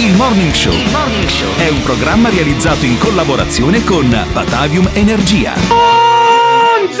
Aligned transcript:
Il 0.00 0.16
Morning 0.16 0.50
Show 0.54 0.72
è 1.58 1.68
un 1.68 1.82
programma 1.82 2.30
realizzato 2.30 2.86
in 2.86 2.96
collaborazione 2.96 3.84
con 3.84 4.08
Batavium 4.32 4.88
Energia. 4.94 5.52
Buongiorno! 5.68 6.98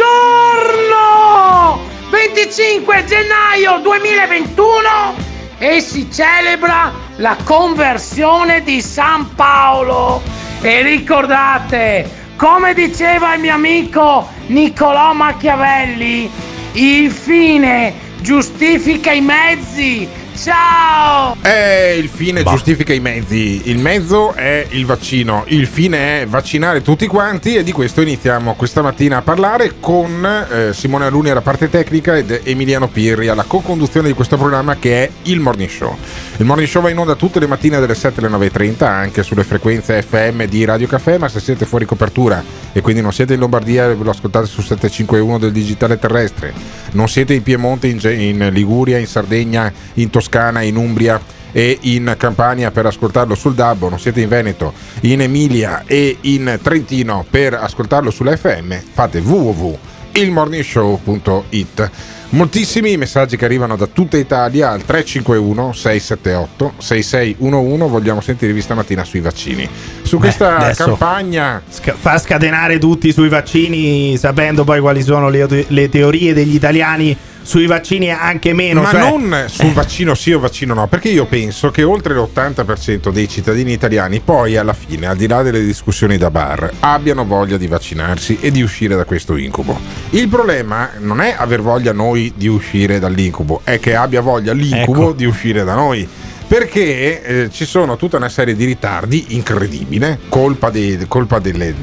25 2.10 3.04
gennaio 3.06 3.78
2021 3.80 5.14
e 5.56 5.80
si 5.80 6.12
celebra 6.12 6.92
la 7.16 7.38
conversione 7.42 8.62
di 8.62 8.82
San 8.82 9.34
Paolo. 9.34 10.20
E 10.60 10.82
ricordate, 10.82 12.34
come 12.36 12.74
diceva 12.74 13.32
il 13.32 13.40
mio 13.40 13.54
amico 13.54 14.28
Niccolò 14.48 15.14
Machiavelli, 15.14 16.30
il 16.72 17.10
fine 17.10 17.94
giustifica 18.20 19.10
i 19.10 19.22
mezzi. 19.22 20.06
Ciao! 20.36 21.36
Eh, 21.42 21.96
il 21.98 22.08
fine 22.08 22.42
giustifica 22.42 22.92
i 22.92 23.00
mezzi. 23.00 23.68
Il 23.70 23.78
mezzo 23.78 24.32
è 24.32 24.66
il 24.70 24.86
vaccino. 24.86 25.44
Il 25.48 25.66
fine 25.66 26.22
è 26.22 26.26
vaccinare 26.26 26.82
tutti 26.82 27.06
quanti. 27.06 27.56
E 27.56 27.62
di 27.62 27.72
questo 27.72 28.00
iniziamo 28.00 28.54
questa 28.54 28.82
mattina 28.82 29.18
a 29.18 29.22
parlare 29.22 29.74
con 29.80 30.46
eh, 30.50 30.72
Simone 30.72 31.04
Aluni 31.04 31.30
alla 31.30 31.42
parte 31.42 31.68
tecnica 31.68 32.16
ed 32.16 32.40
Emiliano 32.44 32.88
Pirri 32.88 33.28
alla 33.28 33.44
co-conduzione 33.44 34.08
di 34.08 34.14
questo 34.14 34.36
programma 34.36 34.76
che 34.76 35.04
è 35.04 35.10
il 35.24 35.40
Morning 35.40 35.68
Show. 35.68 35.96
Il 36.38 36.46
Morning 36.46 36.68
Show 36.68 36.82
va 36.82 36.90
in 36.90 36.98
onda 36.98 37.14
tutte 37.16 37.38
le 37.38 37.46
mattine 37.46 37.78
dalle 37.78 37.94
7 37.94 38.24
alle 38.24 38.48
9.30 38.48 38.84
anche 38.84 39.22
sulle 39.22 39.44
frequenze 39.44 40.02
FM 40.02 40.44
di 40.44 40.64
Radio 40.64 40.86
Caffè. 40.86 41.18
Ma 41.18 41.28
se 41.28 41.40
siete 41.40 41.66
fuori 41.66 41.84
copertura 41.84 42.42
e 42.72 42.80
quindi 42.80 43.02
non 43.02 43.12
siete 43.12 43.34
in 43.34 43.40
Lombardia, 43.40 43.86
ve 43.88 44.02
lo 44.02 44.10
ascoltate 44.10 44.46
su 44.46 44.62
751 44.62 45.38
del 45.38 45.52
digitale 45.52 45.98
terrestre. 45.98 46.52
Non 46.92 47.08
siete 47.08 47.34
in 47.34 47.42
Piemonte, 47.42 47.88
in, 47.88 48.00
in 48.02 48.48
Liguria, 48.52 48.98
in 48.98 49.06
Sardegna, 49.06 49.72
in 49.94 50.08
Toscana, 50.08 50.19
in 50.62 50.76
Umbria 50.76 51.20
e 51.52 51.78
in 51.82 52.14
Campania 52.16 52.70
per 52.70 52.86
ascoltarlo 52.86 53.34
sul 53.34 53.54
DAB, 53.54 53.88
non 53.88 53.98
siete 53.98 54.20
in 54.20 54.28
Veneto, 54.28 54.72
in 55.00 55.20
Emilia 55.22 55.82
e 55.86 56.18
in 56.22 56.58
Trentino 56.62 57.26
per 57.28 57.54
ascoltarlo 57.54 58.10
sulla 58.10 58.36
FM, 58.36 58.72
fate 58.92 59.18
www.ilmorningshow.it. 59.18 61.90
Moltissimi 62.32 62.96
messaggi 62.96 63.36
che 63.36 63.44
arrivano 63.44 63.74
da 63.74 63.88
tutta 63.88 64.16
Italia 64.16 64.70
al 64.70 64.84
351 64.84 65.72
678 65.72 66.74
6611. 66.78 67.88
Vogliamo 67.88 68.20
sentirvi 68.20 68.60
stamattina 68.60 69.02
sui 69.02 69.18
vaccini. 69.18 69.68
Su 70.02 70.18
questa 70.18 70.58
adesso- 70.58 70.84
campagna 70.84 71.60
Sca- 71.68 71.96
fa 71.98 72.18
scatenare 72.18 72.78
tutti 72.78 73.12
sui 73.12 73.28
vaccini, 73.28 74.16
sapendo 74.16 74.62
poi 74.62 74.78
quali 74.78 75.02
sono 75.02 75.28
le, 75.28 75.66
le 75.66 75.88
teorie 75.88 76.32
degli 76.32 76.54
italiani 76.54 77.16
sui 77.42 77.66
vaccini 77.66 78.10
anche 78.10 78.52
meno. 78.52 78.82
Ma 78.82 78.90
cioè- 78.90 79.00
non 79.10 79.44
sul 79.48 79.72
vaccino 79.72 80.14
sì 80.14 80.32
o 80.32 80.38
vaccino 80.38 80.74
no, 80.74 80.86
perché 80.86 81.08
io 81.08 81.26
penso 81.26 81.70
che 81.70 81.82
oltre 81.82 82.14
l'80% 82.14 83.10
dei 83.10 83.28
cittadini 83.28 83.72
italiani 83.72 84.20
poi 84.20 84.56
alla 84.56 84.72
fine, 84.72 85.06
al 85.06 85.16
di 85.16 85.26
là 85.26 85.42
delle 85.42 85.62
discussioni 85.62 86.16
da 86.16 86.30
bar, 86.30 86.70
abbiano 86.80 87.24
voglia 87.24 87.56
di 87.56 87.66
vaccinarsi 87.66 88.38
e 88.40 88.50
di 88.50 88.62
uscire 88.62 88.96
da 88.96 89.04
questo 89.04 89.36
incubo. 89.36 89.78
Il 90.10 90.28
problema 90.28 90.90
non 90.98 91.20
è 91.20 91.34
aver 91.36 91.60
voglia 91.62 91.92
noi 91.92 92.32
di 92.36 92.46
uscire 92.48 92.98
dall'incubo, 92.98 93.60
è 93.64 93.78
che 93.80 93.94
abbia 93.94 94.20
voglia 94.20 94.52
l'incubo 94.52 95.02
Ecco. 95.02 95.12
di 95.12 95.24
uscire 95.24 95.64
da 95.64 95.74
noi. 95.74 96.08
Perché 96.46 97.22
eh, 97.22 97.50
ci 97.52 97.64
sono 97.64 97.96
tutta 97.96 98.16
una 98.16 98.28
serie 98.28 98.56
di 98.56 98.64
ritardi 98.64 99.26
incredibile, 99.36 100.18
colpa, 100.28 100.68
dei- 100.70 101.04
colpa 101.06 101.38
delle- 101.38 101.74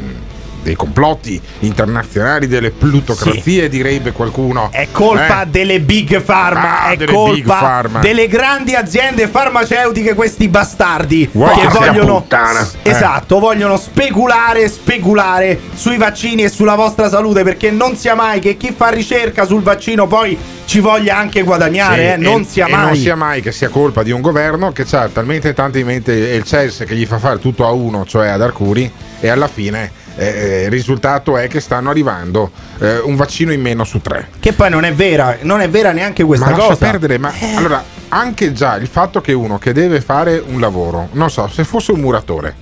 dei 0.68 0.76
complotti 0.76 1.40
internazionali, 1.60 2.46
delle 2.48 2.72
plutocrazie, 2.72 3.70
direbbe 3.70 4.12
qualcuno. 4.12 4.68
È 4.72 4.88
colpa 4.92 5.44
Eh? 5.44 5.48
delle 5.48 5.80
big 5.80 6.22
pharma, 6.22 6.82
Ah, 6.84 6.90
è 6.90 6.98
delle 6.98 7.14
colpa 7.14 7.56
pharma. 7.56 8.00
delle 8.00 8.28
grandi 8.28 8.76
aziende 8.76 9.28
farmaceutiche, 9.30 10.14
questi 10.14 10.50
bastardi 10.50 11.30
Vuoi 11.32 11.58
che 11.58 11.68
vogliono? 11.68 12.26
Eh. 12.30 12.90
Esatto, 12.90 13.40
vogliono 13.40 13.78
speculare, 13.78 14.68
speculare 14.68 15.58
sui 15.74 15.96
vaccini 15.96 16.44
e 16.44 16.50
sulla 16.50 16.76
vostra 16.76 17.08
salute 17.08 17.44
perché 17.44 17.72
non 17.72 17.96
sia 17.96 18.14
mai 18.16 18.40
che 18.42 18.58
chi 18.58 18.74
fa 18.76 18.90
ricerca 18.90 19.46
sul 19.46 19.62
vaccino 19.62 20.06
poi 20.06 20.38
ci 20.66 20.80
voglia 20.82 21.16
anche 21.16 21.44
guadagnare, 21.44 21.96
Sì, 21.96 22.12
eh, 22.12 22.18
non 22.18 22.42
e- 22.42 22.46
sia 22.46 22.68
mai. 22.68 22.86
non 22.88 22.96
sia 22.98 23.16
mai 23.16 23.42
che 23.42 23.54
sia 23.54 23.70
colpa 23.70 24.04
di 24.04 24.12
un 24.12 24.20
governo 24.20 24.74
che 24.74 24.86
ha 24.92 25.08
talmente 25.08 25.54
tanto 25.54 25.78
in 25.78 25.86
mente 25.86 26.12
il 26.12 26.44
CES 26.44 26.84
che 26.86 26.94
gli 26.96 27.06
fa 27.06 27.20
fare 27.20 27.40
tutto 27.40 27.66
a 27.66 27.72
uno, 27.72 28.04
cioè 28.06 28.28
ad 28.28 28.42
Arcuri, 28.42 28.92
e 29.22 29.30
alla 29.30 29.48
fine 29.48 30.06
eh, 30.18 30.64
il 30.66 30.72
risultato 30.72 31.38
è 31.38 31.48
che 31.48 31.60
stanno 31.60 31.90
arrivando 31.90 32.52
eh, 32.80 32.98
un 32.98 33.16
vaccino 33.16 33.54
in 33.54 33.62
meno 33.62 33.84
su 33.84 34.02
tre. 34.02 34.30
Che 34.40 34.54
poi 34.54 34.70
non 34.70 34.84
è 34.84 34.94
vera, 34.94 35.38
non 35.42 35.62
è 35.62 35.70
vera 35.70 35.92
neanche 35.92 36.24
questa 36.24 36.46
ma 36.46 36.52
lascia 36.52 36.68
cosa. 36.68 36.86
perdere, 36.86 37.18
ma 37.18 37.32
allora 37.56 37.84
anche 38.10 38.52
già 38.54 38.76
il 38.78 38.88
fatto 38.88 39.22
che 39.22 39.34
uno 39.34 39.58
che 39.58 39.74
deve 39.74 40.02
fare 40.02 40.44
un 40.46 40.60
lavoro, 40.60 41.10
non 41.12 41.30
so, 41.30 41.48
se 41.48 41.64
fosse 41.64 41.92
un 41.92 42.00
muratore, 42.00 42.56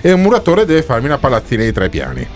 e 0.00 0.12
un 0.12 0.22
muratore 0.22 0.64
deve 0.64 0.82
farmi 0.82 1.06
una 1.06 1.18
palazzina 1.18 1.64
di 1.64 1.72
tre 1.72 1.88
piani. 1.88 2.26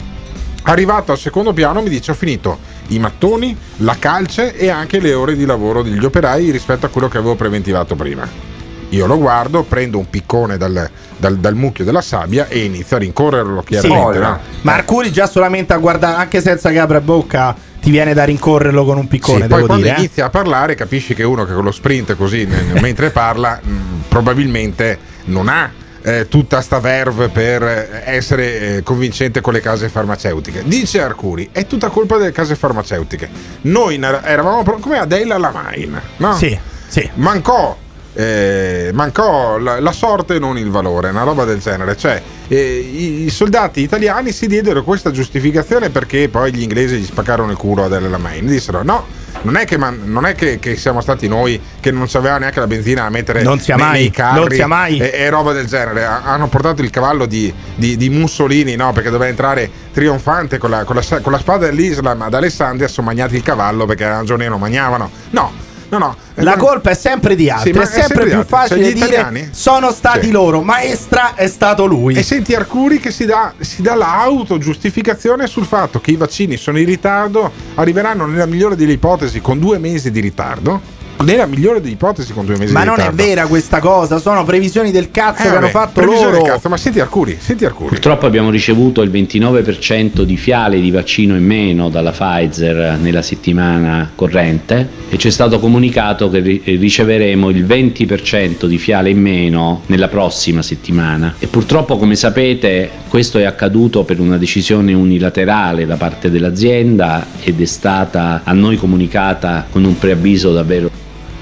Arrivato 0.68 1.12
al 1.12 1.18
secondo 1.18 1.52
piano 1.52 1.80
mi 1.80 1.88
dice 1.88 2.10
ho 2.10 2.14
finito 2.14 2.58
i 2.88 2.98
mattoni, 2.98 3.56
la 3.78 3.96
calce 3.98 4.56
e 4.56 4.68
anche 4.68 4.98
le 4.98 5.14
ore 5.14 5.36
di 5.36 5.44
lavoro 5.44 5.82
degli 5.82 6.04
operai 6.04 6.50
rispetto 6.50 6.86
a 6.86 6.88
quello 6.88 7.08
che 7.08 7.18
avevo 7.18 7.36
preventivato 7.36 7.94
prima. 7.94 8.55
Io 8.96 9.06
lo 9.06 9.18
guardo, 9.18 9.62
prendo 9.62 9.98
un 9.98 10.08
piccone 10.08 10.56
dal, 10.56 10.88
dal- 11.16 11.36
dal 11.36 11.54
mucchio 11.54 11.84
della 11.84 12.00
sabbia 12.00 12.48
e 12.48 12.64
inizio 12.64 12.96
a 12.96 12.98
rincorrerlo 13.00 13.62
chiaramente. 13.62 14.12
Sì. 14.14 14.18
no? 14.20 14.38
Ma 14.62 14.72
Arcuri 14.74 15.12
già 15.12 15.26
solamente 15.26 15.72
a 15.74 15.76
guardare, 15.76 16.16
anche 16.16 16.40
senza 16.40 16.70
che 16.70 16.78
apra 16.78 17.00
bocca, 17.00 17.54
ti 17.80 17.90
viene 17.90 18.14
da 18.14 18.24
rincorrerlo 18.24 18.84
con 18.84 18.96
un 18.98 19.06
piccone, 19.06 19.42
Sì, 19.42 19.46
devo 19.48 19.56
poi 19.58 19.66
quando 19.66 19.84
dire. 19.84 19.96
eh. 19.96 20.00
inizia 20.00 20.24
a 20.24 20.30
parlare 20.30 20.74
capisci 20.74 21.14
che 21.14 21.22
uno 21.22 21.44
che 21.44 21.52
con 21.52 21.62
lo 21.62 21.70
sprint 21.70 22.16
così 22.16 22.44
mentre 22.80 23.10
parla 23.10 23.60
mh, 23.62 24.04
probabilmente 24.08 24.98
non 25.26 25.48
ha 25.48 25.70
eh, 26.02 26.26
tutta 26.28 26.60
sta 26.62 26.78
verve 26.80 27.28
per 27.28 27.62
eh, 27.62 28.02
essere 28.06 28.76
eh, 28.78 28.82
convincente 28.82 29.40
con 29.40 29.52
le 29.52 29.60
case 29.60 29.88
farmaceutiche. 29.88 30.62
Dice 30.64 31.00
Arcuri, 31.02 31.48
è 31.52 31.66
tutta 31.66 31.88
colpa 31.88 32.16
delle 32.16 32.32
case 32.32 32.54
farmaceutiche. 32.56 33.28
Noi 33.62 34.00
eravamo 34.00 34.62
come 34.80 34.98
Adela 34.98 35.36
Lamain, 35.36 36.00
no? 36.18 36.34
Sì, 36.36 36.56
sì. 36.88 37.08
Mancò, 37.14 37.76
eh, 38.16 38.90
mancò 38.94 39.58
la, 39.58 39.78
la 39.78 39.92
sorte 39.92 40.36
e 40.36 40.38
non 40.38 40.56
il 40.56 40.70
valore, 40.70 41.10
una 41.10 41.22
roba 41.22 41.44
del 41.44 41.58
genere. 41.60 41.96
Cioè, 41.96 42.20
eh, 42.48 42.56
i, 42.78 43.24
i 43.24 43.30
soldati 43.30 43.82
italiani 43.82 44.32
si 44.32 44.46
diedero 44.46 44.82
questa 44.82 45.10
giustificazione 45.10 45.90
perché 45.90 46.28
poi 46.30 46.52
gli 46.54 46.62
inglesi 46.62 46.96
gli 46.96 47.04
spaccarono 47.04 47.50
il 47.50 47.56
culo 47.58 47.82
a 47.82 47.86
Adela 47.86 48.08
Lamain. 48.08 48.46
Dissero 48.46 48.82
no. 48.82 49.24
Non 49.42 49.56
è, 49.56 49.64
che, 49.66 49.76
man- 49.76 50.00
non 50.06 50.24
è 50.24 50.34
che, 50.34 50.58
che 50.58 50.76
siamo 50.76 51.00
stati 51.02 51.28
noi 51.28 51.60
che 51.78 51.90
non 51.92 52.06
c'aveva 52.08 52.38
neanche 52.38 52.58
la 52.58 52.66
benzina 52.66 53.04
a 53.04 53.10
mettere 53.10 53.42
Non 53.42 53.60
sia 53.60 53.76
nei, 53.76 53.84
mai, 53.84 54.00
nei 54.00 54.10
carri 54.10 54.40
non 54.40 54.50
sia 54.50 54.66
mai. 54.66 54.98
E, 54.98 55.10
e 55.12 55.28
roba 55.28 55.52
del 55.52 55.66
genere. 55.66 56.04
Ha- 56.04 56.22
hanno 56.24 56.48
portato 56.48 56.80
il 56.82 56.88
cavallo 56.90 57.26
di, 57.26 57.52
di- 57.74 57.96
di 57.98 58.08
Mussolini, 58.08 58.74
no? 58.76 58.92
Perché 58.92 59.10
doveva 59.10 59.28
entrare 59.28 59.70
trionfante 59.92 60.56
con 60.58 60.70
la, 60.70 60.84
con 60.84 60.96
la 60.96 61.20
con 61.20 61.30
la 61.32 61.38
spada 61.38 61.66
dell'Islam 61.66 62.22
ad 62.22 62.32
Alessandria. 62.34 62.88
Sono 62.88 63.08
magnati 63.08 63.36
il 63.36 63.42
cavallo 63.42 63.84
perché 63.84 64.04
a 64.04 64.16
ragione 64.16 64.48
non 64.48 64.58
magnavano. 64.58 65.10
No, 65.30 65.52
no, 65.88 65.98
no. 65.98 66.16
La 66.40 66.54
Eh, 66.54 66.58
colpa 66.58 66.90
è 66.90 66.94
sempre 66.94 67.34
di 67.34 67.48
altri, 67.48 67.72
Sì, 67.72 67.78
è 67.78 67.84
sempre 67.86 68.24
di 68.24 68.30
più 68.30 68.38
altri. 68.38 68.54
facile 68.56 68.82
Cioè, 68.84 68.92
dire 68.92 69.06
italiani? 69.06 69.48
sono 69.52 69.90
stati 69.92 70.26
Sì. 70.26 70.30
loro, 70.32 70.62
maestra 70.62 71.34
è 71.34 71.46
stato 71.48 71.86
lui. 71.86 72.14
E 72.14 72.22
senti 72.22 72.54
Arcuri 72.54 72.98
che 73.00 73.10
si 73.10 73.24
dà, 73.24 73.52
si 73.58 73.82
dà 73.82 73.94
l'autogiustificazione 73.94 75.46
sul 75.46 75.64
fatto 75.64 76.00
che 76.00 76.10
i 76.10 76.16
vaccini 76.16 76.56
sono 76.56 76.78
in 76.78 76.86
ritardo, 76.86 77.50
arriveranno 77.74 78.26
nella 78.26 78.46
migliore 78.46 78.76
delle 78.76 78.92
ipotesi 78.92 79.40
con 79.40 79.58
due 79.58 79.78
mesi 79.78 80.10
di 80.10 80.20
ritardo. 80.20 80.94
Nella 81.24 81.46
migliore 81.46 81.80
delle 81.80 81.92
ipotesi 81.94 82.32
con 82.32 82.44
due 82.44 82.56
mesi 82.58 82.72
Ma 82.72 82.80
di 82.80 82.86
non 82.86 83.00
è 83.00 83.10
vera 83.10 83.46
questa 83.46 83.78
cosa, 83.80 84.18
sono 84.18 84.44
previsioni 84.44 84.90
del 84.90 85.10
cazzo 85.10 85.42
Eh, 85.42 85.44
che 85.44 85.48
hanno 85.50 85.60
vabbè, 85.60 85.70
fatto 85.70 86.00
previsione 86.00 86.30
loro. 86.32 86.42
del 86.42 86.52
cazzo, 86.52 86.68
ma 86.68 86.76
senti 86.76 87.00
Arcuri, 87.00 87.36
senti 87.40 87.64
Arcuri. 87.64 87.88
Purtroppo 87.90 88.26
abbiamo 88.26 88.50
ricevuto 88.50 89.02
il 89.02 89.10
29% 89.10 90.22
di 90.22 90.36
fiale 90.36 90.80
di 90.80 90.90
vaccino 90.90 91.34
in 91.36 91.44
meno 91.44 91.88
dalla 91.88 92.10
Pfizer 92.12 92.98
nella 93.00 93.22
settimana 93.22 94.10
corrente 94.14 94.88
e 95.08 95.16
ci 95.18 95.28
è 95.28 95.30
stato 95.30 95.58
comunicato 95.58 96.28
che 96.28 96.38
ri- 96.40 96.62
riceveremo 96.64 97.48
il 97.50 97.64
20% 97.64 98.66
di 98.66 98.78
fiale 98.78 99.10
in 99.10 99.20
meno 99.20 99.82
nella 99.86 100.08
prossima 100.08 100.62
settimana. 100.62 101.34
E 101.38 101.46
purtroppo, 101.46 101.96
come 101.96 102.14
sapete, 102.16 102.90
questo 103.08 103.38
è 103.38 103.44
accaduto 103.44 104.04
per 104.04 104.20
una 104.20 104.36
decisione 104.36 104.92
unilaterale 104.92 105.86
da 105.86 105.96
parte 105.96 106.30
dell'azienda 106.30 107.26
ed 107.42 107.60
è 107.60 107.64
stata 107.64 108.42
a 108.44 108.52
noi 108.52 108.76
comunicata 108.76 109.66
con 109.70 109.84
un 109.84 109.96
preavviso 109.98 110.52
davvero 110.52 110.90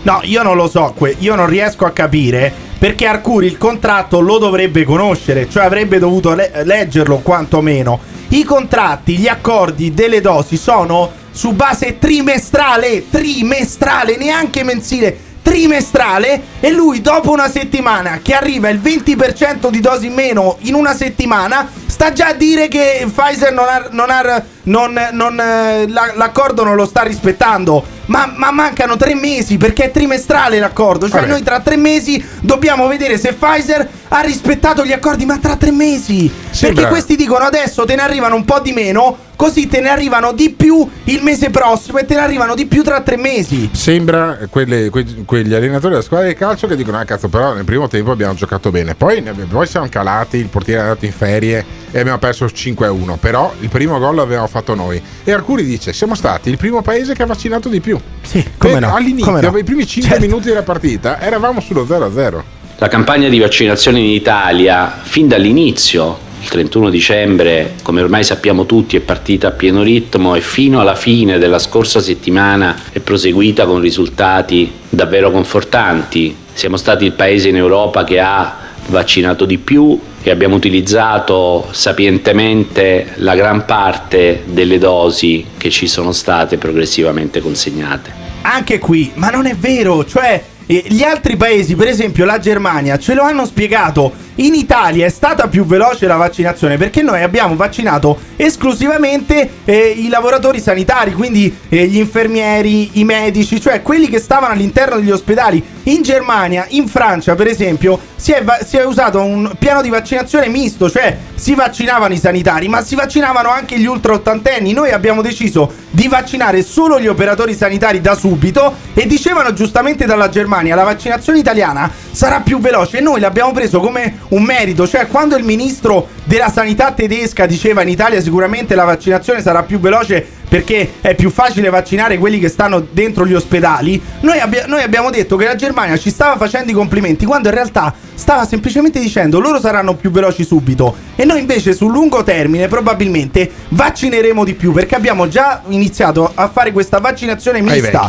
No, 0.05 0.21
io 0.25 0.43
non 0.43 0.57
lo 0.57 0.69
so, 0.69 0.95
io 1.19 1.35
non 1.35 1.47
riesco 1.47 1.87
a 1.87 1.91
capire 1.91 2.53
perché 2.79 3.07
Arcuri 3.07 3.47
il 3.47 3.57
contratto 3.57 4.21
lo 4.21 4.37
dovrebbe 4.37 4.85
conoscere, 4.85 5.49
cioè 5.49 5.65
avrebbe 5.65 5.99
dovuto 5.99 6.35
le- 6.35 6.51
leggerlo 6.65 7.19
quantomeno. 7.19 7.99
I 8.29 8.45
contratti, 8.45 9.17
gli 9.17 9.29
accordi 9.29 9.95
delle 9.95 10.21
dosi 10.21 10.59
sono 10.59 11.11
su 11.31 11.53
base 11.53 11.99
trimestrale, 11.99 13.09
trimestrale, 13.09 14.17
neanche 14.19 14.63
mensile. 14.63 15.17
Trimestrale 15.41 16.41
e 16.61 16.71
lui 16.71 17.01
dopo 17.01 17.31
una 17.31 17.51
settimana 17.51 18.21
che 18.23 18.35
arriva 18.35 18.69
il 18.71 18.81
20% 18.81 19.69
di 19.71 19.81
dosi 19.81 20.07
in 20.07 20.15
meno 20.15 20.57
in 20.61 20.75
una 20.75 20.95
settimana 20.95 21.69
sta 21.87 22.13
già 22.13 22.29
a 22.29 22.33
dire 22.33 22.69
che 22.69 23.07
Pfizer 23.15 23.53
non 23.53 23.67
ha, 23.69 23.87
non 23.91 24.11
ha- 24.11 24.43
non- 24.65 25.09
non, 25.13 25.39
eh, 25.39 25.87
la- 25.89 26.13
l'accordo 26.15 26.65
non 26.65 26.77
lo 26.77 26.87
sta 26.87 27.03
rispettando 27.03 27.85
ma, 28.07 28.33
ma 28.37 28.51
mancano 28.51 28.97
tre 28.97 29.15
mesi 29.15 29.57
perché 29.57 29.85
è 29.85 29.91
trimestrale 29.91 30.59
l'accordo. 30.59 31.09
Cioè, 31.09 31.21
Vabbè. 31.21 31.33
noi 31.33 31.43
tra 31.43 31.61
tre 31.61 31.77
mesi 31.77 32.23
dobbiamo 32.41 32.87
vedere 32.87 33.19
se 33.19 33.33
Pfizer 33.35 33.89
ha 34.09 34.21
rispettato 34.21 34.85
gli 34.85 34.93
accordi. 34.93 35.25
Ma 35.25 35.39
tra 35.39 35.57
tre 35.57 35.71
mesi. 35.71 36.31
Sembra- 36.51 36.83
Perché 36.83 36.89
questi 36.91 37.17
dicono 37.17 37.45
adesso 37.45 37.85
te 37.85 37.95
ne 37.95 38.03
arrivano 38.03 38.35
un 38.37 38.45
po' 38.45 38.61
di 38.61 38.73
meno. 38.73 39.17
Così 39.37 39.67
te 39.67 39.81
ne 39.81 39.89
arrivano 39.89 40.33
di 40.33 40.51
più 40.51 40.89
il 41.05 41.23
mese 41.23 41.51
prossimo 41.51 41.99
e 41.99 42.07
te 42.07 42.15
ne 42.15 42.21
arrivano 42.21 42.55
di 42.55 42.67
più 42.67 42.83
tra 42.85 43.01
tre 43.01 43.17
mesi. 43.17 43.69
Sembra 43.73 44.39
quelle- 44.49 44.91
que- 44.91 45.25
quegli 45.27 45.53
allenatori 45.53 45.91
della 45.91 46.03
squadra 46.05 46.29
di 46.29 46.35
calcio 46.35 46.67
che 46.69 46.77
dicono: 46.77 46.99
Ah, 46.99 47.05
cazzo, 47.05 47.29
però 47.29 47.53
nel 47.53 47.65
primo 47.65 47.89
tempo 47.89 48.13
abbiamo 48.13 48.35
giocato 48.35 48.71
bene. 48.71 48.95
Poi, 48.95 49.23
poi 49.49 49.67
siamo 49.67 49.89
calati, 49.89 50.37
il 50.37 50.47
portiere 50.47 50.81
è 50.81 50.83
andato 50.85 51.05
in 51.05 51.13
ferie 51.13 51.65
e 51.95 52.01
abbiamo 52.01 52.19
perso 52.19 52.47
5-1. 52.47 53.19
Però 53.21 53.55
il 53.61 53.69
primo 53.69 54.01
gol 54.01 54.17
l'abbiamo 54.17 54.49
fatto 54.49 54.75
noi. 54.75 55.01
E 55.23 55.31
Arcuri 55.31 55.63
dice: 55.63 55.93
Siamo 55.93 56.17
stati 56.17 56.51
il 56.51 56.57
primo 56.57 56.83
paese 56.83 57.15
che 57.15 57.23
ha 57.23 57.27
vaccinato 57.27 57.69
di 57.69 57.79
più. 57.79 57.97
Sì, 58.21 58.45
come 58.59 58.81
no, 58.81 58.93
All'inizio, 58.93 59.27
come 59.27 59.41
no. 59.41 59.57
i 59.57 59.63
primi 59.63 59.87
5 59.87 60.11
Certo. 60.11 60.27
minuti 60.27 60.49
della 60.49 60.65
partita, 60.65 61.21
eravamo 61.21 61.61
sullo 61.61 61.85
0-0. 61.85 62.43
La 62.79 62.89
campagna 62.89 63.29
di 63.29 63.39
vaccinazione 63.39 64.01
in 64.01 64.07
Italia, 64.11 64.93
fin 65.03 65.29
dall'inizio, 65.29 66.19
il 66.43 66.49
31 66.49 66.91
dicembre, 66.91 67.75
come 67.85 68.03
ormai 68.03 68.25
sappiamo 68.25 68.67
tutti, 68.67 68.97
è 68.97 69.01
partita 69.01 69.49
a 69.49 69.51
pieno 69.53 69.83
ritmo 69.83 70.35
e 70.35 70.41
fino 70.41 70.81
alla 70.81 70.97
fine 70.97 71.39
della 71.39 71.61
scorsa 71.61 72.01
settimana 72.01 72.77
è 72.91 72.99
proseguita 72.99 73.67
con 73.67 73.79
risultati 73.81 74.71
davvero 74.89 75.31
confortanti. 75.31 76.37
Siamo 76.53 76.77
stati 76.77 77.05
il 77.05 77.13
paese 77.13 77.51
in 77.51 77.57
Europa 77.57 78.03
che 78.03 78.19
ha 78.19 78.57
vaccinato 78.87 79.45
di 79.45 79.59
più 79.59 79.97
e 80.27 80.31
abbiamo 80.31 80.57
utilizzato 80.57 81.69
sapientemente 81.71 83.13
la 83.17 83.35
gran 83.35 83.67
parte 83.67 84.43
delle 84.47 84.79
dosi 84.79 85.45
che 85.59 85.69
ci 85.69 85.87
sono 85.87 86.13
state 86.13 86.57
progressivamente 86.57 87.41
consegnate. 87.41 88.11
Anche 88.41 88.79
qui, 88.79 89.13
ma 89.15 89.29
non 89.29 89.45
è 89.45 89.55
vero, 89.55 90.03
cioè 90.07 90.43
eh, 90.65 90.85
gli 90.89 91.03
altri 91.03 91.37
paesi, 91.37 91.75
per 91.77 91.89
esempio 91.89 92.25
la 92.25 92.39
Germania, 92.39 92.99
ce 92.99 93.13
lo 93.13 93.23
hanno 93.23 93.45
spiegato. 93.45 94.13
In 94.37 94.55
Italia 94.55 95.07
è 95.07 95.11
stata 95.11 95.47
più 95.47 95.65
veloce 95.65 96.09
la 96.09 96.17
vaccinazione 96.17 96.77
perché 96.77 97.03
noi 97.03 97.23
abbiamo 97.23 97.55
vaccinato 97.55 98.19
esclusivamente 98.35 99.49
eh, 99.65 99.95
i 99.97 100.09
lavoratori 100.09 100.59
sanitari, 100.59 101.13
quindi 101.13 101.57
eh, 101.69 101.87
gli 101.87 101.99
infermieri, 101.99 102.99
i 102.99 103.05
medici, 103.05 103.61
cioè 103.61 103.81
quelli 103.81 104.09
che 104.09 104.19
stavano 104.19 104.53
all'interno 104.53 104.97
degli 104.97 105.13
ospedali. 105.13 105.63
In 105.85 106.03
Germania, 106.03 106.67
in 106.71 106.89
Francia, 106.89 107.37
per 107.37 107.47
esempio, 107.47 108.01
si 108.17 108.33
è, 108.33 108.43
va- 108.43 108.59
si 108.65 108.77
è 108.77 108.85
usato 108.85 109.21
un 109.21 109.55
piano 109.59 109.83
di 109.83 109.91
vaccinazione 109.91 110.49
misto, 110.49 110.91
cioè 110.91 111.17
si 111.35 111.55
vaccinavano 111.55 112.15
i 112.15 112.19
sanitari, 112.19 112.67
ma 112.69 112.83
si 112.83 112.97
vaccinavano 112.97 113.51
anche 113.51 113.79
gli 113.79 113.85
ultra 113.85 114.15
ottantenni. 114.15 114.73
Noi 114.73 114.91
abbiamo 114.91 115.23
deciso 115.23 115.73
di 115.91 116.09
vaccinare 116.09 116.63
solo 116.65 116.99
gli 116.99 117.07
operatori 117.07 117.55
sanitari 117.55 118.01
da 118.01 118.15
subito 118.17 118.75
e 118.95 119.07
dicevano 119.07 119.53
giustamente 119.53 120.07
dalla 120.07 120.29
Germania 120.29 120.75
la 120.75 120.83
vaccinazione 120.83 121.39
italiana 121.39 121.89
sarà 122.11 122.41
più 122.41 122.59
veloce 122.59 122.99
e 122.99 123.01
noi 123.01 123.21
l'abbiamo 123.21 123.53
preso 123.53 123.81
come 123.81 124.21
un 124.29 124.43
merito, 124.43 124.87
cioè 124.87 125.07
quando 125.07 125.37
il 125.37 125.45
ministro 125.45 126.09
della 126.25 126.51
sanità 126.51 126.93
tedesca 126.93 127.47
diceva 127.47 127.83
in 127.83 127.89
Italia 127.89 128.21
sicuramente 128.21 128.75
la 128.75 128.85
vaccinazione 128.85 129.43
sarà 129.43 129.63
più 129.63 129.79
veloce 129.79 130.27
perché 130.49 130.95
è 131.01 131.15
più 131.15 131.31
facile 131.31 131.69
vaccinare 131.69 132.17
quelli 132.17 132.39
che 132.39 132.49
stanno 132.49 132.87
dentro 132.91 133.27
gli 133.27 133.35
ospedali. 133.35 134.01
Noi, 134.21 134.39
abbia- 134.39 134.67
noi 134.67 134.83
abbiamo 134.83 135.11
detto 135.11 135.37
che 135.37 135.47
la 135.47 135.57
Germania 135.57 135.97
ci 135.97 136.11
stava 136.11 136.37
facendo 136.37 136.71
i 136.71 136.75
complimenti 136.75 137.25
quando 137.25 137.49
in 137.49 137.55
realtà 137.55 137.93
stava 138.15 138.47
semplicemente 138.47 139.01
dicendo 139.01 139.41
loro 139.41 139.59
saranno 139.59 139.97
più 139.97 140.11
veloci 140.11 140.45
subito 140.45 140.95
e 141.17 141.25
noi 141.25 141.41
invece 141.41 141.75
sul 141.75 141.91
lungo 141.91 142.23
termine 142.23 142.69
probabilmente 142.69 143.51
vaccineremo 143.69 144.45
di 144.45 144.55
più 144.55 144.73
perché 144.73 144.95
abbiamo 144.95 145.29
già 145.29 145.63
iniziato 145.69 146.31
a 146.33 146.49
fare 146.49 146.71
questa 146.73 146.99
vaccinazione 146.99 147.61
mista. 147.61 148.07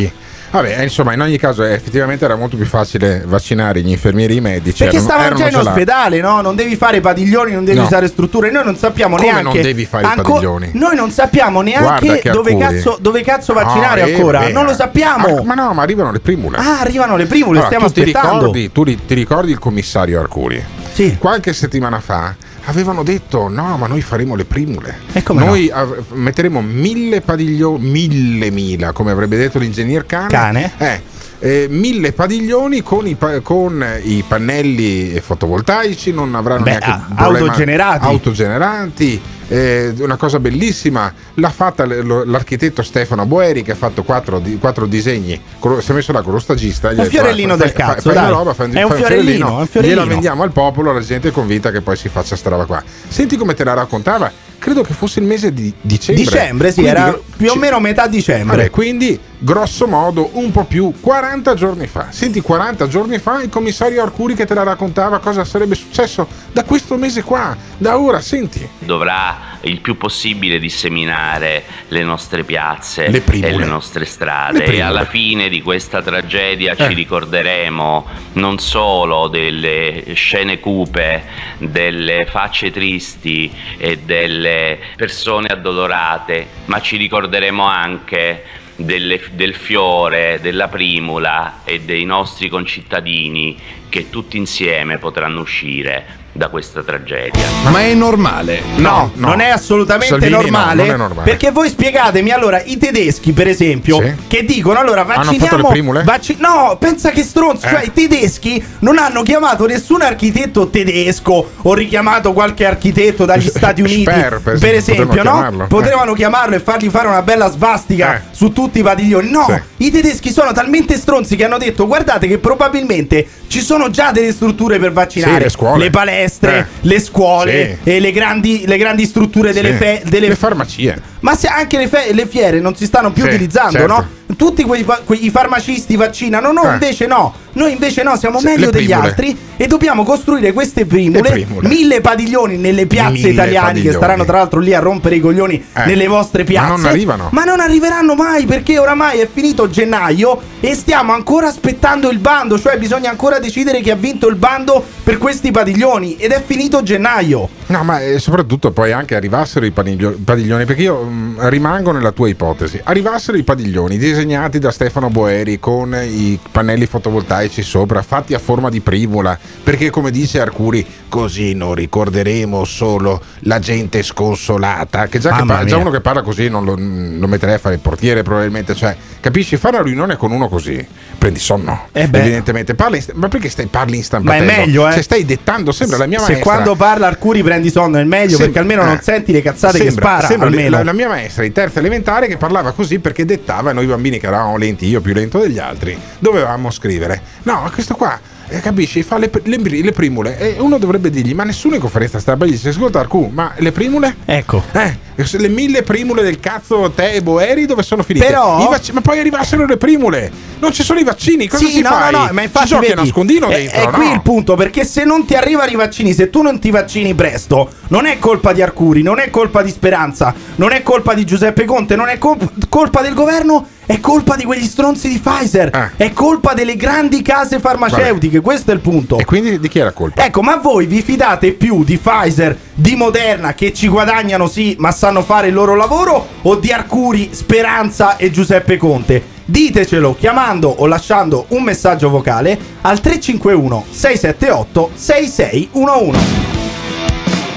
Vabbè, 0.56 0.82
insomma, 0.84 1.14
in 1.14 1.22
ogni 1.22 1.38
caso, 1.38 1.64
effettivamente 1.64 2.26
era 2.26 2.36
molto 2.36 2.56
più 2.56 2.66
facile 2.66 3.24
vaccinare 3.26 3.82
gli 3.82 3.90
infermieri 3.90 4.34
e 4.34 4.38
i 4.38 4.42
medici. 4.42 4.84
Perché 4.84 4.98
erano- 4.98 5.12
stavano 5.12 5.36
già 5.36 5.48
in 5.48 5.54
là. 5.64 5.70
ospedale, 5.72 6.22
no? 6.22 6.42
Non 6.42 6.56
devi 6.56 6.76
fare 6.76 7.02
padiglioni, 7.02 7.52
non 7.54 7.66
devi 7.66 7.78
No. 7.80 7.84
usare 7.86 8.08
strutture. 8.08 8.52
Noi 8.52 8.64
non 8.64 8.78
sappiamo 8.78 9.16
Come 9.18 9.28
neanche. 9.28 9.44
non 9.54 9.62
devi 9.62 9.86
fare 9.86 10.06
i 10.08 10.16
padiglioni? 10.16 10.72
Noi 10.74 10.96
non 10.96 11.12
sappiamo 11.12 11.62
neanche 11.62 12.20
che 12.20 12.30
dove 12.30 12.58
cazzo, 12.58 12.98
dove 13.00 13.22
cazzo 13.22 13.54
vaccinare 13.54 14.02
No, 14.02 14.08
è 14.08 14.14
ancora. 14.14 14.50
Non 14.50 14.66
lo 14.66 14.74
sappiamo. 14.74 15.40
Ah, 15.40 15.44
ma 15.44 15.54
no, 15.54 15.74
ma 15.74 15.82
arrivano 15.82 16.12
le 16.12 16.20
primule. 16.20 16.58
Ah, 16.58 16.80
arrivano 16.82 17.16
le 17.18 17.26
prime, 17.26 17.46
le 17.46 17.50
Allora, 17.52 17.66
stiamo 17.66 17.88
tu 17.88 17.94
ti 17.94 18.00
aspettando. 18.02 18.38
ricordi, 18.38 18.72
tu 18.72 18.84
ri- 18.84 19.06
ti 19.06 19.14
ricordi 19.14 19.52
il 19.52 19.60
commissario 19.60 20.20
Arcuri? 20.20 20.64
Sì. 20.94 21.18
Qualche 21.20 21.52
settimana 21.54 22.00
fa 22.00 22.34
avevano 22.66 23.04
detto 23.04 23.48
no, 23.48 23.78
ma 23.78 23.88
noi 23.88 24.02
faremo 24.02 24.36
le 24.36 24.46
primule. 24.46 24.98
Noi 25.46 25.70
av- 25.72 26.12
metteremo 26.14 26.62
mille 26.62 27.22
padiglioni, 27.22 27.88
mille 27.90 28.50
mila, 28.52 28.92
come 28.92 29.12
avrebbe 29.12 29.38
detto 29.38 29.60
l'ingegner 29.60 30.06
Cane. 30.06 30.28
Cane. 30.28 30.72
Eh, 30.78 31.02
eh, 31.40 31.68
mille 31.70 32.12
padiglioni 32.14 32.82
con 32.82 33.06
i, 33.08 33.16
pa- 33.16 33.40
con 33.42 33.86
i 34.04 34.24
pannelli 34.28 35.20
fotovoltaici, 35.22 36.12
non 36.12 36.34
avranno 36.36 36.64
Beh, 36.64 36.70
neanche 36.80 37.14
autogenerati. 37.16 38.06
autogeneranti. 38.06 39.22
eh, 39.48 39.94
una 40.00 40.16
cosa 40.16 40.40
bellissima 40.40 41.14
l'ha 41.36 41.50
fatta 41.52 41.86
l'architetto 41.86 42.82
Stefano 42.82 43.28
Boeri 43.28 43.62
che 43.62 43.74
ha 43.74 43.76
fatto 43.76 44.02
quattro, 44.02 44.40
di- 44.40 44.58
quattro 44.58 44.88
disegni. 44.88 45.40
Lo- 45.62 45.82
si 45.82 45.92
è 45.92 45.94
messo 45.94 46.12
là 46.12 46.24
con 46.24 46.34
lo 46.34 46.40
stagista 46.40 46.90
Un 46.90 47.06
fiorellino 47.06 47.54
"Ah, 47.54 47.58
del 47.58 47.72
cazzo, 47.72 48.12
roba, 48.12 48.56
È 48.72 48.82
un 48.82 48.92
fiorellino, 48.92 49.68
gliela 49.72 50.04
vendiamo 50.06 50.42
al 50.42 50.52
popolo 50.52 50.92
la 50.94 51.00
gente 51.02 51.28
è 51.28 51.32
convinta 51.32 51.70
che 51.70 51.82
poi 51.82 51.96
si 51.96 52.10
faccia 52.10 52.36
sta 52.36 52.50
roba 52.50 52.66
qua. 52.66 52.84
Senti 53.08 53.38
come 53.38 53.54
te 53.54 53.64
la 53.64 53.74
raccontava 53.74 54.32
credo 54.58 54.82
che 54.82 54.94
fosse 54.94 55.20
il 55.20 55.26
mese 55.26 55.54
di 55.54 55.74
dicembre 55.82 56.24
Dicembre, 56.24 56.68
sì, 56.72 56.82
Quindi- 56.82 56.92
era 56.92 57.20
più 57.38 57.52
o 57.52 57.56
meno 57.56 57.80
metà 57.80 58.08
dicembre. 58.08 58.56
Vabbè, 58.58 58.70
quindi 58.70 59.20
grosso 59.38 59.88
modo 59.88 60.30
un 60.34 60.52
po' 60.52 60.64
più 60.64 60.94
40 61.00 61.54
giorni 61.54 61.88
fa. 61.88 62.08
Senti 62.10 62.42
40 62.42 62.88
giorni 62.88 63.20
fa 63.20 63.42
il 63.42 63.50
commissario 63.50 64.02
Arcuri 64.02 64.34
che 64.34 64.46
te 64.46 64.54
la 64.54 64.64
raccontava 64.64 65.20
cosa 65.20 65.44
sarebbe 65.46 65.76
successo 65.76 66.28
da 66.52 66.64
questo 66.64 66.98
mese 66.98 67.24
qua, 67.24 67.56
da 67.78 67.98
ora, 68.00 68.20
senti. 68.22 68.68
dovrà 68.80 69.55
il 69.66 69.80
più 69.82 69.98
possibile 69.98 70.60
disseminare 70.60 71.64
le 71.90 72.04
nostre 72.04 72.44
piazze 72.44 73.10
Le 73.10 73.24
e 73.26 73.56
le 73.58 73.66
nostre 73.66 74.02
Le 74.02 74.06
strade 74.06 74.58
primule. 74.60 74.78
e 74.78 74.82
alla 74.82 75.06
fine 75.06 75.50
di 75.50 75.62
questa 75.62 76.02
tragedia 76.02 76.74
Eh. 76.74 76.88
ci 76.88 76.94
ricorderemo 76.94 78.06
non 78.34 78.58
solo 78.60 79.28
delle 79.28 80.04
scene 80.14 80.60
cupe, 80.60 81.24
delle 81.58 82.26
facce 82.30 82.72
tristi 82.72 83.52
e 83.78 83.98
delle 84.00 84.80
persone 84.96 85.48
addolorate, 85.48 86.48
ma 86.66 86.80
ci 86.82 86.98
ricorderemo 86.98 87.64
anche 87.64 88.44
delle- 88.76 89.22
del 89.32 89.56
fiore, 89.56 90.40
della 90.42 90.68
primula 90.68 91.62
e 91.64 91.82
dei 91.82 92.04
nostri 92.06 92.50
concittadini 92.50 93.58
che 93.90 94.10
tutti 94.10 94.38
insieme 94.38 94.98
potranno 94.98 95.40
uscire 95.42 96.24
da 96.36 96.50
questa 96.50 96.84
tragedia. 96.84 97.46
Ma 97.70 97.80
è 97.80 97.94
normale? 97.94 98.62
No, 98.76 99.12
non 99.16 99.40
è 99.40 99.48
assolutamente 99.48 100.10
Salvini 100.10 100.32
no, 100.32 100.42
normale, 100.42 100.84
non 100.86 100.94
è 100.94 100.98
normale. 100.98 101.30
Perché 101.30 101.52
voi 101.52 101.70
spiegatemi 101.70 102.30
allora 102.32 102.62
i 102.62 102.78
tedeschi, 102.78 103.32
per 103.32 103.48
esempio, 103.48 104.02
Sì. 104.02 104.14
che 104.28 104.44
dicono 104.44 104.78
allora 104.78 105.02
Hanno 105.02 105.14
fatto 105.14 105.28
vacciniamo. 105.30 105.58
le 105.58 105.68
primule? 105.70 106.04
vacci- 106.04 106.36
no, 106.40 106.76
pensa 106.78 107.12
che 107.12 107.24
stronzo. 107.24 107.66
Eh. 107.66 107.70
Cioè, 107.70 107.84
i 107.86 107.94
tedeschi 107.94 108.62
non 108.80 108.98
hanno 108.98 109.22
chiamato 109.24 109.66
nessun 109.66 110.02
architetto 110.02 110.68
tedesco 110.68 111.52
o 111.62 111.74
richiamato 111.74 112.34
qualche 112.34 112.66
architetto 112.66 113.24
dagli 113.24 113.48
Stati 113.56 113.80
Uniti. 113.82 114.02
Sper, 114.02 114.42
per 114.44 114.60
per 114.60 114.74
esempio, 114.74 114.78
esempio, 114.78 115.06
potevano 115.08 115.30
no? 115.30 115.42
chiamarlo. 115.42 115.68
Potevano 115.68 116.14
chiamarlo 116.14 116.56
e 116.56 116.60
fargli 116.60 116.90
fare 116.90 117.08
una 117.08 117.22
bella 117.22 117.50
svastica 117.50 118.18
Eh. 118.18 118.22
su 118.32 118.52
tutti 118.52 118.80
i 118.80 118.84
padiglioni. 118.84 119.30
No, 119.30 119.46
Sì. 119.48 119.86
i 119.86 119.90
tedeschi 119.92 120.32
sono 120.32 120.52
talmente 120.52 120.98
stronzi 120.98 121.38
che 121.38 121.46
hanno 121.46 121.58
detto: 121.58 121.88
guardate, 121.88 122.28
che 122.28 122.40
probabilmente 122.40 123.26
ci 123.48 123.62
sono 123.62 123.90
già 123.90 124.12
delle 124.12 124.34
strutture 124.34 124.80
per 124.80 124.92
vaccinare. 124.92 125.34
Sì, 125.38 125.40
le 125.44 125.50
scuole. 125.50 125.90
palestre, 125.90 126.24
Eh. 126.60 126.66
le 126.82 127.00
scuole, 127.00 127.80
Sì. 127.84 127.90
e 127.92 128.00
le 128.00 128.12
grandi, 128.12 128.64
le 128.66 128.78
grandi 128.78 129.06
strutture 129.06 129.54
delle, 129.54 129.72
Sì. 129.72 129.78
fe- 129.78 130.02
delle 130.06 130.28
Le 130.30 130.36
farmacie. 130.36 131.02
ma 131.22 131.36
se 131.36 131.48
anche 131.48 131.78
le, 131.78 131.88
fe- 131.88 132.14
le 132.14 132.26
fiere 132.28 132.60
non 132.60 132.76
si 132.76 132.86
stanno 132.86 133.12
più 133.12 133.24
Sì, 133.24 133.30
utilizzando, 133.30 133.72
certo. 133.78 133.88
no? 133.88 134.08
Tutti 134.36 134.64
quei, 134.64 134.84
quei 135.06 135.30
farmacisti 135.30 135.96
vaccinano, 135.96 136.52
no, 136.52 136.64
Eh. 136.70 136.74
invece 136.74 137.06
no. 137.06 137.34
Noi 137.54 137.72
invece 137.72 138.04
no, 138.04 138.18
siamo 138.18 138.40
Sì, 138.40 138.48
meglio 138.48 138.70
degli 138.70 138.92
altri 138.92 139.38
e 139.56 139.68
dobbiamo 139.68 140.04
costruire 140.04 140.52
queste 140.52 140.86
primule, 140.86 141.22
Le 141.22 141.30
primule. 141.32 141.68
mille 141.70 142.02
padiglioni 142.02 142.58
nelle 142.58 142.86
piazze 142.86 143.12
Mille 143.14 143.30
italiane 143.30 143.68
che 143.68 143.74
padiglioni. 143.76 143.96
staranno 143.96 144.26
tra 144.26 144.38
l'altro 144.40 144.60
lì 144.60 144.74
a 144.74 144.80
rompere 144.80 145.16
i 145.16 145.20
coglioni 145.22 145.64
Eh. 145.74 145.86
nelle 145.86 146.08
vostre 146.08 146.42
Ma 146.42 146.48
piazze. 146.50 146.68
non 146.70 146.86
arrivano. 146.86 147.30
Ma 147.32 147.44
non 147.46 147.62
arriveranno 147.62 148.16
mai 148.16 148.46
perché 148.46 148.78
oramai 148.78 149.20
è 149.20 149.30
finito 149.32 149.70
gennaio 149.70 150.42
e 150.60 150.76
stiamo 150.76 151.14
ancora 151.14 151.48
aspettando 151.48 152.10
il 152.10 152.18
bando, 152.18 152.60
cioè 152.60 152.78
bisogna 152.78 153.10
ancora 153.10 153.40
decidere 153.40 153.80
chi 153.80 153.90
ha 153.92 153.96
vinto 153.96 154.28
il 154.28 154.36
bando 154.36 154.84
per 155.04 155.18
questi 155.18 155.52
padiglioni 155.52 156.18
ed 156.18 156.32
è 156.32 156.44
finito 156.46 156.84
gennaio. 156.84 157.48
No, 157.68 157.84
ma 157.86 158.02
eh, 158.02 158.20
soprattutto 158.20 158.72
poi 158.72 158.92
anche 158.92 159.16
arrivassero 159.16 159.66
i 159.66 159.72
padiglio- 159.72 160.18
padiglioni, 160.22 160.66
perché 160.66 160.82
io 160.82 161.02
mh, 161.04 161.48
rimango 161.50 161.92
nella 161.94 162.12
tua 162.12 162.28
ipotesi, 162.28 162.82
arrivassero 162.84 163.38
i 163.38 163.44
padiglioni 163.44 163.98
disegnati 164.16 164.60
da 164.60 164.72
Stefano 164.72 165.10
Boeri 165.10 165.60
con 165.60 165.94
i 166.02 166.40
pannelli 166.52 166.86
fotovoltaici 166.86 167.62
sopra, 167.62 168.02
fatti 168.02 168.34
a 168.34 168.40
forma 168.40 168.70
di 168.70 168.80
primula, 168.80 169.38
perché 169.64 169.90
come 169.90 170.10
dice 170.10 170.40
Arcuri, 170.40 170.86
così 171.10 171.54
non 171.54 171.76
ricorderemo 171.76 172.64
solo 172.64 173.22
la 173.42 173.60
gente 173.60 174.02
sconsolata, 174.04 175.08
che 175.08 175.20
già, 175.20 175.30
che 175.32 175.44
Mamma 175.44 175.58
pa- 175.60 175.66
già 175.66 175.78
uno 175.78 175.90
che 175.90 176.00
parla 176.02 176.22
così 176.22 176.48
non 176.50 176.64
lo, 176.64 176.76
lo 176.78 177.28
metterei 177.28 177.56
a 177.56 177.58
fare 177.58 177.76
il 177.76 177.82
portiere 177.82 178.24
probabilmente, 178.24 178.74
cioè, 178.74 178.96
capisci, 179.20 179.58
fare 179.58 179.76
una 179.78 179.86
riunione 179.86 180.16
con 180.16 180.32
uno 180.32 180.48
così, 180.48 180.86
prendi 181.18 181.40
sonno, 181.40 181.88
Eh 181.92 182.04
evidentemente, 182.04 182.74
parli 182.74 183.04
ma 183.16 183.28
perché 183.28 183.50
stai, 183.50 183.66
parli 183.68 183.94
in 183.94 184.00
Ma 184.00 184.04
stampatello? 184.06 184.50
è 184.52 184.58
meglio, 184.58 184.88
eh. 184.88 184.94
Cioè, 184.94 185.02
stai 185.04 185.26
dettando, 185.26 185.72
sembra 185.74 185.98
la 185.98 186.06
mia 186.06 186.20
Se 186.20 186.32
maestra. 186.32 186.54
quando 186.54 186.76
parla 186.76 187.08
Arcuri 187.08 187.44
prendi 187.44 187.70
sonno 187.70 187.98
è 187.98 188.04
meglio 188.04 188.38
Sembra- 188.38 188.46
perché 188.46 188.60
almeno 188.60 188.84
non 188.84 188.96
eh. 188.96 189.02
senti 189.02 189.32
le 189.34 189.42
cazzate 189.42 189.78
Sembra- 189.78 189.94
che 189.96 190.02
spara. 190.02 190.28
sembra 190.28 190.48
almeno. 190.48 190.70
La, 190.78 190.84
la 190.84 190.94
mia 190.94 191.08
maestra 191.10 191.44
di 191.44 191.52
terza 191.52 191.80
elementare 191.80 192.28
che 192.28 192.38
parlava 192.38 192.72
così 192.72 193.00
perché 193.00 193.26
dettava 193.26 193.72
e 193.72 193.74
noi 193.74 193.86
bambini 193.86 194.04
che 194.20 194.28
eravamo 194.28 194.58
lenti, 194.58 194.88
io 194.88 195.02
più 195.02 195.14
lento 195.14 195.40
degli 195.40 195.60
altri, 195.60 195.98
dovevamo 196.20 196.70
scrivere. 196.72 197.22
No, 197.44 197.62
ma 197.64 197.72
questo 197.72 197.96
qua, 197.96 198.20
eh, 198.48 198.60
capisci, 198.62 199.02
fa 199.04 199.18
le, 199.18 199.30
le- 199.44 199.58
le 199.58 199.92
primule 199.92 200.38
e 200.38 200.56
uno 200.60 200.78
dovrebbe 200.78 201.10
dirgli, 201.10 201.34
ma 201.34 201.44
nessuno 201.44 201.76
in 201.76 201.82
conferenza 201.82 202.20
stampa 202.20 202.46
gli 202.46 202.52
dice, 202.52 202.70
ascolta 202.70 203.00
Arcu, 203.00 203.30
ma 203.34 203.54
le 203.58 203.72
primule? 203.72 204.16
Ecco. 204.26 204.64
Eh, 204.72 205.04
le 205.18 205.48
mille 205.48 205.82
primule 205.82 206.22
del 206.24 206.40
cazzo 206.42 206.92
te 206.94 207.14
e 207.14 207.22
Boeri 207.24 207.66
dove 207.66 207.82
sono 207.84 208.04
finite? 208.04 208.26
Però- 208.26 208.62
I 208.62 208.68
vac- 208.70 208.90
ma 208.92 209.00
poi 209.02 209.18
arrivassero 209.20 209.66
le 209.66 209.78
primule, 209.78 210.30
non 210.60 210.74
ci 210.74 210.84
sono 210.84 211.00
i 211.00 211.04
vaccini, 211.04 211.48
cosa 211.48 211.66
Sì, 211.66 211.72
si 211.72 211.82
no, 211.82 211.90
fa? 211.90 212.10
no, 212.10 212.26
no, 212.26 212.30
ma 212.34 212.42
infatti 212.42 212.68
ci 212.68 212.74
giochi 212.74 212.88
vedi, 212.88 213.00
nascondino 213.00 213.48
è, 213.48 213.56
dentro, 213.56 213.80
è 213.80 213.88
qui 213.94 214.08
no? 214.08 214.14
il 214.14 214.22
punto, 214.22 214.56
perché 214.56 214.84
se 214.86 215.06
non 215.06 215.26
ti 215.26 215.34
arrivano 215.36 215.72
i 215.72 215.76
vaccini, 215.76 216.14
se 216.14 216.30
tu 216.30 216.42
non 216.42 216.60
ti 216.60 216.70
vaccini 216.70 217.14
presto, 217.14 217.70
non 217.88 218.06
è 218.06 218.20
colpa 218.20 218.52
di 218.52 218.62
Arcuri, 218.62 219.02
non 219.02 219.20
è 219.20 219.30
colpa 219.30 219.62
di 219.64 219.72
Speranza, 219.72 220.34
non 220.56 220.72
è 220.74 220.84
colpa 220.84 221.14
di 221.14 221.26
Giuseppe 221.26 221.64
Conte, 221.66 221.96
non 221.96 222.10
è 222.10 222.18
col- 222.18 222.38
colpa 222.68 223.02
del 223.02 223.14
governo, 223.14 223.66
è 223.86 224.00
colpa 224.00 224.36
di 224.36 224.44
quegli 224.44 224.66
stronzi 224.66 225.08
di 225.08 225.20
Pfizer, 225.20 225.70
Eh. 225.98 226.06
è 226.06 226.14
colpa 226.14 226.54
delle 226.54 226.76
grandi 226.76 227.22
case 227.22 227.60
farmaceutiche, 227.60 228.42
questo 228.42 228.72
è 228.72 228.74
il 228.74 228.80
punto. 228.80 229.18
E 229.18 229.26
quindi 229.26 229.60
di 229.60 229.68
chi 229.68 229.80
era 229.80 229.92
colpa? 229.92 230.24
Ecco, 230.26 230.42
ma 230.42 230.56
voi 230.58 230.86
vi 230.86 231.02
fidate 231.02 231.52
più 231.54 231.84
di 231.84 231.98
Pfizer, 231.98 232.58
di 232.74 232.96
Moderna, 232.96 233.54
che 233.54 233.74
ci 233.74 233.88
guadagnano 233.88 234.48
sì, 234.48 234.76
ma 234.80 234.92
sanno 234.92 235.22
fare 235.22 235.48
il 235.48 235.54
loro 235.54 235.76
lavoro, 235.76 236.28
o 236.42 236.56
di 236.56 236.72
Arcuri, 236.72 237.30
Speranza 237.34 238.18
e 238.18 238.32
Giuseppe 238.32 238.78
Conte? 238.78 239.34
Ditecelo 239.46 240.16
chiamando 240.16 240.70
o 240.70 240.88
lasciando 240.88 241.46
un 241.50 241.62
messaggio 241.62 242.10
vocale 242.10 242.58
al 242.82 243.00
351 243.00 243.86
678 243.92 244.92
6611. 244.96 246.20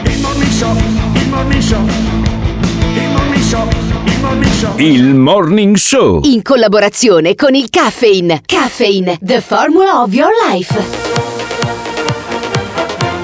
Il 0.05 0.21
morning 0.21 0.51
show, 0.53 0.77
il 1.15 1.29
morning 1.31 1.63
show, 1.63 1.81
show, 3.49 3.67
il 4.05 4.21
morning 4.21 4.53
show. 4.53 4.79
Il 4.79 5.15
Morning 5.15 5.77
Show. 5.77 6.21
In 6.25 6.43
collaborazione 6.43 7.35
con 7.35 7.55
il 7.55 7.71
Caffeine. 7.71 8.43
Caffeine, 8.45 9.19
the 9.23 9.41
formula 9.41 10.03
of 10.03 10.13
your 10.13 10.31
life. 10.51 10.79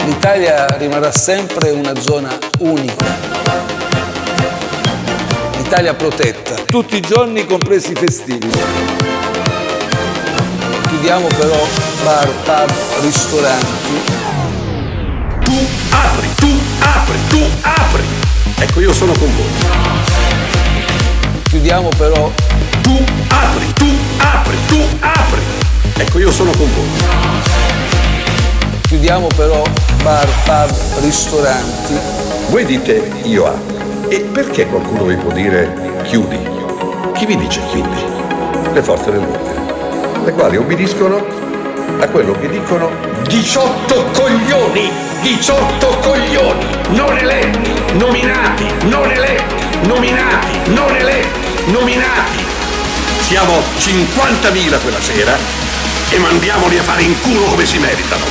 L'Italia 0.06 0.78
rimarrà 0.78 1.12
sempre 1.12 1.72
una 1.72 1.94
zona 2.00 2.30
unica. 2.60 3.04
L'Italia 5.58 5.92
protetta, 5.92 6.54
tutti 6.70 6.96
i 6.96 7.00
giorni 7.00 7.44
compresi 7.44 7.92
i 7.92 7.94
festivi. 7.94 8.48
Chiudiamo 10.88 11.26
però 11.36 11.66
bar, 12.02 12.30
pub, 12.44 12.72
ristoranti. 13.02 13.92
Tu 15.42 15.66
apri, 15.90 16.28
tu 16.36 16.48
apri, 16.80 17.18
tu 17.28 17.40
apri. 17.60 18.02
Ecco, 18.56 18.80
io 18.80 18.94
sono 18.94 19.12
con 19.12 19.28
voi. 19.36 20.13
Chiudiamo 21.54 21.88
però 21.96 22.32
Tu 22.82 23.04
apri, 23.28 23.72
tu 23.74 23.86
apri, 24.18 24.56
tu 24.66 24.80
apri. 24.98 25.40
Ecco, 25.98 26.18
io 26.18 26.32
sono 26.32 26.50
con 26.50 26.68
voi. 26.74 26.88
Chiudiamo 28.82 29.28
però 29.36 29.62
bar, 30.02 30.26
pub, 30.42 30.76
ristoranti. 31.04 31.96
Voi 32.48 32.64
dite 32.64 33.08
io 33.22 33.46
apro. 33.46 34.08
E 34.08 34.22
perché 34.22 34.66
qualcuno 34.66 35.04
vi 35.04 35.14
può 35.14 35.30
dire 35.30 36.00
chiudi? 36.02 36.36
Chi 37.12 37.24
vi 37.24 37.36
dice 37.36 37.60
chiudi? 37.70 38.02
Le 38.72 38.82
forze 38.82 39.12
dell'ordine, 39.12 39.60
le 40.24 40.32
quali 40.32 40.56
obbediscono 40.56 41.24
a 42.00 42.08
quello 42.08 42.32
che 42.32 42.48
dicono 42.48 42.90
18 43.28 44.04
coglioni, 44.12 44.90
18 45.22 45.86
coglioni, 46.02 46.66
non 46.88 47.16
eletti, 47.16 47.72
nominati, 47.92 48.66
non 48.88 49.08
eletti, 49.08 49.63
nominati, 49.86 50.70
non 50.70 50.94
eletti, 50.94 51.70
nominati. 51.70 52.44
Siamo 53.20 53.62
50.000 53.78 54.80
quella 54.80 55.00
sera 55.00 55.36
e 56.10 56.18
mandiamoli 56.18 56.78
a 56.78 56.82
fare 56.82 57.02
in 57.02 57.18
culo 57.20 57.42
come 57.44 57.64
si 57.66 57.78
meritano. 57.78 58.24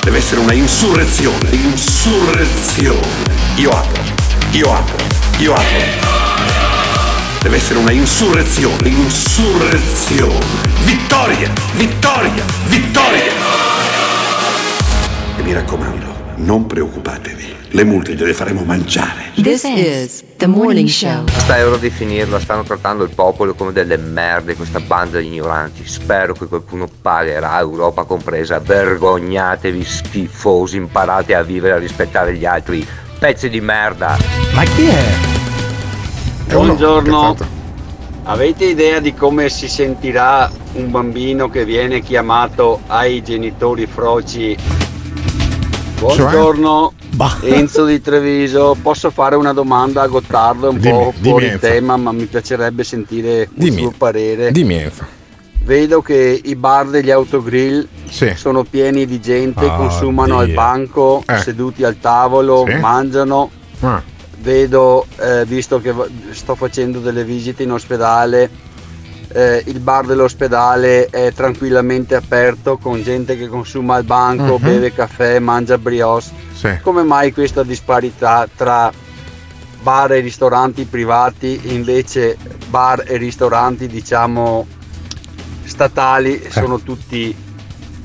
Deve 0.00 0.18
essere 0.18 0.40
una 0.40 0.52
insurrezione. 0.52 1.48
Insurrezione. 1.50 3.00
Io 3.56 3.70
apro. 3.70 4.02
Io 4.50 4.72
apro. 4.72 4.96
Io 5.38 5.54
apro. 5.54 6.12
Deve 7.40 7.56
essere 7.56 7.78
una 7.78 7.92
insurrezione. 7.92 8.88
Insurrezione. 8.88 10.44
Vittoria. 10.80 11.50
Vittoria. 11.72 12.44
Vittoria. 12.66 13.32
E 15.36 15.42
mi 15.42 15.52
raccomando, 15.52 16.13
non 16.36 16.66
preoccupatevi. 16.66 17.56
Le 17.70 17.84
multe 17.84 18.14
gliele 18.14 18.34
faremo 18.34 18.62
mangiare. 18.62 19.32
This 19.34 19.64
is 19.64 20.24
the 20.36 20.46
morning 20.46 20.88
show. 20.88 21.26
Sta 21.26 21.64
ora 21.66 21.76
di 21.76 21.90
finirla, 21.90 22.38
stanno 22.38 22.62
trattando 22.62 23.04
il 23.04 23.10
popolo 23.14 23.54
come 23.54 23.72
delle 23.72 23.96
merde, 23.96 24.54
questa 24.54 24.80
banda 24.80 25.18
di 25.18 25.26
ignoranti. 25.26 25.86
Spero 25.86 26.34
che 26.34 26.46
qualcuno 26.46 26.86
pagherà, 27.02 27.58
Europa 27.58 28.04
compresa. 28.04 28.60
Vergognatevi, 28.60 29.84
schifosi, 29.84 30.76
imparate 30.76 31.34
a 31.34 31.42
vivere 31.42 31.74
e 31.74 31.76
a 31.76 31.80
rispettare 31.80 32.34
gli 32.34 32.44
altri. 32.44 32.86
Pezzi 33.18 33.48
di 33.48 33.60
merda. 33.60 34.16
Ma 34.52 34.62
chi 34.64 34.86
è? 34.86 35.14
Uno 36.54 36.74
Buongiorno. 36.74 37.62
Avete 38.26 38.64
idea 38.64 39.00
di 39.00 39.12
come 39.14 39.50
si 39.50 39.68
sentirà 39.68 40.50
un 40.74 40.90
bambino 40.90 41.50
che 41.50 41.64
viene 41.64 42.00
chiamato 42.00 42.80
ai 42.86 43.22
genitori 43.22 43.86
froci? 43.86 44.83
Buongiorno, 45.98 46.92
Bah. 47.14 47.38
Enzo 47.42 47.84
di 47.86 48.00
Treviso. 48.00 48.76
Posso 48.80 49.10
fare 49.10 49.36
una 49.36 49.52
domanda 49.52 50.02
a 50.02 50.06
Gottardo? 50.06 50.70
Un 50.70 50.78
Dimmi, 50.78 50.92
po' 50.92 51.12
dimmi, 51.16 51.28
fuori 51.30 51.46
Enzo. 51.46 51.58
tema, 51.66 51.96
ma 51.96 52.12
mi 52.12 52.24
piacerebbe 52.26 52.84
sentire 52.84 53.42
il 53.42 53.48
Dimmi. 53.54 53.80
suo 53.82 53.92
parere. 53.96 54.50
Dimmi 54.52 54.74
Enzo. 54.76 55.04
Vedo 55.64 56.02
che 56.02 56.40
i 56.44 56.56
bar 56.56 56.88
degli 56.88 57.10
autogrill 57.10 57.86
Sì. 58.10 58.32
sono 58.36 58.64
pieni 58.64 59.06
di 59.06 59.18
gente, 59.20 59.64
Oh, 59.64 59.76
consumano 59.76 60.38
al 60.38 60.46
Dio. 60.46 60.54
banco, 60.56 61.22
Eh. 61.26 61.38
seduti 61.38 61.84
al 61.84 61.98
tavolo, 61.98 62.66
Sì. 62.68 62.74
mangiano. 62.74 63.50
Ah, 63.80 64.02
vedo, 64.40 65.06
eh, 65.18 65.46
visto 65.46 65.80
che 65.80 65.94
sto 66.32 66.54
facendo 66.54 66.98
delle 66.98 67.24
visite 67.24 67.62
in 67.62 67.72
ospedale, 67.72 68.50
eh, 69.36 69.62
il 69.66 69.80
bar 69.80 70.06
dell'ospedale 70.06 71.06
è 71.06 71.32
tranquillamente 71.34 72.14
aperto 72.14 72.76
con 72.78 73.02
gente 73.02 73.36
che 73.36 73.48
consuma 73.48 73.96
al 73.96 74.04
banco, 74.04 74.58
Mhm. 74.58 74.62
beve 74.62 74.92
caffè, 74.92 75.40
mangia 75.40 75.76
brioche. 75.76 76.26
Sì. 76.54 76.78
Come 76.82 77.02
mai 77.02 77.32
questa 77.32 77.64
disparità 77.64 78.46
tra 78.54 78.92
bar 79.82 80.12
e 80.12 80.20
ristoranti 80.20 80.84
privati 80.84 81.60
e 81.64 81.72
invece 81.74 82.36
bar 82.68 83.02
e 83.06 83.16
ristoranti 83.16 83.86
diciamo 83.88 84.66
statali 85.64 86.40
Eh. 86.40 86.50
sono 86.50 86.78
tutti 86.80 87.34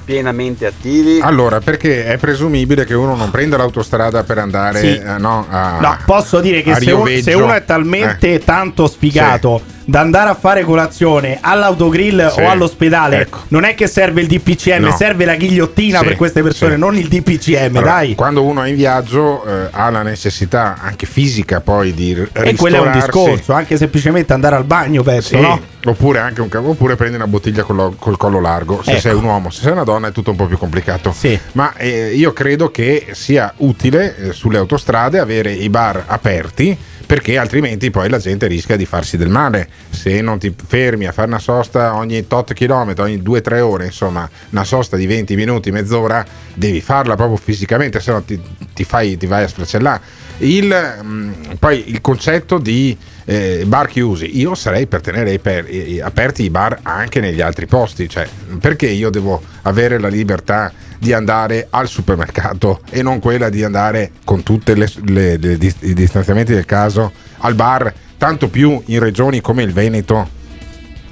pienamente 0.03 0.65
attivi? 0.65 1.19
Allora, 1.21 1.59
perché 1.59 2.05
è 2.05 2.17
presumibile 2.17 2.83
che 2.85 2.95
uno 2.95 3.15
non 3.15 3.29
prenda 3.29 3.57
l'autostrada 3.57 4.23
per 4.23 4.39
andare 4.39 4.79
Sì. 4.79 4.97
eh, 4.97 5.17
no, 5.19 5.45
a, 5.47 5.79
No, 5.79 5.97
posso 6.05 6.39
dire 6.39 6.63
che 6.63 6.73
se, 6.75 6.91
un- 6.91 7.21
se 7.21 7.33
uno 7.33 7.53
è 7.53 7.63
talmente 7.63 8.33
Eh. 8.33 8.39
tanto 8.43 8.87
sfigato 8.87 9.61
da 9.89 10.01
andare 10.01 10.29
a 10.29 10.35
fare 10.35 10.63
colazione 10.63 11.39
all'autogrill 11.41 12.29
Sì, 12.31 12.41
o 12.41 12.49
all'ospedale, 12.49 13.21
ecco. 13.21 13.39
non 13.47 13.63
è 13.63 13.73
che 13.73 13.87
serve 13.87 14.21
il 14.21 14.27
DPCM, 14.27 14.83
No. 14.83 14.95
serve 14.95 15.25
la 15.25 15.35
ghigliottina 15.35 15.99
Sì, 15.99 16.05
per 16.05 16.15
queste 16.15 16.43
persone, 16.43 16.73
sì. 16.75 16.79
non 16.79 16.95
il 16.95 17.07
DPCM, 17.07 17.75
Allora, 17.77 17.91
dai. 17.93 18.13
Quando 18.15 18.43
uno 18.43 18.61
è 18.61 18.69
in 18.69 18.75
viaggio 18.75 19.43
eh, 19.45 19.67
ha 19.71 19.89
la 19.89 20.03
necessità 20.03 20.77
anche 20.79 21.07
fisica 21.07 21.59
poi 21.61 21.93
di 21.93 22.13
r- 22.13 22.29
E 22.33 22.55
quello 22.55 22.75
è 22.75 22.79
un 22.79 22.93
ristorarsi. 22.93 23.31
discorso, 23.31 23.53
anche 23.53 23.77
semplicemente 23.77 24.31
andare 24.33 24.55
al 24.55 24.63
bagno, 24.63 25.01
penso, 25.01 25.39
no? 25.39 25.59
oppure 25.85 26.19
anche 26.19 26.41
un 26.41 26.49
oppure 26.51 26.95
prendi 26.95 27.15
una 27.15 27.25
bottiglia 27.27 27.63
con 27.63 27.75
lo- 27.75 27.95
col 27.97 28.17
collo 28.17 28.39
largo. 28.39 28.81
Se 28.83 28.91
Ecco. 28.91 28.99
sei 28.99 29.13
un 29.15 29.23
uomo, 29.23 29.49
se 29.49 29.61
sei 29.63 29.71
una 29.71 29.83
donna 29.83 30.09
è 30.09 30.11
tutto 30.11 30.29
un 30.29 30.35
po' 30.35 30.45
più 30.45 30.57
complicato. 30.59 31.11
Sì. 31.17 31.39
Ma 31.53 31.73
eh, 31.77 32.13
io 32.13 32.31
credo 32.31 32.69
che 32.69 33.07
sia 33.13 33.51
utile 33.57 34.15
eh, 34.17 34.33
sulle 34.33 34.57
autostrade 34.59 35.17
avere 35.17 35.51
i 35.51 35.69
bar 35.69 36.03
aperti 36.05 36.77
perché 37.09 37.39
altrimenti 37.39 37.89
poi 37.89 38.07
la 38.07 38.19
gente 38.19 38.45
rischia 38.45 38.75
di 38.75 38.85
farsi 38.85 39.17
del 39.17 39.29
male. 39.29 39.67
Se 39.89 40.21
non 40.21 40.37
ti 40.37 40.53
fermi 40.55 41.07
a 41.07 41.11
fare 41.11 41.27
una 41.27 41.39
sosta 41.39 41.95
ogni 41.95 42.27
tot 42.27 42.53
chilometri, 42.53 43.01
ogni 43.01 43.17
2-3 43.17 43.59
ore, 43.61 43.85
insomma, 43.85 44.29
una 44.51 44.63
sosta 44.63 44.95
di 44.95 45.07
20 45.07 45.35
minuti, 45.35 45.71
mezz'ora, 45.71 46.23
devi 46.53 46.81
farla 46.81 47.15
proprio 47.15 47.37
fisicamente, 47.37 47.99
se 47.99 48.11
no 48.11 48.21
ti, 48.21 48.39
ti 48.75 48.83
fai, 48.83 49.17
ti 49.17 49.25
vai 49.25 49.41
a 49.41 49.47
sfracellare. 49.47 50.01
Il, 50.37 50.99
mm, 51.01 51.31
poi 51.57 51.89
il 51.89 51.99
concetto 51.99 52.59
di 52.59 52.95
eh, 53.25 53.63
bar 53.65 53.87
chiusi, 53.87 54.37
io 54.37 54.53
sarei 54.53 54.85
per 54.85 55.01
tenere 55.01 55.33
aper- 55.33 55.65
eh, 55.67 55.99
aperti 56.03 56.43
i 56.43 56.51
bar 56.51 56.77
anche 56.83 57.19
negli 57.19 57.41
altri 57.41 57.65
posti, 57.65 58.07
cioè 58.07 58.27
perché 58.59 58.85
io 58.85 59.09
devo 59.09 59.41
avere 59.63 59.97
la 59.97 60.09
libertà 60.09 60.71
di 60.99 61.13
andare 61.13 61.67
al 61.69 61.87
supermercato 61.87 62.81
e 62.89 63.01
non 63.01 63.19
quella 63.19 63.49
di 63.49 63.63
andare 63.63 64.11
con 64.25 64.43
tutti 64.43 64.71
i 64.71 65.93
distanziamenti 65.93 66.53
del 66.53 66.65
caso 66.65 67.11
al 67.39 67.55
bar, 67.55 67.91
tanto 68.17 68.49
più 68.49 68.81
in 68.87 68.99
regioni 68.99 69.39
come 69.41 69.63
il 69.63 69.71
Veneto 69.71 70.37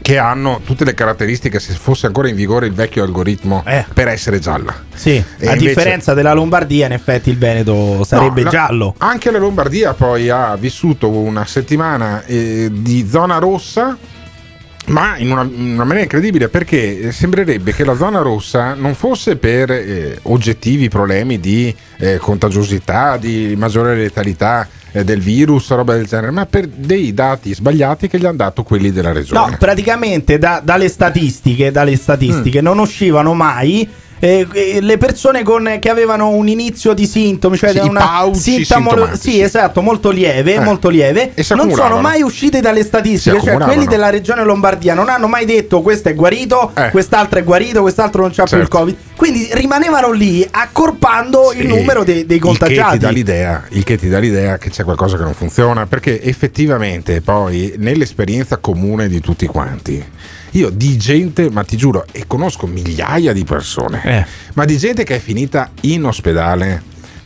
che 0.02 0.18
hanno 0.18 0.62
tutte 0.64 0.86
le 0.86 0.94
caratteristiche 0.94 1.60
se 1.60 1.74
fosse 1.74 2.06
ancora 2.08 2.30
in 2.30 2.36
vigore 2.36 2.66
il 2.68 2.74
vecchio 2.74 3.04
algoritmo 3.04 3.62
per 3.94 4.08
essere 4.08 4.40
gialla. 4.40 4.74
Sì, 4.94 5.16
E 5.16 5.48
a 5.48 5.52
invece- 5.54 5.58
differenza 5.74 6.14
della 6.14 6.32
Lombardia, 6.34 6.86
in 6.86 6.94
effetti 6.94 7.30
il 7.30 7.38
Veneto 7.38 8.04
sarebbe 8.06 8.40
No, 8.40 8.46
la- 8.46 8.50
giallo. 8.50 8.96
Anche 9.00 9.32
la 9.32 9.38
Lombardia 9.38 9.94
poi 9.94 10.30
ha 10.30 10.56
vissuto 10.56 11.10
una 11.10 11.46
settimana 11.46 12.24
eh, 12.26 12.70
di 12.72 13.06
zona 13.10 13.38
rossa. 13.38 13.98
Ma 14.88 15.18
in 15.18 15.32
una, 15.32 15.42
in 15.44 15.74
una 15.74 15.84
maniera 15.84 16.04
incredibile 16.04 16.48
perché 16.48 17.12
sembrerebbe 17.12 17.74
che 17.74 17.84
la 17.84 17.96
zona 17.96 18.22
rossa 18.22 18.74
non 18.74 18.96
fosse 18.96 19.36
per 19.36 19.70
eh, 19.70 20.18
oggettivi 20.24 20.88
problemi 20.88 21.40
di 21.42 21.76
eh, 21.98 22.18
contagiosità, 22.18 23.18
di 23.18 23.54
maggiore 23.58 23.96
letalità 23.96 24.66
eh, 24.94 25.04
del 25.04 25.20
virus, 25.20 25.70
roba 25.72 25.94
del 25.94 26.06
genere, 26.06 26.32
ma 26.32 26.46
per 26.46 26.68
dei 26.68 27.14
dati 27.14 27.54
sbagliati 27.54 28.08
che 28.08 28.18
gli 28.18 28.26
hanno 28.26 28.38
dato 28.38 28.64
quelli 28.64 28.92
della 28.94 29.12
regione. 29.12 29.50
No, 29.52 29.58
praticamente 29.58 30.38
da- 30.38 30.62
dalle 30.64 30.88
statistiche, 30.88 31.70
dalle 31.70 31.92
Mm. 31.92 31.96
statistiche 31.96 32.62
non 32.62 32.80
uscivano 32.80 33.34
mai 33.34 33.88
eh, 34.20 34.48
eh, 34.52 34.82
le 34.82 34.98
persone 34.98 35.44
con- 35.44 35.78
che 35.80 35.90
avevano 35.90 36.30
un 36.30 36.48
inizio 36.48 36.94
di 36.94 37.06
sintomi, 37.06 37.58
cioè 37.58 37.72
Sì, 37.72 37.78
una 37.80 38.30
sintomo- 38.34 39.16
sì, 39.16 39.42
esatto, 39.42 39.82
molto 39.82 40.10
lieve, 40.10 40.56
Eh. 40.56 40.60
molto 40.60 40.90
lieve, 40.90 41.34
non 41.56 41.72
sono 41.72 42.00
mai 42.00 42.22
uscite 42.22 42.60
dalle 42.62 42.84
statistiche, 42.84 43.42
cioè 43.42 43.58
quelli 43.58 43.86
della 43.86 44.10
regione 44.10 44.44
Lombardia 44.44 44.94
non 44.94 45.10
hanno 45.10 45.28
mai 45.28 45.46
detto 45.46 45.82
questo 45.82 46.10
è 46.10 46.16
guarito, 46.16 46.72
Eh. 46.76 46.90
quest'altro 46.90 47.40
è 47.40 47.44
guarito, 47.44 47.82
quest'altro 47.82 48.22
non 48.22 48.32
c'ha 48.32 48.44
più 48.44 48.58
il 48.58 48.64
Certo. 48.64 48.78
Covid. 48.78 48.96
Quindi 49.16 49.48
rimanevano 49.52 50.12
lì 50.12 50.48
accorpando 50.50 51.52
il 51.54 51.62
Sì, 51.62 51.68
numero 51.68 52.04
dei, 52.04 52.26
dei 52.26 52.38
Il 52.38 52.44
che, 52.44 52.50
ti 52.52 52.58
contagiati. 52.58 52.98
dà 52.98 53.10
l'idea, 53.10 53.64
il 53.70 53.84
che 53.84 53.98
ti 53.98 54.10
dà 54.10 54.20
l'idea 54.20 54.58
che 54.58 54.70
c'è 54.70 54.84
qualcosa 54.84 55.18
che 55.18 55.24
non 55.24 55.34
funziona, 55.34 55.86
perché 55.88 56.22
effettivamente 56.22 57.22
poi 57.22 57.74
nell'esperienza 57.78 58.58
comune 58.58 59.08
di 59.08 59.20
tutti 59.20 59.46
quanti, 59.48 60.04
io 60.52 60.70
di 60.70 60.98
gente, 60.98 61.50
ma 61.50 61.64
ti 61.64 61.78
giuro, 61.78 62.06
e 62.12 62.24
conosco 62.28 62.68
migliaia 62.68 63.34
di 63.34 63.44
persone, 63.44 64.02
Eh. 64.04 64.26
ma 64.54 64.66
di 64.66 64.78
gente 64.78 65.04
che 65.04 65.16
è 65.16 65.20
finita 65.20 65.72
in 65.82 66.04
ospedale 66.06 66.82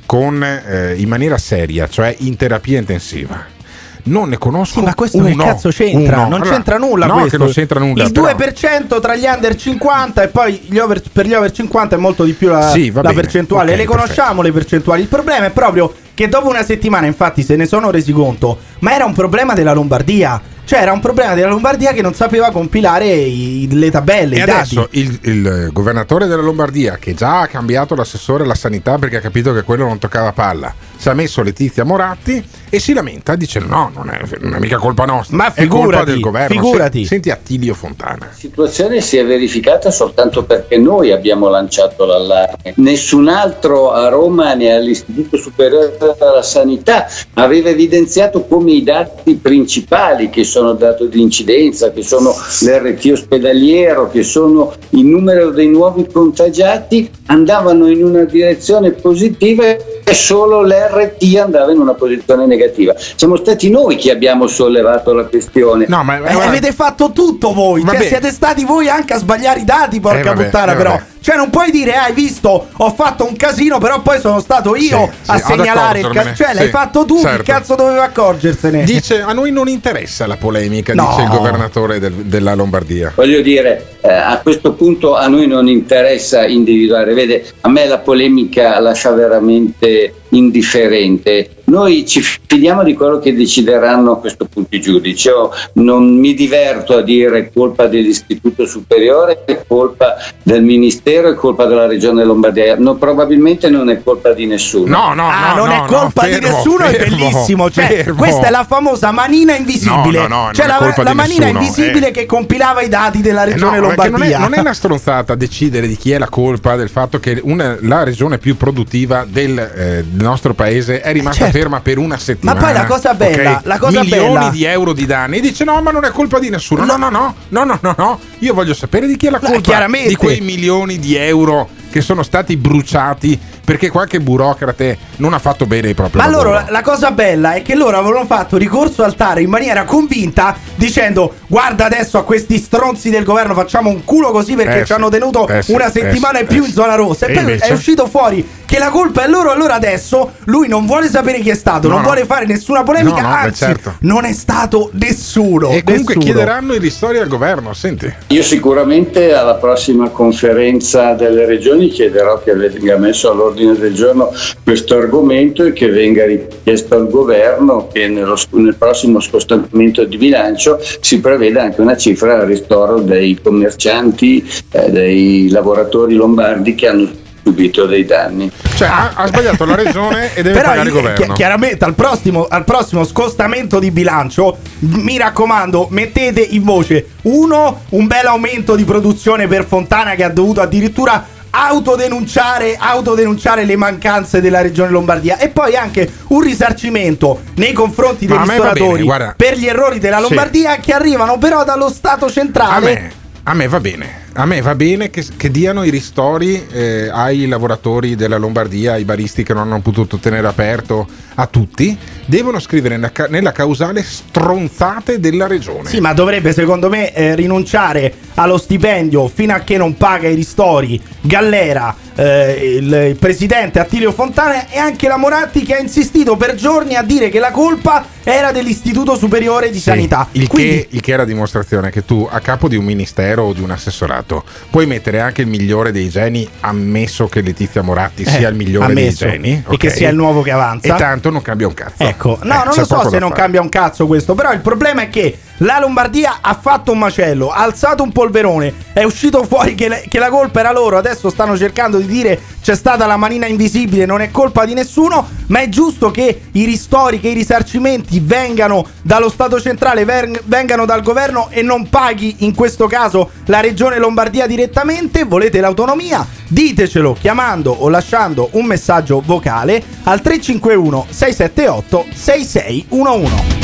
con, 0.05 0.43
eh, 0.43 0.95
in 0.97 1.07
maniera 1.07 1.37
seria, 1.37 1.87
cioè 1.87 2.13
in 2.19 2.35
terapia 2.35 2.79
intensiva. 2.79 3.59
Non 4.03 4.29
ne 4.29 4.39
conosco 4.39 4.81
Ma 4.81 4.95
questo 4.95 5.17
uno, 5.17 5.27
che 5.27 5.35
cazzo 5.35 5.69
c'entra? 5.69 6.21
uno. 6.21 6.29
Non 6.29 6.41
Allora, 6.41 6.55
c'entra 6.55 6.77
nulla 6.79 7.05
no, 7.05 7.13
questo. 7.19 7.37
che 7.37 7.43
non 7.43 7.51
c'entra 7.53 7.79
nulla. 7.79 8.03
Il 8.03 8.11
però- 8.11 8.25
2% 8.31 8.99
tra 8.99 9.15
gli 9.15 9.25
under 9.25 9.55
50 9.55 10.23
e 10.23 10.27
poi 10.29 10.59
gli 10.67 10.79
over- 10.79 11.03
per 11.13 11.27
gli 11.27 11.33
over 11.35 11.51
50 11.51 11.95
è 11.97 11.99
molto 11.99 12.23
di 12.23 12.33
più 12.33 12.49
la, 12.49 12.71
Sì, 12.71 12.91
la 12.91 13.13
percentuale. 13.13 13.73
Ok, 13.73 13.77
le 13.77 13.85
conosciamo 13.85 14.41
le 14.41 14.51
percentuali. 14.51 15.03
Il 15.03 15.07
problema 15.07 15.45
è 15.45 15.51
proprio 15.51 15.93
che 16.15 16.27
dopo 16.27 16.49
una 16.49 16.63
settimana, 16.63 17.05
infatti, 17.05 17.43
se 17.43 17.55
ne 17.55 17.67
sono 17.67 17.91
resi 17.91 18.11
conto, 18.11 18.57
ma 18.79 18.91
era 18.95 19.05
un 19.05 19.13
problema 19.13 19.53
della 19.53 19.71
Lombardia. 19.73 20.41
Cioè, 20.63 20.79
era 20.81 20.93
un 20.93 20.99
problema 21.01 21.33
della 21.33 21.49
Lombardia 21.49 21.91
che 21.91 22.01
non 22.01 22.13
sapeva 22.13 22.49
compilare 22.51 23.07
i- 23.07 23.67
le 23.71 23.91
tabelle, 23.91 24.35
E 24.35 24.39
i 24.39 24.41
adesso 24.41 24.81
dati. 24.81 24.99
il, 24.99 25.19
il 25.23 25.69
governatore 25.73 26.27
della 26.27 26.41
Lombardia, 26.41 26.97
che 26.97 27.13
già 27.13 27.41
ha 27.41 27.47
cambiato 27.47 27.93
l'assessore 27.95 28.43
alla 28.43 28.55
sanità 28.55 28.97
perché 28.97 29.17
ha 29.17 29.21
capito 29.21 29.53
che 29.53 29.63
quello 29.63 29.85
non 29.85 29.97
toccava 29.97 30.31
palla, 30.31 30.73
si 30.95 31.09
è 31.09 31.13
messo 31.13 31.41
Letizia 31.41 31.83
Moratti 31.83 32.41
e 32.69 32.79
si 32.79 32.93
lamenta 32.93 33.35
dicendo 33.35 33.67
no, 33.75 33.91
non 33.93 34.09
è, 34.11 34.21
non 34.39 34.53
è 34.53 34.59
mica 34.59 34.77
colpa 34.77 35.03
nostra, 35.03 35.35
Ma 35.35 35.53
è 35.53 35.67
colpa 35.67 35.75
figurati, 35.77 36.05
del 36.11 36.19
governo. 36.21 36.61
figurati. 36.61 37.01
Se- 37.01 37.07
Senti 37.07 37.29
Attilio 37.31 37.73
Fontana. 37.73 38.27
La 38.27 38.33
situazione 38.33 39.01
si 39.01 39.17
è 39.17 39.25
verificata 39.25 39.91
soltanto 39.91 40.43
perché 40.45 40.77
noi 40.77 41.11
abbiamo 41.11 41.49
lanciato 41.49 42.05
l'allarme. 42.05 42.73
Nessun 42.77 43.27
altro 43.27 43.91
a 43.91 44.07
Roma 44.07 44.53
né 44.53 44.71
all'Istituto 44.71 45.35
Superiore 45.37 45.97
della 45.99 46.41
Sanità 46.41 47.07
aveva 47.33 47.67
evidenziato 47.69 48.45
come 48.45 48.71
i 48.71 48.83
dati 48.83 49.33
principali, 49.35 50.29
che 50.29 50.43
sono 50.51 50.73
dato 50.73 51.05
di 51.05 51.21
incidenza, 51.21 51.91
che 51.91 52.03
sono 52.03 52.35
l'RT 52.61 53.09
ospedaliero, 53.13 54.09
che 54.09 54.21
sono 54.21 54.73
il 54.89 55.05
numero 55.05 55.49
dei 55.51 55.67
nuovi 55.69 56.05
contagiati, 56.11 57.09
andavano 57.27 57.87
in 57.89 58.03
una 58.03 58.23
direzione 58.25 58.91
positiva 58.91 59.63
e 60.03 60.13
solo 60.13 60.61
l'RT 60.63 61.37
andava 61.37 61.71
in 61.71 61.79
una 61.79 61.93
posizione 61.93 62.45
negativa. 62.45 62.93
Siamo 63.15 63.37
stati 63.37 63.69
noi 63.69 63.95
che 63.95 64.11
abbiamo 64.11 64.47
sollevato 64.47 65.13
la 65.13 65.23
questione. 65.23 65.85
No, 65.87 66.03
ma 66.03 66.17
Eh, 66.17 66.33
avete 66.33 66.73
fatto 66.73 67.11
tutto 67.13 67.53
voi, 67.53 67.85
cioè 67.85 68.01
siete 68.03 68.29
stati 68.31 68.65
voi 68.65 68.89
anche 68.89 69.13
a 69.13 69.17
sbagliare 69.19 69.61
i 69.61 69.63
dati, 69.65 70.01
porca 70.01 70.19
Eh, 70.19 70.23
vabbè, 70.23 70.43
puttana 70.43 70.73
eh, 70.73 70.75
però. 70.75 70.89
vabbè. 70.91 71.10
Cioè 71.23 71.35
non 71.35 71.51
puoi 71.51 71.69
dire, 71.69 71.93
hai 71.95 72.13
visto, 72.13 72.69
ho 72.75 72.93
fatto 72.93 73.27
un 73.27 73.35
casino, 73.35 73.77
però 73.77 74.01
poi 74.01 74.19
sono 74.19 74.39
stato 74.39 74.75
io 74.75 75.11
Sì, 75.21 75.29
a 75.31 75.37
sì, 75.37 75.43
segnalare 75.53 75.99
il 75.99 76.09
casino. 76.09 76.35
Cioè 76.35 76.53
l'hai 76.55 76.65
Sì, 76.65 76.71
fatto 76.71 77.05
tu, 77.05 77.19
certo. 77.21 77.43
chi 77.43 77.51
cazzo 77.51 77.75
doveva 77.75 78.03
accorgersene? 78.05 78.83
Dice 78.83 79.21
a 79.21 79.31
noi 79.31 79.51
non 79.51 79.67
interessa 79.67 80.25
la 80.25 80.37
polemica, 80.37 80.95
No. 80.95 81.09
dice 81.09 81.21
il 81.21 81.29
governatore 81.29 81.99
del- 81.99 82.11
della 82.13 82.55
Lombardia. 82.55 83.13
Voglio 83.15 83.41
dire, 83.41 83.97
eh, 84.01 84.11
a 84.11 84.39
questo 84.41 84.73
punto 84.73 85.15
a 85.15 85.27
noi 85.27 85.45
non 85.45 85.67
interessa 85.67 86.43
individuare, 86.47 87.13
vede, 87.13 87.45
a 87.61 87.69
me 87.69 87.85
la 87.85 87.99
polemica 87.99 88.79
lascia 88.79 89.11
veramente 89.11 90.13
indifferente. 90.29 91.49
Noi 91.71 92.05
ci 92.05 92.21
fidiamo 92.21 92.83
di 92.83 92.93
quello 92.95 93.19
che 93.19 93.33
decideranno 93.33 94.11
a 94.11 94.17
questo 94.19 94.45
punto 94.45 94.75
i 94.75 94.81
giudici. 94.81 95.29
Io 95.29 95.51
non 95.73 96.17
mi 96.17 96.33
diverto 96.33 96.97
a 96.97 97.01
dire 97.01 97.49
colpa 97.53 97.87
dell'Istituto 97.87 98.65
Superiore, 98.65 99.43
è 99.45 99.63
colpa 99.65 100.15
del 100.43 100.63
Ministero, 100.63 101.29
è 101.29 101.35
colpa 101.35 101.63
della 101.65 101.87
Regione 101.87 102.25
Lombardia. 102.25 102.75
No, 102.77 102.95
probabilmente 102.95 103.69
non 103.69 103.89
è 103.89 104.03
colpa 104.03 104.33
di 104.33 104.47
nessuno. 104.47 104.85
No, 104.85 105.13
no, 105.13 105.29
Ah, 105.29 105.53
no, 105.53 105.65
non 105.65 105.67
no, 105.69 105.85
è 105.85 105.87
colpa 105.87 106.23
no, 106.23 106.27
di 106.27 106.33
fermo, 106.33 106.57
nessuno, 106.57 106.83
è 106.83 106.89
fermo, 106.93 107.15
bellissimo. 107.15 107.71
Cioè, 107.71 107.85
fermo. 107.85 108.15
questa 108.15 108.47
è 108.47 108.49
la 108.49 108.65
famosa 108.67 109.11
manina 109.11 109.55
invisibile. 109.55 110.19
No, 110.19 110.27
no, 110.27 110.45
no, 110.47 110.53
cioè, 110.53 110.65
è 110.65 110.67
la, 110.67 110.75
colpa 110.75 111.03
la 111.03 111.13
manina 111.13 111.45
nessuno, 111.45 111.61
invisibile 111.61 112.07
eh. 112.09 112.11
che 112.11 112.25
compilava 112.25 112.81
i 112.81 112.89
dati 112.89 113.21
della 113.21 113.43
Eh 113.43 113.53
regione 113.53 113.79
no, 113.79 113.87
perché 113.87 114.09
non 114.09 114.23
è, 114.23 114.29
Lombardia. 114.29 114.39
non 114.39 114.53
è 114.55 114.59
una 114.59 114.73
stronzata 114.75 115.35
decidere 115.35 115.87
di 115.87 115.95
chi 115.95 116.11
è 116.11 116.17
la 116.17 116.27
colpa 116.27 116.75
del 116.75 116.89
fatto 116.89 117.17
che 117.21 117.39
una- 117.41 117.77
la 117.79 118.03
regione 118.03 118.39
più 118.39 118.57
produttiva 118.57 119.25
del, 119.25 119.57
eh, 119.57 120.03
del 120.05 120.23
nostro 120.25 120.53
paese 120.53 120.99
è 120.99 121.13
rimasta 121.13 121.45
certo. 121.45 121.51
ferma 121.51 121.59
per 121.81 121.97
una 121.97 122.17
settimana. 122.17 122.59
poi 122.59 122.73
la 122.73 122.85
cosa 122.85 123.13
bella- 123.13 123.57
ok? 123.57 123.65
la 123.65 123.77
cosa 123.77 124.01
Milioni 124.01 124.33
bella- 124.33 124.49
di 124.49 124.63
euro 124.63 124.93
di 124.93 125.05
danni. 125.05 125.37
E 125.37 125.41
dice: 125.41 125.63
No, 125.63 125.81
ma 125.81 125.91
non 125.91 126.05
è 126.05 126.11
colpa 126.11 126.39
di 126.39 126.49
nessuno. 126.49 126.83
No, 126.85 126.95
no, 126.97 127.09
no, 127.09 127.35
no, 127.49 127.63
no, 127.63 127.79
no, 127.81 127.95
no. 127.97 128.19
Io 128.39 128.53
voglio 128.53 128.73
sapere 128.73 129.07
di 129.07 129.17
chi 129.17 129.27
è 129.27 129.29
la 129.29 129.39
No, 129.41 129.47
colpa 129.49 129.61
chiaramente. 129.61 130.09
di 130.09 130.15
quei 130.15 130.41
milioni 130.41 130.99
di 130.99 131.15
euro 131.15 131.69
che 131.91 132.01
sono 132.01 132.23
stati 132.23 132.55
bruciati 132.57 133.37
perché 133.71 133.89
qualche 133.89 134.19
burocrate 134.19 134.97
non 135.17 135.33
ha 135.33 135.39
fatto 135.39 135.65
bene 135.65 135.87
il 135.89 135.95
proprio 135.95 136.21
Ma 136.21 136.27
lavoro. 136.29 136.49
loro 136.49 136.63
la, 136.65 136.71
la 136.71 136.81
cosa 136.81 137.11
bella 137.11 137.53
è 137.53 137.61
che 137.61 137.75
loro 137.75 137.97
avevano 137.97 138.25
fatto 138.25 138.57
ricorso 138.57 139.03
al 139.03 139.15
TAR 139.15 139.39
in 139.39 139.49
maniera 139.49 139.85
convinta 139.85 140.55
dicendo 140.75 141.35
guarda 141.47 141.85
adesso 141.85 142.17
a 142.17 142.23
questi 142.23 142.57
stronzi 142.57 143.09
del 143.09 143.23
governo 143.23 143.53
facciamo 143.53 143.89
un 143.89 144.03
culo 144.03 144.31
così 144.31 144.55
perché 144.55 144.79
Eh, 144.81 144.85
ci 144.85 144.91
hanno 144.93 145.07
tenuto 145.09 145.47
Eh, 145.47 145.63
una 145.67 145.87
Eh, 145.87 145.91
settimana 145.91 146.39
sì. 146.39 146.43
e 146.43 146.47
più 146.47 146.63
Eh, 146.63 146.67
in 146.67 146.71
zona 146.73 146.95
rossa. 146.95 147.25
E, 147.27 147.29
E 147.29 147.33
poi 147.33 147.43
invece? 147.43 147.65
è 147.67 147.71
uscito 147.71 148.07
fuori 148.07 148.45
che 148.65 148.79
la 148.79 148.89
colpa 148.89 149.23
è 149.23 149.27
loro. 149.27 149.51
Allora 149.51 149.73
adesso 149.75 150.31
lui 150.45 150.67
non 150.69 150.85
vuole 150.85 151.07
sapere 151.09 151.39
chi 151.39 151.49
è 151.49 151.55
stato, 151.55 151.87
No, 151.87 151.93
non 151.95 152.03
no. 152.03 152.07
vuole 152.09 152.25
fare 152.25 152.45
nessuna 152.45 152.83
polemica. 152.83 153.21
No, 153.21 153.27
no, 153.27 153.33
beh, 153.35 153.39
anzi, 153.41 153.65
certo. 153.65 153.95
non 154.01 154.23
è 154.25 154.31
stato 154.33 154.89
nessuno. 154.93 155.69
E 155.71 155.83
comunque 155.83 156.15
nessuno. 156.15 156.19
chiederanno 156.33 156.73
i 156.73 156.79
ristori 156.79 157.17
al 157.19 157.27
governo, 157.27 157.73
senti. 157.73 158.11
Io 158.27 158.43
sicuramente 158.43 159.33
alla 159.33 159.55
prossima 159.55 160.09
conferenza 160.09 161.13
delle 161.13 161.45
regioni 161.45 161.89
chiederò 161.89 162.41
che 162.41 162.53
venga 162.53 162.97
messo 162.97 163.29
all'ordine 163.29 163.59
del 163.65 163.93
giorno 163.93 164.31
questo 164.63 164.97
argomento 164.97 165.63
e 165.63 165.73
che 165.73 165.87
venga 165.87 166.25
richiesto 166.25 166.95
al 166.95 167.09
governo 167.09 167.87
che 167.91 168.07
nello 168.07 168.37
nel 168.51 168.75
prossimo 168.75 169.19
scostamento 169.19 170.03
di 170.05 170.17
bilancio 170.17 170.79
si 170.99 171.19
preveda 171.19 171.63
anche 171.63 171.81
una 171.81 171.97
cifra 171.97 172.39
al 172.39 172.47
ristoro 172.47 172.99
dei 172.99 173.39
commercianti, 173.41 174.49
eh, 174.71 174.89
dei 174.89 175.49
lavoratori 175.49 176.15
lombardi 176.15 176.75
che 176.75 176.87
hanno 176.87 177.09
subito 177.43 177.85
dei 177.85 178.05
danni. 178.05 178.51
Cioè, 178.75 178.87
ha, 178.87 179.13
ha 179.15 179.27
sbagliato 179.27 179.65
la 179.65 179.75
regione 179.75 180.33
e 180.33 180.41
deve 180.41 180.55
Però 180.55 180.69
pagare 180.69 180.87
il 180.87 180.93
governo. 180.93 181.25
chi- 181.25 181.33
chiaramente 181.33 181.85
al 181.85 181.95
prossimo, 181.95 182.47
al 182.49 182.63
prossimo 182.63 183.03
scostamento 183.03 183.79
di 183.79 183.91
bilancio, 183.91 184.57
mi 184.79 185.17
raccomando, 185.17 185.87
mettete 185.89 186.41
in 186.41 186.63
voce 186.63 187.07
uno, 187.23 187.81
un 187.89 188.07
bel 188.07 188.25
aumento 188.25 188.75
di 188.75 188.83
produzione 188.83 189.47
per 189.47 189.65
Fontana 189.65 190.15
che 190.15 190.23
ha 190.23 190.29
dovuto 190.29 190.61
addirittura 190.61 191.39
autodenunciare, 191.51 192.75
autodenunciare 192.79 193.65
le 193.65 193.75
mancanze 193.75 194.41
della 194.41 194.61
regione 194.61 194.89
Lombardia 194.91 195.37
e 195.37 195.49
poi 195.49 195.75
anche 195.75 196.09
un 196.27 196.41
risarcimento 196.41 197.41
nei 197.55 197.73
confronti 197.73 198.25
dei 198.25 198.35
a 198.37 198.41
bene, 198.41 198.53
ristoratori 198.53 199.03
guarda. 199.03 199.33
per 199.37 199.57
gli 199.57 199.67
errori 199.67 199.99
della 199.99 200.17
Sì. 200.17 200.23
Lombardia 200.23 200.77
che 200.77 200.93
arrivano 200.93 201.37
però 201.37 201.63
dallo 201.63 201.89
Stato 201.89 202.25
A 202.25 202.29
centrale. 202.29 202.85
me, 202.93 203.11
a 203.43 203.53
me 203.53 203.67
va 203.67 203.79
bene. 203.79 204.19
A 204.33 204.45
me 204.45 204.61
va 204.61 204.75
bene 204.75 205.09
che, 205.09 205.25
che 205.35 205.51
diano 205.51 205.83
i 205.83 205.89
ristori 205.89 206.65
eh, 206.71 207.09
ai 207.11 207.47
lavoratori 207.47 208.15
della 208.15 208.37
Lombardia, 208.37 208.93
ai 208.93 209.03
baristi 209.03 209.43
che 209.43 209.53
non 209.53 209.63
hanno 209.63 209.81
potuto 209.81 210.17
tenere 210.17 210.47
aperto, 210.47 211.05
a 211.35 211.47
tutti. 211.47 211.97
Devono 212.25 212.59
scrivere 212.59 212.95
nella, 212.95 213.11
nella 213.27 213.51
causale 213.51 214.01
stronzate 214.01 215.19
della 215.19 215.47
regione. 215.47 215.89
Sì, 215.89 215.99
ma 215.99 216.13
dovrebbe 216.13 216.53
secondo 216.53 216.87
me 216.87 217.13
eh, 217.13 217.35
rinunciare 217.35 218.13
allo 218.35 218.57
stipendio 218.57 219.27
fino 219.27 219.53
a 219.53 219.59
che 219.59 219.75
non 219.75 219.97
paga 219.97 220.29
i 220.29 220.35
ristori 220.35 221.01
Gallera, 221.19 221.93
eh, 222.15 222.77
il, 222.79 223.15
presidente 223.19 223.79
Attilio 223.79 224.11
Fontana 224.11 224.67
e 224.69 224.77
anche 224.77 225.07
la 225.07 225.17
Moratti 225.17 225.63
che 225.63 225.75
ha 225.75 225.79
insistito 225.79 226.35
per 226.37 226.55
giorni 226.55 226.95
a 226.95 227.03
dire 227.03 227.29
che 227.29 227.39
la 227.39 227.51
colpa 227.51 228.05
era 228.23 228.51
dell'Istituto 228.51 229.15
Superiore 229.15 229.69
di 229.69 229.77
Sì, 229.77 229.83
Sanità. 229.83 230.27
Il, 230.33 230.47
Quindi, 230.47 230.69
che, 230.71 230.87
il 230.91 231.01
che 231.01 231.13
è 231.13 231.17
la 231.17 231.25
dimostrazione 231.25 231.89
che 231.89 232.05
tu 232.05 232.27
a 232.29 232.39
capo 232.39 232.67
di 232.67 232.75
un 232.75 232.85
ministero 232.85 233.43
o 233.43 233.53
di 233.53 233.61
un 233.61 233.71
assessorato 233.71 234.43
puoi 234.69 234.85
mettere 234.85 235.19
anche 235.19 235.41
il 235.41 235.47
migliore 235.47 235.91
dei 235.91 236.09
geni, 236.09 236.47
ammesso 236.61 237.27
che 237.27 237.41
Letizia 237.41 237.81
Moratti 237.81 238.23
Eh, 238.23 238.29
sia 238.29 238.47
il 238.49 238.55
migliore 238.55 238.85
ammesso. 238.87 239.25
dei 239.25 239.33
geni. 239.33 239.63
E 239.69 239.77
che 239.77 239.89
sia 239.89 240.09
il 240.09 240.15
nuovo 240.15 240.41
che 240.41 240.51
avanza. 240.51 240.93
E 240.95 240.97
tanto 240.97 241.29
non 241.29 241.41
cambia 241.41 241.67
un 241.67 241.73
cazzo. 241.73 242.03
Ecco, 242.03 242.39
no, 242.43 242.53
Eh, 242.61 242.65
non 242.65 242.73
lo 242.75 242.85
so 242.85 243.09
se 243.09 243.19
non 243.19 243.29
fare. 243.29 243.41
cambia 243.41 243.61
un 243.61 243.69
cazzo 243.69 244.05
questo, 244.07 244.35
però 244.35 244.51
il 244.53 244.59
problema 244.59 245.01
è 245.03 245.09
che 245.09 245.37
la 245.61 245.79
Lombardia 245.79 246.37
ha 246.41 246.57
fatto 246.59 246.91
un 246.91 246.99
macello, 246.99 247.49
ha 247.49 247.61
alzato 247.61 248.03
un 248.03 248.11
polverone, 248.11 248.73
è 248.93 249.03
uscito 249.03 249.43
fuori 249.43 249.75
che, 249.75 249.87
le- 249.87 250.05
che 250.09 250.19
la 250.19 250.29
colpa 250.29 250.59
era 250.59 250.71
loro, 250.71 250.97
adesso 250.97 251.29
stanno 251.29 251.57
cercando 251.57 251.97
di 251.97 252.07
dire 252.07 252.39
c'è 252.61 252.75
stata 252.75 253.05
la 253.05 253.17
manina 253.17 253.45
invisibile, 253.45 254.05
non 254.05 254.21
è 254.21 254.31
colpa 254.31 254.65
di 254.65 254.73
nessuno, 254.73 255.27
ma 255.47 255.59
è 255.59 255.69
giusto 255.69 256.11
che 256.11 256.43
i 256.51 256.65
ristori, 256.65 257.19
che 257.19 257.29
i 257.29 257.33
risarcimenti 257.33 258.19
vengano 258.19 258.85
dallo 259.01 259.29
Stato 259.29 259.59
centrale, 259.59 260.05
vengano 260.45 260.85
dal 260.85 261.01
governo 261.01 261.47
e 261.49 261.61
non 261.61 261.89
paghi 261.89 262.37
in 262.39 262.55
questo 262.55 262.87
caso 262.87 263.31
la 263.45 263.59
regione 263.59 263.99
Lombardia 263.99 264.47
direttamente, 264.47 265.25
volete 265.25 265.59
l'autonomia? 265.59 266.25
Ditecelo 266.47 267.15
chiamando 267.19 267.71
o 267.71 267.89
lasciando 267.89 268.49
un 268.53 268.65
messaggio 268.65 269.21
vocale 269.23 269.83
al 270.03 270.21
351 270.21 271.05
678 271.09 272.05
6611. 272.13 273.59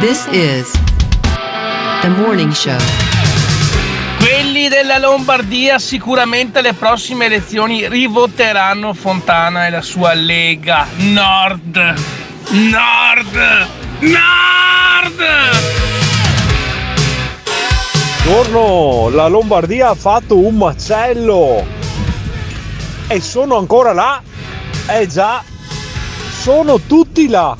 This 0.00 0.28
is 0.30 0.87
the 2.00 2.08
morning 2.08 2.52
show. 2.52 2.76
Quelli 4.18 4.68
della 4.68 4.98
Lombardia 4.98 5.78
sicuramente 5.78 6.58
alle 6.58 6.74
prossime 6.74 7.26
elezioni 7.26 7.88
rivoteranno 7.88 8.92
Fontana 8.92 9.66
e 9.66 9.70
la 9.70 9.82
sua 9.82 10.12
Lega 10.14 10.86
Nord. 10.96 11.94
Nord! 12.50 13.66
Nord! 14.00 15.26
Buongiorno, 18.24 19.08
la 19.10 19.26
Lombardia 19.26 19.90
ha 19.90 19.94
fatto 19.94 20.36
un 20.38 20.56
macello 20.56 21.66
e 23.06 23.20
sono 23.20 23.56
ancora 23.56 23.92
là. 23.92 24.22
Eh 24.86 25.06
già, 25.06 25.42
sono 26.40 26.80
tutti 26.80 27.28
là 27.28 27.56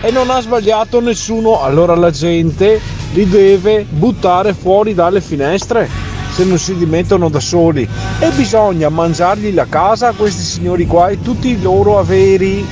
e 0.00 0.10
non 0.10 0.30
ha 0.30 0.40
sbagliato 0.40 1.00
nessuno. 1.00 1.62
Allora 1.62 1.94
la 1.94 2.10
gente 2.10 2.80
li 3.12 3.28
deve 3.28 3.86
buttare 3.88 4.54
fuori 4.54 4.94
dalle 4.94 5.20
finestre 5.20 5.88
se 6.30 6.44
non 6.44 6.58
si 6.58 6.74
dimettono 6.76 7.28
da 7.28 7.40
soli 7.40 7.86
e 8.18 8.30
bisogna 8.30 8.88
mangiargli 8.88 9.52
la 9.52 9.66
casa 9.68 10.08
a 10.08 10.12
questi 10.12 10.42
signori 10.42 10.86
qua 10.86 11.08
e 11.08 11.20
tutti 11.20 11.48
i 11.48 11.60
loro 11.60 11.98
averi. 11.98 12.66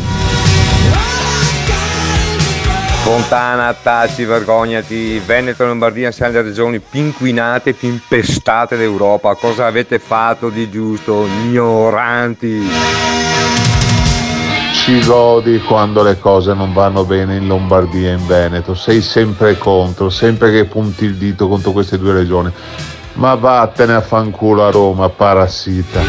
Fontana, 3.03 3.74
taci, 3.74 4.24
vergognati. 4.24 5.18
Veneto 5.18 5.64
e 5.64 5.66
Lombardia 5.66 6.11
siamo 6.11 6.33
le 6.35 6.42
regioni 6.42 6.79
più 6.79 7.00
inquinate, 7.00 7.72
più 7.72 7.88
impestate 7.88 8.76
d'Europa. 8.76 9.35
Cosa 9.35 9.66
avete 9.66 9.98
fatto 9.98 10.48
di 10.48 10.70
giusto? 10.70 11.26
Ignoranti. 11.26 12.68
Ci 14.83 15.05
godi 15.05 15.61
quando 15.61 16.03
le 16.03 16.19
cose 16.19 16.55
non 16.55 16.73
vanno 16.73 17.05
bene 17.05 17.37
in 17.37 17.47
Lombardia 17.47 18.11
e 18.11 18.14
in 18.14 18.27
Veneto, 18.27 18.75
sei 18.75 19.03
sempre 19.03 19.59
contro, 19.59 20.09
sempre 20.09 20.51
che 20.51 20.64
punti 20.64 21.05
il 21.05 21.16
dito 21.16 21.49
contro 21.49 21.73
queste 21.73 21.99
due 21.99 22.14
regioni. 22.14 22.51
Ma 23.14 23.35
vattene 23.35 23.93
a 23.93 24.01
fanculo 24.01 24.64
a 24.64 24.71
Roma, 24.71 25.11
parassita. 25.11 26.01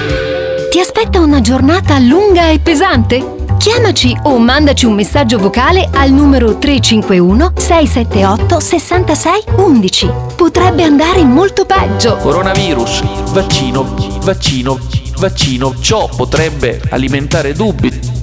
Ti 0.70 0.80
aspetta 0.80 1.20
una 1.20 1.42
giornata 1.42 2.00
lunga 2.00 2.50
e 2.50 2.60
pesante? 2.60 3.40
Chiamaci 3.58 4.18
o 4.24 4.40
mandaci 4.40 4.86
un 4.86 4.94
messaggio 4.94 5.38
vocale 5.38 5.88
al 5.94 6.10
numero 6.12 6.58
351 6.58 7.54
678 7.58 8.60
66 8.60 9.44
11. 9.58 10.12
Potrebbe 10.38 10.84
andare 10.84 11.24
molto 11.26 11.66
peggio. 11.66 12.16
Coronavirus, 12.16 13.32
vaccino, 13.34 13.84
vaccino, 14.24 14.80
vaccino. 15.18 15.76
Ciò 15.80 16.10
potrebbe 16.16 16.82
alimentare 16.90 17.54
dubbi. 17.54 18.21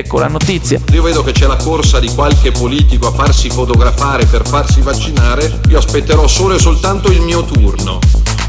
Ecco 0.00 0.18
la 0.18 0.28
notizia. 0.28 0.80
Io 0.92 1.02
vedo 1.02 1.22
che 1.22 1.32
c'è 1.32 1.46
la 1.46 1.56
corsa 1.56 2.00
di 2.00 2.08
qualche 2.14 2.52
politico 2.52 3.08
a 3.08 3.12
farsi 3.12 3.50
fotografare 3.50 4.24
per 4.24 4.48
farsi 4.48 4.80
vaccinare. 4.80 5.60
Io 5.68 5.76
aspetterò 5.76 6.26
solo 6.26 6.54
e 6.54 6.58
soltanto 6.58 7.12
il 7.12 7.20
mio 7.20 7.44
turno. 7.44 7.98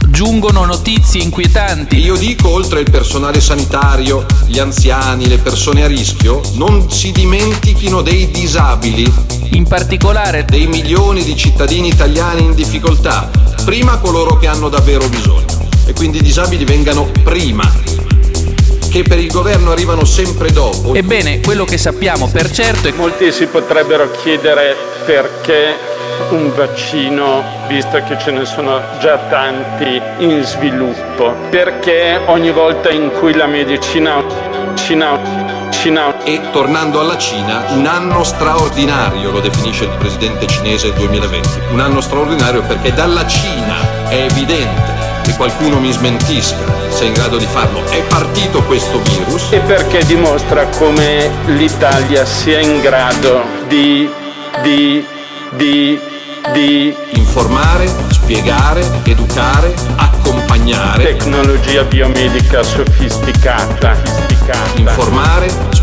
Giungono 0.07 0.63
notizie 0.63 1.21
inquietanti. 1.21 1.97
Io 1.97 2.15
dico, 2.15 2.47
oltre 2.47 2.79
il 2.79 2.89
personale 2.89 3.41
sanitario, 3.41 4.25
gli 4.45 4.59
anziani, 4.59 5.27
le 5.27 5.39
persone 5.39 5.83
a 5.83 5.87
rischio, 5.87 6.39
non 6.53 6.89
si 6.89 7.11
dimentichino 7.11 8.01
dei 8.01 8.31
disabili. 8.31 9.11
In 9.51 9.67
particolare 9.67 10.45
dei 10.45 10.67
milioni 10.67 11.21
di 11.21 11.35
cittadini 11.35 11.89
italiani 11.89 12.43
in 12.43 12.55
difficoltà. 12.55 13.29
Prima 13.65 13.97
coloro 13.97 14.37
che 14.37 14.47
hanno 14.47 14.69
davvero 14.69 15.05
bisogno. 15.09 15.67
E 15.85 15.91
quindi 15.91 16.19
i 16.19 16.23
disabili 16.23 16.63
vengano 16.63 17.11
prima. 17.23 18.09
Che 18.91 19.03
per 19.03 19.19
il 19.19 19.31
governo 19.31 19.71
arrivano 19.71 20.03
sempre 20.03 20.51
dopo. 20.51 20.93
Ebbene, 20.93 21.39
quello 21.39 21.63
che 21.63 21.77
sappiamo 21.77 22.27
per 22.27 22.51
certo 22.51 22.89
è 22.89 22.91
che 22.91 22.97
Molti 22.97 23.31
si 23.31 23.45
potrebbero 23.45 24.11
chiedere 24.11 24.75
perché 25.05 25.77
un 26.31 26.51
vaccino, 26.53 27.41
visto 27.69 28.03
che 28.05 28.17
ce 28.19 28.31
ne 28.31 28.43
sono 28.43 28.81
già 28.99 29.17
tanti 29.29 30.01
in 30.17 30.43
sviluppo, 30.43 31.33
perché 31.49 32.19
ogni 32.25 32.51
volta 32.51 32.89
in 32.89 33.11
cui 33.17 33.33
la 33.33 33.47
medicina, 33.47 34.21
Cina, 34.75 35.69
Cina 35.69 36.25
E 36.25 36.41
tornando 36.51 36.99
alla 36.99 37.17
Cina, 37.17 37.63
un 37.69 37.85
anno 37.85 38.25
straordinario, 38.25 39.31
lo 39.31 39.39
definisce 39.39 39.85
il 39.85 39.95
presidente 39.97 40.47
cinese 40.47 40.87
il 40.87 40.93
2020. 40.95 41.47
Un 41.71 41.79
anno 41.79 42.01
straordinario 42.01 42.61
perché 42.63 42.93
dalla 42.93 43.25
Cina 43.25 44.09
è 44.09 44.27
evidente 44.29 45.00
che 45.31 45.35
qualcuno 45.37 45.79
mi 45.79 45.91
smentisca 45.91 46.57
se 46.89 47.03
è 47.03 47.07
in 47.07 47.13
grado 47.13 47.37
di 47.37 47.45
farlo. 47.45 47.83
È 47.85 48.01
partito 48.03 48.63
questo 48.63 48.99
virus. 49.01 49.51
e 49.51 49.59
perché 49.59 50.03
dimostra 50.05 50.65
come 50.77 51.29
l'Italia 51.45 52.25
sia 52.25 52.59
in 52.59 52.81
grado 52.81 53.43
di, 53.67 54.09
di, 54.61 55.05
di, 55.51 55.99
di 56.53 56.95
Informare, 57.13 57.89
spiegare, 58.09 58.85
educare, 59.03 59.73
accompagnare. 59.95 61.03
tecnologia 61.03 61.83
biomedica 61.83 62.61
sofisticata. 62.63 63.95
sofisticata. 64.03 64.79
Informare, 64.79 65.49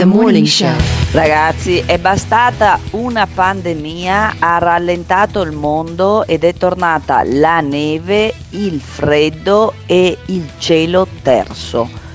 the 0.00 0.06
morning 0.06 0.46
show. 0.46 0.74
Ragazzi, 1.12 1.82
è 1.84 1.98
bastata 1.98 2.78
una 2.92 3.26
pandemia, 3.26 4.36
ha 4.38 4.56
rallentato 4.56 5.42
il 5.42 5.52
mondo 5.52 6.24
ed 6.26 6.42
è 6.42 6.54
tornata 6.54 7.22
la 7.22 7.60
neve, 7.60 8.32
il 8.50 8.80
freddo 8.80 9.74
e 9.84 10.16
il 10.26 10.48
cielo 10.56 11.06
terso. 11.20 12.09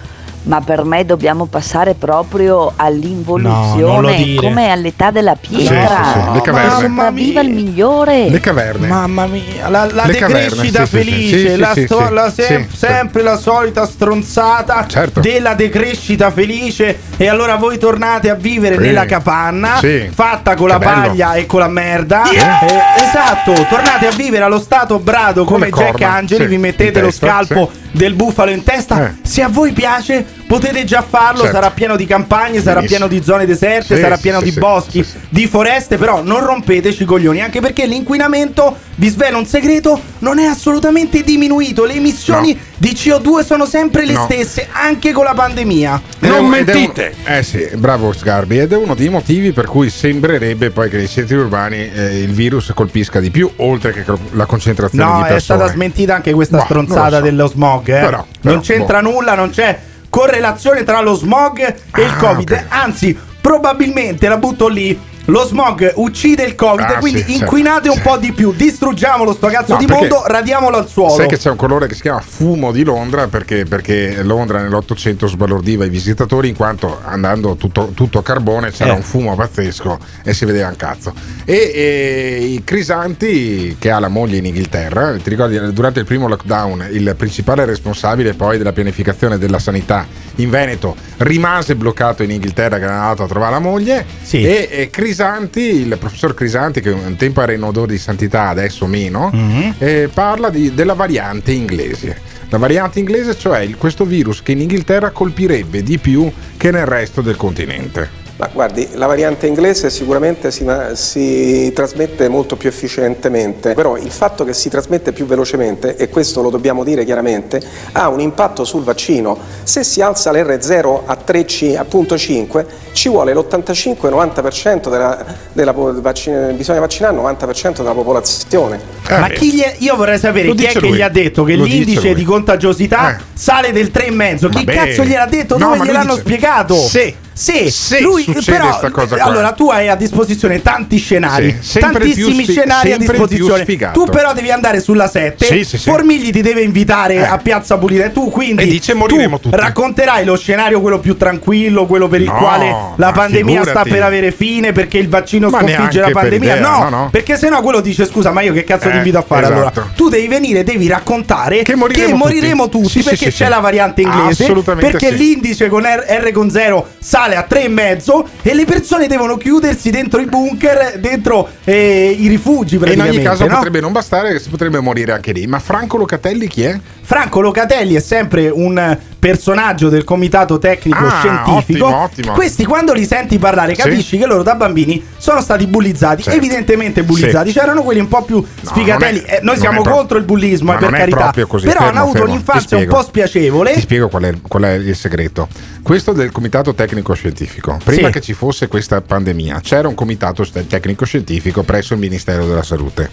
Ma 0.46 0.62
per 0.62 0.84
me 0.84 1.06
dobbiamo 1.06 1.46
passare 1.46 1.96
proprio 1.96 2.56
No, 2.56 2.74
all'involuzione, 2.76 4.16
dire. 4.16 4.42
come 4.42 4.70
all'età 4.72 5.10
della 5.12 5.36
pietra. 5.36 5.88
Sì, 5.88 6.20
sì, 6.20 6.26
sì, 6.28 6.34
le 6.34 6.42
caverne. 6.42 6.88
Ma 6.88 7.10
viva 7.12 7.42
il 7.42 7.50
migliore! 7.50 8.30
Le 8.30 8.40
caverne. 8.40 8.88
Mamma 8.88 9.26
mia, 9.26 9.68
la, 9.70 9.88
la 9.92 10.04
decrescita 10.04 10.86
felice, 10.86 11.38
sì, 11.40 11.48
sì, 11.50 11.56
la 11.58 11.72
sì, 11.74 11.86
sto- 11.86 12.06
sì, 12.08 12.14
la 12.14 12.32
sem- 12.32 12.68
sì. 12.70 12.78
sempre 12.78 13.22
la 13.24 13.38
solita 13.38 13.86
stronzata 13.88 14.86
Certo. 14.88 15.20
della 15.20 15.54
decrescita 15.56 16.30
felice 16.32 17.00
e 17.18 17.28
allora 17.28 17.56
voi 17.56 17.78
tornate 17.80 18.30
a 18.30 18.36
vivere 18.36 18.76
Sì. 18.76 18.82
nella 18.82 19.06
capanna 19.06 19.78
Sì. 19.80 20.10
fatta 20.14 20.54
con 20.56 20.68
Che 20.68 20.74
la 20.74 20.80
bello. 20.80 20.92
paglia 21.08 21.34
e 21.34 21.46
con 21.48 21.60
la 21.60 21.68
merda. 21.68 22.22
Yeah. 22.32 22.60
Eh, 22.62 23.04
esatto, 23.04 23.54
tornate 23.68 24.08
a 24.08 24.12
vivere 24.12 24.44
allo 24.44 24.60
stato 24.60 25.00
brado 25.00 25.44
come 25.44 25.70
Come 25.70 25.86
Jack 25.86 25.98
corna, 26.00 26.14
Angeli, 26.16 26.44
sì, 26.44 26.50
vi 26.50 26.58
mettete 26.58 27.02
lo 27.02 27.10
scalpo 27.12 27.70
sì. 27.74 27.84
Del 27.96 28.14
bufalo 28.14 28.52
in 28.52 28.64
testa. 28.64 29.08
Eh. 29.08 29.14
Se 29.22 29.42
a 29.42 29.48
voi 29.48 29.72
piace 29.72 30.26
potete 30.48 30.84
già 30.84 31.02
farlo, 31.08 31.42
Certo. 31.42 31.56
sarà 31.56 31.72
pieno 31.72 31.96
di 31.96 32.06
campagne, 32.06 32.62
sarà 32.62 32.76
Benissimo. 32.80 33.08
pieno 33.08 33.20
di 33.20 33.26
zone 33.26 33.46
deserte, 33.46 33.96
Sì, 33.96 34.02
sarà 34.02 34.18
pieno 34.18 34.40
sì, 34.40 34.46
di 34.46 34.52
sì, 34.52 34.60
boschi, 34.60 35.06
di 35.30 35.48
foreste, 35.48 35.98
però 35.98 36.22
non 36.24 36.46
rompeteci 36.46 37.04
i 37.04 37.06
coglioni, 37.06 37.42
anche 37.42 37.60
perché 37.62 37.86
l'inquinamento, 37.86 38.78
vi 38.96 39.10
svelo 39.10 39.38
un 39.38 39.46
segreto, 39.46 40.00
non 40.20 40.40
è 40.40 40.46
assolutamente 40.46 41.24
diminuito, 41.24 41.84
le 41.86 41.94
emissioni 41.96 42.54
No. 42.54 42.60
di 42.78 42.90
CO2 42.94 43.44
sono 43.44 43.66
sempre 43.66 44.06
le 44.06 44.14
No. 44.14 44.24
stesse, 44.26 44.68
anche 44.72 45.12
con 45.12 45.24
la 45.26 45.34
pandemia. 45.34 46.02
Ed 46.20 46.32
è 46.32 46.38
un- 46.38 46.54
ed 46.56 46.70
è 46.70 46.76
un- 46.76 47.12
eh 47.26 47.44
sì, 47.44 47.68
bravo 47.76 48.14
Sgarbi, 48.14 48.60
ed 48.60 48.72
è 48.72 48.76
uno 48.78 48.94
dei 48.96 49.10
motivi 49.10 49.52
per 49.52 49.66
cui 49.66 49.90
sembrerebbe 49.90 50.70
poi 50.72 50.90
che 50.90 50.98
nei 50.98 51.08
centri 51.10 51.36
urbani 51.36 51.90
eh, 51.92 52.20
il 52.22 52.32
virus 52.32 52.72
colpisca 52.74 53.20
di 53.20 53.32
più, 53.32 53.50
oltre 53.58 53.92
che 53.92 54.04
la 54.32 54.46
concentrazione 54.46 55.04
No, 55.04 55.16
di 55.18 55.24
è 55.24 55.28
persone. 55.28 55.60
stata 55.60 55.72
smentita 55.74 56.16
anche 56.16 56.32
questa 56.34 56.58
Boh, 56.58 56.66
non 56.74 56.84
stronzata 56.86 57.18
so. 57.18 57.24
dello 57.24 57.48
smog. 57.48 57.88
eh. 57.90 57.92
Però, 58.00 58.10
però, 58.10 58.26
non 58.54 58.60
c'entra 58.62 59.02
nulla, 59.02 59.34
non 59.36 59.50
c'è 59.50 59.78
correlazione 60.16 60.86
tra 60.86 61.02
lo 61.02 61.14
smog 61.14 61.60
e 61.60 62.02
il 62.02 62.08
Ah, 62.08 62.16
Covid. 62.16 62.66
Anzi, 62.70 63.20
probabilmente 63.42 64.30
la 64.30 64.38
butto 64.38 64.70
lì. 64.70 64.98
Lo 65.28 65.44
smog 65.46 65.94
uccide 65.96 66.44
il 66.44 66.54
Covid, 66.54 66.86
Ah, 66.86 66.98
quindi 67.00 67.20
sì, 67.22 67.30
certo, 67.32 67.44
inquinate 67.46 67.90
un 67.90 68.00
po' 68.02 68.18
di 68.18 68.32
più, 68.32 68.54
distruggiamolo 68.54 69.34
sto 69.34 69.48
cazzo 69.48 69.74
No, 69.74 69.80
di 69.80 69.88
mondo, 69.88 70.24
radiamolo 70.28 70.78
al 70.78 70.88
suolo. 70.88 71.16
Sai 71.16 71.28
che 71.28 71.38
c'è 71.38 71.50
un 71.50 71.56
colore 71.56 71.88
che 71.88 71.96
si 71.96 72.02
chiama 72.02 72.20
fumo 72.22 72.72
di 72.72 72.84
Londra 72.84 73.28
perché, 73.28 73.66
perché 73.66 74.22
Londra 74.22 74.62
nell'Ottocento 74.62 75.26
sbalordiva 75.28 75.84
i 75.84 75.90
visitatori 75.90 76.50
in 76.50 76.56
quanto 76.56 77.00
andando 77.04 77.56
tutto, 77.56 77.92
tutto 77.96 78.20
a 78.20 78.24
carbone 78.24 78.70
c'era 78.72 78.94
Eh. 78.94 78.98
un 78.98 79.02
fumo 79.02 79.36
pazzesco 79.36 79.98
e 80.24 80.34
si 80.36 80.46
vedeva 80.46 80.68
un 80.70 80.76
cazzo. 80.76 81.12
E, 81.44 81.72
e 81.74 82.38
i 82.46 82.64
Crisanti, 82.64 83.78
che 83.80 83.90
ha 83.90 83.98
la 84.00 84.08
moglie 84.10 84.38
in 84.38 84.46
Inghilterra, 84.46 85.16
ti 85.22 85.30
ricordi 85.32 85.60
durante 85.74 86.00
il 86.00 86.06
primo 86.06 86.28
lockdown 86.28 86.88
il 86.92 87.16
principale 87.18 87.66
responsabile 87.66 88.34
poi 88.36 88.58
della 88.60 88.74
pianificazione 88.74 89.40
della 89.40 89.58
sanità 89.60 90.06
in 90.40 90.50
Veneto 90.50 90.96
rimase 91.20 91.76
bloccato 91.76 92.22
in 92.22 92.30
Inghilterra 92.32 92.78
che 92.78 92.84
era 92.84 92.94
andato 93.02 93.24
a 93.24 93.28
trovare 93.28 93.54
la 93.54 93.60
moglie 93.60 94.06
Sì. 94.22 94.44
e, 94.46 94.68
e 94.70 94.90
Crisanti, 94.90 95.14
il 95.24 95.98
professor 95.98 96.34
Crisanti 96.34 96.82
che 96.82 96.90
un 96.90 97.16
tempo 97.16 97.42
era 97.42 97.54
in 97.54 97.64
odore 97.64 97.94
di 97.94 97.98
santità 98.00 98.50
adesso 98.50 98.86
meno, 98.86 99.30
Mhm. 99.32 99.76
eh, 99.78 100.10
parla 100.14 100.50
di- 100.50 100.74
della 100.74 100.94
variante 100.94 101.52
inglese. 101.52 102.34
La 102.50 102.58
variante 102.58 103.00
inglese, 103.00 103.38
cioè 103.38 103.60
il- 103.60 103.78
questo 103.78 104.06
virus 104.06 104.42
che 104.44 104.52
in 104.52 104.62
Inghilterra 104.62 105.12
colpirebbe 105.12 105.82
di 105.84 105.98
più 105.98 106.32
che 106.58 106.72
nel 106.72 106.86
resto 106.86 107.22
del 107.22 107.36
continente. 107.38 108.24
Ma 108.38 108.50
guardi, 108.52 108.90
la 108.96 109.06
variante 109.06 109.48
inglese 109.48 109.90
sicuramente 109.90 110.52
si, 110.52 110.66
ma- 110.66 110.94
si 110.94 111.72
trasmette 111.74 112.28
molto 112.28 112.58
più 112.58 112.68
efficientemente, 112.68 113.74
però 113.74 113.96
il 113.96 114.12
fatto 114.12 114.44
che 114.44 114.54
si 114.54 114.68
trasmette 114.68 115.14
più 115.14 115.26
velocemente, 115.26 115.96
e 115.96 116.10
questo 116.10 116.42
lo 116.42 116.50
dobbiamo 116.50 116.84
dire 116.84 117.06
chiaramente, 117.06 117.62
ha 117.94 118.10
un 118.10 118.20
impatto 118.20 118.66
sul 118.66 118.84
vaccino. 118.84 119.38
Se 119.64 119.86
si 119.86 120.02
alza 120.02 120.34
l'R0 120.34 121.04
a 121.06 121.18
3,5 121.26 122.66
ci 122.92 123.08
vuole 123.08 123.34
l'85-90% 123.34 124.90
della, 124.90 125.26
della 125.54 125.72
vaccina- 125.72 126.48
bisogna 126.52 126.82
vaccinare 126.82 127.14
il 127.16 127.22
90% 127.22 127.78
della 127.78 127.94
popolazione. 127.94 128.80
Ma 129.12 129.30
chi 129.30 129.54
gli 129.54 129.62
è- 129.62 129.76
io 129.80 129.96
vorrei 129.96 130.20
sapere 130.20 130.54
chi 130.54 130.66
è 130.66 130.72
che 130.74 130.80
lui. 130.82 130.94
gli 130.96 131.02
ha 131.02 131.08
detto 131.10 131.46
che 131.46 131.56
Lo 131.56 131.64
dice 131.64 131.76
l'indice 131.78 132.14
di 132.14 132.24
contagiosità 132.26 133.16
Eh. 133.16 133.22
sale 133.34 133.72
del 133.72 133.92
3,5. 133.92 134.50
Chi 134.50 134.66
Vabbè. 134.66 134.74
cazzo 134.74 135.04
gliel'ha 135.06 135.26
detto? 135.26 135.58
No, 135.58 135.70
Dove 135.72 135.86
gliel'hanno 135.86 136.16
dice- 136.16 136.26
spiegato? 136.26 136.76
Sì, 136.76 137.16
se 137.38 138.00
lui 138.00 138.24
succede 138.24 138.58
però 138.58 138.72
sta 138.72 139.24
allora 139.26 139.52
tu 139.52 139.70
hai 139.70 139.90
a 139.90 139.96
disposizione 139.96 140.62
tanti 140.62 140.98
scenari, 140.98 141.58
Sì, 141.60 141.80
tantissimi 141.80 142.44
sfi- 142.44 142.54
scenari 142.54 142.94
a 142.94 142.98
disposizione. 142.98 143.66
Tu 143.66 144.06
però 144.06 144.34
devi 144.34 144.52
andare 144.52 144.80
sulla 144.80 145.10
7. 145.10 145.44
Sì, 145.46 145.64
sì, 145.66 145.78
sì. 145.78 145.90
Formigli 145.90 146.32
ti 146.32 146.42
deve 146.42 146.62
invitare 146.62 147.16
Eh. 147.16 147.24
a 147.26 147.38
Piazza 147.38 147.78
Pulita 147.78 148.06
e 148.06 148.12
tu 148.14 148.30
quindi 148.30 148.64
E 148.64 148.68
dice 148.68 148.94
tu 148.94 149.00
moriremo 149.00 149.40
tutti. 149.42 149.56
racconterai 149.56 150.24
lo 150.24 150.38
scenario 150.38 150.80
quello 150.80 151.00
più 151.00 151.18
tranquillo, 151.18 151.86
quello 151.86 152.08
per 152.08 152.22
il 152.22 152.28
No, 152.28 152.36
quale 152.38 152.74
la 152.96 153.12
pandemia 153.12 153.62
sta 153.62 153.68
figurati. 153.84 153.90
per 153.90 154.04
avere 154.04 154.32
fine 154.32 154.72
perché 154.72 154.98
il 154.98 155.10
vaccino 155.10 155.50
Ma 155.50 155.60
sconfigge 155.60 156.00
la 156.00 156.12
pandemia. 156.12 156.56
idea, 156.56 156.70
no, 156.70 156.84
no, 156.84 156.90
no. 156.90 157.08
perché 157.12 157.38
sennò 157.38 157.62
quello 157.62 157.82
dice 157.82 158.06
scusa, 158.06 158.32
ma 158.32 158.42
io 158.42 158.54
che 158.54 158.64
cazzo 158.64 158.88
Eh, 158.88 158.92
ti 158.92 158.98
invito 158.98 159.18
a 159.18 159.24
fare 159.28 159.46
allora? 159.48 159.72
esatto. 159.72 159.90
Tu 159.96 160.08
devi 160.08 160.28
venire, 160.28 160.64
devi 160.64 160.88
raccontare 160.88 161.64
che 161.64 161.76
moriremo 161.76 162.16
moriremo, 162.16 162.70
tutti. 162.70 162.84
tutti, 162.84 162.90
Sì, 162.90 163.02
sì, 163.02 163.10
perché 163.10 163.30
c'è 163.32 163.50
la 163.50 163.60
variante 163.60 164.02
inglese, 164.02 164.54
perché 164.80 165.12
l'indice 165.12 165.68
con 165.68 165.84
R, 165.84 166.06
R 166.08 166.32
con 166.32 166.50
0 166.50 166.88
sale 167.26 167.36
a 167.36 167.48
3,5 167.50 168.24
e 168.44 168.54
le 168.54 168.66
persone 168.66 169.08
devono 169.08 169.38
chiudersi 169.38 169.90
dentro 169.90 170.20
i 170.22 170.26
bunker, 170.26 171.00
dentro 171.00 171.48
eh, 171.64 172.16
i 172.18 172.28
rifugi 172.28 172.78
E 172.84 172.94
in 172.94 173.02
ogni 173.02 173.22
caso 173.24 173.48
no? 173.48 173.56
potrebbe 173.56 173.80
non 173.80 173.92
bastare, 173.92 174.40
si 174.40 174.50
potrebbe 174.50 174.80
morire 174.80 175.12
anche 175.12 175.32
lì. 175.32 175.48
Ma 175.48 175.60
Franco 175.60 175.98
Locatelli 175.98 176.48
chi 176.48 176.64
è? 176.64 176.80
Franco 177.02 177.40
Locatelli 177.42 177.94
è 177.96 178.00
sempre 178.00 178.50
un 178.50 178.98
personaggio 179.20 179.90
del 179.90 180.04
comitato 180.04 180.60
tecnico 180.60 181.04
Ah, 181.04 181.20
scientifico. 181.20 181.86
ottimo, 181.88 182.04
ottimo. 182.04 182.32
Questi 182.34 182.64
quando 182.66 182.94
li 182.94 183.06
senti 183.06 183.40
parlare 183.40 183.74
Sì. 183.76 183.82
capisci 183.82 184.18
che 184.18 184.26
loro 184.28 184.44
da 184.44 184.54
bambini 184.56 185.04
sono 185.18 185.42
stati 185.42 185.66
bullizzati, 185.68 186.22
Certo. 186.24 186.38
evidentemente 186.38 187.04
bullizzati. 187.04 187.52
Sì. 187.52 187.58
C'erano 187.60 187.82
quelli 187.84 188.00
un 188.02 188.08
po' 188.08 188.22
più 188.24 188.44
sfigatelli. 188.62 189.20
non 189.20 189.28
è- 189.30 189.34
Eh, 189.36 189.40
noi 189.42 189.58
siamo 189.58 189.82
pro- 189.82 189.94
contro 189.94 190.18
il 190.18 190.24
bullismo, 190.26 190.72
Ma 190.72 190.78
eh, 190.78 190.80
per 190.80 190.92
carità. 190.92 191.34
così, 191.48 191.66
Però 191.66 191.80
fermo, 191.80 191.92
hanno 191.92 192.00
avuto 192.02 192.18
fermo, 192.20 192.34
un'infanzia 192.34 192.78
un 192.78 192.86
po' 192.88 193.02
spiacevole. 193.04 193.74
Ti 193.74 193.80
spiego 193.82 194.10
qual 194.10 194.24
è, 194.24 194.34
qual 194.48 194.64
è 194.64 194.74
il 194.74 194.96
segreto. 194.96 195.48
Questo 195.82 196.12
del 196.14 196.32
comitato 196.32 196.74
tecnico 196.74 197.14
scientifico. 197.16 197.78
Prima 197.84 198.08
Sì. 198.08 198.14
che 198.14 198.22
ci 198.22 198.34
fosse 198.34 198.68
questa 198.68 199.02
pandemia, 199.02 199.60
c'era 199.62 199.88
un 199.88 199.96
comitato 199.96 200.46
tecnico 200.68 201.06
scientifico 201.06 201.64
presso 201.64 201.94
il 201.94 202.00
Ministero 202.00 202.46
della 202.46 202.64
Salute. 202.64 203.10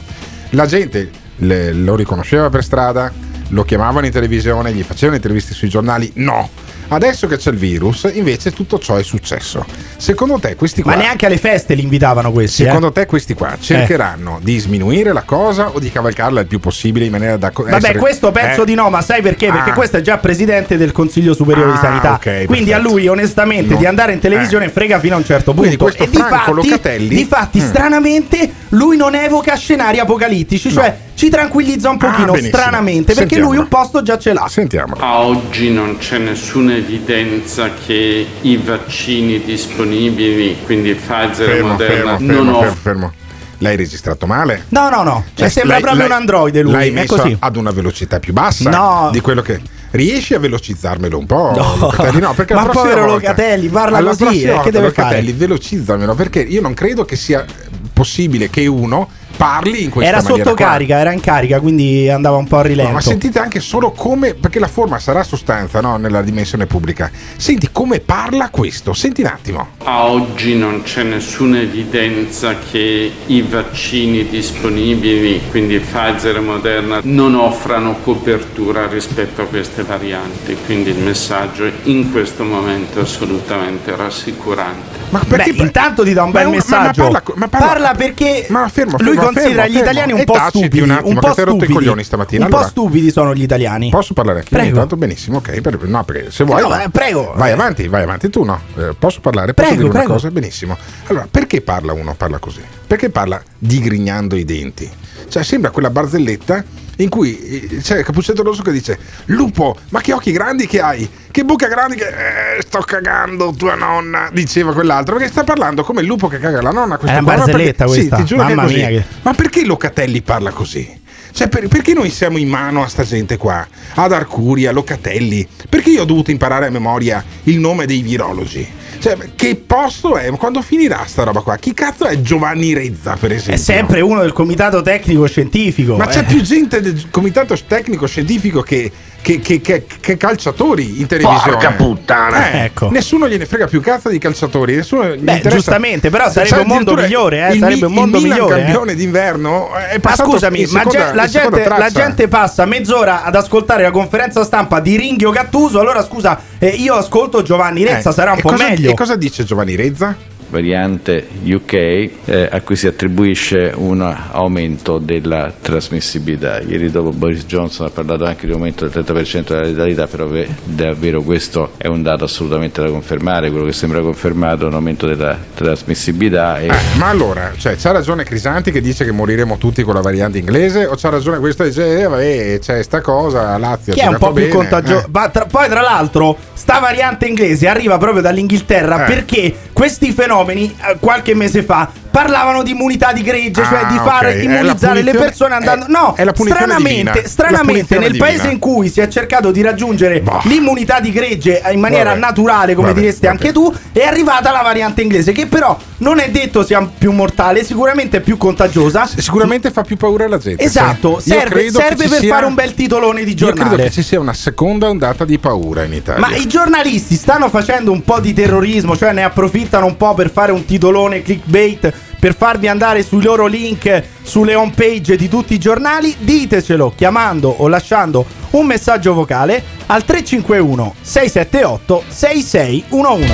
La 0.51 0.67
gente 0.67 1.11
le- 1.37 1.73
lo 1.73 1.95
riconosceva 1.97 2.51
per 2.51 2.62
strada, 2.62 3.11
lo 3.49 3.65
chiamavano 3.65 4.07
in 4.07 4.12
televisione, 4.12 4.73
gli 4.73 4.83
facevano 4.83 5.17
interviste 5.17 5.55
sui 5.55 5.69
giornali. 5.69 6.11
No. 6.17 6.49
Adesso 6.94 7.26
che 7.26 7.37
c'è 7.37 7.50
il 7.50 7.57
virus, 7.57 8.11
invece 8.12 8.52
tutto 8.52 8.78
ciò 8.78 8.96
è 8.96 9.02
successo. 9.02 9.64
Secondo 9.96 10.38
te 10.38 10.55
questi 10.57 10.83
qua 10.83 10.92
Ma 10.94 10.98
neanche 11.02 11.26
alle 11.26 11.38
feste 11.38 11.74
li 11.74 11.83
invitavano 11.83 12.31
questi. 12.33 12.64
Secondo 12.64 12.88
eh. 12.88 12.92
te 12.92 13.07
questi 13.07 13.35
qua 13.35 13.57
cercheranno 13.59 14.38
di 14.42 14.59
sminuire 14.59 15.12
la 15.12 15.22
cosa 15.22 15.70
o 15.70 15.78
di 15.78 15.90
cavalcarla 15.90 16.40
il 16.40 16.46
più 16.46 16.61
possibile 16.61 17.05
in 17.07 17.11
maniera 17.12 17.37
da 17.37 17.50
co- 17.50 17.62
Vabbè, 17.64 17.76
essere- 17.76 17.98
questo 17.98 18.31
penso 18.31 18.62
Eh? 18.62 18.66
di 18.66 18.74
no, 18.74 18.90
ma 18.90 19.00
sai 19.02 19.22
perché? 19.22 19.46
Perché 19.50 19.70
Ah. 19.70 19.74
questo 19.74 19.96
è 19.98 20.00
già 20.00 20.18
presidente 20.18 20.76
del 20.76 20.92
Consiglio 20.92 21.35
Superiore 21.35 21.70
di 21.72 21.76
Ah, 21.78 21.81
Sanità. 21.81 22.12
ok, 22.14 22.44
Quindi 22.46 22.72
a 22.72 22.76
perfetto. 22.76 22.94
lui, 22.94 23.09
onestamente, 23.09 23.72
No. 23.74 23.78
di 23.78 23.87
andare 23.87 24.12
in 24.12 24.18
televisione 24.18 24.66
Eh. 24.66 24.70
frega 24.70 24.98
fino 24.98 25.14
a 25.14 25.18
un 25.18 25.24
certo 25.24 25.52
Quindi 25.55 25.76
punto. 25.76 25.94
questo 25.94 26.02
e 26.05 26.07
Franco 26.16 26.55
difatti, 26.55 26.68
Locatelli- 26.68 27.14
difatti, 27.14 27.59
Mm. 27.61 27.66
stranamente, 27.66 28.52
lui 28.70 28.96
non 28.96 29.14
evoca 29.14 29.55
scenari 29.57 29.98
apocalittici, 29.98 30.70
cioè 30.70 30.96
ci 31.14 31.28
tranquillizza 31.28 31.88
un 31.90 31.98
pochino, 31.98 32.33
Ah, 32.33 32.38
stranamente, 32.42 33.14
perché 33.14 33.38
lui 33.38 33.57
un 33.57 33.68
posto 33.68 34.02
già 34.02 34.18
ce 34.18 34.33
l'ha. 34.33 34.46
Sentiamo. 34.48 34.96
A 34.98 35.20
oggi 35.20 35.70
non 35.70 35.98
c'è 35.98 36.18
nessuna 36.18 36.74
evidenza 36.83 37.71
che 37.87 38.27
i 38.42 38.57
vaccini 38.57 39.42
disponibili, 39.42 40.57
quindi 40.64 40.95
Pfizer 40.95 41.49
e 41.49 41.53
Fermo, 41.53 41.68
Moderna, 41.68 42.16
fermo, 42.16 42.18
fermo, 42.18 42.42
non 42.51 42.61
fermo, 42.61 42.75
fermo. 42.83 43.12
L'hai 43.59 43.77
registrato 43.77 44.27
male? 44.27 44.64
No, 44.71 44.88
no, 44.90 45.03
no. 45.05 45.25
Cioè, 45.35 45.49
sembra 45.49 45.75
l'hai- 45.75 45.83
proprio 45.83 46.07
un 46.07 46.12
androide 46.12 46.62
lui. 46.62 46.73
L'hai 46.73 46.88
è 46.88 46.92
messo 46.92 47.14
così. 47.16 47.37
ad 47.38 47.57
una 47.57 47.71
velocità 47.71 48.18
più 48.18 48.33
bassa 48.33 48.68
No. 48.71 49.09
di 49.12 49.21
quello 49.21 49.40
che. 49.40 49.61
Riesci 49.92 50.33
a 50.35 50.38
velocizzarmelo 50.38 51.16
un 51.18 51.27
po'? 51.27 51.53
No. 51.55 51.77
Locatelli? 51.79 52.18
No, 52.18 52.33
perché 52.33 52.55
Ma 52.55 52.64
povero 52.66 53.05
volta- 53.07 53.12
Locatelli, 53.29 53.68
parla 53.68 53.99
alla 53.99 54.16
così, 54.16 54.42
eh, 54.42 54.59
che 54.62 54.71
deve 54.71 54.87
Locatelli, 54.87 55.33
velocizzamelo 55.33 56.14
perché 56.14 56.40
io 56.40 56.61
non 56.62 56.73
credo 56.75 57.05
che 57.05 57.14
sia 57.14 57.45
possibile 57.92 58.49
che 58.51 58.66
uno 58.66 59.09
parli 59.37 59.85
in 59.85 59.90
questa 59.90 60.11
Era 60.12 60.23
maniera 60.23 60.45
sotto 60.45 60.57
qua. 60.57 60.66
carica, 60.66 60.99
era 60.99 61.12
in 61.12 61.21
carica, 61.21 61.61
quindi 61.61 62.09
andava 62.09 62.37
un 62.37 62.47
po' 62.47 62.59
a 62.59 62.62
rilento. 62.62 62.88
No, 62.88 62.95
ma 62.95 63.01
sentite 63.01 63.38
anche 63.38 63.61
solo 63.61 63.92
come, 63.92 64.35
perché 64.35 64.59
la 64.59 64.68
forma 64.68 64.99
sarà 64.99 65.23
sostanza 65.23 65.81
no, 65.81 65.97
nella 65.97 66.23
dimensione 66.23 66.66
pubblica. 66.66 67.11
Senti 67.37 67.68
come 67.73 68.01
parla 68.01 68.49
questo, 68.51 68.92
senti 68.92 69.21
un 69.23 69.27
attimo. 69.29 69.68
A 69.85 70.05
oggi 70.07 70.57
non 70.57 70.83
c'è 70.83 71.03
nessuna 71.03 71.61
evidenza 71.61 72.55
che 72.71 73.11
i 73.27 73.42
vaccini 73.42 74.29
disponibili, 74.29 75.40
quindi 75.51 75.79
Pfizer 75.79 76.37
e 76.37 76.40
Moderna, 76.40 77.01
non 77.03 77.35
offrano 77.35 77.97
copertura 78.03 78.87
rispetto 78.87 79.42
a 79.42 79.45
queste 79.47 79.83
varianti, 79.83 80.57
quindi 80.64 80.90
il 80.90 80.99
messaggio 80.99 81.71
in 81.85 82.11
questo 82.12 82.45
momento 82.45 82.99
è 82.99 83.03
assolutamente 83.03 83.95
rassicurante. 83.97 85.01
Ma 85.11 85.21
Beh, 85.27 85.45
intanto 85.57 86.05
ti 86.05 86.12
dà 86.14 86.23
un 86.23 86.31
Ma 86.31 86.40
bel 86.40 86.42
è 86.42 86.47
un- 86.47 86.57
ma- 86.57 86.62
ma 86.68 86.77
messaggio. 86.83 87.03
parla- 87.03 87.21
parla, 87.21 87.35
ma 87.37 87.49
parla- 87.49 87.95
perché 87.95 88.47
Ma 88.49 88.68
fermo, 88.68 88.97
lui 89.01 89.16
fermo, 89.33 89.49
considera 89.49 89.62
fermo, 89.62 89.77
gli 89.77 89.81
italiani 89.81 90.12
fermo. 90.12 90.14
un 90.14 90.21
E 90.21 90.25
po' 90.25 90.49
stupidi. 90.49 90.81
un 90.81 90.90
attimo, 90.90 91.09
un 91.09 91.14
po' 91.14 91.27
rotto 91.27 91.40
i 91.40 91.45
stupidi. 91.45 91.73
coglioni 91.73 92.05
stamattina, 92.05 92.45
Un 92.45 92.51
po' 92.51 92.57
allora. 92.57 92.71
stupidi 92.71 93.11
sono 93.11 93.35
gli 93.35 93.42
italiani. 93.42 93.90
Posso 93.90 94.14
parlare? 94.14 94.45
Prego. 94.49 94.68
Intanto 94.68 94.97
benissimo, 94.97 95.38
ok. 95.38 95.61
per- 95.61 95.83
no, 95.85 96.05
perché 96.05 96.31
se 96.31 96.45
vuoi. 96.45 96.61
No, 96.62 96.68
vai. 96.68 96.88
prego. 96.90 97.33
Vai 97.37 97.53
avanti, 97.53 97.88
vai 97.88 98.03
avanti. 98.03 98.29
Tu 98.31 98.42
no. 98.45 98.61
Eh, 98.77 98.95
posso 98.99 99.21
parlare? 99.21 99.55
Posso 99.55 99.68
Prego, 99.68 99.83
dire 99.83 99.92
prego. 99.95 100.07
una 100.12 100.14
cosa? 100.21 100.31
Benissimo. 100.31 100.77
Allora, 101.07 101.27
perché 101.31 101.61
parla 101.61 101.92
uno? 101.92 102.14
Parla 102.16 102.38
così? 102.38 102.61
Perché 102.87 103.11
parla 103.11 103.42
digrignando 103.59 104.37
i 104.37 104.45
denti? 104.45 104.90
Cioè, 105.29 105.42
sembra 105.42 105.71
quella 105.71 105.88
barzelletta 105.90 106.62
in 106.97 107.09
cui 107.09 107.38
eh, 107.71 107.77
c'è 107.79 108.03
Capuccetto 108.03 108.42
Rosso 108.42 108.62
che 108.62 108.71
dice: 108.71 108.99
Lupo, 109.27 109.77
ma 109.90 110.01
che 110.01 110.12
occhi 110.12 110.31
grandi 110.31 110.66
che 110.66 110.81
hai! 110.81 111.09
Che 111.33 111.45
bocca 111.45 111.66
grande 111.66 111.97
che. 111.97 112.05
Eh, 112.09 112.62
sto 112.62 112.81
cagando 112.81 113.55
tua 113.57 113.75
nonna, 113.75 114.29
diceva 114.33 114.75
quell'altro. 114.75 115.16
Perché 115.16 115.31
sta 115.31 115.45
parlando 115.45 115.83
come 115.83 116.03
il 116.03 116.07
lupo 116.07 116.29
che 116.29 116.38
caga 116.38 116.61
la 116.61 116.71
nonna. 116.71 116.99
questo 116.99 117.16
È 117.16 117.21
una 117.21 117.35
barzelletta 117.37 117.87
perché- 117.87 118.01
questa, 118.01 118.16
Sì, 118.16 118.23
ti 118.23 118.29
giuro 118.29 118.42
mamma 118.42 118.66
che 118.66 118.75
è 118.75 118.81
così. 118.81 118.97
che- 118.97 119.05
Ma 119.23 119.33
perché 119.33 119.64
Locatelli 119.64 120.21
parla 120.21 120.51
così? 120.51 121.01
Cioè, 121.33 121.49
per- 121.49 121.68
perché 121.68 121.95
noi 121.95 122.11
siamo 122.11 122.37
in 122.37 122.49
mano 122.49 122.83
a 122.83 122.88
sta 122.88 123.05
gente 123.05 123.38
qua? 123.38 123.66
Ad 123.95 124.12
Arcuri, 124.12 124.66
a 124.66 124.73
Locatelli? 124.73 125.49
Perché 125.66 125.88
io 125.88 126.03
ho 126.03 126.05
dovuto 126.05 126.31
imparare 126.31 126.66
a 126.66 126.71
memoria 126.71 127.25
il 127.45 127.59
nome 127.59 127.87
dei 127.87 128.03
virologi? 128.03 128.81
Cioè, 128.99 129.16
che 129.35 129.57
posto 129.57 130.16
è? 130.16 130.31
Quando 130.33 130.61
finirà 130.62 131.05
sta 131.07 131.25
roba 131.25 131.40
qua? 131.40 131.57
Chi 131.57 131.73
cazzo 131.73 132.05
è 132.05 132.21
Giovanni 132.21 132.75
Rezza, 132.75 133.16
per 133.18 133.33
esempio? 133.33 133.55
È 133.55 133.57
sempre 133.57 134.01
uno 134.03 134.21
del 134.21 134.33
comitato 134.33 134.83
tecnico 134.83 135.27
scientifico. 135.27 135.97
Ma 135.97 136.07
c'è 136.07 136.21
eh. 136.21 136.25
più 136.25 136.42
gente 136.42 136.81
del 136.83 137.09
comitato 137.11 137.57
tecnico 137.66 138.07
scientifico 138.07 138.61
che, 138.61 138.92
che- 139.23 139.39
che- 139.41 139.61
che- 139.61 139.87
che 140.01 140.17
calciatori 140.17 141.01
in 141.01 141.07
televisione. 141.07 141.53
Porca 141.53 141.71
puttana. 141.71 142.51
Eh, 142.53 142.65
Ecco. 142.65 142.91
Nessuno 142.91 143.29
gliene 143.29 143.47
frega 143.47 143.67
più 143.67 143.81
cazzo 143.81 144.09
di 144.09 144.19
calciatori. 144.19 144.75
Nessuno 144.77 145.15
Beh, 145.19 145.41
giustamente, 145.49 146.11
però 146.11 146.25
Cioè, 146.31 146.45
sarebbe 146.45 146.63
un 146.63 146.67
mondo 146.77 146.95
migliore, 146.95 147.47
eh, 147.49 147.53
il 147.55 147.61
sarebbe 147.61 147.87
un 147.87 147.93
mondo 147.93 148.17
il 148.19 148.23
Milan 148.25 148.39
migliore, 148.39 148.61
eh. 148.61 148.65
campione 148.65 148.95
d'inverno 148.95 149.75
è 149.75 149.95
Ma 149.95 150.01
passato 150.01 150.31
scusami, 150.31 150.61
in 150.63 150.69
ma 150.71 150.79
seconda- 150.81 151.07
ge- 151.09 151.15
la, 151.15 151.27
gente, 151.27 151.69
la 151.69 151.91
gente 151.91 152.29
passa 152.29 152.65
mezz'ora 152.67 153.23
ad 153.25 153.35
ascoltare 153.37 153.83
la 153.83 153.91
conferenza 153.91 154.45
stampa 154.45 154.81
di 154.81 154.97
Ringhio 154.97 155.31
Gattuso. 155.31 155.81
Allora, 155.81 156.03
scusa, 156.05 156.39
eh, 156.59 156.69
io 156.69 156.95
ascolto 156.95 157.43
Giovanni 157.43 157.85
Rezza, 157.85 158.11
Eh, 158.11 158.13
sarà 158.13 158.33
un 158.33 158.41
po' 158.41 158.51
cosa- 158.51 158.69
meglio. 158.69 158.91
E 158.91 158.95
cosa 158.95 159.17
dice 159.17 159.45
Giovanni 159.45 159.77
Rezza? 159.77 160.17
Variante 160.53 161.27
UK 161.45 161.73
eh, 161.73 162.49
a 162.53 162.61
cui 162.61 162.77
si 162.77 162.87
attribuisce 162.87 163.73
un 163.75 164.01
aumento 164.33 164.99
della 164.99 165.51
trasmissibilità. 165.61 166.61
Ieri 166.61 166.91
dopo 166.91 167.11
Boris 167.11 167.47
Johnson 167.47 167.87
ha 167.87 167.91
parlato 167.91 168.25
anche 168.27 168.47
di 168.47 168.53
un 168.53 168.59
aumento 168.59 168.87
del 168.87 169.03
30% 169.05 169.49
della 169.49 169.62
letalità, 169.62 170.07
però 170.07 170.27
ve- 170.27 170.49
davvero 170.62 171.23
questo 171.23 171.73
è 171.79 171.87
un 171.88 172.03
dato 172.03 172.25
assolutamente 172.25 172.83
da 172.83 172.88
confermare, 172.91 173.51
quello 173.51 173.65
che 173.65 173.73
sembra 173.73 174.01
confermato 174.03 174.65
è 174.65 174.69
un 174.69 174.75
aumento 174.75 175.07
della 175.07 175.37
trasmissibilità 175.55 176.59
e 176.61 176.67
Eh, 176.67 176.99
ma 176.99 177.09
allora, 177.09 177.53
cioè, 177.57 177.75
c'ha 177.77 177.91
ragione 177.93 178.25
Crisanti 178.25 178.71
che 178.71 178.81
dice 178.81 179.05
che 179.05 179.12
moriremo 179.12 179.57
tutti 179.57 179.83
con 179.83 179.95
la 179.95 180.01
variante 180.03 180.38
inglese 180.38 180.85
o 180.87 180.95
c'ha 180.97 181.09
ragione 181.09 181.38
questo 181.38 181.62
che 181.65 181.71
dice, 181.71 182.01
eh, 182.01 182.07
vabbè, 182.07 182.59
c'è 182.61 182.83
sta 182.83 183.01
cosa, 183.01 183.57
Lazio 183.57 183.95
Che 183.95 184.01
è 184.01 184.07
un 184.07 184.19
po' 184.19 184.33
più 184.33 184.49
contagioso. 184.49 185.09
contagiosa. 185.11 185.47
poi, 185.51 185.69
tra 185.69 185.81
l'altro, 185.81 186.37
sta 186.53 186.79
variante 186.79 187.27
inglese 187.27 187.67
arriva 187.69 187.97
proprio 187.99 188.21
dall'Inghilterra 188.23 189.05
Eh. 189.05 189.09
perché 189.09 189.55
questi 189.83 190.12
fenomeni, 190.12 190.73
eh, 190.81 190.97
qualche 191.01 191.35
mese 191.35 191.64
fa, 191.64 191.90
parlavano 192.09 192.62
di 192.62 192.71
immunità 192.71 193.12
di 193.12 193.21
gregge, 193.23 193.64
cioè 193.64 193.81
Ah, 193.83 193.90
di 193.90 193.97
far 193.97 194.27
ok. 194.27 194.31
È 194.31 194.35
la 194.37 194.42
immunizzare 194.42 195.03
le 195.03 195.11
persone 195.12 195.55
andando. 195.57 195.87
è- 195.87 195.88
no, 195.88 196.14
è 196.14 196.25
stranamente, 196.37 197.27
stranamente 197.27 197.99
nel 197.99 198.12
divina. 198.12 198.27
paese 198.27 198.49
in 198.49 198.61
cui 198.61 198.88
si 198.90 199.01
è 199.01 199.09
cercato 199.09 199.51
di 199.51 199.61
raggiungere 199.61 200.23
l'immunità 200.45 201.01
di 201.01 201.11
gregge 201.11 201.61
in 201.73 201.81
maniera 201.81 202.11
Vabbè. 202.11 202.21
naturale, 202.21 202.75
come 202.75 202.88
Vabbè, 202.88 203.01
diresti 203.01 203.27
vabbè. 203.27 203.38
anche 203.38 203.53
tu, 203.53 203.75
è 203.92 204.05
arrivata 204.05 204.53
la 204.53 204.61
variante 204.62 205.03
inglese, 205.03 205.33
che 205.33 205.47
però 205.47 205.77
non 205.99 206.21
è 206.21 206.31
detto 206.31 206.62
sia 206.64 206.88
più 206.97 207.11
mortale, 207.11 207.64
sicuramente 207.64 208.18
è 208.18 208.21
più 208.21 208.37
contagiosa. 208.37 209.09
Sicuramente 209.16 209.73
fa 209.73 209.83
più 209.83 209.97
paura 209.97 210.27
alla 210.27 210.38
gente. 210.38 210.62
Esatto. 210.62 211.14
Io 211.14 211.21
serve, 211.21 211.71
serve 211.73 212.07
per 212.09 212.18
sia- 212.21 212.35
fare 212.35 212.47
un 212.47 212.55
bel 212.55 212.75
titolone 212.75 213.25
di 213.25 213.31
Io 213.33 213.47
credo 213.47 213.55
giornale. 213.62 213.83
che 213.85 213.90
ci 213.90 214.03
sia 214.03 214.21
una 214.21 214.35
seconda 214.35 214.88
ondata 214.88 215.25
di 215.25 215.38
paura 215.38 215.83
in 215.83 215.95
Italia. 215.95 216.21
Ma 216.25 216.37
i 216.37 216.47
giornalisti 216.47 217.16
stanno 217.16 217.49
facendo 217.49 217.90
un 217.90 218.05
po' 218.05 218.21
di 218.21 218.33
terrorismo, 218.33 218.97
cioè 218.97 219.12
ne 219.12 219.25
approfittano 219.25 219.71
un 219.81 219.97
po' 219.97 220.15
per 220.15 220.31
fare 220.31 220.53
un 220.53 220.65
titolone 220.65 221.23
clickbait, 221.23 221.93
per 222.19 222.37
farvi 222.37 222.69
andare 222.69 223.03
sui 223.03 223.23
loro 223.23 223.47
link 223.47 224.03
sulle 224.23 224.55
home 224.55 224.73
page 224.75 225.17
di 225.17 225.29
tutti 225.29 225.55
i 225.55 225.59
giornali. 225.59 226.15
Ditecelo 226.19 226.93
chiamando 226.97 227.49
o 227.49 227.69
lasciando 227.69 228.25
un 228.51 228.67
messaggio 228.67 229.15
vocale 229.15 229.63
al 229.87 230.05
351 230.05 230.95
678 231.01 232.05
6611. 232.09 233.33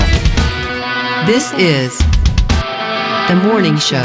This 1.27 1.53
is 1.57 1.97
the 3.27 3.35
morning 3.35 3.77
show. 3.77 4.01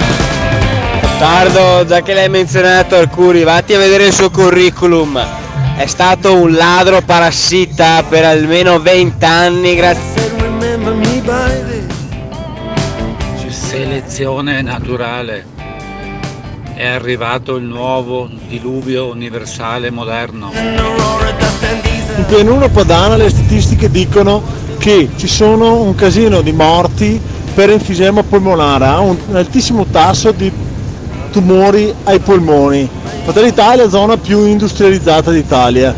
Tardo, 1.18 1.86
già 1.86 2.02
che 2.02 2.14
l'hai 2.14 2.28
menzionato 2.28 2.96
Arcuri, 2.96 3.44
vatti 3.44 3.74
a 3.74 3.78
vedere 3.78 4.08
il 4.08 4.14
suo 4.14 4.30
curriculum. 4.30 5.42
È 5.78 5.86
stato 5.86 6.36
un 6.36 6.52
ladro 6.52 7.02
parassita 7.02 8.04
per 8.08 8.26
almeno 8.26 8.80
20 8.80 9.26
anni, 9.26 9.76
grazie. 9.76 10.43
Selezione 13.94 14.64
naturale. 14.64 15.46
È 16.74 16.84
arrivato 16.84 17.58
il 17.58 17.66
nuovo 17.66 18.28
diluvio 18.48 19.06
universale 19.12 19.92
moderno. 19.92 20.50
In 22.16 22.26
pianura 22.26 22.70
padana 22.70 23.18
le 23.18 23.30
statistiche 23.30 23.92
dicono 23.92 24.42
che 24.80 25.10
ci 25.16 25.28
sono 25.28 25.84
un 25.84 25.94
casino 25.94 26.42
di 26.42 26.52
morti 26.54 27.22
per 27.54 27.70
enfisema 27.70 28.24
polmonare, 28.24 28.86
ha 28.86 29.00
un 29.00 29.16
altissimo 29.34 29.86
tasso 29.86 30.32
di 30.32 30.52
tumori 31.32 31.94
ai 32.06 32.18
polmoni. 32.18 32.90
Fratelli 33.26 33.54
è 33.54 33.76
la 33.76 33.90
zona 33.90 34.18
più 34.18 34.44
industrializzata 34.44 35.30
d'Italia. 35.30 35.94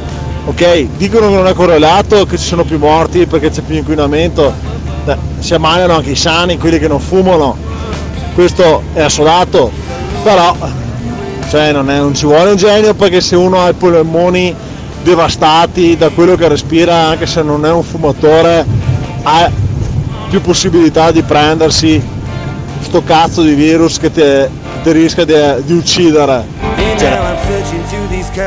Ok, 0.47 0.97
dicono 0.97 1.29
che 1.29 1.35
non 1.35 1.47
è 1.47 1.53
correlato, 1.53 2.25
che 2.25 2.37
ci 2.37 2.45
sono 2.45 2.65
più 2.65 2.77
morti 2.77 3.25
perché 3.25 3.51
c'è 3.51 3.61
più 3.61 3.75
inquinamento, 3.75 4.53
si 5.39 5.53
ammalano 5.53 5.93
anche 5.93 6.09
i 6.09 6.15
sani, 6.17 6.57
quelli 6.57 6.77
che 6.77 6.89
non 6.89 6.99
fumano, 6.99 7.64
questo 8.35 8.83
è 8.93 9.01
assolato, 9.01 9.71
però 10.21 10.55
cioè, 11.49 11.71
non, 11.71 11.89
è- 11.89 11.97
non 11.99 12.13
ci 12.13 12.25
vuole 12.25 12.51
un 12.51 12.57
genio 12.57 12.93
perché 12.93 13.21
se 13.21 13.35
uno 13.37 13.61
ha 13.61 13.69
i 13.69 13.73
polmoni 13.73 14.53
devastati 15.01 15.95
da 15.95 16.09
quello 16.09 16.35
che 16.35 16.47
respira, 16.49 17.07
anche 17.07 17.25
se 17.25 17.41
non 17.41 17.65
è 17.65 17.71
un 17.71 17.81
fumatore, 17.83 18.65
ha 19.23 19.49
più 20.29 20.41
possibilità 20.41 21.11
di 21.11 21.21
prendersi 21.21 22.03
sto 22.81 23.03
cazzo 23.03 23.41
di 23.41 23.53
virus 23.53 23.97
che 23.99 24.11
ti, 24.11 24.21
ti 24.83 24.91
rischia 24.91 25.23
di, 25.25 25.33
di 25.63 25.73
uccidere. 25.73 26.43
Cioè, 26.97 27.19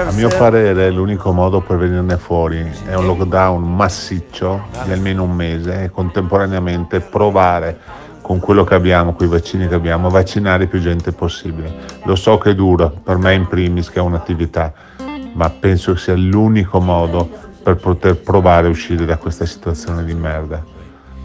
A 0.06 0.12
mio 0.12 0.28
parere 0.28 0.90
l'unico 0.90 1.32
modo 1.32 1.60
per 1.60 1.78
venirne 1.78 2.18
fuori 2.18 2.70
è 2.86 2.94
un 2.94 3.06
lockdown 3.06 3.62
massiccio 3.62 4.64
di 4.84 4.92
almeno 4.92 5.22
un 5.22 5.30
mese 5.32 5.84
e 5.84 5.90
contemporaneamente 5.90 7.00
provare 7.00 7.78
con 8.28 8.40
quello 8.40 8.62
che 8.62 8.74
abbiamo, 8.74 9.14
con 9.14 9.26
i 9.26 9.30
vaccini 9.30 9.66
che 9.68 9.74
abbiamo, 9.74 10.10
vaccinare 10.10 10.66
più 10.66 10.80
gente 10.80 11.12
possibile. 11.12 11.74
Lo 12.04 12.14
so 12.14 12.36
che 12.36 12.50
è 12.50 12.54
duro, 12.54 12.92
per 13.02 13.16
me 13.16 13.32
in 13.32 13.46
primis 13.46 13.88
che 13.88 14.00
è 14.00 14.02
un'attività, 14.02 14.70
ma 15.32 15.48
penso 15.48 15.94
che 15.94 15.98
sia 15.98 16.14
l'unico 16.14 16.78
modo 16.78 17.26
per 17.62 17.76
poter 17.76 18.16
provare 18.16 18.66
a 18.66 18.70
uscire 18.70 19.06
da 19.06 19.16
questa 19.16 19.46
situazione 19.46 20.04
di 20.04 20.12
merda. 20.12 20.62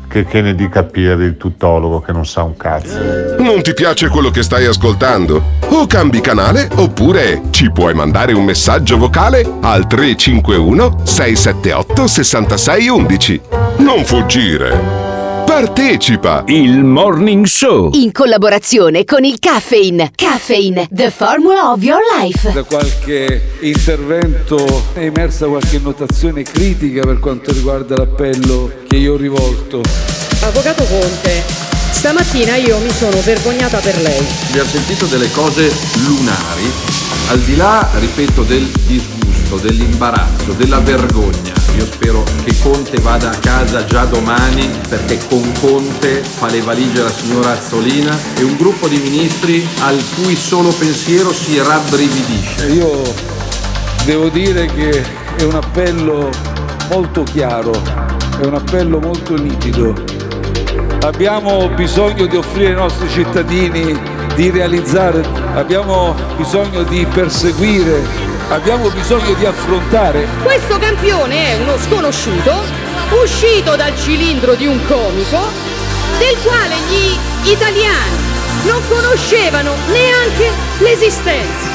Che, 0.08 0.24
che 0.24 0.40
ne 0.40 0.56
dica 0.56 0.84
Pieri, 0.84 1.26
il 1.26 1.36
tuttologo 1.36 2.00
che 2.00 2.14
non 2.14 2.26
sa 2.26 2.44
un 2.44 2.56
cazzo. 2.56 2.98
Non 3.38 3.62
ti 3.62 3.74
piace 3.74 4.08
quello 4.08 4.30
che 4.30 4.42
stai 4.42 4.66
ascoltando? 4.66 5.44
O 5.72 5.86
cambi 5.88 6.22
canale 6.22 6.70
oppure 6.74 7.42
ci 7.50 7.70
puoi 7.70 7.94
mandare 7.94 8.32
un 8.32 8.46
messaggio 8.46 8.98
vocale 8.98 9.46
al 9.60 9.88
351 9.88 11.00
678 11.04 12.08
6611. 12.08 13.42
Non 13.80 14.06
fuggire. 14.06 15.13
Partecipa! 15.54 16.46
Il 16.48 16.84
Morning 16.84 17.46
Show. 17.46 17.92
In 17.94 18.12
collaborazione 18.12 19.06
con 19.06 19.24
il 19.24 19.38
Caffeine. 19.38 20.12
Caffeine, 20.16 20.88
the 20.92 21.12
formula 21.12 21.70
of 21.72 21.84
your 21.84 22.00
life. 22.20 22.52
Da 22.52 22.64
qualche 22.64 23.52
intervento 23.60 24.66
è 24.94 25.02
emersa 25.02 25.46
qualche 25.46 25.78
notazione 25.78 26.42
critica 26.42 27.02
per 27.02 27.20
quanto 27.20 27.52
riguarda 27.52 27.96
l'appello 27.96 28.72
che 28.88 28.96
io 28.96 29.14
ho 29.14 29.16
rivolto. 29.16 29.84
Avvocato 30.42 30.86
Conte, 30.86 31.44
Stamattina 31.92 32.56
io 32.56 32.80
mi 32.80 32.90
sono 32.90 33.22
vergognata 33.22 33.78
per 33.78 34.02
lei. 34.02 34.26
Abbiamo 34.50 34.70
sentito 34.70 35.06
delle 35.06 35.30
cose 35.30 35.72
lunari, 36.08 36.72
al 37.28 37.40
di 37.42 37.56
là, 37.56 37.88
ripeto, 38.00 38.42
del 38.42 38.66
disgusto, 38.88 39.58
dell'imbarazzo, 39.58 40.54
della 40.54 40.80
vergogna. 40.80 41.63
Io 41.76 41.86
spero 41.86 42.24
che 42.44 42.54
Conte 42.62 43.00
vada 43.00 43.32
a 43.32 43.38
casa 43.38 43.86
già 43.86 44.06
domani 44.06 44.70
perché 44.88 45.20
con 45.28 45.52
Conte 45.60 46.22
fa 46.24 46.48
le 46.48 46.62
valigie 46.62 47.02
la 47.02 47.12
signora 47.12 47.52
Azzolina 47.52 48.18
e 48.38 48.44
un 48.44 48.56
gruppo 48.58 48.88
di 48.88 48.98
ministri 48.98 49.68
al 49.80 50.00
cui 50.16 50.36
solo 50.36 50.70
pensiero 50.70 51.34
si 51.34 51.58
rabbrividisce. 51.58 52.68
Io 52.68 53.02
devo 54.06 54.30
dire 54.30 54.68
che 54.68 55.04
è 55.36 55.44
un 55.44 55.56
appello 55.56 56.30
molto 56.90 57.24
chiaro, 57.24 57.72
è 58.40 58.46
un 58.46 58.54
appello 58.54 59.00
molto 59.00 59.36
nitido. 59.36 59.94
Abbiamo 61.02 61.70
bisogno 61.70 62.28
di 62.28 62.38
offrire 62.38 62.70
ai 62.70 62.76
nostri 62.76 63.10
cittadini 63.10 64.00
di 64.36 64.50
realizzare, 64.50 65.24
abbiamo 65.54 66.16
bisogno 66.38 66.84
di 66.84 67.06
perseguire, 67.14 68.02
abbiamo 68.50 68.90
bisogno 68.90 69.34
di 69.34 69.46
affrontare. 69.46 70.28
Questo 70.42 70.78
campione 70.78 71.52
è 71.52 71.56
uno 71.56 71.78
sconosciuto, 71.78 72.64
uscito 73.22 73.76
dal 73.76 73.96
cilindro 73.98 74.56
di 74.56 74.66
un 74.66 74.80
comico, 74.86 75.40
del 76.18 76.38
quale 76.44 76.76
gli 76.90 77.50
italiani 77.50 78.32
non 78.66 78.82
conoscevano 78.88 79.74
neanche 79.88 80.52
l'esistenza. 80.80 81.73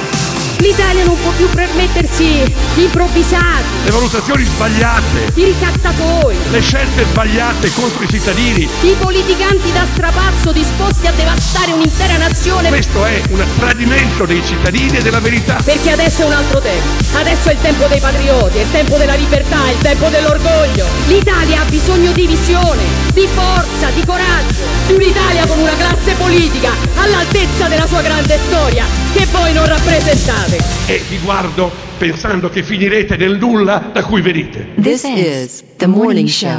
L'Italia 0.59 1.04
non 1.04 1.16
può 1.22 1.30
più 1.32 1.48
permettersi 1.50 2.42
di 2.74 2.82
improvvisati, 2.82 3.64
Le 3.84 3.90
valutazioni 3.90 4.44
sbagliate, 4.44 5.30
di 5.32 5.44
ricattatori, 5.44 6.36
le 6.50 6.61
scelte 6.61 7.04
sbagliate 7.04 7.72
contro 7.72 8.02
i 8.02 8.09
cittadini. 8.09 8.68
di 8.80 8.94
politicanti 8.98 9.72
da 9.72 9.86
strapazzo 9.92 10.52
disposti 10.52 11.06
a 11.06 11.12
devastare 11.12 11.72
un'intera 11.72 12.16
nazione. 12.16 12.68
Questo 12.68 13.04
è 13.04 13.22
un 13.30 13.44
tradimento 13.59 14.24
dei 14.26 14.42
cittadini 14.44 14.98
e 14.98 15.02
della 15.02 15.20
verità. 15.20 15.59
Perché 15.64 15.90
adesso 15.90 16.22
è 16.22 16.24
un 16.26 16.32
altro 16.32 16.61
tempo. 16.61 16.86
Adesso 17.18 17.48
è 17.48 17.52
il 17.52 17.61
tempo 17.61 17.86
dei 17.86 18.00
patrioti, 18.00 18.59
è 18.59 18.62
il 18.62 18.70
tempo 18.70 18.96
della 18.96 19.14
libertà, 19.14 19.66
è 19.66 19.70
il 19.70 19.78
tempo 19.78 20.09
dell'orgoglio. 20.09 20.86
L'Italia 21.06 21.61
ha 21.62 21.64
bisogno 21.64 22.11
di 22.12 22.26
visione, 22.26 22.82
di 23.12 23.28
forza, 23.32 23.90
di 23.94 24.04
coraggio. 24.04 24.66
Di 24.86 24.94
un'Italia 24.94 25.46
con 25.46 25.59
una 25.59 25.76
classe 25.76 26.14
politica 26.14 26.70
all'altezza 26.96 27.68
della 27.68 27.86
sua 27.86 28.02
grande 28.02 28.38
storia, 28.46 28.84
che 29.12 29.26
voi 29.30 29.52
non 29.52 29.66
rappresentate. 29.66 30.47
E 30.51 31.03
vi 31.11 31.18
guardo 31.18 31.70
pensando 31.99 32.49
che 32.49 32.62
finirete 32.62 33.18
nel 33.18 33.36
nulla 33.36 33.90
da 33.92 34.03
cui 34.03 34.22
venite. 34.22 34.68
This 34.80 35.05
is 35.05 35.62
the 35.76 35.86
morning 35.86 36.26
show. 36.26 36.57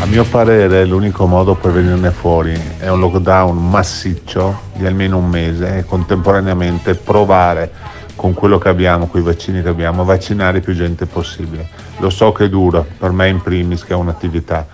A 0.00 0.06
mio 0.06 0.24
parere 0.24 0.86
l'unico 0.86 1.26
modo 1.26 1.54
per 1.54 1.72
venirne 1.72 2.12
fuori 2.12 2.58
è 2.78 2.88
un 2.88 2.98
lockdown 2.98 3.68
massiccio 3.68 4.68
di 4.74 4.86
almeno 4.86 5.18
un 5.18 5.28
mese 5.28 5.76
e 5.76 5.84
contemporaneamente 5.84 6.94
provare 6.94 7.70
con 8.16 8.32
quello 8.32 8.56
che 8.56 8.70
abbiamo, 8.70 9.06
con 9.06 9.20
i 9.20 9.22
vaccini 9.22 9.60
che 9.60 9.68
abbiamo, 9.68 10.00
a 10.00 10.04
vaccinare 10.06 10.60
più 10.60 10.72
gente 10.74 11.04
possibile. 11.04 11.68
Lo 11.98 12.08
so 12.08 12.32
che 12.32 12.46
è 12.46 12.48
duro, 12.48 12.86
per 12.96 13.10
me 13.10 13.28
in 13.28 13.42
primis 13.42 13.84
che 13.84 13.92
è 13.92 13.96
un'attività, 13.96 14.66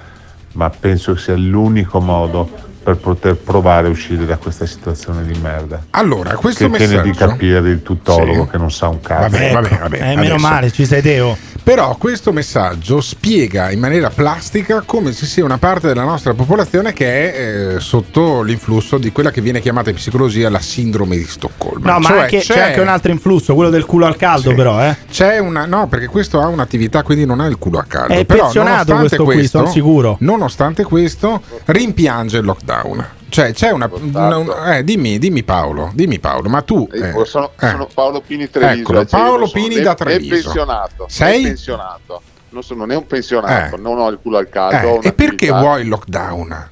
ma 0.52 0.70
penso 0.70 1.14
che 1.14 1.18
sia 1.18 1.34
l'unico 1.34 2.00
modo 2.00 2.48
per 2.86 2.98
poter 2.98 3.34
provare 3.34 3.88
a 3.88 3.90
uscire 3.90 4.24
da 4.26 4.36
questa 4.36 4.64
situazione 4.64 5.24
di 5.26 5.36
merda. 5.40 5.82
Allora, 5.90 6.36
questo 6.36 6.70
che 6.70 6.76
tiene 6.76 7.02
di 7.02 7.08
messaggio- 7.08 7.30
capire 7.32 7.68
il 7.70 7.82
tuttologo 7.82 8.44
Sì. 8.44 8.50
che 8.50 8.58
non 8.58 8.70
sa 8.70 8.86
un 8.86 9.00
cazzo. 9.00 9.22
Vabbè, 9.30 9.52
vabbè, 9.52 9.78
vabbè. 9.80 10.10
Eh, 10.12 10.14
meno 10.16 10.36
male, 10.36 10.70
ci 10.70 10.86
sei 10.86 11.02
Teo. 11.02 11.36
Però 11.66 11.96
questo 11.96 12.30
messaggio 12.32 13.00
spiega 13.00 13.72
in 13.72 13.80
maniera 13.80 14.08
plastica 14.08 14.84
come 14.86 15.12
ci 15.12 15.26
sia 15.26 15.44
una 15.44 15.58
parte 15.58 15.88
della 15.88 16.04
nostra 16.04 16.32
popolazione 16.32 16.92
che 16.92 17.32
è 17.32 17.74
eh, 17.74 17.80
sotto 17.80 18.42
l'influsso 18.42 18.98
di 18.98 19.10
quella 19.10 19.32
che 19.32 19.40
viene 19.40 19.60
chiamata 19.60 19.90
in 19.90 19.96
psicologia 19.96 20.48
la 20.48 20.60
sindrome 20.60 21.16
di 21.16 21.24
Stoccolma. 21.24 21.94
No, 21.94 21.98
ma 21.98 22.08
Cioè, 22.08 22.18
anche- 22.20 22.38
c'è... 22.38 22.60
anche 22.60 22.80
un 22.80 22.86
altro 22.86 23.10
influsso, 23.10 23.56
quello 23.56 23.70
del 23.70 23.84
culo 23.84 24.06
al 24.06 24.14
caldo, 24.14 24.50
Sì. 24.50 24.54
però, 24.54 24.80
eh. 24.80 24.96
C'è 25.10 25.38
una. 25.38 25.66
No, 25.66 25.88
perché 25.88 26.06
questo 26.06 26.40
ha 26.40 26.46
un'attività, 26.46 27.02
quindi 27.02 27.26
non 27.26 27.40
ha 27.40 27.46
il 27.46 27.58
culo 27.58 27.80
a 27.80 27.84
caldo. 27.84 28.12
È 28.14 28.24
Però, 28.24 28.52
nonostante 28.54 28.94
questo 28.94 29.24
qui, 29.24 29.48
sono 29.48 29.66
sicuro. 29.66 30.16
Nonostante 30.20 30.84
questo, 30.84 31.42
rimpiange 31.64 32.38
il 32.38 32.44
lockdown. 32.44 33.06
Cioè, 33.28 33.52
c'è 33.52 33.70
una. 33.70 33.90
una- 33.92 34.36
una- 34.36 34.76
eh, 34.76 34.84
dimmi, 34.84 35.18
dimmi 35.18 35.42
Paolo, 35.42 35.90
dimmi 35.94 36.18
Paolo, 36.18 36.48
ma 36.48 36.62
tu. 36.62 36.88
eh, 36.92 37.08
Ecco, 37.08 37.24
sono, 37.24 37.50
eh, 37.60 37.68
sono 37.70 37.88
Paolo 37.92 38.20
Pini 38.20 38.48
Treviso. 38.48 38.80
Eccolo, 38.80 39.00
eh, 39.00 39.06
Paolo 39.06 39.50
Pini 39.50 39.74
né- 39.76 39.80
da 39.82 39.90
né 39.90 39.96
Treviso. 39.96 40.34
pensionato, 40.34 41.06
Sei? 41.08 41.42
né 41.42 41.48
pensionato. 41.48 42.22
Non 42.50 42.62
sono 42.62 42.84
né 42.86 42.94
un 42.94 43.06
pensionato, 43.06 43.74
Eh. 43.76 43.78
non 43.78 43.98
ho 43.98 44.08
il 44.08 44.18
culo 44.22 44.38
al 44.38 44.48
caldo. 44.48 45.02
eh, 45.02 45.08
e 45.08 45.12
perché 45.12 45.50
vuoi 45.50 45.82
il 45.82 45.88
lockdown? 45.88 46.48
Perché, 46.48 46.70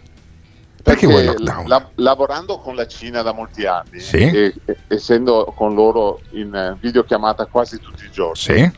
Perché 0.83 1.07
vuoi 1.07 1.21
il 1.21 1.27
lockdown? 1.27 1.67
la- 1.69 1.89
lavorando 1.97 2.59
con 2.59 2.75
la 2.75 2.87
Cina 2.87 3.23
da 3.23 3.33
molti 3.33 3.67
anni, 3.67 3.99
Sì. 4.01 4.19
e, 4.19 4.55
essendo 4.87 5.53
con 5.57 5.75
loro 5.75 6.21
in 6.31 6.55
eh, 6.55 6.77
videochiamata 6.81 7.47
quasi 7.47 7.81
tutti 7.81 8.05
i 8.05 8.11
giorni, 8.11 8.37
Sì. 8.37 8.71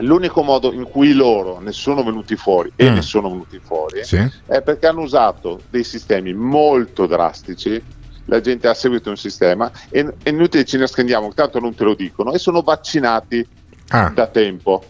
L'unico 0.00 0.42
modo 0.42 0.72
in 0.72 0.84
cui 0.84 1.12
loro 1.12 1.58
ne 1.60 1.72
sono 1.72 2.02
venuti 2.02 2.36
fuori 2.36 2.72
e 2.76 2.90
Mm. 2.90 2.94
ne 2.94 3.02
sono 3.02 3.28
venuti 3.30 3.60
fuori 3.62 4.04
Sì. 4.04 4.16
è 4.46 4.60
perché 4.62 4.86
hanno 4.86 5.02
usato 5.02 5.60
dei 5.70 5.84
sistemi 5.84 6.32
molto 6.34 7.06
drastici. 7.06 7.82
La 8.26 8.40
gente 8.40 8.68
ha 8.68 8.74
seguito 8.74 9.10
un 9.10 9.16
sistema 9.16 9.70
e 9.88 10.06
è 10.22 10.28
inutile 10.28 10.64
ci 10.64 10.76
nascondiamo, 10.78 11.32
tanto 11.34 11.58
non 11.58 11.74
te 11.74 11.84
lo 11.84 11.94
dicono, 11.94 12.32
e 12.32 12.38
sono 12.38 12.60
vaccinati 12.62 13.44
Ah. 13.88 14.10
da 14.14 14.26
tempo. 14.26 14.84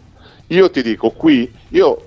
Io 0.48 0.70
ti 0.70 0.82
dico 0.82 1.10
qui, 1.10 1.50
io 1.68 2.04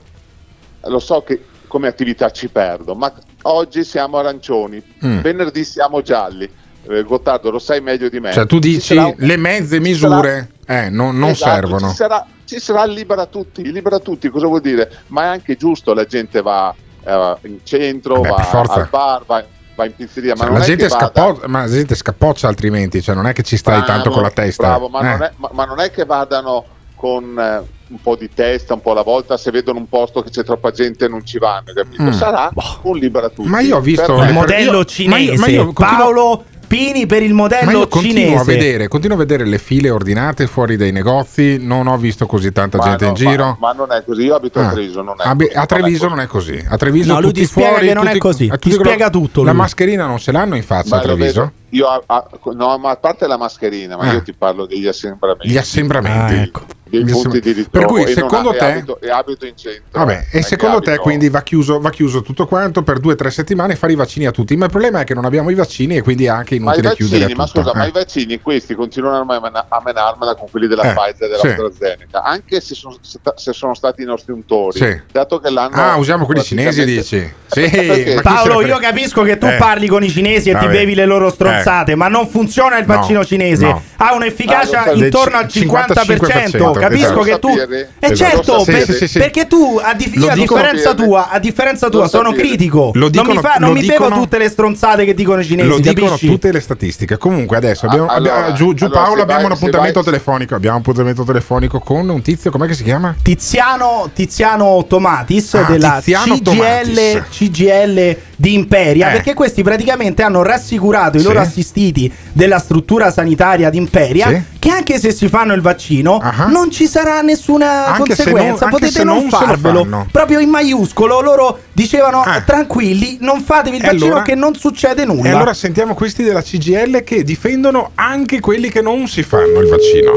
lo 0.85 0.99
so 0.99 1.21
che 1.21 1.43
come 1.67 1.87
attività 1.87 2.29
ci 2.29 2.49
perdo, 2.49 2.93
ma 2.93 3.11
oggi 3.43 3.83
siamo 3.83 4.17
arancioni, 4.17 4.81
Mm. 5.03 5.19
venerdì 5.21 5.63
siamo 5.63 6.01
gialli. 6.01 6.47
Eh, 6.87 7.01
Gottardo, 7.03 7.49
lo 7.49 7.59
sai 7.59 7.79
meglio 7.81 8.09
di 8.09 8.19
me. 8.19 8.31
Cioè, 8.33 8.45
tu 8.45 8.59
Ci 8.59 8.69
dici 8.69 8.93
sarà 8.93 9.05
un- 9.07 9.15
le 9.17 9.37
mezze 9.37 9.79
misure 9.79 10.49
eh, 10.67 10.89
non, 10.89 11.17
non 11.17 11.29
Esatto, 11.29 11.51
servono. 11.51 11.89
Ci 11.89 11.95
sarà, 11.95 12.27
ci 12.53 12.59
sarà 12.59 12.85
libera 12.85 13.25
tutti, 13.25 13.71
libera 13.71 13.99
tutti, 13.99 14.29
cosa 14.29 14.47
vuol 14.47 14.61
dire? 14.61 14.89
Ma 15.07 15.23
è 15.23 15.25
anche 15.27 15.55
giusto, 15.55 15.93
la 15.93 16.05
gente 16.05 16.41
va 16.41 16.73
eh, 17.05 17.35
in 17.43 17.59
centro, 17.63 18.21
Vabbè, 18.21 18.29
va 18.51 18.59
al 18.73 18.87
bar, 18.89 19.23
va, 19.25 19.43
va 19.75 19.85
in 19.85 19.95
pizzeria, 19.95 20.33
ma 20.35 20.41
Cioè, 20.43 20.49
non 20.49 20.57
la, 20.59 20.63
è 20.63 20.67
gente 20.67 20.89
scappo- 20.89 21.41
ma 21.47 21.61
la 21.61 21.69
gente 21.69 21.95
scappoccia 21.95 22.47
altrimenti, 22.47 23.01
cioè 23.01 23.15
non 23.15 23.25
è 23.27 23.33
che 23.33 23.43
ci 23.43 23.57
stai 23.57 23.77
Bravo, 23.81 23.91
tanto 23.91 24.09
con 24.11 24.21
la 24.21 24.29
testa. 24.31 24.67
bravo, 24.67 24.87
ma, 24.89 24.99
Eh. 24.99 25.03
non 25.03 25.21
è, 25.23 25.31
ma- 25.37 25.49
ma 25.53 25.65
non 25.65 25.79
è 25.79 25.89
che 25.91 26.05
vadano 26.05 26.65
con 26.95 27.37
eh, 27.37 27.81
un 27.89 28.01
po' 28.01 28.15
di 28.15 28.29
testa, 28.33 28.73
un 28.75 28.81
po' 28.81 28.91
alla 28.91 29.01
volta, 29.01 29.35
se 29.35 29.51
vedono 29.51 29.79
un 29.79 29.89
posto 29.89 30.21
che 30.21 30.29
c'è 30.29 30.43
troppa 30.43 30.71
gente 30.71 31.07
non 31.07 31.25
ci 31.25 31.37
vanno, 31.37 31.73
capito? 31.73 32.01
Mm. 32.03 32.11
Sarà 32.11 32.49
un 32.83 32.97
libera 32.97 33.29
tutti. 33.29 33.47
Ma 33.49 33.59
io 33.59 33.75
ho 33.77 33.81
visto 33.81 34.21
Il 34.23 34.31
modello 34.31 34.77
io- 34.77 34.85
cinese. 34.85 35.11
ma 35.11 35.17
io- 35.33 35.39
ma 35.39 35.47
io 35.47 35.73
continuo- 35.73 35.97
Paolo 35.97 36.43
Pini 36.67 37.05
per 37.05 37.21
il 37.21 37.33
Ma 37.33 37.41
modello 37.43 37.71
io 37.71 37.87
continuo 37.87 38.23
cinese. 38.23 38.41
a, 38.41 38.43
vedere, 38.43 38.87
continuo 38.87 39.15
a 39.15 39.19
vedere 39.19 39.45
le 39.45 39.57
file 39.59 39.89
ordinate 39.89 40.47
fuori 40.47 40.75
dai 40.75 40.91
negozi, 40.91 41.57
non 41.59 41.87
ho 41.87 41.97
visto 41.97 42.25
così 42.25 42.51
tanta 42.51 42.77
ma 42.77 42.83
gente 42.85 43.03
no, 43.03 43.09
in 43.11 43.15
giro. 43.15 43.45
Ma, 43.45 43.57
ma 43.59 43.73
non 43.73 43.91
è 43.91 44.03
così, 44.05 44.23
io 44.23 44.35
abito 44.35 44.59
Ah. 44.59 44.67
a 44.69 44.71
Treviso, 44.71 45.01
non 45.01 45.15
è 45.19 45.23
Ah, 45.27 45.35
beh, 45.35 45.45
così, 45.45 45.57
a 45.57 45.65
Treviso 45.65 46.07
non 46.07 46.19
è 46.19 46.25
così. 46.27 46.65
A 46.67 46.77
Treviso 46.77 47.13
No, 47.13 47.19
lui 47.19 47.27
tutti 47.29 47.41
ti 47.41 47.45
spiega 47.47 47.69
fuori, 47.69 47.87
che 47.87 47.93
non 47.93 48.03
è 48.03 48.07
tutti- 48.07 48.19
così. 48.19 48.47
eh, 48.51 48.57
Ti 48.57 48.69
la- 48.69 48.75
spiega 48.75 49.09
tutto 49.09 49.43
La 49.43 49.51
lui. 49.51 49.59
mascherina 49.59 50.05
non 50.07 50.17
ce 50.17 50.31
l'hanno 50.31 50.55
in 50.55 50.63
faccia 50.63 50.89
Ma 50.95 51.01
a 51.01 51.05
lo 51.05 51.15
Treviso? 51.15 51.51
Io 51.73 51.87
a- 51.87 52.01
a- 52.05 52.27
no, 52.53 52.77
ma 52.77 52.91
a 52.91 52.95
parte 52.97 53.27
la 53.27 53.37
mascherina, 53.37 53.97
ma 53.97 54.03
Ah. 54.03 54.13
io 54.13 54.21
ti 54.23 54.33
parlo 54.33 54.65
degli 54.65 54.87
assembramenti. 54.87 55.47
Gli 55.49 55.57
assembramenti. 55.57 56.33
Ah, 56.33 56.41
ecco. 56.41 56.61
dei 56.93 57.03
Gli 57.05 57.09
punti 57.11 57.39
di 57.39 57.53
ritrovo. 57.53 57.69
Per 57.71 57.85
cui, 57.87 58.03
e 58.03 58.13
secondo 58.13 58.53
e 58.53 58.57
te- 58.57 58.65
abito, 58.65 59.01
e 59.01 59.09
abito 59.09 59.47
in 59.47 59.57
centro. 59.57 59.81
Vabbè, 59.93 60.27
e 60.31 60.37
eh, 60.37 60.41
secondo 60.43 60.77
che 60.77 60.83
te 60.83 60.89
abito- 60.91 61.03
quindi 61.05 61.27
va 61.27 61.41
chiuso, 61.41 61.79
va 61.79 61.89
chiuso 61.89 62.21
tutto 62.21 62.45
quanto 62.45 62.83
per 62.83 62.99
due 62.99 63.13
o 63.13 63.15
tre 63.15 63.31
settimane 63.31 63.73
e 63.73 63.75
fare 63.77 63.93
i 63.93 63.95
vaccini 63.95 64.27
a 64.27 64.31
tutti? 64.31 64.55
Ma 64.55 64.65
il 64.65 64.69
problema 64.69 64.99
è 64.99 65.03
che 65.03 65.15
non 65.15 65.25
abbiamo 65.25 65.49
i 65.49 65.55
vaccini 65.55 65.95
e 65.97 66.03
quindi 66.03 66.25
è 66.25 66.27
anche 66.27 66.59
Ma 66.59 66.75
i 66.75 66.77
inutile 66.77 66.93
chiudere 66.93 67.19
vaccini, 67.21 67.39
ma 67.39 67.45
tutto. 67.47 67.59
scusa, 67.61 67.73
ma 67.75 67.85
Eh. 67.85 67.87
i 67.87 67.91
vaccini 67.91 68.39
questi 68.41 68.75
continuano 68.75 69.21
a 69.33 69.39
mena- 69.41 69.65
a 69.69 69.81
menarmela 69.83 70.35
con 70.35 70.51
quelli 70.51 70.67
della 70.67 70.83
Eh, 70.83 70.93
Pfizer 70.93 71.15
e 71.15 71.27
della 71.29 71.37
sì. 71.39 71.47
AstraZeneca, 71.47 72.21
anche 72.21 72.61
se 72.61 72.75
sono, 72.75 72.95
se 73.01 73.53
sono 73.53 73.73
stati 73.73 74.03
i 74.03 74.05
nostri 74.05 74.31
untori. 74.31 74.77
Sì. 74.77 75.01
Dato 75.11 75.39
che 75.39 75.49
l'hanno 75.49 75.73
Ah, 75.75 75.95
usiamo 75.97 76.25
quelli 76.25 76.43
cinesi, 76.43 76.85
dici? 76.85 77.27
Sì, 77.53 78.13
ma 78.15 78.21
Paolo, 78.21 78.61
io 78.61 78.77
capisco 78.77 79.23
che 79.23 79.37
tu 79.39 79.45
Eh. 79.47 79.57
parli 79.57 79.87
con 79.87 80.03
i 80.03 80.09
cinesi 80.09 80.49
e 80.49 80.53
ti 80.53 80.65
Vabbè. 80.65 80.71
bevi 80.77 80.93
le 80.95 81.05
loro 81.05 81.29
stronzate, 81.31 81.62
Eh. 81.63 81.95
ma 81.95 82.07
non 82.07 82.27
funziona 82.27 82.77
il 82.77 82.85
No, 82.87 82.95
vaccino 82.95 83.23
cinese. 83.25 83.65
no. 83.65 83.81
Ha 83.97 84.13
un'efficacia 84.15 84.83
Ah, 84.83 84.91
lo 84.91 84.97
so, 84.97 85.03
intorno 85.05 85.37
al 85.37 85.45
del 85.45 85.51
50%. 85.63 86.03
55%, 86.03 86.79
Capisco 86.79 87.05
esatto. 87.05 87.21
che 87.23 87.39
tu. 87.39 87.47
E 87.49 87.87
Esatto. 87.99 88.15
certo, 88.15 88.59
Sì, 88.63 88.71
per- 88.71 88.83
sì, 88.85 88.93
sì, 88.93 89.07
sì. 89.07 89.19
perché 89.19 89.47
tu, 89.47 89.79
a, 89.81 89.93
differenza 89.93 90.89
sapere. 90.89 90.95
tua, 91.07 91.29
a 91.29 91.39
differenza 91.39 91.89
tua, 91.89 92.01
Lo 92.03 92.07
sono 92.09 92.29
sapere. 92.29 92.47
critico. 92.47 92.91
Lo 92.93 93.09
non 93.13 93.25
mi, 93.27 93.37
fa- 93.37 93.55
non 93.59 93.69
lo 93.69 93.75
mi 93.75 93.81
dicono- 93.81 94.09
bevo 94.09 94.21
tutte 94.21 94.37
le 94.37 94.49
stronzate 94.49 95.05
che 95.05 95.13
dicono 95.13 95.41
i 95.41 95.45
cinesi. 95.45 95.67
Lo 95.67 95.79
dicono 95.79 96.07
capisci? 96.11 96.27
tutte 96.27 96.51
le 96.51 96.59
statistiche. 96.59 97.17
Comunque 97.17 97.57
adesso 97.57 97.85
abbiamo, 97.85 98.07
Ah, 98.07 98.13
allora, 98.15 98.35
abbiamo- 98.35 98.55
giù, 98.55 98.73
giù 98.73 98.85
allora, 98.85 98.99
Paolo 99.01 99.21
abbiamo 99.21 99.41
vai- 99.41 99.49
un 99.51 99.55
appuntamento 99.57 99.93
vai- 100.01 100.03
telefonico. 100.11 100.55
Abbiamo 100.55 100.75
un 100.75 100.81
appuntamento 100.81 101.23
telefonico 101.23 101.79
con 101.79 102.09
un 102.09 102.21
tizio, 102.21 102.51
com'è 102.51 102.67
che 102.67 102.73
si 102.73 102.83
chiama? 102.83 103.15
Tiziano, 103.21 104.09
Tiziano 104.13 104.85
Tomatis 104.87 105.53
Ah, 105.53 105.63
della 105.63 105.95
Tiziano 106.03 106.35
CGL, 106.35 106.41
Tomatis. 106.43 107.21
CGL 107.29 108.17
di 108.43 108.53
Imperia, 108.55 109.07
Eh. 109.07 109.11
perché 109.13 109.33
questi 109.33 109.63
praticamente 109.63 110.21
hanno 110.21 110.43
rassicurato 110.43 111.17
i 111.17 111.21
loro 111.23 111.39
assistiti 111.39 112.11
della 112.33 112.59
struttura 112.59 113.09
sanitaria 113.09 113.69
di 113.69 113.77
Imperia 113.77 114.27
Sì. 114.27 114.41
che 114.59 114.69
anche 114.69 114.99
se 114.99 115.13
si 115.13 115.29
fanno 115.29 115.53
il 115.53 115.61
vaccino 115.61 116.19
non 116.49 116.69
ci 116.69 116.85
sarà 116.85 117.21
nessuna 117.21 117.85
Anche 117.93 118.15
se 118.15 118.23
conseguenza, 118.23 118.65
non- 118.65 118.73
potete 118.77 119.03
non, 119.05 119.15
non 119.21 119.29
farvelo. 119.29 120.07
Proprio 120.11 120.39
in 120.39 120.49
maiuscolo 120.49 121.21
loro 121.21 121.59
dicevano 121.71 122.21
tranquilli, 122.45 123.17
non 123.21 123.39
fatevi 123.39 123.77
il 123.77 123.83
E 123.83 123.85
vaccino 123.85 124.05
allora- 124.07 124.21
che 124.23 124.35
non 124.35 124.55
succede 124.55 125.05
nulla. 125.05 125.29
E 125.29 125.31
allora 125.31 125.53
sentiamo 125.53 125.93
questi 125.93 126.23
della 126.23 126.41
CGL 126.41 127.01
che 127.05 127.23
difendono 127.23 127.91
anche 127.95 128.41
quelli 128.41 128.69
che 128.69 128.81
non 128.81 129.07
si 129.07 129.23
fanno 129.23 129.61
il 129.61 129.69
vaccino. 129.69 130.11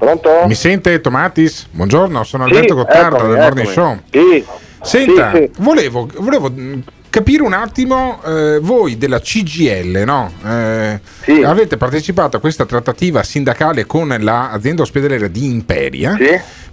Pronto? 0.00 0.44
Mi 0.46 0.54
sente 0.54 0.98
Tomatis? 1.02 1.66
Buongiorno, 1.70 2.24
sono 2.24 2.46
Sì, 2.46 2.52
Alberto 2.54 2.74
Gottardo 2.74 3.16
eccomi, 3.16 3.32
del 3.32 3.38
Morning 3.42 3.68
eccomi. 3.68 4.00
Show. 4.10 4.32
Sì. 4.32 4.44
Senta, 4.82 5.32
Sì, 5.34 5.50
volevo, 5.58 6.08
volevo, 6.20 6.50
mh, 6.50 6.82
capire 7.10 7.42
un 7.42 7.52
attimo 7.52 8.18
eh, 8.24 8.58
voi 8.62 8.96
della 8.96 9.20
CGL, 9.20 10.02
no? 10.06 10.32
Eh, 10.42 11.00
Avete 11.44 11.76
partecipato 11.76 12.38
a 12.38 12.40
questa 12.40 12.64
trattativa 12.64 13.22
sindacale 13.22 13.84
con 13.84 14.08
l'azienda 14.18 14.80
ospedaliera 14.80 15.28
di 15.28 15.44
Imperia 15.44 16.16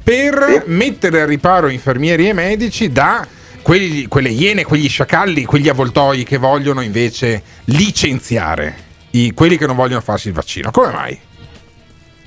per 0.02 0.64
mettere 0.68 1.22
al 1.24 1.28
riparo 1.28 1.68
infermieri 1.68 2.30
e 2.30 2.34
medici 2.34 2.90
da 2.94 3.28
quelli- 3.62 4.08
quelle 4.08 4.30
iene, 4.30 4.64
quegli 4.64 4.88
sciacalli, 4.88 5.44
quegli 5.44 5.68
avvoltoi 5.68 6.24
che 6.24 6.38
vogliono 6.38 6.80
invece 6.80 7.42
licenziare 7.66 8.86
i- 9.12 9.34
quelli 9.34 9.58
che 9.58 9.66
non 9.68 9.76
vogliono 9.76 10.00
farsi 10.00 10.30
il 10.30 10.34
vaccino. 10.34 10.72
Come 10.72 10.94
mai? 10.94 11.20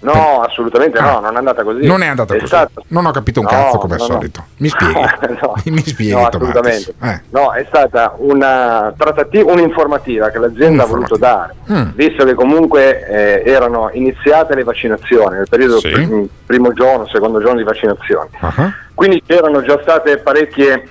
No, 0.02 0.40
assolutamente 0.40 0.98
no, 1.00 1.20
non 1.20 1.34
è 1.34 1.36
andata 1.38 1.62
così. 1.62 1.84
Ah. 1.84 1.88
Non 1.88 2.02
è 2.02 2.06
andata 2.06 2.32
così. 2.34 2.46
stato- 2.46 2.82
Non 2.88 3.04
ho 3.06 3.10
capito 3.10 3.40
un 3.40 3.46
No, 3.46 3.50
cazzo 3.52 3.78
come 3.78 3.96
no, 3.96 4.02
al 4.02 4.08
solito. 4.10 4.44
Mi 4.56 4.68
spieghi. 4.68 4.92
no, 5.42 5.54
Mi 5.66 5.78
spieghi, 5.84 6.12
no, 6.12 6.26
assolutamente. 6.26 6.94
Eh. 7.02 7.20
No, 7.30 7.52
è 7.52 7.64
stata 7.68 8.14
una 8.16 8.92
trattativa, 8.96 9.52
un'informativa 9.52 10.30
che 10.30 10.38
l'azienda 10.38 10.84
ha 10.84 10.86
voluto 10.86 11.16
dare, 11.16 11.54
Mm. 11.70 11.90
visto 11.94 12.24
che 12.24 12.34
comunque 12.34 13.06
eh, 13.06 13.42
erano 13.50 13.90
iniziate 13.92 14.54
le 14.54 14.64
vaccinazioni 14.64 15.36
nel 15.36 15.48
periodo 15.48 15.78
Sì. 15.80 15.90
prim- 15.90 16.28
primo 16.46 16.72
giorno, 16.72 17.06
secondo 17.06 17.38
giorno 17.40 17.58
di 17.58 17.64
vaccinazione. 17.64 18.28
Ah. 18.40 18.72
Quindi 18.94 19.22
c'erano 19.26 19.62
già 19.62 19.78
state 19.82 20.16
parecchie, 20.18 20.88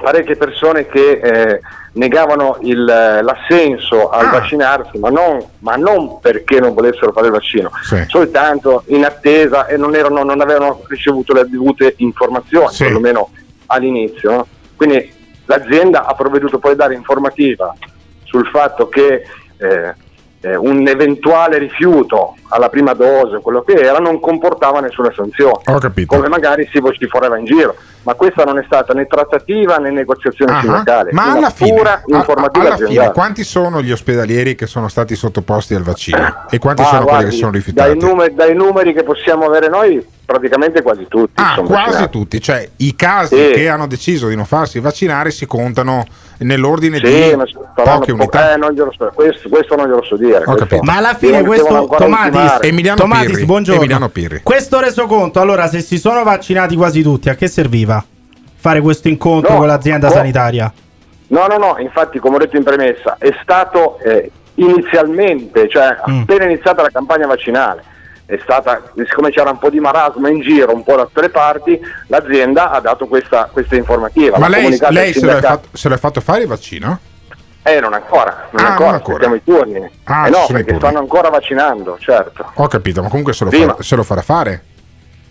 parecchie 0.00 0.36
persone 0.36 0.86
che 0.86 1.20
eh, 1.22 1.60
negavano 1.94 2.58
il, 2.62 2.88
eh, 2.88 3.22
l'assenso 3.22 4.08
Ah. 4.10 4.18
al 4.18 4.30
vaccinarsi, 4.30 4.98
ma 4.98 5.10
non, 5.10 5.42
ma 5.60 5.74
non 5.76 6.18
perché 6.20 6.60
non 6.60 6.74
volessero 6.74 7.12
fare 7.12 7.26
il 7.26 7.32
vaccino, 7.32 7.70
soltanto 8.08 8.82
in 8.86 9.04
attesa 9.04 9.66
e 9.66 9.76
non, 9.76 9.94
erano, 9.94 10.22
non 10.22 10.40
avevano 10.40 10.82
ricevuto 10.88 11.32
le 11.32 11.48
dovute 11.48 11.94
informazioni, 11.98 12.72
Sì. 12.72 12.84
perlomeno 12.84 13.30
all'inizio. 13.66 14.30
no? 14.30 14.46
Quindi 14.76 15.12
l'azienda 15.46 16.04
ha 16.06 16.14
provveduto 16.14 16.58
poi 16.58 16.72
a 16.72 16.76
dare 16.76 16.94
informativa 16.94 17.74
sul 18.24 18.46
fatto 18.48 18.88
che 18.88 19.22
eh, 19.58 19.94
eh, 20.44 20.56
un 20.56 20.86
eventuale 20.86 21.58
rifiuto 21.58 22.34
alla 22.48 22.68
prima 22.68 22.92
dose, 22.92 23.40
quello 23.40 23.62
che 23.62 23.72
era, 23.72 23.98
non 23.98 24.20
comportava 24.20 24.80
nessuna 24.80 25.10
sanzione, 25.14 25.60
Ho 25.66 25.78
capito. 25.78 26.14
come 26.14 26.28
magari 26.28 26.68
si 26.70 26.78
vociferava 26.78 27.38
in 27.38 27.46
giro. 27.46 27.74
Ma 28.02 28.12
questa 28.14 28.44
non 28.44 28.58
è 28.58 28.62
stata 28.66 28.92
né 28.92 29.06
trattativa 29.06 29.78
né 29.78 29.90
negoziazione 29.90 30.52
Ah, 30.52 30.60
sindacale, 30.60 31.10
Ma 31.12 31.32
alla 31.32 31.48
fine, 31.48 32.02
informativa 32.04 32.74
alla 32.74 32.76
fine, 32.86 33.10
quanti 33.12 33.42
sono 33.44 33.80
gli 33.80 33.90
ospedalieri 33.90 34.54
che 34.54 34.66
sono 34.66 34.88
stati 34.88 35.16
sottoposti 35.16 35.74
al 35.74 35.82
vaccino? 35.82 36.44
E 36.50 36.58
quanti 36.58 36.82
Ah, 36.82 36.84
sono 36.84 36.98
quelli 37.04 37.10
guardi, 37.16 37.30
che 37.30 37.36
sono 37.36 37.50
rifiutati? 37.52 37.96
Dai 37.98 38.08
numeri, 38.10 38.34
dai 38.34 38.54
numeri 38.54 38.92
che 38.92 39.02
possiamo 39.04 39.46
avere 39.46 39.68
noi, 39.68 40.06
praticamente 40.26 40.82
quasi 40.82 41.06
tutti. 41.08 41.40
Ah, 41.40 41.54
quasi 41.56 41.72
vaccinati. 41.72 42.10
tutti, 42.10 42.40
cioè 42.42 42.68
i 42.76 42.94
casi 42.94 43.36
Sì. 43.36 43.50
che 43.52 43.68
hanno 43.70 43.86
deciso 43.86 44.28
di 44.28 44.36
non 44.36 44.44
farsi 44.44 44.78
vaccinare 44.80 45.30
si 45.30 45.46
contano 45.46 46.04
nell'ordine 46.38 46.98
Sì, 46.98 47.04
di 47.30 47.36
ma 47.36 47.44
poche 47.74 48.12
po- 48.12 48.18
unità. 48.18 48.52
eh, 48.54 48.56
non 48.56 48.72
glielo 48.72 48.92
so, 48.96 49.10
questo, 49.14 49.48
questo 49.48 49.76
non 49.76 49.86
glielo 49.86 50.02
so 50.02 50.16
dire. 50.16 50.44
Ma 50.82 50.96
alla 50.96 51.14
fine 51.14 51.42
questo 51.44 51.88
Tomatis. 51.96 52.58
Emiliano 52.62 53.00
Tomatis, 53.00 53.30
Pirri. 53.30 53.44
buongiorno. 53.44 53.80
Emiliano 53.80 54.08
Pirri. 54.08 54.40
Questo 54.42 54.80
resoconto, 54.80 55.40
allora, 55.40 55.66
se 55.68 55.80
si 55.80 55.98
sono 55.98 56.22
vaccinati 56.22 56.76
quasi 56.76 57.02
tutti, 57.02 57.28
a 57.28 57.34
che 57.34 57.48
serviva 57.48 58.04
fare 58.56 58.80
questo 58.80 59.08
incontro 59.08 59.52
No, 59.52 59.58
con 59.58 59.66
l'azienda 59.66 60.08
no. 60.08 60.14
sanitaria? 60.14 60.72
No, 61.28 61.46
no, 61.46 61.56
no, 61.58 61.76
infatti 61.78 62.18
come 62.18 62.36
ho 62.36 62.38
detto 62.38 62.56
in 62.56 62.62
premessa, 62.64 63.16
è 63.18 63.30
stato 63.42 63.98
eh, 64.00 64.30
inizialmente, 64.56 65.68
cioè 65.68 65.96
Mm. 66.08 66.20
appena 66.22 66.44
iniziata 66.44 66.82
la 66.82 66.90
campagna 66.90 67.26
vaccinale, 67.26 67.82
è 68.26 68.38
stata, 68.42 68.82
siccome 69.06 69.30
c'era 69.30 69.50
un 69.50 69.58
po' 69.58 69.68
di 69.70 69.80
marasma 69.80 70.28
in 70.30 70.40
giro, 70.40 70.72
un 70.74 70.82
po' 70.82 70.96
da 70.96 71.04
tutte 71.04 71.20
le 71.22 71.28
parti, 71.30 71.78
l'azienda 72.06 72.70
ha 72.70 72.80
dato 72.80 73.06
questa, 73.06 73.48
questa 73.52 73.76
informativa. 73.76 74.38
Ma 74.38 74.48
lei, 74.48 74.68
lei 74.70 74.76
se, 74.78 74.90
lo 74.90 75.00
è 75.00 75.12
sindacato. 75.12 75.46
fatto, 75.46 75.68
se 75.76 75.88
lo 75.88 75.94
è 75.94 75.98
fatto 75.98 76.20
fare 76.20 76.42
il 76.42 76.48
vaccino? 76.48 76.98
Eh, 77.62 77.80
non 77.80 77.94
ancora, 77.94 78.48
non 78.50 78.64
Ah, 78.64 78.68
ancora, 78.70 78.86
non 78.90 78.94
ancora. 78.96 79.26
aspettiamo 79.26 79.34
i 79.34 79.42
turni. 79.44 79.90
Ah, 80.04 80.26
eh 80.26 80.30
no, 80.30 80.44
perché 80.48 80.64
turni. 80.64 80.78
stanno 80.78 80.98
ancora 80.98 81.28
vaccinando, 81.30 81.96
certo. 81.98 82.50
Ho 82.54 82.66
capito, 82.66 83.02
ma 83.02 83.08
comunque 83.08 83.32
se 83.32 83.44
lo, 83.44 83.50
farà, 83.50 83.76
se 83.80 83.96
lo 83.96 84.02
farà 84.02 84.22
fare? 84.22 84.62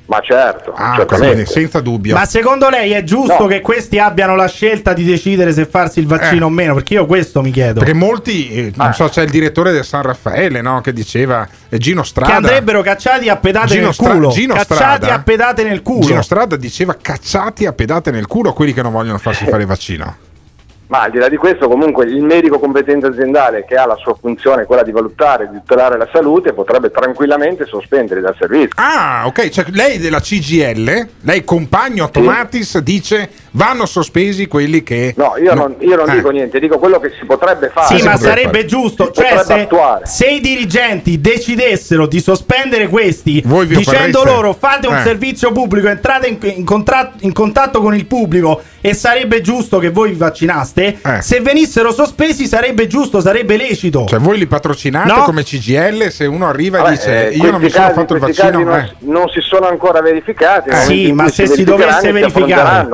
Ma 0.05 0.19
certo, 0.19 0.73
Ah, 0.75 1.05
quindi 1.05 1.45
senza 1.45 1.79
dubbio. 1.79 2.13
Ma 2.15 2.25
secondo 2.25 2.67
lei 2.69 2.91
è 2.91 3.03
giusto 3.03 3.43
No. 3.43 3.45
che 3.47 3.61
questi 3.61 3.99
abbiano 3.99 4.35
la 4.35 4.47
scelta 4.47 4.91
di 4.91 5.05
decidere 5.05 5.53
se 5.53 5.65
farsi 5.65 5.99
il 5.99 6.07
vaccino 6.07 6.41
Eh. 6.45 6.49
o 6.49 6.49
meno? 6.49 6.73
Perché 6.73 6.95
io 6.95 7.05
questo 7.05 7.41
mi 7.41 7.51
chiedo. 7.51 7.79
Perché 7.79 7.93
molti, 7.93 8.49
eh, 8.51 8.71
non 8.75 8.93
so, 8.93 9.07
c'è 9.07 9.23
il 9.23 9.29
direttore 9.29 9.71
del 9.71 9.85
San 9.85 10.01
Raffaele 10.01 10.61
no, 10.61 10.81
che 10.81 10.91
diceva 10.91 11.47
eh, 11.69 11.77
Gino 11.77 12.03
Strada. 12.03 12.31
Che 12.31 12.35
andrebbero 12.37 12.81
cacciati 12.81 13.29
a 13.29 13.37
pedate 13.37 13.67
Gino 13.67 13.85
nel 13.85 13.93
Stra- 13.93 14.11
culo. 14.11 14.29
Gino 14.29 14.53
cacciati 14.55 14.73
Strada- 14.75 15.13
a 15.13 15.19
pedate 15.21 15.63
nel 15.63 15.81
culo. 15.81 16.05
Gino 16.05 16.21
Strada 16.21 16.55
diceva 16.57 16.97
cacciati 17.01 17.65
a 17.65 17.71
pedate 17.71 18.11
nel 18.11 18.27
culo 18.27 18.51
quelli 18.51 18.73
che 18.73 18.81
non 18.81 18.91
vogliono 18.91 19.17
farsi 19.17 19.45
fare 19.49 19.61
il 19.61 19.67
vaccino. 19.67 20.15
Ma 20.93 21.01
al 21.05 21.09
di 21.09 21.17
là 21.17 21.27
di 21.27 21.37
questo, 21.37 21.67
comunque, 21.67 22.05
il 22.05 22.21
medico 22.21 22.59
competente 22.59 23.07
aziendale 23.07 23.65
che 23.65 23.73
ha 23.73 23.87
la 23.87 23.95
sua 23.95 24.13
funzione, 24.13 24.65
quella 24.65 24.83
di 24.83 24.91
valutare, 24.91 25.49
di 25.51 25.57
tutelare 25.57 25.97
la 25.97 26.07
salute, 26.13 26.53
potrebbe 26.53 26.91
tranquillamente 26.91 27.65
sospendere 27.65 28.21
dal 28.21 28.35
servizio. 28.37 28.69
Ah, 28.75 29.23
ok, 29.25 29.49
cioè 29.49 29.65
lei 29.71 29.97
della 29.97 30.19
CGL, 30.19 31.07
lei 31.21 31.43
compagno 31.43 32.11
Tomatis, 32.11 32.77
dice 32.77 33.27
vanno 33.55 33.85
sospesi 33.87 34.47
quelli 34.47 34.81
che... 34.83 35.13
No, 35.17 35.33
io 35.41 35.53
non, 35.55 35.75
io 35.79 35.95
non 35.95 36.09
Eh. 36.09 36.15
dico 36.15 36.29
niente, 36.29 36.59
dico 36.59 36.77
quello 36.79 36.99
che 36.99 37.11
si 37.19 37.25
potrebbe 37.25 37.69
fare. 37.73 37.97
Sì, 37.97 38.03
ma 38.03 38.15
sarebbe 38.17 38.49
fare. 38.59 38.65
giusto. 38.65 39.11
Si 39.13 39.21
Cioè, 39.21 39.43
se, 39.43 39.67
se 40.03 40.27
i 40.27 40.39
dirigenti 40.41 41.19
decidessero 41.21 42.05
di 42.07 42.19
sospendere 42.19 42.87
questi, 42.87 43.43
dicendo 43.67 44.23
loro 44.23 44.53
fate 44.53 44.87
un 44.87 44.95
Eh. 44.97 45.01
servizio 45.03 45.51
pubblico, 45.51 45.87
entrate 45.87 46.27
in, 46.27 46.37
in 46.41 46.65
contratto- 46.65 47.17
in 47.21 47.31
contatto 47.31 47.81
con 47.81 47.95
il 47.95 48.05
pubblico 48.05 48.61
e 48.81 48.93
sarebbe 48.93 49.41
giusto 49.41 49.77
che 49.79 49.89
voi 49.89 50.09
vi 50.11 50.17
vaccinaste, 50.17 50.82
se 51.19 51.41
venissero 51.41 51.91
sospesi 51.91 52.45
sarebbe 52.45 52.87
giusto, 52.87 53.21
sarebbe 53.21 53.57
lecito. 53.57 54.05
Cioè 54.05 54.19
voi 54.19 54.37
li 54.37 54.47
patrocinate 54.47 55.07
No. 55.07 55.23
come 55.23 55.43
CGL 55.43 56.09
se 56.09 56.25
uno 56.25 56.47
arriva 56.47 56.85
e 56.85 56.89
dice 56.91 57.29
eh, 57.29 57.35
io 57.35 57.51
non 57.51 57.61
mi 57.61 57.69
sono 57.69 57.83
casi- 57.85 57.99
fatto 57.99 58.13
il 58.13 58.19
vaccino... 58.19 58.49
casi 58.49 58.61
eh. 58.61 58.95
non, 58.99 59.13
non 59.13 59.29
si 59.29 59.39
sono 59.41 59.67
ancora 59.67 60.01
verificati. 60.01 60.69
Eh. 60.69 60.75
Sì, 60.75 61.11
ma 61.11 61.29
se 61.29 61.47
si 61.47 61.63
dovesse 61.63 62.11
verificare. 62.11 62.87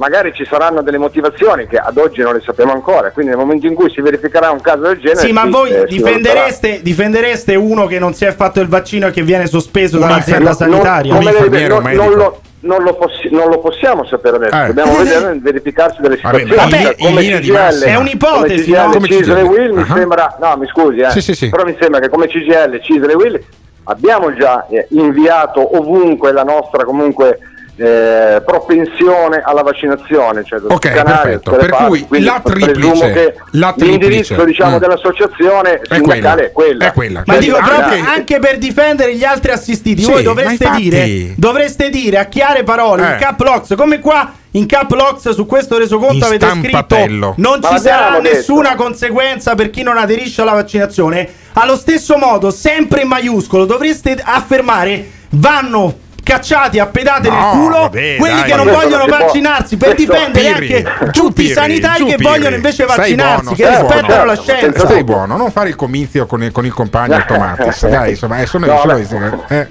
Magari 0.00 0.32
ci 0.34 0.46
saranno 0.48 0.80
delle 0.80 0.96
motivazioni 0.96 1.66
che 1.66 1.76
ad 1.76 1.98
oggi 1.98 2.22
non 2.22 2.32
le 2.32 2.40
sappiamo 2.40 2.72
ancora, 2.72 3.10
quindi 3.10 3.32
nel 3.32 3.38
momento 3.40 3.66
in 3.66 3.74
cui 3.74 3.90
si 3.90 4.00
verificherà 4.00 4.50
un 4.50 4.62
caso 4.62 4.80
del 4.80 4.98
genere... 4.98 5.20
Sì, 5.26 5.30
ma 5.30 5.42
si- 5.42 5.50
voi 5.50 5.70
eh, 5.72 5.84
difendereste, 5.84 6.80
difendereste 6.82 7.54
uno 7.54 7.84
che 7.86 7.98
non 7.98 8.14
si 8.14 8.24
è 8.24 8.32
fatto 8.34 8.60
il 8.62 8.68
vaccino 8.68 9.08
e 9.08 9.10
che 9.10 9.20
viene 9.20 9.46
sospeso 9.46 9.98
dall'azienda 9.98 10.50
No, 10.50 10.56
sanitaria? 10.56 11.12
non- 11.12 11.22
non- 11.22 11.92
non 11.92 12.12
lo- 12.14 12.40
non 12.60 12.82
lo 12.82 12.94
possi- 12.94 13.28
non 13.30 13.50
lo 13.50 13.58
possiamo 13.58 14.06
sapere 14.06 14.36
adesso, 14.36 14.54
Eh. 14.56 14.66
dobbiamo 14.68 14.96
vedere 14.96 15.26
nel 15.26 15.40
verificarsi 15.42 16.00
delle 16.00 16.18
Vabbè, 16.20 16.38
situazioni. 16.40 16.76
in- 16.76 16.82
Cioè, 16.82 16.94
in 16.96 17.06
come 17.06 17.22
CGL. 17.22 17.80
È 17.84 17.96
un'ipotesi, 17.96 18.70
come 18.72 18.78
CGL, 18.80 18.86
no? 18.86 18.92
Come 18.92 19.06
Cisle 19.08 19.32
e 19.32 19.42
CGL. 19.42 19.48
Will 19.50 19.72
mi 19.74 19.82
Ah. 19.82 19.94
sembra, 19.94 20.36
no 20.40 20.56
mi 20.56 20.66
scusi, 20.68 20.98
eh, 21.00 21.10
Sì, 21.10 21.20
sì, 21.20 21.34
sì. 21.34 21.48
però 21.50 21.64
mi 21.64 21.76
sembra 21.78 22.00
che 22.00 22.08
come 22.08 22.26
CGL, 22.26 22.80
Cisle 22.82 23.12
e 23.12 23.14
Will 23.16 23.42
abbiamo 23.84 24.34
già 24.34 24.66
eh, 24.70 24.86
inviato 24.90 25.76
ovunque 25.78 26.32
la 26.32 26.42
nostra 26.44 26.84
comunque 26.84 27.38
eh, 27.82 28.42
propensione 28.44 29.40
alla 29.42 29.62
vaccinazione, 29.62 30.44
cioè 30.44 30.60
Ok, 30.68 30.90
perfetto. 31.02 31.52
Per 31.52 31.70
parti, 31.70 31.86
cui 31.86 32.06
quindi 32.06 32.26
la 32.26 32.40
triplice, 32.44 33.12
che 33.12 33.34
la 33.52 33.72
triplice, 33.72 33.90
l'indirizzo 34.08 34.44
diciamo, 34.44 34.76
mm. 34.76 34.80
dell'associazione 34.80 35.80
È 35.80 35.94
sindacale 35.94 36.46
è 36.46 36.52
quella. 36.52 36.88
È 36.88 36.92
quella. 36.92 37.22
Ma 37.24 37.32
Cioè, 37.32 37.42
dico 37.42 37.56
anche- 37.56 37.70
proprio 37.70 38.04
anche 38.04 38.38
per 38.38 38.58
difendere 38.58 39.14
gli 39.16 39.24
altri 39.24 39.52
assistiti, 39.52 40.02
Sì, 40.02 40.10
voi 40.10 40.22
dovreste 40.22 40.64
infatti- 40.64 40.82
dire, 40.82 41.32
dovreste 41.36 41.88
dire 41.88 42.18
a 42.18 42.26
chiare 42.26 42.64
parole 42.64 43.02
Eh. 43.08 43.12
in 43.12 43.16
cap 43.18 43.40
locks, 43.40 43.74
come 43.76 43.98
qua 43.98 44.30
in 44.52 44.66
cap 44.66 44.90
locks 44.92 45.30
su 45.30 45.46
questo 45.46 45.78
resoconto 45.78 46.26
avete 46.26 46.46
scritto 46.48 46.96
non 47.36 47.62
ci 47.62 47.78
sarà 47.78 47.96
l'abbiamo 48.00 48.20
detto. 48.20 48.34
nessuna 48.34 48.74
conseguenza 48.74 49.54
per 49.54 49.70
chi 49.70 49.82
non 49.82 49.96
aderisce 49.96 50.42
alla 50.42 50.52
vaccinazione. 50.52 51.26
Allo 51.54 51.76
stesso 51.76 52.18
modo, 52.18 52.50
sempre 52.50 53.00
in 53.02 53.08
maiuscolo, 53.08 53.64
dovreste 53.64 54.20
affermare 54.22 55.18
vanno 55.30 56.08
cacciati 56.22 56.78
a 56.78 56.86
pedate 56.86 57.28
No, 57.28 57.34
nel 57.34 57.44
culo 57.50 57.78
vabbè, 57.80 58.16
quelli 58.18 58.40
dai. 58.40 58.50
che 58.50 58.56
non 58.56 58.66
vogliono 58.66 59.06
vaccinarsi 59.06 59.76
per 59.76 59.94
difendere 59.94 60.52
Pirri, 60.58 60.74
anche 60.84 61.10
tutti 61.10 61.44
i 61.44 61.48
sanitari 61.48 62.04
che 62.04 62.16
vogliono 62.18 62.54
invece 62.54 62.84
vaccinarsi, 62.84 63.42
buono, 63.42 63.56
che 63.56 63.68
rispettano 63.68 64.06
buono. 64.06 64.24
la 64.24 64.36
scienza. 64.40 64.80
Stai 64.86 65.04
buono, 65.04 65.36
non 65.36 65.50
fare 65.50 65.68
il 65.68 65.76
comizio 65.76 66.26
con 66.26 66.42
il, 66.42 66.52
con 66.52 66.64
il 66.64 66.72
compagno 66.72 67.22
Tomatis, 67.26 67.86
dai, 67.88 68.10
insomma, 68.10 68.38
eh, 68.40 68.46
sono, 68.46 68.66
No, 68.66 68.82
beh. 68.84 68.94
visto 68.96 69.16
che- 69.46 69.58
eh. 69.60 69.68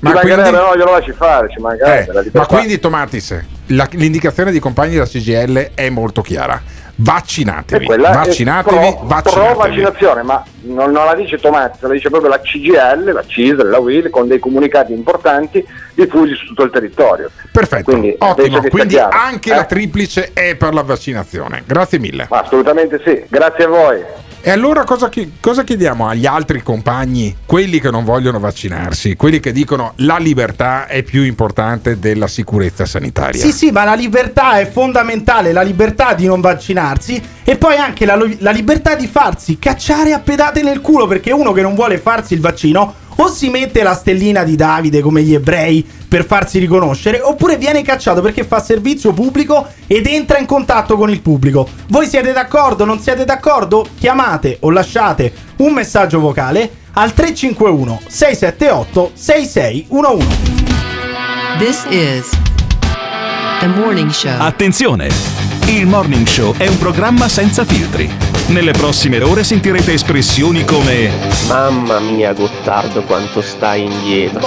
Ma 0.00 0.12
quindi- 0.12 0.50
no, 0.50 0.76
glielo 0.76 0.92
lasci 0.92 1.12
fare, 1.12 1.48
ci 1.50 1.58
mancherebbe. 1.58 2.10
Eh, 2.10 2.12
la 2.12 2.22
ma 2.32 2.46
quindi 2.46 2.78
Tomatis, 2.78 3.34
la- 3.68 3.88
l'indicazione 3.92 4.50
dei 4.50 4.60
compagni 4.60 4.92
della 4.92 5.06
CGL 5.06 5.70
è 5.74 5.88
molto 5.88 6.20
chiara. 6.20 6.60
Vaccinatevi, 6.98 7.86
vaccinatevi, 7.86 8.76
pro, 8.76 9.00
vaccinatevi. 9.04 9.44
pro 9.44 9.54
vaccinazione, 9.54 10.22
ma 10.22 10.42
non, 10.62 10.90
non 10.92 11.04
la 11.04 11.14
dice 11.14 11.36
Tomazzi, 11.36 11.78
la 11.82 11.88
dice 11.90 12.08
proprio 12.08 12.30
la 12.30 12.40
CGL, 12.40 13.12
la 13.12 13.22
CISL, 13.26 13.68
la 13.68 13.78
WIL 13.78 14.08
con 14.08 14.26
dei 14.26 14.38
comunicati 14.38 14.92
importanti 14.94 15.64
diffusi 15.94 16.34
su 16.34 16.46
tutto 16.46 16.62
il 16.62 16.70
territorio. 16.70 17.30
Perfetto, 17.52 17.90
Quindi, 17.90 18.14
ottimo. 18.18 18.60
Quindi 18.62 18.94
chiaro. 18.94 19.14
anche 19.16 19.52
Eh? 19.52 19.56
la 19.56 19.64
triplice 19.64 20.30
è 20.32 20.56
per 20.56 20.72
la 20.72 20.82
vaccinazione. 20.82 21.62
Grazie 21.66 21.98
mille. 21.98 22.26
Ma 22.30 22.40
assolutamente 22.40 23.00
sì, 23.04 23.24
grazie 23.28 23.64
a 23.64 23.68
voi. 23.68 24.04
E 24.46 24.52
allora 24.52 24.84
cosa, 24.84 25.08
chi- 25.08 25.32
cosa 25.40 25.64
chiediamo 25.64 26.06
agli 26.06 26.24
altri 26.24 26.62
compagni, 26.62 27.34
quelli 27.44 27.80
che 27.80 27.90
non 27.90 28.04
vogliono 28.04 28.38
vaccinarsi, 28.38 29.16
quelli 29.16 29.40
che 29.40 29.50
dicono 29.50 29.94
la 29.96 30.18
libertà 30.18 30.86
è 30.86 31.02
più 31.02 31.24
importante 31.24 31.98
della 31.98 32.28
sicurezza 32.28 32.86
sanitaria? 32.86 33.40
Sì, 33.40 33.50
sì, 33.50 33.72
ma 33.72 33.82
la 33.82 33.94
libertà 33.94 34.60
è 34.60 34.70
fondamentale, 34.70 35.50
la 35.50 35.62
libertà 35.62 36.14
di 36.14 36.26
non 36.26 36.40
vaccinarsi 36.40 37.20
e 37.42 37.56
poi 37.56 37.74
anche 37.74 38.04
la, 38.04 38.16
la 38.38 38.52
libertà 38.52 38.94
di 38.94 39.08
farsi 39.08 39.58
cacciare 39.58 40.12
a 40.12 40.20
pedate 40.20 40.62
nel 40.62 40.80
culo 40.80 41.08
perché 41.08 41.32
uno 41.32 41.50
che 41.50 41.62
non 41.62 41.74
vuole 41.74 41.98
farsi 41.98 42.34
il 42.34 42.40
vaccino 42.40 42.94
o 43.16 43.28
si 43.28 43.48
mette 43.48 43.82
la 43.82 43.94
stellina 43.94 44.42
di 44.44 44.56
Davide 44.56 45.00
come 45.00 45.22
gli 45.22 45.34
ebrei 45.34 45.86
per 46.08 46.24
farsi 46.24 46.58
riconoscere 46.58 47.20
oppure 47.20 47.56
viene 47.56 47.82
cacciato 47.82 48.20
perché 48.20 48.44
fa 48.44 48.60
servizio 48.60 49.12
pubblico 49.12 49.66
ed 49.86 50.06
entra 50.06 50.38
in 50.38 50.46
contatto 50.46 50.96
con 50.96 51.10
il 51.10 51.20
pubblico. 51.20 51.68
Voi 51.88 52.06
siete 52.06 52.32
d'accordo? 52.32 52.84
Non 52.84 53.00
siete 53.00 53.24
d'accordo? 53.24 53.86
Chiamate 53.98 54.58
o 54.60 54.70
lasciate 54.70 55.32
un 55.56 55.72
messaggio 55.72 56.20
vocale 56.20 56.84
al 56.92 57.12
351 57.12 58.00
678 58.06 59.10
6611. 59.14 60.26
This 61.58 61.84
is 61.88 62.28
the 63.60 63.66
morning 63.66 64.10
show. 64.10 64.38
Attenzione! 64.38 65.08
Il 65.68 65.86
Morning 65.86 66.26
Show 66.26 66.54
è 66.56 66.68
un 66.68 66.78
programma 66.78 67.28
senza 67.28 67.64
filtri. 67.64 68.25
Nelle 68.48 68.70
prossime 68.70 69.20
ore 69.22 69.42
sentirete 69.42 69.92
espressioni 69.92 70.64
come 70.64 71.10
Mamma 71.48 71.98
mia 71.98 72.32
Gottardo 72.32 73.02
quanto 73.02 73.42
stai 73.42 73.84
indietro 73.84 74.46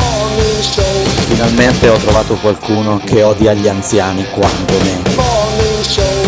Finalmente 1.27 1.89
ho 1.89 1.97
trovato 1.97 2.35
qualcuno 2.35 3.01
che 3.03 3.23
odia 3.23 3.53
gli 3.53 3.67
anziani 3.67 4.25
quanto 4.31 4.73
me 4.83 5.09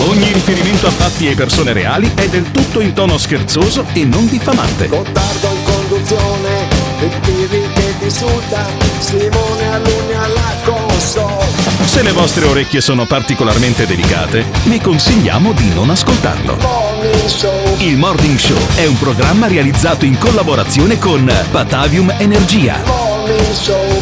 Ogni 0.10 0.34
riferimento 0.34 0.88
a 0.88 0.92
fatti 0.92 1.30
e 1.30 1.36
persone 1.36 1.72
reali 1.72 2.12
è 2.14 2.28
del 2.28 2.52
tutto 2.52 2.82
in 2.82 2.94
tono 2.94 3.18
scherzoso 3.18 3.86
e 3.94 4.04
non 4.04 4.28
diffamante. 4.28 4.88
Gottardo 4.88 5.48
in 5.48 5.64
conduzione, 5.64 6.68
il 7.00 7.20
che 7.22 7.98
ti 8.00 8.06
insulta, 8.06 8.66
Simone 9.00 9.72
Alunni 9.72 10.14
alla 10.14 10.56
console. 10.64 11.46
Se 11.86 12.02
le 12.02 12.12
vostre 12.12 12.46
orecchie 12.46 12.82
sono 12.82 13.06
particolarmente 13.06 13.86
delicate, 13.86 14.46
vi 14.64 14.80
consigliamo 14.80 15.52
di 15.54 15.72
non 15.74 15.90
ascoltarlo. 15.90 16.91
Il 17.04 17.97
Morning 17.97 18.38
Show 18.38 18.78
è 18.78 18.86
un 18.86 18.95
programma 18.99 19.47
realizzato 19.47 20.06
in 20.06 20.20
collaborazione 20.20 20.99
con 20.99 21.26
Patavium 21.49 22.14
Energia. 22.20 22.78
Morning 22.86 23.39
Show. 23.39 24.02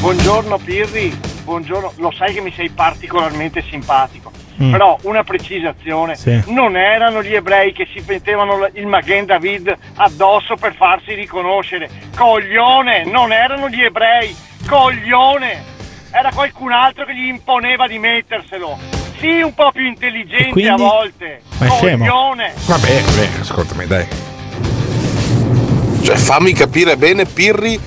Buongiorno 0.00 0.58
Pirri, 0.58 1.18
buongiorno, 1.44 1.94
lo 1.96 2.12
sai 2.12 2.34
che 2.34 2.42
mi 2.42 2.52
sei 2.54 2.68
particolarmente 2.68 3.64
simpatico. 3.70 4.30
Mm. 4.62 4.70
Però 4.70 4.98
una 5.04 5.24
precisazione, 5.24 6.14
Sì. 6.14 6.42
non 6.48 6.76
erano 6.76 7.22
gli 7.22 7.34
ebrei 7.34 7.72
che 7.72 7.88
si 7.90 8.04
mettevano 8.06 8.68
il 8.74 8.86
Magen 8.86 9.24
David 9.24 9.74
addosso 9.94 10.56
per 10.56 10.74
farsi 10.74 11.14
riconoscere. 11.14 11.88
Coglione, 12.14 13.04
non 13.04 13.32
erano 13.32 13.70
gli 13.70 13.82
ebrei, 13.82 14.36
coglione! 14.68 15.64
Era 16.10 16.30
qualcun 16.34 16.72
altro 16.72 17.06
che 17.06 17.14
gli 17.14 17.28
imponeva 17.28 17.86
di 17.88 17.98
metterselo. 17.98 19.01
Sì, 19.22 19.40
un 19.40 19.54
po' 19.54 19.70
più 19.70 19.86
intelligente 19.86 20.50
quindi? 20.50 20.68
a 20.68 20.74
volte. 20.74 21.42
Ma 21.58 21.66
è 21.66 21.70
scemo. 21.70 22.04
Coglione! 22.04 22.52
Vabbè, 22.66 23.02
vabbè, 23.02 23.28
ascoltami, 23.38 23.86
dai. 23.86 24.06
Cioè, 26.02 26.16
fammi 26.16 26.52
capire 26.52 26.96
bene, 26.96 27.24
Pirri, 27.24 27.78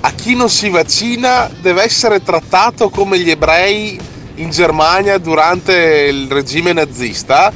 a 0.00 0.10
chi 0.10 0.34
non 0.34 0.48
si 0.48 0.70
vaccina 0.70 1.48
deve 1.60 1.84
essere 1.84 2.24
trattato 2.24 2.90
come 2.90 3.20
gli 3.20 3.30
ebrei 3.30 3.96
in 4.34 4.50
Germania 4.50 5.18
durante 5.18 6.08
il 6.10 6.28
regime 6.28 6.72
nazista, 6.72 7.52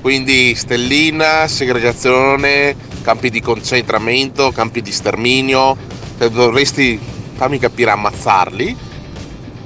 quindi 0.00 0.52
stellina, 0.56 1.46
segregazione, 1.46 2.74
campi 3.02 3.30
di 3.30 3.40
concentramento, 3.40 4.50
campi 4.50 4.82
di 4.82 4.90
sterminio, 4.90 5.76
Cioè, 6.18 6.28
dovresti, 6.30 6.98
fammi 7.36 7.60
capire, 7.60 7.92
ammazzarli. 7.92 8.88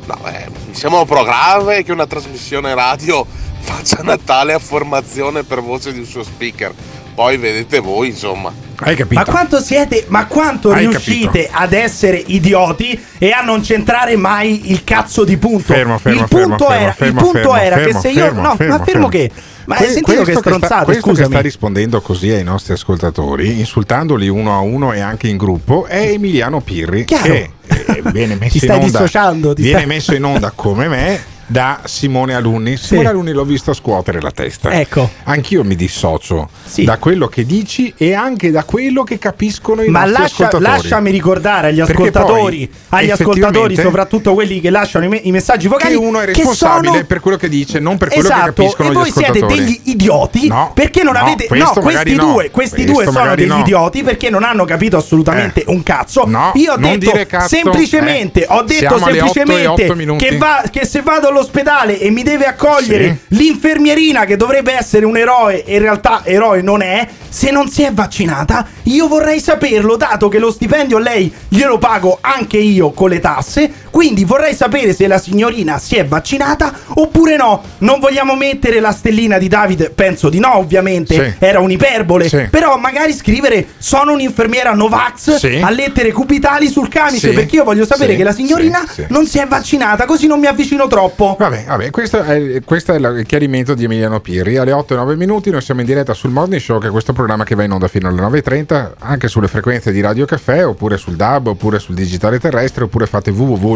No, 0.07 0.19
eh, 0.29 0.49
mi 0.67 0.75
sembra 0.75 1.01
un 1.01 1.07
po' 1.07 1.23
grave 1.23 1.83
che 1.83 1.93
una 1.93 2.07
trasmissione 2.07 2.75
radio 2.75 3.27
faccia 3.61 4.03
Natale 4.03 4.53
a 4.53 4.59
formazione 4.59 5.43
per 5.43 5.63
voce 5.63 5.93
di 5.93 6.01
un 6.01 6.05
suo 6.05 6.23
speaker. 6.23 6.73
Poi 7.15 7.37
vedete 7.37 7.79
voi, 7.79 8.09
insomma. 8.09 8.53
Hai 8.77 8.97
capito? 8.97 9.21
Ma 9.21 9.25
quanto 9.25 9.61
siete, 9.61 10.05
ma 10.09 10.27
quanto 10.27 10.73
Hai 10.73 10.81
riuscite 10.87 11.49
ad 11.51 11.73
essere 11.73 12.17
idioti 12.17 13.01
e 13.19 13.31
a 13.31 13.41
non 13.41 13.63
centrare 13.63 14.17
mai 14.17 14.73
il 14.73 14.83
cazzo 14.83 15.25
di 15.25 15.37
punto? 15.37 15.73
Fermo, 15.73 15.97
fermo, 15.99 16.23
il 16.23 16.29
punto 16.29 16.67
fermo, 16.67 16.83
era, 16.83 16.93
fermo, 16.93 17.21
il 17.21 17.25
punto 17.25 17.39
fermo, 17.39 17.57
era 17.57 17.77
fermo, 17.77 18.01
che 18.01 18.09
se 18.09 18.09
io 18.11 18.33
no, 18.33 18.57
fermo, 18.57 18.77
ma 18.77 18.85
fermo 18.85 18.85
fermo. 18.85 19.09
che 19.09 19.31
Ma 19.67 19.77
Que- 19.77 19.87
hai 19.87 19.93
sentito 19.93 20.23
che 20.23 20.31
sta- 20.33 20.41
stronzate, 20.41 20.93
che 20.93 21.01
scusami. 21.01 21.27
sta 21.29 21.41
rispondendo 21.41 22.01
così 22.01 22.31
ai 22.31 22.45
nostri 22.45 22.73
ascoltatori, 22.75 23.59
insultandoli 23.59 24.29
uno 24.29 24.55
a 24.55 24.59
uno 24.61 24.93
e 24.93 25.01
anche 25.01 25.29
in 25.29 25.37
gruppo, 25.37 25.87
è 25.87 26.11
Emiliano 26.11 26.61
Pirri 26.61 27.05
Chiaro. 27.05 27.25
che 27.25 27.51
eh, 27.67 28.03
viene 28.13 28.35
messo 28.41 28.53
Ti 28.53 28.59
stai 28.59 28.77
in 28.87 28.95
onda, 28.95 29.53
viene 29.55 29.87
messo 29.87 30.15
in 30.15 30.25
onda 30.25 30.53
come 30.55 30.89
me 30.89 31.33
da 31.47 31.81
Simone 31.85 32.35
Alunni. 32.35 32.77
Simone 32.77 33.09
Alunni 33.09 33.33
l'ho 33.33 33.45
visto 33.45 33.73
scuotere 33.73 34.21
la 34.21 34.31
testa. 34.31 34.71
Ecco. 34.73 35.09
Anch'io 35.25 35.63
mi 35.65 35.75
dissocio 35.77 36.49
da 36.79 36.99
quello 36.99 37.29
che 37.29 37.45
dici 37.45 37.93
e 37.97 38.15
anche 38.15 38.51
da 38.51 38.65
quello 38.65 39.05
che 39.05 39.19
capiscono 39.19 39.83
i 39.83 39.89
Ma 39.89 40.01
nostri 40.05 40.23
lascia- 40.23 40.47
ascoltatori. 40.47 40.77
lasciami 40.83 41.11
ricordare 41.11 41.69
agli 41.69 41.81
ascoltatori, 41.81 42.67
poi, 42.89 42.99
agli 43.01 43.11
ascoltatori, 43.11 43.77
soprattutto 43.77 44.35
quelli 44.35 44.61
che 44.61 44.71
lasciano 44.71 45.05
i, 45.05 45.09
me- 45.09 45.21
i 45.23 45.31
messaggi 45.31 45.69
vocali, 45.69 45.93
che 45.93 45.99
uno 45.99 46.21
è 46.21 46.27
responsabile 46.27 46.93
sono- 46.93 47.05
per 47.05 47.21
quello 47.21 47.37
che 47.37 47.49
dice, 47.49 47.79
non 47.79 47.97
per 47.99 48.09
quello 48.09 48.23
esatto, 48.29 48.45
che 48.45 48.53
capiscono 48.63 48.89
e 48.89 48.93
gli 48.93 48.95
voi 48.97 49.11
siete 49.11 49.31
ascoltatori. 49.31 49.65
degli 49.65 49.81
idioti 49.85 50.49
No, 50.49 50.71
perché 50.75 51.03
non 51.03 51.13
no, 51.15 51.19
avete 51.21 51.47
no, 51.51 51.71
questi 51.81 52.15
due, 52.15 52.51
questi 52.51 52.85
due 52.85 53.05
sono 53.05 53.35
degli 53.35 53.47
no. 53.49 53.59
idioti 53.61 54.03
perché 54.03 54.31
non 54.31 54.43
hanno 54.43 54.65
capito 54.65 54.97
assolutamente 54.97 55.65
un 55.67 55.83
cazzo. 55.83 56.25
No, 56.27 56.53
Io 56.55 56.73
ho 56.73 56.77
detto 56.77 57.13
cazzo, 57.27 57.49
semplicemente, 57.49 58.43
eh. 58.43 58.47
ho 58.49 58.63
detto 58.63 58.97
Siamo 58.97 59.09
e 59.09 59.13
semplicemente 59.13 60.17
che, 60.17 60.37
va- 60.37 60.65
che 60.71 60.85
se 60.87 61.03
vado 61.03 61.31
all'ospedale 61.35 61.99
e 61.99 62.11
mi 62.11 62.23
deve 62.23 62.47
accogliere 62.47 63.21
l'infermierina 63.29 64.25
che 64.25 64.37
dovrebbe 64.37 64.73
essere 64.73 65.05
un 65.05 65.17
eroe 65.17 65.65
e 65.65 65.75
in 65.75 65.83
realtà 65.83 66.23
eroe 66.25 66.63
non 66.63 66.81
è, 66.81 67.07
se 67.29 67.51
non 67.51 67.69
si 67.69 67.83
è 67.83 67.93
vaccinata, 67.93 68.67
io 68.85 69.09
vorrei 69.09 69.41
saperlo, 69.41 69.97
dato 69.97 70.29
che 70.29 70.39
lo 70.39 70.51
stipendio 70.51 70.97
a 70.97 71.01
lei 71.01 71.33
glielo 71.49 71.79
pago 71.79 72.19
anche 72.21 72.59
io 72.59 72.93
con 72.93 73.11
le 73.11 73.21
tasse. 73.21 73.73
Quindi 73.95 74.25
vorrei 74.25 74.57
sapere 74.57 74.93
se 74.93 75.07
la 75.07 75.19
signorina 75.19 75.79
si 75.79 75.95
è 75.95 76.05
vaccinata 76.05 76.73
oppure 76.95 77.37
no. 77.37 77.63
Non 77.79 78.01
vogliamo 78.01 78.35
mettere 78.35 78.81
la 78.81 78.91
stellina 78.91 79.39
di 79.39 79.47
David? 79.47 79.93
Penso 79.93 80.29
di 80.29 80.41
no, 80.41 80.57
ovviamente. 80.57 81.15
Sì. 81.15 81.35
Era 81.39 81.61
un'iperbole. 81.61 82.29
Sì. 82.29 82.49
Però 82.51 82.77
magari 82.77 83.13
scrivere 83.13 83.65
sono 83.79 84.15
un'infermiera 84.15 84.73
Novax 84.73 85.37
Sì. 85.37 85.61
a 85.63 85.71
lettere 85.71 86.11
cubitali 86.11 86.67
sul 86.67 86.89
camice. 86.89 87.31
Perché 87.31 87.55
io 87.55 87.63
voglio 87.63 87.87
sapere 87.87 88.17
che 88.17 88.25
la 88.25 88.33
signorina 88.33 88.85
non 89.11 89.27
si 89.29 89.39
è 89.39 89.47
vaccinata, 89.47 90.07
così 90.07 90.27
non 90.27 90.41
mi 90.41 90.47
avvicino 90.47 90.89
troppo. 90.89 91.37
Vabbè, 91.39 91.67
vabbè, 91.69 91.91
questo 91.91 92.21
è, 92.21 92.63
questo 92.65 92.95
è 92.95 92.97
il 92.97 93.25
chiarimento 93.29 93.75
di 93.75 93.85
Emiliano 93.85 94.19
Pirri. 94.19 94.57
Alle 94.57 94.73
8 94.73 94.95
e 94.95 94.97
9 94.97 95.15
minuti 95.15 95.51
noi 95.51 95.63
siamo 95.63 95.83
in 95.83 95.87
diretta 95.87 96.15
sul 96.15 96.31
Morning 96.31 96.61
Show, 96.61 96.81
che 96.81 96.89
è 96.89 96.91
questo 96.91 97.13
programma 97.13 97.45
che 97.45 97.55
va 97.55 97.63
in 97.63 97.71
onda 97.71 97.87
fino 97.87 98.09
alle 98.09 98.21
9.30, 98.21 98.91
anche 98.99 99.29
sulle 99.29 99.47
frequenze 99.47 99.93
di 99.93 100.01
Radio 100.01 100.27
Caffè, 100.27 100.67
oppure 100.67 100.97
sul 100.97 101.15
DAB, 101.15 101.47
oppure 101.47 101.79
sul 101.79 101.95
digitale 101.95 102.41
terrestre, 102.41 102.83
oppure 102.83 103.07
fate 103.07 103.31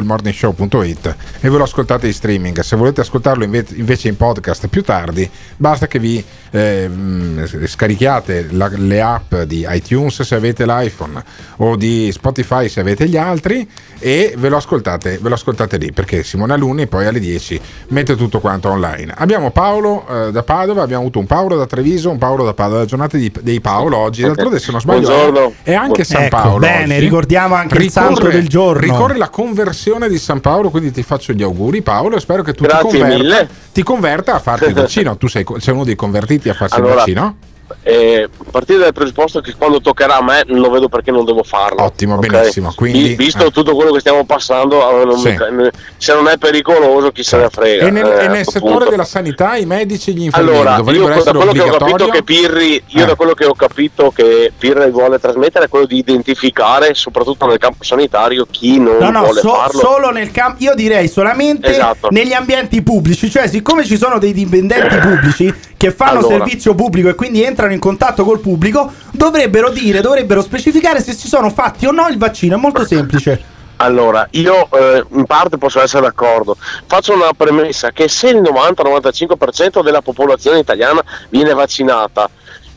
www.ilmorningshow.it 0.09 1.15
e 1.41 1.51
ve 1.51 1.57
lo 1.57 1.65
ascoltate 1.65 2.07
in 2.07 2.13
streaming. 2.15 2.61
Se 2.61 2.77
volete 2.77 3.01
ascoltarlo 3.03 3.45
inve- 3.45 3.67
invece 3.75 4.09
in 4.09 4.17
podcast 4.17 4.67
più 4.69 4.83
tardi, 4.83 5.29
basta 5.57 5.87
che 5.87 5.99
vi 5.99 6.23
eh, 6.51 6.89
mh, 6.89 7.67
scarichiate 7.67 8.49
la- 8.53 8.71
le 8.75 9.01
app 9.03 9.35
di 9.43 9.67
iTunes 9.69 10.23
se 10.23 10.35
avete 10.35 10.65
l'iPhone 10.65 11.23
o 11.59 11.77
di 11.77 12.11
Spotify 12.13 12.69
se 12.69 12.81
avete 12.81 13.07
gli 13.09 13.17
altri 13.17 13.69
e 13.99 14.35
ve 14.37 14.49
lo 14.49 14.57
ascoltate, 14.57 15.19
ve 15.21 15.29
lo 15.29 15.35
ascoltate 15.35 15.77
lì 15.77 15.93
perché 15.93 16.23
Simone 16.23 16.55
Alunni 16.55 16.87
poi 16.87 17.07
alle 17.07 17.21
10 17.21 17.61
mette 17.89 18.17
tutto 18.17 18.41
quanto 18.41 18.71
online. 18.71 19.13
Abbiamo 19.17 19.51
Paolo 19.51 20.07
eh, 20.29 20.33
da 20.33 20.43
Padova, 20.43 20.83
abbiamo 20.83 21.03
avuto 21.03 21.19
un 21.19 21.27
Paolo 21.27 21.57
da 21.57 21.67
Treviso, 21.67 22.11
un 22.11 22.19
Paolo 22.19 22.45
da 22.45 22.55
Padova, 22.55 22.81
la 22.81 22.85
giornata 22.87 23.17
di- 23.17 23.33
dei 23.41 23.61
Paolo 23.61 23.97
oggi, 23.99 24.23
d'altronde 24.23 24.59
se 24.59 24.71
non 24.71 24.81
sbaglio 24.81 25.01
Buongiorno. 25.09 25.53
è 25.63 25.75
anche 25.75 26.05
San 26.05 26.23
Ecco, 26.25 26.37
Paolo. 26.37 26.59
bene, 26.59 26.95
oggi. 26.95 27.05
ricordiamo 27.05 27.55
anche 27.55 27.77
il 27.79 27.91
santo 27.91 28.29
del 28.29 28.49
giorno. 28.49 28.81
Ricorre 28.81 29.17
la 29.17 29.29
conversione 29.29 29.98
di 30.07 30.19
San 30.19 30.41
Paolo, 30.41 30.71
quindi 30.71 30.93
ti 30.93 31.03
faccio 31.03 31.33
gli 31.33 31.43
auguri 31.43 31.83
Paolo 31.83 32.17
e 32.17 32.21
spero 32.21 32.43
che 32.43 32.53
tu 32.53 32.65
ti 32.65 32.77
converta, 32.81 33.49
ti 33.73 33.83
converta 33.83 34.35
a 34.35 34.39
farti 34.39 34.67
il 34.67 34.75
vaccino. 34.75 35.17
Tu 35.17 35.27
sei, 35.27 35.45
sei 35.57 35.75
uno 35.75 35.85
dei 35.85 35.97
convertiti 35.97 36.49
a 36.49 36.55
farsi 36.55 36.77
Allora, 36.77 36.93
il 36.93 36.99
vaccino? 36.99 37.37
E 37.83 38.29
partire 38.51 38.79
dal 38.79 38.93
presupposto 38.93 39.41
che 39.41 39.55
quando 39.57 39.81
toccherà 39.81 40.17
a 40.19 40.23
me 40.23 40.43
non 40.47 40.61
lo 40.61 40.71
vedo 40.71 40.89
perché 40.89 41.11
non 41.11 41.25
devo 41.25 41.43
farlo. 41.43 41.83
Ottimo, 41.83 42.15
ok? 42.17 42.27
benissimo. 42.27 42.73
Quindi, 42.77 43.03
Vi- 43.09 43.15
Visto 43.17 43.47
eh. 43.47 43.51
tutto 43.51 43.75
quello 43.75 43.93
che 43.93 44.01
stiamo 44.01 44.25
passando, 44.25 45.05
non 45.05 45.19
Sì. 45.19 45.37
mi- 45.51 45.69
se 45.97 46.15
non 46.15 46.29
è 46.29 46.37
pericoloso, 46.39 47.11
chi 47.11 47.23
se 47.23 47.37
ne 47.39 47.49
frega. 47.51 47.87
E 47.87 47.91
nel, 47.91 48.07
eh, 48.07 48.09
e 48.25 48.29
nel 48.29 48.41
appunto. 48.41 48.51
settore 48.51 48.91
della 48.91 49.05
sanità 49.05 49.57
i 49.57 49.67
medici 49.67 50.11
e 50.11 50.13
gli 50.15 50.23
infermieri 50.25 50.57
Allora, 50.59 50.71
io 50.73 50.83
dovrebbero 50.83 51.09
da 51.09 51.17
essere 51.17 51.37
quello 51.39 51.53
che 51.53 51.61
ho 51.61 51.77
capito 51.77 52.09
che 52.09 52.23
Pirri, 52.23 52.83
io 52.87 53.03
Eh. 53.03 53.07
da 53.07 53.15
quello 53.15 53.35
che 53.35 53.45
ho 53.45 53.55
capito 53.55 54.11
che 54.15 54.53
Pirri 54.57 54.91
vuole 54.91 55.19
trasmettere 55.19 55.65
è 55.67 55.69
quello 55.69 55.87
di 55.87 55.97
identificare, 55.99 56.95
soprattutto 56.95 57.47
nel 57.47 57.59
campo 57.59 57.85
sanitario, 57.85 58.47
chi 58.51 58.79
non 58.79 58.97
No, 58.99 59.11
no, 59.11 59.21
vuole 59.25 59.41
so- 59.41 59.55
farlo. 59.55 59.79
solo 59.81 60.11
nel 60.11 60.31
campo. 60.31 60.63
Io 60.63 60.75
direi 60.75 61.09
solamente 61.09 61.69
Esatto. 61.71 62.09
negli 62.11 62.33
ambienti 62.33 62.83
pubblici. 62.83 63.31
Cioè, 63.31 63.49
siccome 63.49 63.85
ci 63.85 63.97
sono 63.97 64.19
dei 64.19 64.33
dipendenti 64.33 64.97
pubblici 65.01 65.53
che 65.79 65.93
fanno 65.93 66.19
Allora. 66.19 66.35
servizio 66.45 66.75
pubblico 66.75 67.09
e 67.09 67.15
quindi 67.15 67.43
entrano 67.43 67.73
in 67.73 67.79
contatto 67.79 68.25
col 68.25 68.41
pubblico, 68.41 68.93
dovrebbero 69.13 69.71
dire, 69.71 70.01
dovrebbero 70.03 70.43
specificare 70.43 71.01
se 71.01 71.13
si 71.13 71.29
sono 71.29 71.49
fatti 71.49 71.87
o 71.87 71.93
no 71.93 72.09
il 72.09 72.19
vaccino. 72.19 72.57
È 72.57 72.59
molto 72.59 72.85
semplice. 72.85 73.57
Allora, 73.81 74.27
io 74.33 74.69
eh, 74.73 75.05
in 75.13 75.25
parte 75.25 75.57
posso 75.57 75.81
essere 75.81 76.03
d'accordo. 76.03 76.57
Faccio 76.87 77.15
una 77.15 77.31
premessa 77.37 77.93
che 77.93 78.09
se 78.09 78.31
il 78.31 78.41
90-95% 78.43 79.85
della 79.85 80.03
popolazione 80.03 80.59
italiana 80.59 81.01
viene 81.29 81.55
vaccinata, 81.55 82.29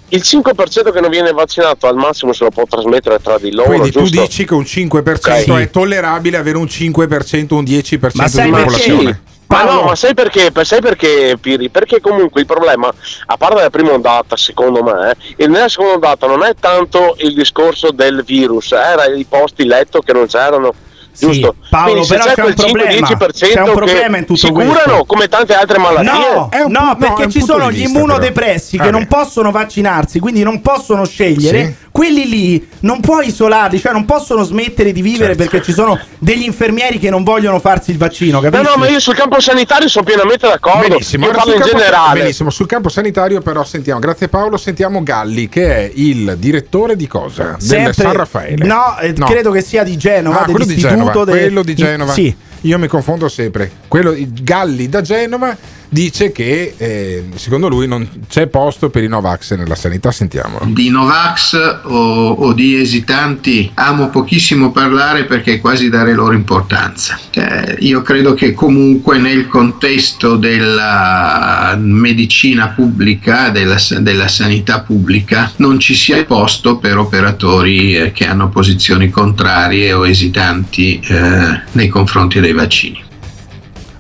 il 0.10 0.22
5% 0.24 0.92
che 0.92 1.00
non 1.00 1.10
viene 1.10 1.32
vaccinato 1.32 1.88
al 1.88 1.96
massimo 1.96 2.34
se 2.34 2.44
lo 2.44 2.52
può 2.52 2.66
trasmettere 2.70 3.20
tra 3.20 3.40
di 3.40 3.52
loro, 3.52 3.70
Quindi 3.70 3.90
tu 3.90 4.02
giusto? 4.02 4.22
dici 4.22 4.46
che 4.46 4.54
un 4.54 4.62
5% 4.62 5.52
Ok. 5.52 5.60
è 5.60 5.70
tollerabile 5.72 6.38
avere 6.38 6.58
un 6.58 6.66
5%, 6.66 7.54
un 7.56 7.64
10% 7.64 8.12
Ma 8.14 8.28
di 8.28 8.50
popolazione. 8.52 9.22
Ma 9.52 9.64
no, 9.64 9.82
ma 9.84 9.96
sai 9.96 10.14
perché? 10.14 10.52
Per- 10.52 10.66
Sai 10.66 10.82
perché, 10.82 11.38
Piri? 11.40 11.70
Perché 11.70 12.00
comunque 12.00 12.42
il 12.42 12.48
problema, 12.48 12.90
a 13.26 13.38
parte 13.38 13.56
della 13.56 13.70
prima 13.70 13.92
ondata, 13.92 14.38
secondo 14.38 14.82
me, 14.84 15.14
eh, 15.36 15.48
nella 15.48 15.68
seconda 15.68 15.94
ondata 15.96 16.28
non 16.28 16.44
è 16.44 16.54
tanto 16.60 17.16
il 17.20 17.34
discorso 17.34 17.92
del 17.92 18.24
virus, 18.26 18.72
era 18.72 19.06
i 19.06 19.26
posti 19.28 19.66
letto 19.66 20.00
che 20.02 20.14
non 20.14 20.28
c'erano. 20.28 20.74
Giusto? 21.14 21.56
Paolo, 21.70 21.92
Quindi 21.92 22.08
però 22.08 22.24
c'è 22.24 22.34
c'è 22.34 22.42
un 22.42 22.54
quel 22.54 22.56
problema. 22.56 23.08
5-10% 23.10 23.28
C'è 23.52 23.60
un 23.62 23.74
problema 23.74 24.18
in 24.18 24.26
tutto 24.26 24.40
si 24.40 24.50
questo. 24.50 24.72
curano 24.74 25.04
come 25.04 25.28
tante 25.28 25.54
altre 25.54 25.78
malattie. 25.78 26.10
No, 26.10 26.50
un 26.64 26.72
no, 26.72 26.80
no, 26.86 26.96
perché 26.96 27.24
un 27.26 27.30
ci 27.32 27.42
sono 27.42 27.70
gli 27.70 27.80
vista, 27.82 27.90
immunodepressi 28.00 28.78
però. 28.78 28.90
che 28.90 28.92
Vabbè. 28.96 29.06
non 29.10 29.20
possono 29.22 29.52
vaccinarsi, 29.52 30.20
quindi 30.20 30.42
non 30.44 30.62
possono 30.62 31.06
scegliere. 31.06 31.66
Sì. 31.66 31.76
Quelli 31.92 32.28
lì 32.30 32.68
non 32.80 33.02
puoi 33.02 33.28
isolarli, 33.28 33.78
cioè 33.80 33.92
non 33.92 34.06
possono 34.06 34.44
smettere 34.44 34.94
di 34.94 35.02
vivere 35.02 35.36
Certo. 35.36 35.44
perché 35.50 35.62
ci 35.66 35.74
sono 35.74 36.00
degli 36.20 36.44
infermieri 36.44 37.00
che 37.00 37.10
non 37.10 37.24
vogliono 37.24 37.60
farsi 37.60 37.92
il 37.92 37.98
vaccino, 37.98 38.40
No, 38.40 38.50
capisci? 38.50 38.64
no, 38.74 38.80
ma 38.80 38.88
io 38.88 39.00
sul 39.02 39.14
campo 39.16 39.40
sanitario 39.42 39.90
sono 39.90 40.06
pienamente 40.06 40.48
d'accordo. 40.48 40.88
Benissimo, 40.88 41.26
io 41.26 41.32
parlo 41.32 41.52
sul 41.52 41.60
in 41.60 41.62
campo- 41.66 41.78
generale. 41.78 42.20
benissimo, 42.22 42.50
sul 42.50 42.66
campo 42.66 42.88
sanitario 42.90 43.42
però 43.42 43.64
sentiamo, 43.66 44.00
grazie 44.00 44.30
Paolo, 44.30 44.56
sentiamo 44.58 45.04
Galli 45.04 45.50
che 45.50 45.76
è 45.76 45.92
il 45.96 46.38
direttore 46.40 46.96
di 46.96 47.08
cosa? 47.08 47.58
Del 47.60 47.62
Sempre- 47.62 47.94
San 47.94 48.14
Raffaele. 48.14 48.66
No, 48.66 48.98
eh, 49.00 49.12
credo 49.14 49.52
che 49.52 49.62
sia 49.62 49.84
di 49.84 49.98
Genova, 49.98 50.42
Ah, 50.42 50.44
quello 50.46 50.60
di 50.60 50.66
dell'istituto 50.76 51.04
Genova, 51.10 51.26
de- 51.26 51.32
quello 51.32 51.64
di 51.64 51.76
Genova. 51.76 52.14
sì. 52.14 52.36
Io 52.66 52.78
mi 52.78 52.88
confondo 52.88 53.28
sempre. 53.28 53.70
Quello 53.88 54.12
di 54.12 54.30
Galli 54.44 54.88
da 54.88 55.02
Genova 55.02 55.58
dice 55.92 56.32
che 56.32 56.74
eh, 56.78 57.26
secondo 57.36 57.68
lui 57.68 57.86
non 57.86 58.08
c'è 58.30 58.48
posto 58.48 58.90
per 58.90 59.04
i 59.04 59.10
Novax 59.10 59.56
nella 59.56 59.76
sanità, 59.76 60.10
sentiamolo. 60.12 60.66
Di 60.70 60.90
Novax 60.90 61.82
o, 61.84 62.30
o 62.32 62.54
di 62.54 62.80
esitanti 62.80 63.70
amo 63.74 64.10
pochissimo 64.10 64.72
parlare 64.72 65.26
perché 65.26 65.56
è 65.56 65.60
quasi 65.60 65.90
dare 65.90 66.14
loro 66.14 66.34
importanza. 66.34 67.20
Eh, 67.32 67.76
io 67.80 68.02
credo 68.02 68.34
che 68.34 68.54
comunque 68.54 69.18
nel 69.18 69.48
contesto 69.48 70.38
della 70.38 71.76
medicina 71.78 72.70
pubblica, 72.70 73.50
della, 73.50 73.78
della 74.00 74.30
sanità 74.30 74.80
pubblica, 74.80 75.52
non 75.58 75.78
ci 75.78 75.94
sia 75.94 76.24
posto 76.24 76.78
per 76.78 76.98
operatori 76.98 77.98
eh, 77.98 78.12
che 78.14 78.26
hanno 78.26 78.48
posizioni 78.48 79.10
contrarie 79.10 79.92
o 79.92 80.08
esitanti 80.08 81.02
eh, 81.04 81.62
nei 81.74 81.90
confronti 81.90 82.40
dei 82.40 82.54
vaccini. 82.54 83.10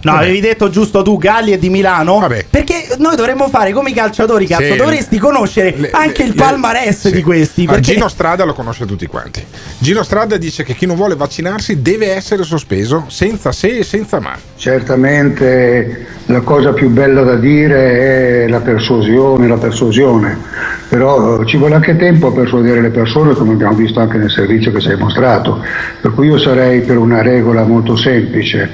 No, 0.03 0.13
avevi 0.13 0.39
detto 0.39 0.69
giusto 0.69 1.01
tu, 1.01 1.17
Galli 1.17 1.51
è 1.51 1.57
di 1.57 1.69
Milano. 1.69 2.27
Perché 2.49 2.87
noi 2.97 3.15
dovremmo 3.15 3.47
fare 3.49 3.71
come 3.71 3.89
i 3.91 3.93
calciatori, 3.93 4.45
cazzo. 4.47 4.63
Sì. 4.71 4.75
dovresti 4.77 5.17
conoscere 5.19 5.73
Le- 5.77 5.89
anche 5.91 6.23
le- 6.23 6.29
il 6.29 6.35
palmarès 6.35 7.07
sì. 7.07 7.11
di 7.11 7.21
questi. 7.21 7.63
Ah, 7.65 7.73
Perché 7.73 7.93
Gino 7.93 8.07
Strada 8.07 8.43
lo 8.45 8.53
conosce 8.53 8.85
tutti 8.85 9.05
quanti. 9.07 9.43
Gino 9.77 10.03
Strada 10.03 10.37
dice 10.37 10.63
che 10.63 10.73
chi 10.73 10.85
non 10.85 10.95
vuole 10.95 11.15
vaccinarsi 11.15 11.81
deve 11.81 12.13
essere 12.13 12.43
sospeso 12.43 13.05
senza 13.07 13.51
se 13.51 13.77
e 13.79 13.83
senza 13.83 14.19
ma. 14.19 14.35
Certamente 14.55 16.05
la 16.27 16.41
cosa 16.41 16.71
più 16.73 16.89
bella 16.89 17.23
da 17.23 17.35
dire 17.35 18.43
è 18.43 18.47
la 18.47 18.59
persuasione, 18.61 19.47
la 19.47 19.57
persuasione, 19.57 20.37
però 20.87 21.41
eh, 21.41 21.45
ci 21.45 21.57
vuole 21.57 21.75
anche 21.75 21.95
tempo 21.97 22.27
a 22.27 22.31
persuadere 22.31 22.81
le 22.81 22.89
persone 22.89 23.33
come 23.33 23.53
abbiamo 23.53 23.73
visto 23.75 23.99
anche 23.99 24.17
nel 24.17 24.29
servizio 24.29 24.71
che 24.71 24.79
si 24.79 24.89
è 24.89 24.95
mostrato, 24.95 25.61
per 26.01 26.11
cui 26.13 26.27
io 26.27 26.37
sarei 26.37 26.81
per 26.81 26.97
una 26.97 27.21
regola 27.21 27.63
molto 27.63 27.95
semplice 27.95 28.69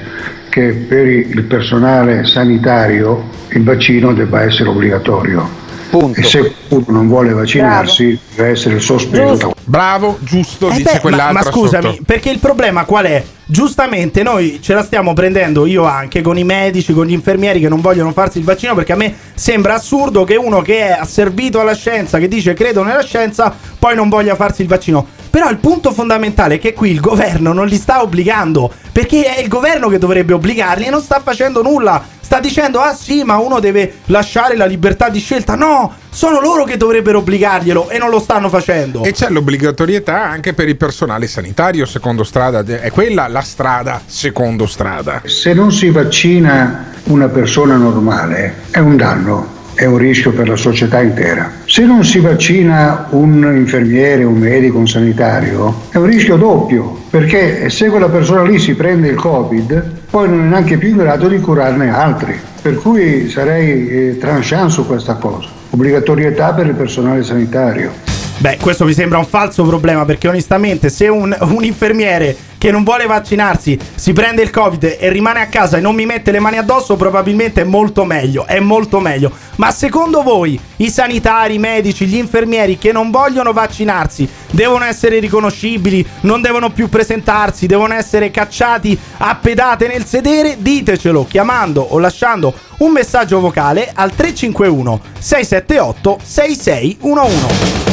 che 0.58 0.72
per 0.72 1.06
il 1.06 1.44
personale 1.44 2.24
sanitario 2.24 3.28
il 3.50 3.62
vaccino 3.62 4.12
debba 4.12 4.42
essere 4.42 4.68
obbligatorio. 4.68 5.66
E 6.14 6.22
se 6.22 6.52
uno 6.68 6.84
non 6.88 7.06
vuole 7.06 7.32
vaccinarsi 7.32 8.18
deve 8.34 8.50
essere 8.50 8.78
sospeso 8.78 9.54
Bravo, 9.64 10.18
giusto, 10.20 10.68
Eh 10.68 10.76
dice 10.76 10.84
beh, 10.84 10.92
ma, 10.94 11.00
quell'altra 11.00 11.32
ma 11.32 11.42
scusami, 11.42 11.90
sotto. 11.90 12.02
perché 12.04 12.30
il 12.30 12.38
problema 12.38 12.84
qual 12.84 13.04
è? 13.06 13.24
Giustamente 13.46 14.22
noi 14.22 14.60
ce 14.60 14.74
la 14.74 14.82
stiamo 14.82 15.14
prendendo 15.14 15.64
io 15.64 15.84
anche 15.84 16.20
con 16.20 16.36
i 16.36 16.44
medici, 16.44 16.92
con 16.92 17.06
gli 17.06 17.12
infermieri 17.12 17.60
che 17.60 17.68
non 17.68 17.80
vogliono 17.80 18.12
farsi 18.12 18.38
il 18.38 18.44
vaccino 18.44 18.74
perché 18.74 18.92
a 18.92 18.96
me 18.96 19.14
sembra 19.34 19.74
assurdo 19.74 20.24
che 20.24 20.36
uno 20.36 20.60
che 20.60 20.88
è 20.88 20.90
asservito 20.90 21.60
alla 21.60 21.74
scienza, 21.74 22.18
che 22.18 22.28
dice 22.28 22.52
credo 22.52 22.82
nella 22.82 23.02
scienza, 23.02 23.54
poi 23.78 23.94
non 23.94 24.08
voglia 24.08 24.34
farsi 24.34 24.62
il 24.62 24.68
vaccino. 24.68 25.06
Però 25.30 25.48
il 25.50 25.58
punto 25.58 25.92
fondamentale 25.92 26.54
è 26.54 26.58
che 26.58 26.72
qui 26.72 26.90
il 26.90 27.00
governo 27.00 27.52
non 27.52 27.66
li 27.66 27.76
sta 27.76 28.02
obbligando, 28.02 28.72
perché 28.92 29.36
è 29.36 29.40
il 29.40 29.48
governo 29.48 29.88
che 29.88 29.98
dovrebbe 29.98 30.32
obbligarli 30.32 30.86
e 30.86 30.90
non 30.90 31.00
sta 31.00 31.20
facendo 31.20 31.62
nulla. 31.62 32.16
Sta 32.20 32.40
dicendo, 32.40 32.80
ah 32.80 32.94
sì, 32.94 33.22
ma 33.22 33.38
uno 33.38 33.58
deve 33.58 34.00
lasciare 34.06 34.54
la 34.54 34.66
libertà 34.66 35.08
di 35.08 35.18
scelta. 35.18 35.54
No, 35.54 35.94
sono 36.10 36.40
loro 36.40 36.64
che 36.64 36.76
dovrebbero 36.76 37.18
obbligarglielo 37.18 37.88
e 37.88 37.96
non 37.96 38.10
lo 38.10 38.20
stanno 38.20 38.50
facendo. 38.50 39.02
E 39.02 39.12
c'è 39.12 39.30
l'obbligatorietà 39.30 40.24
anche 40.28 40.52
per 40.52 40.68
il 40.68 40.76
personale 40.76 41.26
sanitario, 41.26 41.86
secondo 41.86 42.24
strada. 42.24 42.62
È 42.62 42.90
quella 42.90 43.28
la 43.28 43.40
strada, 43.40 44.02
secondo 44.04 44.66
strada. 44.66 45.22
Se 45.24 45.54
non 45.54 45.72
si 45.72 45.88
vaccina 45.88 46.92
una 47.04 47.28
persona 47.28 47.76
normale 47.76 48.64
è 48.70 48.78
un 48.78 48.96
danno, 48.96 49.56
è 49.78 49.84
un 49.84 49.96
rischio 49.96 50.32
per 50.32 50.48
la 50.48 50.56
società 50.56 51.00
intera. 51.00 51.52
Se 51.64 51.84
non 51.84 52.02
si 52.02 52.18
vaccina 52.18 53.06
un 53.10 53.54
infermiere, 53.56 54.24
un 54.24 54.36
medico, 54.36 54.76
un 54.76 54.88
sanitario, 54.88 55.82
è 55.90 55.98
un 55.98 56.06
rischio 56.06 56.36
doppio, 56.36 57.02
perché 57.08 57.70
se 57.70 57.88
quella 57.88 58.08
persona 58.08 58.42
lì 58.42 58.58
si 58.58 58.74
prende 58.74 59.06
il 59.06 59.14
Covid, 59.14 59.90
poi 60.10 60.28
non 60.28 60.46
è 60.46 60.48
neanche 60.48 60.78
più 60.78 60.88
in 60.88 60.96
grado 60.96 61.28
di 61.28 61.38
curarne 61.38 61.94
altri. 61.94 62.36
Per 62.60 62.74
cui 62.74 63.28
sarei 63.28 63.88
eh, 63.88 64.18
tranchant 64.18 64.68
su 64.68 64.84
questa 64.84 65.14
cosa. 65.14 65.48
Obbligatorietà 65.70 66.54
per 66.54 66.66
il 66.66 66.74
personale 66.74 67.22
sanitario. 67.22 68.17
Beh, 68.40 68.56
questo 68.58 68.84
mi 68.84 68.92
sembra 68.92 69.18
un 69.18 69.26
falso 69.26 69.64
problema 69.64 70.04
perché 70.04 70.28
onestamente 70.28 70.90
se 70.90 71.08
un, 71.08 71.36
un 71.40 71.64
infermiere 71.64 72.36
che 72.56 72.70
non 72.70 72.84
vuole 72.84 73.04
vaccinarsi 73.06 73.76
si 73.96 74.12
prende 74.12 74.42
il 74.42 74.50
covid 74.50 74.96
e 75.00 75.08
rimane 75.10 75.40
a 75.40 75.46
casa 75.46 75.78
e 75.78 75.80
non 75.80 75.96
mi 75.96 76.06
mette 76.06 76.30
le 76.30 76.38
mani 76.38 76.56
addosso 76.56 76.94
probabilmente 76.94 77.62
è 77.62 77.64
molto 77.64 78.04
meglio, 78.04 78.46
è 78.46 78.60
molto 78.60 79.00
meglio. 79.00 79.32
Ma 79.56 79.72
secondo 79.72 80.22
voi 80.22 80.58
i 80.76 80.88
sanitari, 80.88 81.54
i 81.54 81.58
medici, 81.58 82.06
gli 82.06 82.14
infermieri 82.14 82.78
che 82.78 82.92
non 82.92 83.10
vogliono 83.10 83.52
vaccinarsi 83.52 84.28
devono 84.52 84.84
essere 84.84 85.18
riconoscibili, 85.18 86.06
non 86.20 86.40
devono 86.40 86.70
più 86.70 86.88
presentarsi, 86.88 87.66
devono 87.66 87.94
essere 87.94 88.30
cacciati 88.30 88.96
a 89.16 89.34
pedate 89.34 89.88
nel 89.88 90.04
sedere? 90.04 90.58
Ditecelo 90.60 91.26
chiamando 91.28 91.80
o 91.80 91.98
lasciando 91.98 92.54
un 92.78 92.92
messaggio 92.92 93.40
vocale 93.40 93.90
al 93.92 94.12
351 94.14 95.00
678 95.18 96.18
6611. 96.22 97.87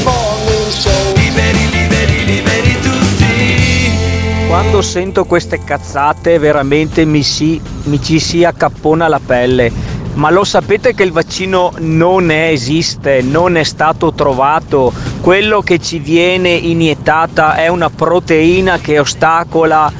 Liberi, 1.16 1.70
liberi, 1.72 2.26
liberi 2.26 2.80
tutti. 2.80 4.48
Quando 4.48 4.82
sento 4.82 5.26
queste 5.26 5.64
cazzate 5.64 6.38
veramente 6.38 7.06
mi, 7.06 7.24
si, 7.24 7.60
mi 7.86 8.02
ci 8.02 8.20
si 8.20 8.44
accappona 8.44 9.08
la 9.08 9.20
pelle. 9.26 9.72
Ma 10.14 10.30
lo 10.30 10.44
sapete 10.44 10.94
che 10.94 11.04
il 11.04 11.12
vaccino 11.12 11.74
non 11.80 12.32
esiste, 12.32 13.22
non 13.22 13.58
è 13.58 13.64
stato 13.64 14.14
trovato. 14.14 14.94
Quello 15.20 15.62
che 15.62 15.80
ci 15.80 16.00
viene 16.00 16.50
iniettata 16.50 17.56
è 17.56 17.68
una 17.68 17.90
proteina 17.90 18.78
che 18.78 19.00
ostacola 19.00 19.92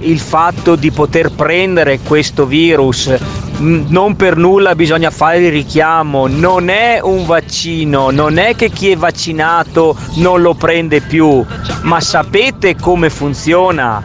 il 0.00 0.18
fatto 0.18 0.76
di 0.76 0.90
poter 0.90 1.30
prendere 1.32 2.00
questo 2.00 2.46
virus. 2.46 3.14
Non 3.58 4.16
per 4.16 4.36
nulla 4.36 4.74
bisogna 4.74 5.10
fare 5.10 5.38
il 5.38 5.52
richiamo, 5.52 6.26
non 6.26 6.68
è 6.68 7.00
un 7.00 7.24
vaccino, 7.24 8.10
non 8.10 8.38
è 8.38 8.56
che 8.56 8.70
chi 8.70 8.90
è 8.90 8.96
vaccinato 8.96 9.96
non 10.16 10.42
lo 10.42 10.54
prende 10.54 11.00
più, 11.00 11.44
ma 11.82 12.00
sapete 12.00 12.74
come 12.74 13.10
funziona? 13.10 14.02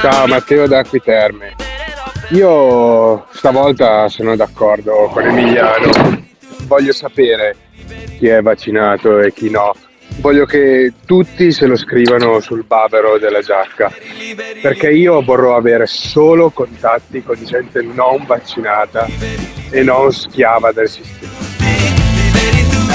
Ciao 0.00 0.26
Matteo 0.26 0.66
da 0.66 0.80
Acquiterme. 0.80 1.54
Io 2.30 3.26
stavolta 3.32 4.08
sono 4.08 4.36
d'accordo 4.36 5.08
con 5.12 5.24
Emiliano. 5.24 6.22
voglio 6.66 6.92
sapere 6.92 7.56
chi 8.18 8.28
è 8.28 8.42
vaccinato 8.42 9.20
e 9.20 9.32
chi 9.32 9.50
no. 9.50 9.74
Voglio 10.20 10.46
che 10.46 10.92
tutti 11.04 11.52
se 11.52 11.66
lo 11.66 11.76
scrivano 11.76 12.40
sul 12.40 12.64
bavero 12.64 13.18
della 13.18 13.40
giacca, 13.40 13.92
perché 14.62 14.90
io 14.90 15.22
vorrò 15.22 15.56
avere 15.56 15.86
solo 15.86 16.50
contatti 16.50 17.22
con 17.22 17.36
gente 17.44 17.82
non 17.82 18.24
vaccinata 18.26 19.06
e 19.70 19.82
non 19.82 20.12
schiava 20.12 20.72
del 20.72 20.88
sistema. 20.88 21.33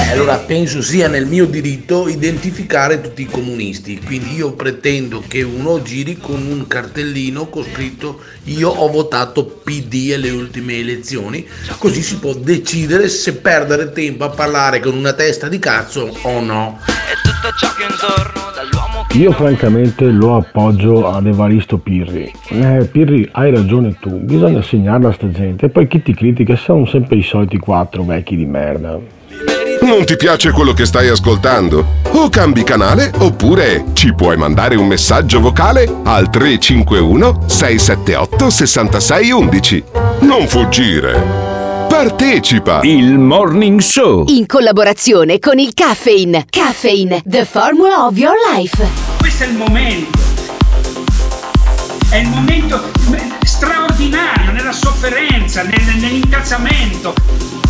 Eh, 0.00 0.12
allora 0.12 0.38
penso 0.38 0.80
sia 0.80 1.08
nel 1.08 1.26
mio 1.26 1.44
diritto 1.44 2.08
identificare 2.08 3.02
tutti 3.02 3.20
i 3.20 3.26
comunisti, 3.26 4.00
quindi 4.02 4.34
io 4.34 4.52
pretendo 4.52 5.22
che 5.26 5.42
uno 5.42 5.82
giri 5.82 6.16
con 6.16 6.46
un 6.46 6.66
cartellino 6.66 7.48
con 7.48 7.64
scritto 7.64 8.20
io 8.44 8.70
ho 8.70 8.88
votato 8.88 9.44
PD 9.44 10.12
alle 10.14 10.30
ultime 10.30 10.78
elezioni, 10.78 11.46
così 11.78 12.00
si 12.00 12.18
può 12.18 12.32
decidere 12.32 13.08
se 13.08 13.34
perdere 13.34 13.92
tempo 13.92 14.24
a 14.24 14.30
parlare 14.30 14.80
con 14.80 14.96
una 14.96 15.12
testa 15.12 15.48
di 15.48 15.58
cazzo 15.58 16.16
o 16.22 16.40
no. 16.40 16.78
Io 19.12 19.32
francamente 19.32 20.04
lo 20.06 20.36
appoggio 20.36 21.10
ad 21.10 21.26
Evaristo 21.26 21.76
Pirri. 21.76 22.32
Eh, 22.48 22.88
Pirri, 22.90 23.28
hai 23.32 23.50
ragione 23.50 23.96
tu, 24.00 24.18
bisogna 24.18 24.62
segnarla 24.62 25.08
a 25.08 25.12
sta 25.12 25.30
gente. 25.30 25.66
E 25.66 25.68
poi 25.68 25.86
chi 25.88 26.00
ti 26.00 26.14
critica 26.14 26.56
sono 26.56 26.86
sempre 26.86 27.16
i 27.16 27.22
soliti 27.22 27.58
quattro 27.58 28.02
vecchi 28.02 28.36
di 28.36 28.46
merda. 28.46 29.18
Non 29.90 30.04
ti 30.04 30.16
piace 30.16 30.52
quello 30.52 30.72
che 30.72 30.86
stai 30.86 31.08
ascoltando? 31.08 31.84
O 32.12 32.28
cambi 32.28 32.62
canale 32.62 33.10
oppure 33.18 33.86
ci 33.92 34.14
puoi 34.14 34.36
mandare 34.36 34.76
un 34.76 34.86
messaggio 34.86 35.40
vocale 35.40 35.82
al 36.04 36.30
351 36.30 37.48
678 37.48 38.50
6611. 38.50 39.84
Non 40.20 40.46
fuggire. 40.46 41.20
Partecipa! 41.88 42.82
Il 42.84 43.18
Morning 43.18 43.80
Show. 43.80 44.26
In 44.28 44.46
collaborazione 44.46 45.40
con 45.40 45.58
il 45.58 45.74
Caffeine. 45.74 46.46
Caffeine, 46.48 47.20
the 47.26 47.44
formula 47.44 48.06
of 48.06 48.16
your 48.16 48.36
life. 48.54 48.86
Questo 49.18 49.42
è 49.42 49.48
il 49.48 49.56
momento. 49.56 50.18
È 52.10 52.16
il 52.16 52.28
momento 52.28 52.80
straordinario 53.42 54.52
nella 54.52 54.72
sofferenza, 54.72 55.64
nel- 55.64 55.96
nell'incazzamento. 55.98 57.69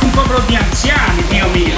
Un 0.00 0.10
popolo 0.10 0.40
di 0.46 0.56
anziani, 0.56 1.24
Dio 1.28 1.46
mio. 1.52 1.74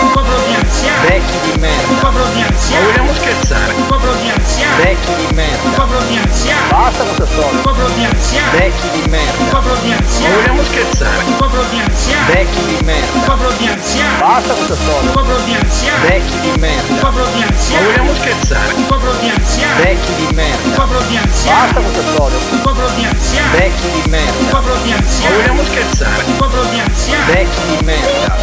Un 0.00 0.10
popolo 0.12 0.38
di 0.46 0.54
anziani. 0.54 1.08
Vecchi 1.08 1.38
di 1.50 1.58
merda. 1.58 1.88
Un 1.88 1.98
popolo 1.98 2.24
di 2.34 2.42
anziani. 2.42 2.84
Ma 2.84 2.90
vogliamo 2.90 3.12
scherzare? 3.14 3.72
Un 3.74 3.86
popolo 3.86 4.12
di 4.22 4.30
anziani. 4.30 4.82
Vecchi 4.84 5.14
di 5.16 5.34
merda. 5.34 5.62
Un 5.64 5.74
popolo 5.74 6.00
di 6.08 6.16
anziani. 6.16 6.68
Basta 6.70 7.02
questa 7.04 7.26
storia. 7.26 7.50
Un 7.50 7.60
popolo 7.62 7.88
di 7.96 8.04
anziani. 8.04 8.58
Vecchi 8.58 8.88
di 8.92 9.08
merda. 9.08 9.38
Un 9.38 9.48
popolo 9.48 9.74
di 9.82 9.92
anziani. 9.92 10.34
Ma 10.34 10.40
vogliamo 10.40 10.62
scherzare? 10.64 11.22
Un 11.24 11.36
popolo 11.36 11.64
di 11.70 11.80
anziani. 11.80 12.32
Vecchi 12.32 12.64
di 12.64 12.78
merda. 12.84 13.12
Un 13.14 13.24
popolo 13.24 13.50
di 13.56 13.66
anziani. 13.66 14.18
Basta 14.18 14.52
questa 14.54 14.74
storia. 14.74 15.00
Un 15.00 15.12
popolo 15.12 15.38
di 15.44 15.54
anziani. 15.54 16.06
Vecchi 16.08 16.40
di 16.40 16.52
merda. 16.58 16.92
Un 16.92 16.98
popolo 16.98 17.26
di 17.34 17.40
Ma 17.40 17.46
anziani. 17.46 17.84
vogliamo 17.84 18.12
scherzare? 18.14 18.72
Un 18.74 18.86
popolo 18.86 19.12
di 19.20 19.28
anziani. 19.28 19.82
Vecchi 19.82 20.12
di 20.14 20.26
merda. 20.34 20.64
Un 20.64 20.72
popolo 20.74 21.00
di 21.08 21.16
anziani. 21.16 21.72
Basta 21.72 21.80
questa 21.80 22.02
storia. 22.12 22.38
Un 22.50 22.60
popolo 22.62 22.88
di 22.96 23.04
anziani. 23.04 23.50
Vecchi 23.58 23.88
di 23.92 24.02
merda. 24.10 24.38
Un 24.38 24.48
popolo 24.48 24.76
di 24.82 24.90
Ma 24.90 24.96
anziani. 24.96 25.34
vogliamo 25.36 25.62
scherzare? 25.64 26.13
Un 26.14 26.36
popolo 26.36 26.62
di 26.70 26.78
anziani. 26.78 27.32
Vecchi 27.32 27.76
di 27.76 27.84
merda. 27.84 28.34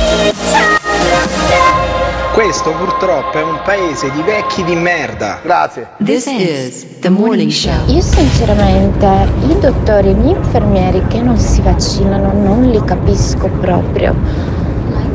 Questo 2.33 2.71
purtroppo 2.71 3.37
è 3.37 3.43
un 3.43 3.59
paese 3.63 4.11
di 4.11 4.21
vecchi 4.21 4.63
di 4.63 4.75
merda. 4.75 5.39
Grazie. 5.41 5.87
This 6.03 6.25
is 6.25 6.85
the 6.99 7.09
morning 7.09 7.49
show. 7.49 7.71
Io 7.87 8.01
sinceramente 8.01 9.07
i 9.47 9.57
dottori 9.59 10.09
e 10.09 10.13
gli 10.13 10.27
infermieri 10.27 11.01
che 11.07 11.21
non 11.21 11.37
si 11.37 11.61
vaccinano 11.61 12.31
non 12.33 12.69
li 12.69 12.81
capisco 12.83 13.47
proprio. 13.59 14.15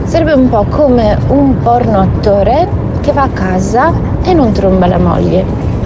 Sarebbe 0.05 0.33
un 0.33 0.49
po' 0.49 0.65
come 0.65 1.19
un 1.29 1.59
porno 1.59 2.01
attore 2.01 2.69
che 3.03 3.13
va 3.13 3.23
a 3.23 3.31
casa 3.31 3.93
e 4.23 4.33
non 4.33 4.53
tromba 4.53 4.87
la 4.87 4.99
moglie. 4.99 5.45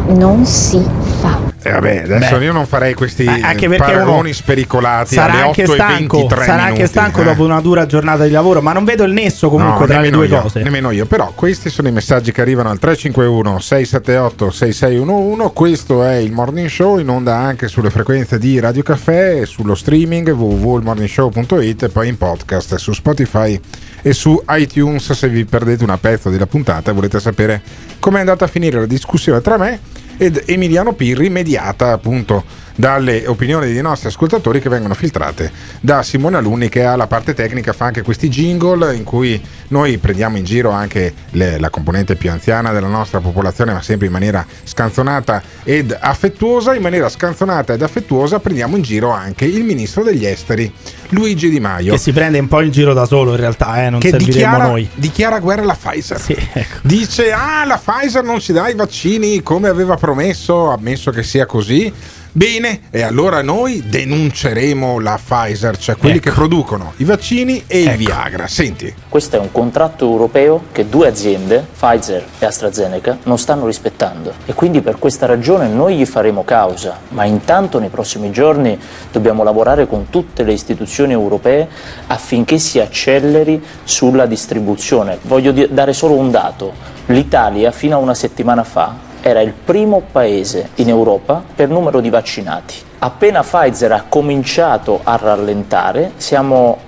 Non 0.09 0.45
si 0.45 0.85
fa. 1.21 1.50
E 1.63 1.71
vabbè, 1.71 2.03
adesso 2.05 2.39
Beh. 2.39 2.45
io 2.45 2.53
non 2.53 2.65
farei 2.67 2.95
questi 2.95 3.25
Eh, 3.25 3.77
paragoni 3.77 4.19
uno 4.29 4.33
spericolati 4.33 5.15
Sarà 5.15 5.33
alle 5.33 5.43
8 5.43 5.49
anche 5.49 5.63
e 5.63 5.67
stanco, 5.67 6.17
23 6.19 6.45
sarà 6.45 6.57
minuti. 6.63 6.71
anche 6.73 6.87
stanco 6.87 7.21
eh. 7.21 7.25
dopo 7.25 7.45
una 7.45 7.61
dura 7.61 7.85
giornata 7.87 8.25
di 8.25 8.31
lavoro, 8.31 8.63
ma 8.63 8.73
non 8.73 8.85
vedo 8.85 9.05
il 9.05 9.13
nesso 9.13 9.51
comunque 9.51 9.81
No, 9.81 9.93
tra 9.93 10.01
le 10.01 10.11
due 10.11 10.27
io, 10.27 10.41
cose. 10.41 10.63
Nemmeno 10.63 10.91
io, 10.91 11.05
però 11.05 11.33
questi 11.35 11.69
sono 11.69 11.89
i 11.89 11.93
messaggi 11.93 12.33
che 12.33 12.41
arrivano 12.41 12.71
al 12.71 12.79
351 12.79 13.59
678 13.59 14.51
6611. 14.51 15.51
Questo 15.53 16.03
è 16.03 16.15
il 16.15 16.33
morning 16.33 16.69
show 16.69 16.99
in 16.99 17.09
onda 17.09 17.37
anche 17.37 17.69
sulle 17.69 17.91
frequenze 17.91 18.39
di 18.39 18.59
Radio 18.59 18.83
Caffè, 18.83 19.45
sullo 19.45 19.75
streaming 19.75 20.31
www.morningshow.it 20.31 21.83
e 21.83 21.89
poi 21.91 22.09
in 22.09 22.17
podcast 22.17 22.77
su 22.77 22.93
Spotify 22.93 23.61
e 24.03 24.13
su 24.15 24.43
iTunes. 24.49 25.13
Se 25.13 25.29
vi 25.29 25.45
perdete 25.45 25.85
una 25.85 25.99
pezzo 25.99 26.31
della 26.31 26.47
puntata 26.47 26.91
e 26.91 26.95
volete 26.95 27.21
sapere 27.21 27.61
com'è 27.99 28.21
andata 28.21 28.47
a 28.47 28.49
finire 28.49 28.81
la 28.81 28.87
discussione 28.87 29.41
tra 29.43 29.59
me 29.59 29.79
ed 30.21 30.43
Emiliano 30.45 30.93
Pirri, 30.93 31.31
mediata 31.31 31.93
appunto 31.93 32.45
dalle 32.81 33.27
opinioni 33.27 33.71
dei 33.71 33.83
nostri 33.83 34.09
ascoltatori 34.09 34.59
che 34.59 34.71
vengono 34.71 34.95
filtrate 34.95 35.53
da 35.81 36.03
Simone 36.03 36.39
Alunni 36.39 36.71
che 36.71 36.83
ha 36.83 36.97
la 36.97 37.07
parte 37.07 37.35
tecnica, 37.35 37.75
fa 37.75 37.85
anche 37.85 38.01
questi 38.01 38.29
jingle 38.31 38.97
in 38.97 39.05
cui 39.05 39.41
noi 39.69 39.99
prendiamo 39.99 40.39
in 40.39 40.45
giro 40.45 40.71
anche 40.71 41.13
le- 41.33 41.59
la 41.61 41.69
componente 41.69 42.17
più 42.17 42.31
anziana 42.31 42.73
della 42.73 42.89
nostra 42.89 43.21
popolazione, 43.21 43.73
ma 43.75 43.83
sempre 43.83 44.07
in 44.07 44.13
maniera 44.13 44.45
scanzonata 44.65 45.43
ed 45.63 45.97
affettuosa. 46.01 46.75
In 46.75 46.81
maniera 46.81 47.09
scanzonata 47.11 47.75
ed 47.75 47.83
affettuosa 47.83 48.41
prendiamo 48.41 48.77
in 48.77 48.83
giro 48.83 49.11
anche 49.11 49.45
il 49.45 49.63
ministro 49.63 50.03
degli 50.03 50.25
esteri, 50.25 50.73
Luigi 51.11 51.51
Di 51.51 51.61
Maio. 51.61 51.93
Che 51.93 51.99
si 51.99 52.13
prende 52.13 52.39
un 52.39 52.49
po' 52.49 52.63
in 52.63 52.71
giro 52.71 52.95
da 52.95 53.05
solo 53.05 53.33
in 53.33 53.37
realtà, 53.37 53.85
eh, 53.85 53.91
non 53.91 54.01
che 54.01 54.13
dichiara, 54.17 54.65
noi. 54.69 54.89
dichiara 54.95 55.39
guerra 55.39 55.63
alla 55.63 55.77
Pfizer. 55.79 56.19
ecco. 56.55 56.79
Dice: 56.83 57.31
Ah, 57.31 57.65
la 57.67 57.79
Pfizer 57.83 58.25
non 58.25 58.41
ci 58.41 58.55
dà 58.55 58.69
i 58.69 58.75
vaccini 58.75 59.43
come 59.43 59.69
aveva 59.69 59.97
promesso, 59.97 60.71
ammesso 60.71 61.11
che 61.11 61.23
sia 61.23 61.45
così. 61.45 61.93
Bene, 62.33 62.83
e 62.91 63.03
allora 63.03 63.43
noi 63.43 63.83
denunceremo 63.89 65.01
la 65.01 65.19
Pfizer, 65.21 65.77
cioè 65.77 65.97
quelli 65.97 66.19
Ecco. 66.19 66.29
che 66.29 66.35
producono 66.37 66.93
i 66.99 67.05
vaccini 67.05 67.65
e 67.67 67.81
il 67.81 67.97
Viagra. 67.97 68.47
Senti, 68.47 68.95
Questo 69.09 69.35
è 69.35 69.41
un 69.41 69.51
contratto 69.51 70.05
europeo 70.05 70.67
che 70.71 70.89
due 70.89 71.09
aziende, 71.09 71.67
Pfizer 71.77 72.25
e 72.39 72.47
AstraZeneca, 72.47 73.19
non 73.25 73.37
stanno 73.37 73.67
rispettando 73.67 74.33
e 74.47 74.55
quindi 74.55 74.81
per 74.81 75.01
questa 75.01 75.27
ragione 75.27 75.67
noi 75.67 75.97
gli 75.97 76.07
faremo 76.07 76.45
causa, 76.45 77.01
ma 77.09 77.25
intanto 77.25 77.81
nei 77.81 77.89
prossimi 77.89 78.31
giorni 78.31 78.79
dobbiamo 79.11 79.43
lavorare 79.43 79.89
con 79.89 80.09
tutte 80.09 80.45
le 80.45 80.53
istituzioni 80.53 81.13
europee 81.13 81.69
affinché 82.07 82.59
si 82.59 82.79
acceleri 82.79 83.61
sulla 83.83 84.27
distribuzione. 84.27 85.19
Voglio 85.23 85.51
dare 85.69 85.93
solo 85.93 86.15
un 86.15 86.31
dato, 86.31 86.75
l'Italia 87.07 87.73
fino 87.73 87.97
a 87.97 87.99
una 87.99 88.15
settimana 88.15 88.63
fa 88.63 89.09
era 89.21 89.41
il 89.41 89.53
primo 89.53 90.03
paese 90.11 90.71
in 90.77 90.89
Europa 90.89 91.43
per 91.55 91.69
numero 91.69 92.01
di 92.01 92.11
vaccinati. 92.11 92.75
Appena 92.99 93.43
Pfizer 93.43 93.93
ha 93.93 94.05
cominciato 94.09 95.01
a 95.03 95.17
rallentare, 95.21 96.13
siamo 96.17 96.79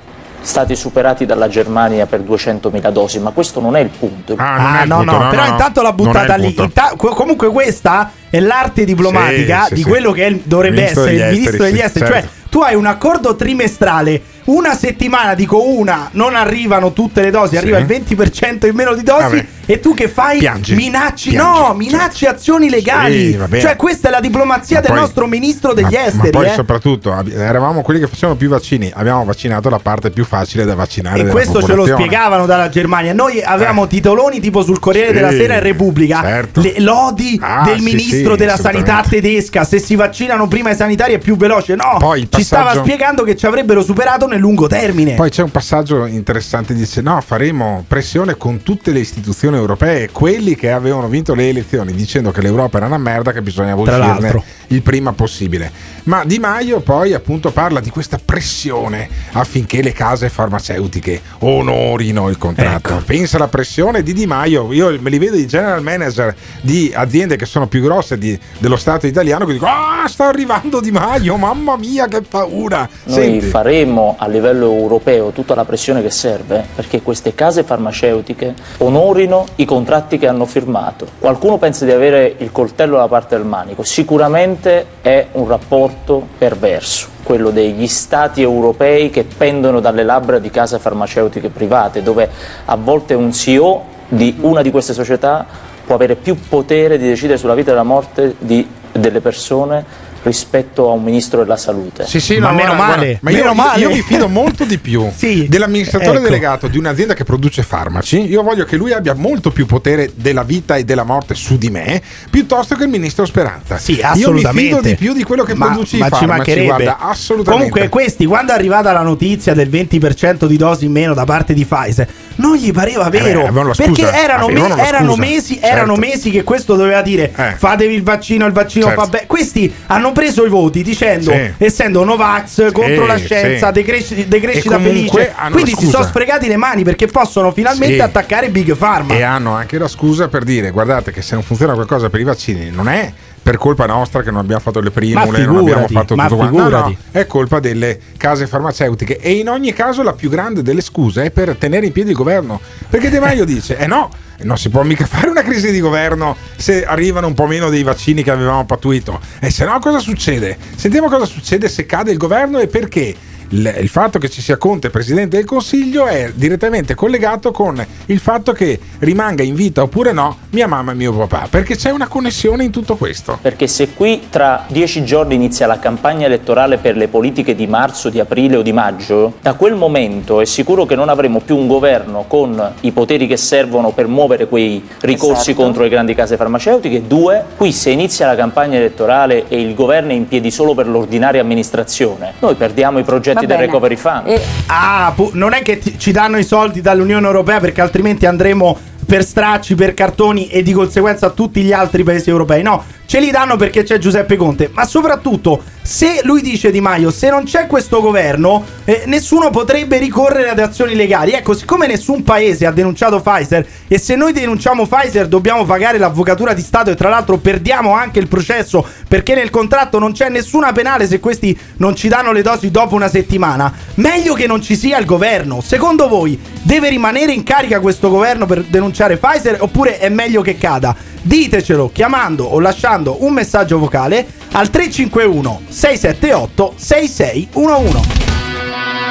stati 0.45 0.74
superati 0.74 1.24
dalla 1.24 1.49
Germania 1.49 2.07
per 2.07 2.20
200.000 2.20 2.91
dosi, 2.91 3.20
ma 3.20 3.30
questo 3.30 3.61
non 3.61 3.76
è 3.76 3.80
il 3.80 3.91
punto. 3.97 4.35
Ah, 4.39 4.83
no, 4.85 5.03
no, 5.05 5.28
però 5.30 5.47
intanto 5.47 5.83
l'ha 5.83 5.93
buttata 5.93 6.35
lì. 6.35 6.55
Inta- 6.59 6.95
co- 6.97 7.14
comunque 7.14 7.49
questa 7.51 8.11
è 8.28 8.41
l'arte 8.41 8.85
diplomatica 8.85 9.62
Sì, 9.62 9.68
sì, 9.68 9.74
di 9.74 9.83
sì. 9.83 9.89
quello 9.89 10.11
che 10.11 10.26
è- 10.26 10.35
dovrebbe 10.43 10.76
Ministro 10.76 11.03
essere 11.05 11.16
il 11.16 11.22
ministro 11.33 11.53
esteri, 11.53 11.70
degli 11.70 11.78
sì, 11.80 11.85
esteri. 11.87 12.07
certo. 12.07 12.20
Cioè, 12.28 12.49
tu 12.51 12.61
hai 12.61 12.74
un 12.74 12.87
accordo 12.87 13.37
trimestrale. 13.37 14.20
Una 14.45 14.74
settimana, 14.74 15.34
dico 15.34 15.68
una, 15.68 16.09
non 16.12 16.34
arrivano 16.34 16.93
tutte 16.93 17.20
le 17.22 17.30
dosi, 17.30 17.57
arriva 17.57 17.78
il 17.78 17.86
20% 17.86 18.66
in 18.66 18.74
meno 18.74 18.95
di 18.95 19.03
dosi. 19.03 19.22
Vabbè. 19.22 19.47
E 19.64 19.78
tu 19.78 19.95
che 19.95 20.09
fai? 20.09 20.38
Piangi. 20.38 20.74
Minacci, 20.74 21.30
Piangi, 21.30 21.61
no, 21.61 21.72
minacci 21.74 22.26
azioni 22.26 22.68
legali. 22.68 23.30
Sì, 23.32 23.61
cioè, 23.61 23.76
questa 23.76 24.09
è 24.09 24.11
la 24.11 24.18
diplomazia 24.20 24.76
Ma 24.76 24.82
del 24.82 24.90
poi- 24.90 25.01
nostro 25.01 25.26
ministro 25.26 25.72
degli 25.72 25.84
ma, 25.95 26.01
ma 26.01 26.07
esteri. 26.07 26.30
poi 26.30 26.47
eh. 26.47 26.53
soprattutto 26.55 27.14
eravamo 27.32 27.82
quelli 27.82 28.01
che 28.01 28.09
facevano 28.09 28.36
più 28.36 28.49
vaccini, 28.49 28.90
abbiamo 28.93 29.24
vaccinato 29.24 29.70
la 29.70 29.78
parte 29.78 30.11
più 30.11 30.24
facile 30.24 30.64
da 30.64 30.74
vaccinare. 30.74 31.20
E 31.20 31.26
questo 31.26 31.62
ce 31.62 31.74
lo 31.74 31.86
spiegavano 31.86 32.45
dalla 32.47 32.68
Germania. 32.68 33.12
Noi 33.12 33.40
avevamo 33.40 33.86
titoloni 33.86 34.40
tipo 34.40 34.62
sul 34.62 34.80
Corriere 34.80 35.09
Sì, 35.09 35.14
della 35.14 35.30
Sera 35.30 35.55
e 35.55 35.61
Repubblica. 35.61 36.20
certo. 36.22 36.61
Le 36.61 36.80
lodi 36.80 37.38
Ah, 37.40 37.62
del 37.64 37.78
sì, 37.78 37.84
ministro 37.84 38.32
sì, 38.32 38.38
della 38.38 38.57
sanità 38.57 39.05
tedesca. 39.09 39.62
Se 39.62 39.78
si 39.78 39.95
vaccinano 39.95 40.49
prima 40.49 40.70
i 40.70 40.74
sanitari 40.76 41.14
è 41.14 41.18
più 41.18 41.36
veloce. 41.36 41.76
No, 41.76 41.97
Poi 41.99 42.28
ci 42.30 42.43
stava 42.43 42.64
passaggio- 42.64 42.84
spiegando 42.84 43.22
che 43.22 43.36
ci 43.36 43.47
avrebbero 43.47 43.82
superato 43.82 44.26
nel 44.33 44.41
lungo 44.41 44.66
termine. 44.66 45.14
Poi 45.14 45.30
c'è 45.30 45.43
un 45.43 45.51
passaggio 45.51 46.07
interessante, 46.07 46.74
dice 46.74 47.01
no, 47.01 47.20
faremo 47.20 47.85
pressione 47.87 48.37
con 48.37 48.62
tutte 48.62 48.91
le 48.91 48.99
istituzioni 48.99 49.57
europee, 49.57 50.11
quelli 50.11 50.57
che 50.57 50.70
avevano 50.70 51.09
vinto 51.09 51.35
le 51.35 51.49
elezioni, 51.49 51.93
dicendo 51.93 52.30
che 52.30 52.41
l'Europa 52.43 52.78
era 52.78 52.87
una 52.87 52.99
merda, 52.99 53.33
che 53.33 53.43
bisogna 53.43 53.74
Tra 53.74 53.97
uscirne 53.97 54.43
il 54.68 54.83
prima 54.83 55.12
possibile. 55.12 55.70
Ma 56.05 56.24
Di 56.24 56.40
Maio 56.40 56.80
poi 56.80 57.14
appunto 57.14 57.53
parla 57.53 57.78
di 57.78 57.88
questa 57.88 58.18
pressione 58.22 59.09
affinché 59.32 59.82
le 59.82 59.92
case 59.92 60.28
farmaceutiche 60.28 61.20
onorino 61.38 62.28
il 62.28 62.38
contratto. 62.38 62.94
Ecco. 62.94 63.03
Pensa 63.05 63.36
alla 63.36 63.46
pressione 63.46 64.03
di 64.03 64.12
Di 64.12 64.26
Maio, 64.26 64.72
io 64.72 64.98
me 65.00 65.11
li 65.11 65.18
vedo 65.18 65.36
i 65.36 65.46
general 65.46 65.80
manager 65.80 66.34
di 66.61 66.90
aziende 66.92 67.36
che 67.36 67.46
sono 67.46 67.68
più 67.68 67.82
grosse 67.82 68.18
di- 68.18 68.36
dello 68.59 68.76
Stato 68.76 69.07
italiano 69.07 69.44
che 69.44 69.53
dico 69.53 69.66
ah 69.66 70.05
sta 70.09 70.26
arrivando 70.26 70.80
Di 70.80 70.90
Maio, 70.90 71.36
mamma 71.36 71.76
mia 71.76 72.09
che 72.09 72.22
paura. 72.22 72.88
Noi 73.05 73.14
Senti, 73.14 73.46
faremo 73.46 74.16
a 74.18 74.26
livello 74.26 74.72
europeo 74.72 75.30
tutta 75.30 75.55
la 75.55 75.64
pressione 75.64 76.03
che 76.03 76.11
serve 76.11 76.66
perché 76.74 77.00
queste 77.00 77.36
case 77.36 77.62
farmaceutiche 77.62 78.55
onorino 78.78 79.46
i 79.57 79.64
contratti 79.64 80.18
che 80.18 80.26
hanno 80.26 80.46
firmato. 80.46 81.07
Qualcuno 81.20 81.59
pensa 81.59 81.84
di 81.84 81.92
avere 81.92 82.34
il 82.38 82.50
coltello 82.50 82.96
alla 82.96 83.07
parte 83.09 83.36
del 83.36 83.46
manico, 83.46 83.84
sicuramente 83.84 84.86
è 85.00 85.28
un 85.32 85.46
rapporto 85.46 85.90
perverso, 86.38 87.09
quello 87.22 87.51
degli 87.51 87.86
stati 87.86 88.43
europei 88.43 89.11
che 89.11 89.24
pendono 89.24 89.80
dalle 89.80 90.03
labbra 90.03 90.38
di 90.38 90.51
case 90.51 90.78
farmaceutiche 90.78 91.49
private, 91.49 92.03
dove 92.03 92.28
a 92.64 92.76
volte 92.76 93.14
un 93.14 93.32
CEO 93.32 93.84
di 94.09 94.36
una 94.40 94.62
di 94.62 94.70
queste 94.70 94.93
società 94.93 95.47
può 95.84 95.95
avere 95.95 96.16
più 96.16 96.36
potere 96.49 96.99
di 96.99 97.09
decidere 97.09 97.38
sulla 97.38 97.55
vita 97.55 97.72
e 97.72 97.74
la 97.74 97.82
morte 97.82 98.34
di- 98.38 98.68
delle 98.93 99.20
persone 99.20 100.01
rispetto 100.23 100.89
a 100.91 100.93
un 100.93 101.03
ministro 101.03 101.43
della 101.43 101.57
salute. 101.57 102.07
Sì, 102.07 102.20
sì, 102.20 102.39
no, 102.39 102.53
guarda, 102.53 102.75
guarda, 102.75 103.18
ma 103.20 103.31
io, 103.31 103.53
io 103.77 103.91
mi 103.91 104.01
fido 104.03 104.29
molto 104.29 104.64
di 104.64 104.79
più 104.79 105.09
dell'amministratore 105.49 106.18
ecco. 106.18 106.25
delegato 106.29 106.68
di 106.68 106.79
un'azienda 106.79 107.14
che 107.14 107.25
produce 107.25 107.62
farmaci. 107.62 108.29
Io 108.29 108.43
voglio 108.43 108.64
che 108.64 108.77
lui 108.77 108.93
abbia 108.93 109.14
molto 109.14 109.51
più 109.51 109.66
potere 109.66 110.12
della 110.14 110.43
vita 110.45 110.77
e 110.77 110.85
della 110.85 111.05
morte 111.05 111.35
su 111.35 111.59
di 111.59 111.70
me, 111.70 112.01
piuttosto 112.31 112.75
che 112.77 112.85
il 112.85 112.91
ministro 112.91 113.25
Speranza. 113.25 113.79
Sì, 113.79 113.93
Io 113.93 113.99
mi 113.99 114.03
assolutamente. 114.05 114.61
fido 114.61 114.81
di 114.81 114.95
più 114.95 115.12
di 115.12 115.23
quello 115.25 115.43
che 115.43 115.55
ma, 115.55 115.66
produci 115.66 115.99
ma 115.99 116.07
i 116.07 116.11
ci 116.11 116.14
farmaci. 116.18 116.37
mancherebbe. 116.39 116.66
Guarda, 116.66 116.99
assolutamente. 116.99 117.68
Comunque, 117.70 117.89
questi, 117.89 118.25
quando 118.27 118.53
è 118.53 118.55
arrivata 118.55 118.93
la 118.93 119.03
notizia 119.03 119.55
del 119.55 119.68
20% 119.68 120.47
di 120.47 120.57
dosi 120.57 120.85
in 120.85 120.93
meno 120.93 121.14
da 121.14 121.25
parte 121.25 121.53
di 121.55 121.64
Pfizer, 121.64 122.09
non 122.37 122.57
gli 122.57 122.70
pareva 122.73 123.07
Eh 123.07 123.11
beh, 123.11 123.20
vero. 123.20 123.41
avevano 123.43 123.68
la 123.68 123.75
perché 123.75 124.11
erano, 124.11 124.47
me- 124.49 124.68
la 124.68 124.87
erano 124.87 125.11
scusa, 125.14 125.20
mesi, 125.20 125.55
certo. 125.55 125.66
erano 125.66 125.97
mesi 125.97 126.31
che 126.31 126.43
questo 126.45 126.77
doveva 126.77 127.03
dire: 127.03 127.33
Eh. 127.35 127.55
fatevi 127.57 127.95
il 127.95 128.03
vaccino, 128.03 128.47
il 128.47 128.53
vaccino 128.53 128.87
Certo. 128.87 129.01
fa 129.03 129.07
bene. 129.09 129.27
Questi 129.27 129.73
hanno 129.87 130.11
preso 130.12 130.44
i 130.44 130.48
voti 130.48 130.82
dicendo, 130.82 131.32
Sì. 131.32 131.52
essendo 131.58 132.04
Novax 132.04 132.70
contro 132.72 133.06
la 133.06 133.16
scienza, 133.16 133.66
sì. 133.68 133.72
decresci- 133.72 134.28
decrescita 134.28 134.76
comunque 134.76 135.32
felice. 135.34 135.50
Quindi 135.50 135.74
si 135.74 135.86
sono 135.86 136.04
sfregati 136.04 136.46
le 136.48 136.56
mani 136.56 136.84
perché 136.84 137.06
possono 137.06 137.52
finalmente 137.52 137.94
Sì. 137.94 138.00
attaccare 138.00 138.50
Big 138.50 138.76
Pharma. 138.76 139.14
E 139.14 139.22
hanno 139.22 139.52
anche 139.54 139.78
la 139.78 139.88
scusa 139.88 140.28
per 140.28 140.44
dire: 140.44 140.70
guardate, 140.70 141.10
che 141.12 141.22
se 141.22 141.34
non 141.34 141.42
funziona 141.42 141.74
qualcosa 141.74 142.08
per 142.10 142.20
i 142.20 142.24
vaccini, 142.24 142.70
non 142.70 142.88
è 142.88 143.12
per 143.42 143.56
colpa 143.56 143.86
nostra 143.86 144.22
che 144.22 144.30
non 144.30 144.38
abbiamo 144.38 144.60
fatto 144.60 144.80
le 144.80 144.90
primule, 144.90 145.24
non 145.24 145.34
abbiamo 145.34 145.58
figurati, 145.58 145.92
fatto 145.92 146.14
tutto 146.14 146.36
quanto. 146.36 146.56
No, 146.56 146.64
figurati. 146.64 146.96
no, 147.12 147.20
è 147.20 147.26
colpa 147.26 147.58
delle 147.58 147.98
case 148.16 148.46
farmaceutiche. 148.46 149.18
E 149.18 149.32
in 149.32 149.48
ogni 149.48 149.72
caso 149.72 150.02
la 150.02 150.12
più 150.12 150.30
grande 150.30 150.62
delle 150.62 150.80
scuse 150.80 151.24
è 151.24 151.30
per 151.30 151.56
tenere 151.56 151.86
in 151.86 151.92
piedi 151.92 152.10
il 152.10 152.16
governo. 152.16 152.60
Perché 152.88 153.10
De 153.10 153.18
Maio 153.18 153.44
dice: 153.44 153.76
eh 153.76 153.86
no. 153.86 154.10
Non 154.45 154.59
si 154.59 154.68
può 154.68 154.82
mica 154.82 155.05
fare 155.07 155.28
una 155.28 155.43
crisi 155.43 155.70
di 155.70 155.80
governo 155.80 156.36
se 156.57 156.84
arrivano 156.84 157.26
un 157.26 157.34
po' 157.34 157.47
meno 157.47 157.68
dei 157.68 157.82
vaccini 157.82 158.22
che 158.22 158.30
avevamo 158.30 158.64
pattuito. 158.64 159.20
E 159.40 159.51
se 159.51 159.64
no, 159.64 159.78
cosa 159.78 159.99
succede? 159.99 160.57
Sentiamo 160.76 161.09
cosa 161.09 161.24
succede 161.24 161.68
se 161.68 161.86
cade 161.86 162.11
il 162.11 162.18
governo 162.18 162.59
e 162.59 162.66
perché 162.66 163.14
il, 163.53 163.88
fatto 163.88 164.18
che 164.18 164.30
ci 164.30 164.40
sia 164.40 164.57
Conte 164.57 164.88
presidente 164.88 165.36
del 165.36 165.44
Consiglio 165.44 166.07
è 166.07 166.32
direttamente 166.34 166.94
collegato 166.94 167.50
con 167.50 167.84
il 168.07 168.18
fatto 168.18 168.53
che 168.53 168.78
rimanga 169.00 169.42
in 169.42 169.55
vita 169.55 169.82
oppure 169.82 170.12
no 170.12 170.38
mia 170.50 170.66
mamma 170.66 170.92
e 170.92 170.94
mio 170.94 171.12
papà, 171.12 171.48
perché 171.50 171.76
c'è 171.76 171.90
una 171.90 172.09
connessione 172.09 172.64
in 172.64 172.70
tutto 172.70 172.96
questo. 172.96 173.38
Perché 173.40 173.66
se 173.66 173.92
qui 173.92 174.28
tra 174.30 174.64
dieci 174.68 175.05
giorni 175.05 175.34
inizia 175.34 175.66
la 175.66 175.78
campagna 175.78 176.26
elettorale 176.26 176.78
per 176.78 176.96
le 176.96 177.09
politiche 177.09 177.55
di 177.55 177.66
marzo, 177.66 178.09
di 178.09 178.20
aprile 178.20 178.57
o 178.57 178.62
di 178.62 178.72
maggio, 178.72 179.34
da 179.40 179.55
quel 179.55 179.74
momento 179.74 180.40
è 180.40 180.44
sicuro 180.44 180.86
che 180.86 180.94
non 180.94 181.09
avremo 181.09 181.40
più 181.40 181.57
un 181.57 181.66
governo 181.66 182.24
con 182.26 182.72
i 182.80 182.92
poteri 182.92 183.26
che 183.26 183.36
servono 183.36 183.90
per 183.90 184.07
muovere 184.07 184.46
quei 184.46 184.82
ricorsi 185.00 185.50
Esatto. 185.50 185.64
contro 185.64 185.82
le 185.82 185.88
grandi 185.88 186.14
case 186.14 186.36
farmaceutiche. 186.36 187.07
Due, 187.07 187.44
qui 187.57 187.72
se 187.72 187.90
inizia 187.90 188.26
la 188.26 188.34
campagna 188.34 188.76
elettorale 188.76 189.48
e 189.48 189.61
il 189.61 189.74
governo 189.74 190.11
è 190.11 190.14
in 190.14 190.28
piedi 190.28 190.50
solo 190.50 190.74
per 190.74 190.86
l'ordinaria 190.86 191.40
amministrazione, 191.40 192.34
noi 192.38 192.55
perdiamo 192.55 192.98
i 192.98 193.03
progetti 193.03 193.41
del 193.47 193.57
bene. 193.57 193.66
recovery 193.66 193.97
fund. 193.97 194.40
Ah, 194.66 195.12
pu- 195.14 195.30
non 195.34 195.53
è 195.53 195.62
che 195.62 195.78
ti- 195.78 195.99
ci 195.99 196.12
danno 196.12 196.38
i 196.38 196.45
soldi 196.45 196.80
dall'Unione 196.80 197.26
Europea 197.26 197.61
perché 197.61 197.80
altrimenti 197.80 198.26
andremo 198.26 198.78
per 199.07 199.24
stracci, 199.24 199.74
per 199.74 199.95
cartoni 199.95 200.47
e 200.49 200.62
di 200.62 200.72
conseguenza 200.72 201.26
a 201.26 201.30
tutti 201.30 201.62
gli 201.62 201.72
altri 201.72 202.03
paesi 202.03 202.30
europei. 202.30 202.62
No, 202.62 202.82
ce 203.12 203.20
li 203.20 203.30
danno 203.30 203.56
perché 203.56 203.82
c'è 203.82 203.98
Giuseppe 203.98 204.36
Conte. 204.36 204.70
Ma 204.72 204.86
soprattutto, 204.86 205.62
se 205.82 206.22
lui 206.22 206.40
dice 206.40 206.70
Di 206.70 206.80
Maio, 206.80 207.10
se 207.10 207.28
non 207.28 207.44
c'è 207.44 207.66
questo 207.66 208.00
governo, 208.00 208.64
eh, 208.84 209.02
nessuno 209.04 209.50
potrebbe 209.50 209.98
ricorrere 209.98 210.48
ad 210.48 210.58
azioni 210.58 210.94
legali. 210.94 211.32
Ecco, 211.32 211.52
siccome 211.52 211.86
nessun 211.86 212.22
paese 212.22 212.64
ha 212.64 212.72
denunciato 212.72 213.20
Pfizer 213.20 213.66
e 213.86 213.98
se 213.98 214.16
noi 214.16 214.32
denunciamo 214.32 214.86
Pfizer 214.86 215.28
dobbiamo 215.28 215.66
pagare 215.66 215.98
l'avvocatura 215.98 216.54
di 216.54 216.62
Stato 216.62 216.88
e 216.88 216.94
tra 216.94 217.10
l'altro 217.10 217.36
perdiamo 217.36 217.92
anche 217.92 218.18
il 218.18 218.28
processo 218.28 218.82
perché 219.06 219.34
nel 219.34 219.50
contratto 219.50 219.98
non 219.98 220.12
c'è 220.12 220.30
nessuna 220.30 220.72
penale 220.72 221.06
se 221.06 221.20
questi 221.20 221.54
non 221.76 221.94
ci 221.94 222.08
danno 222.08 222.32
le 222.32 222.40
dosi 222.40 222.70
dopo 222.70 222.94
una 222.94 223.10
settimana, 223.10 223.70
meglio 223.96 224.32
che 224.32 224.46
non 224.46 224.62
ci 224.62 224.74
sia 224.74 224.96
il 224.96 225.04
governo. 225.04 225.60
Secondo 225.60 226.08
voi 226.08 226.40
deve 226.62 226.88
rimanere 226.88 227.32
in 227.32 227.42
carica 227.42 227.78
questo 227.80 228.08
governo 228.08 228.46
per 228.46 228.62
denunciare 228.62 229.18
Pfizer 229.18 229.58
oppure 229.60 229.98
è 229.98 230.08
meglio 230.08 230.40
che 230.40 230.56
cada? 230.56 230.96
Ditecelo 231.25 231.91
chiamando 231.93 232.43
o 232.43 232.59
lasciando 232.59 233.25
un 233.25 233.33
messaggio 233.33 233.79
vocale 233.79 234.27
al 234.53 234.70
351 234.70 235.62
678 235.68 236.73
6611. 236.75 238.20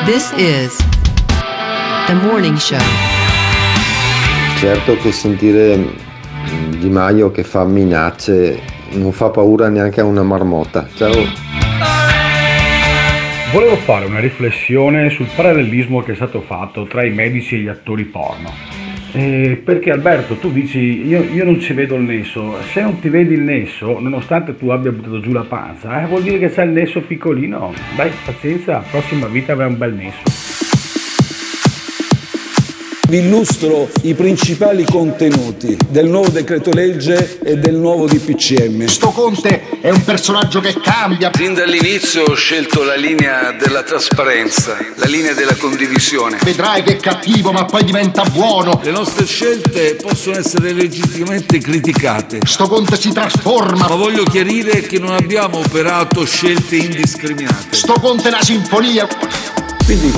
This 0.03 0.33
is 0.35 0.75
the 2.07 2.13
morning 2.15 2.57
show. 2.57 2.77
Certo 4.57 4.97
che 4.97 5.13
sentire 5.13 5.77
mm, 5.77 6.73
Di 6.73 6.89
Maio 6.89 7.31
che 7.31 7.45
fa 7.45 7.63
minacce 7.63 8.59
non 8.91 9.13
fa 9.13 9.29
paura 9.29 9.69
neanche 9.69 10.01
a 10.01 10.03
una 10.03 10.23
marmotta. 10.23 10.89
Ciao. 10.93 11.13
Volevo 13.53 13.77
fare 13.77 14.05
una 14.05 14.19
riflessione 14.19 15.09
sul 15.11 15.29
parallelismo 15.33 16.01
che 16.01 16.11
è 16.11 16.15
stato 16.15 16.41
fatto 16.41 16.85
tra 16.87 17.05
i 17.05 17.11
medici 17.11 17.55
e 17.55 17.59
gli 17.59 17.67
attori 17.69 18.03
porno. 18.03 18.80
Eh, 19.13 19.61
perché 19.63 19.91
Alberto, 19.91 20.35
tu 20.35 20.51
dici 20.51 21.05
io, 21.05 21.21
io 21.21 21.43
non 21.43 21.59
ci 21.59 21.73
vedo 21.73 21.95
il 21.95 22.03
nesso, 22.03 22.55
se 22.71 22.81
non 22.81 22.99
ti 23.01 23.09
vedi 23.09 23.33
il 23.33 23.41
nesso, 23.41 23.99
nonostante 23.99 24.57
tu 24.57 24.69
abbia 24.69 24.91
buttato 24.91 25.19
giù 25.19 25.33
la 25.33 25.43
panza, 25.43 26.01
eh, 26.01 26.07
vuol 26.07 26.23
dire 26.23 26.39
che 26.39 26.49
c'è 26.49 26.63
il 26.63 26.71
nesso 26.71 27.01
piccolino. 27.01 27.73
Dai, 27.95 28.09
pazienza, 28.23 28.83
prossima 28.89 29.27
vita 29.27 29.51
avrà 29.51 29.67
un 29.67 29.77
bel 29.77 29.93
nesso. 29.93 30.61
Vi 33.09 33.17
illustro 33.17 33.89
i 34.03 34.13
principali 34.13 34.85
contenuti 34.85 35.75
del 35.89 36.07
nuovo 36.07 36.29
decreto 36.29 36.71
legge 36.71 37.39
e 37.43 37.57
del 37.57 37.75
nuovo 37.75 38.05
DPCM. 38.05 38.85
Sto 38.85 39.09
Conte 39.09 39.70
è 39.81 39.89
un 39.89 40.03
personaggio 40.03 40.59
che 40.59 40.75
cambia. 40.79 41.31
Fin 41.33 41.55
dall'inizio 41.55 42.23
ho 42.23 42.35
scelto 42.35 42.83
la 42.83 42.95
linea 42.95 43.51
della 43.51 43.81
trasparenza, 43.81 44.77
la 44.95 45.07
linea 45.07 45.33
della 45.33 45.55
condivisione. 45.55 46.37
Vedrai 46.43 46.83
che 46.83 46.93
è 46.93 46.95
cattivo, 46.97 47.51
ma 47.51 47.65
poi 47.65 47.83
diventa 47.83 48.23
buono. 48.23 48.79
Le 48.83 48.91
nostre 48.91 49.25
scelte 49.25 49.95
possono 49.99 50.37
essere 50.37 50.71
legittimamente 50.73 51.57
criticate. 51.57 52.41
Sto 52.45 52.67
Conte 52.67 52.95
si 52.95 53.11
trasforma. 53.11 53.87
Ma 53.87 53.95
voglio 53.95 54.23
chiarire 54.23 54.81
che 54.81 54.99
non 54.99 55.13
abbiamo 55.13 55.57
operato 55.57 56.25
scelte 56.25 56.75
indiscriminate. 56.75 57.75
Sto 57.75 57.93
Conte 57.93 58.29
è 58.29 58.31
una 58.31 58.43
sinfonia. 58.43 59.07
Quindi 59.83 60.13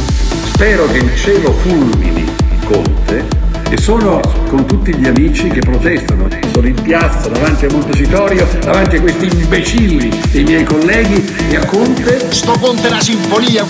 spero 0.52 0.86
che 0.92 0.98
il 0.98 1.18
cielo 1.18 1.54
fulmini 1.54 2.26
Conte 2.66 3.43
e 3.74 3.78
sono 3.78 4.20
con 4.50 4.68
tutti 4.68 4.94
gli 4.96 5.08
amici 5.08 5.48
che 5.48 5.60
protestano. 5.60 6.28
Sono 6.54 6.68
in 6.68 6.80
piazza 6.80 7.28
davanti 7.28 7.66
a 7.66 7.70
Montecitorio, 7.72 8.48
davanti 8.62 8.98
a 8.98 9.02
questi 9.02 9.26
imbecilli 9.26 10.22
dei 10.32 10.44
miei 10.44 10.64
colleghi 10.64 11.26
e 11.50 11.56
a 11.56 11.66
Conte. 11.66 12.32
Sto 12.32 12.52
Conte 12.60 12.88
una 12.88 13.02
sinfonia. 13.02 13.66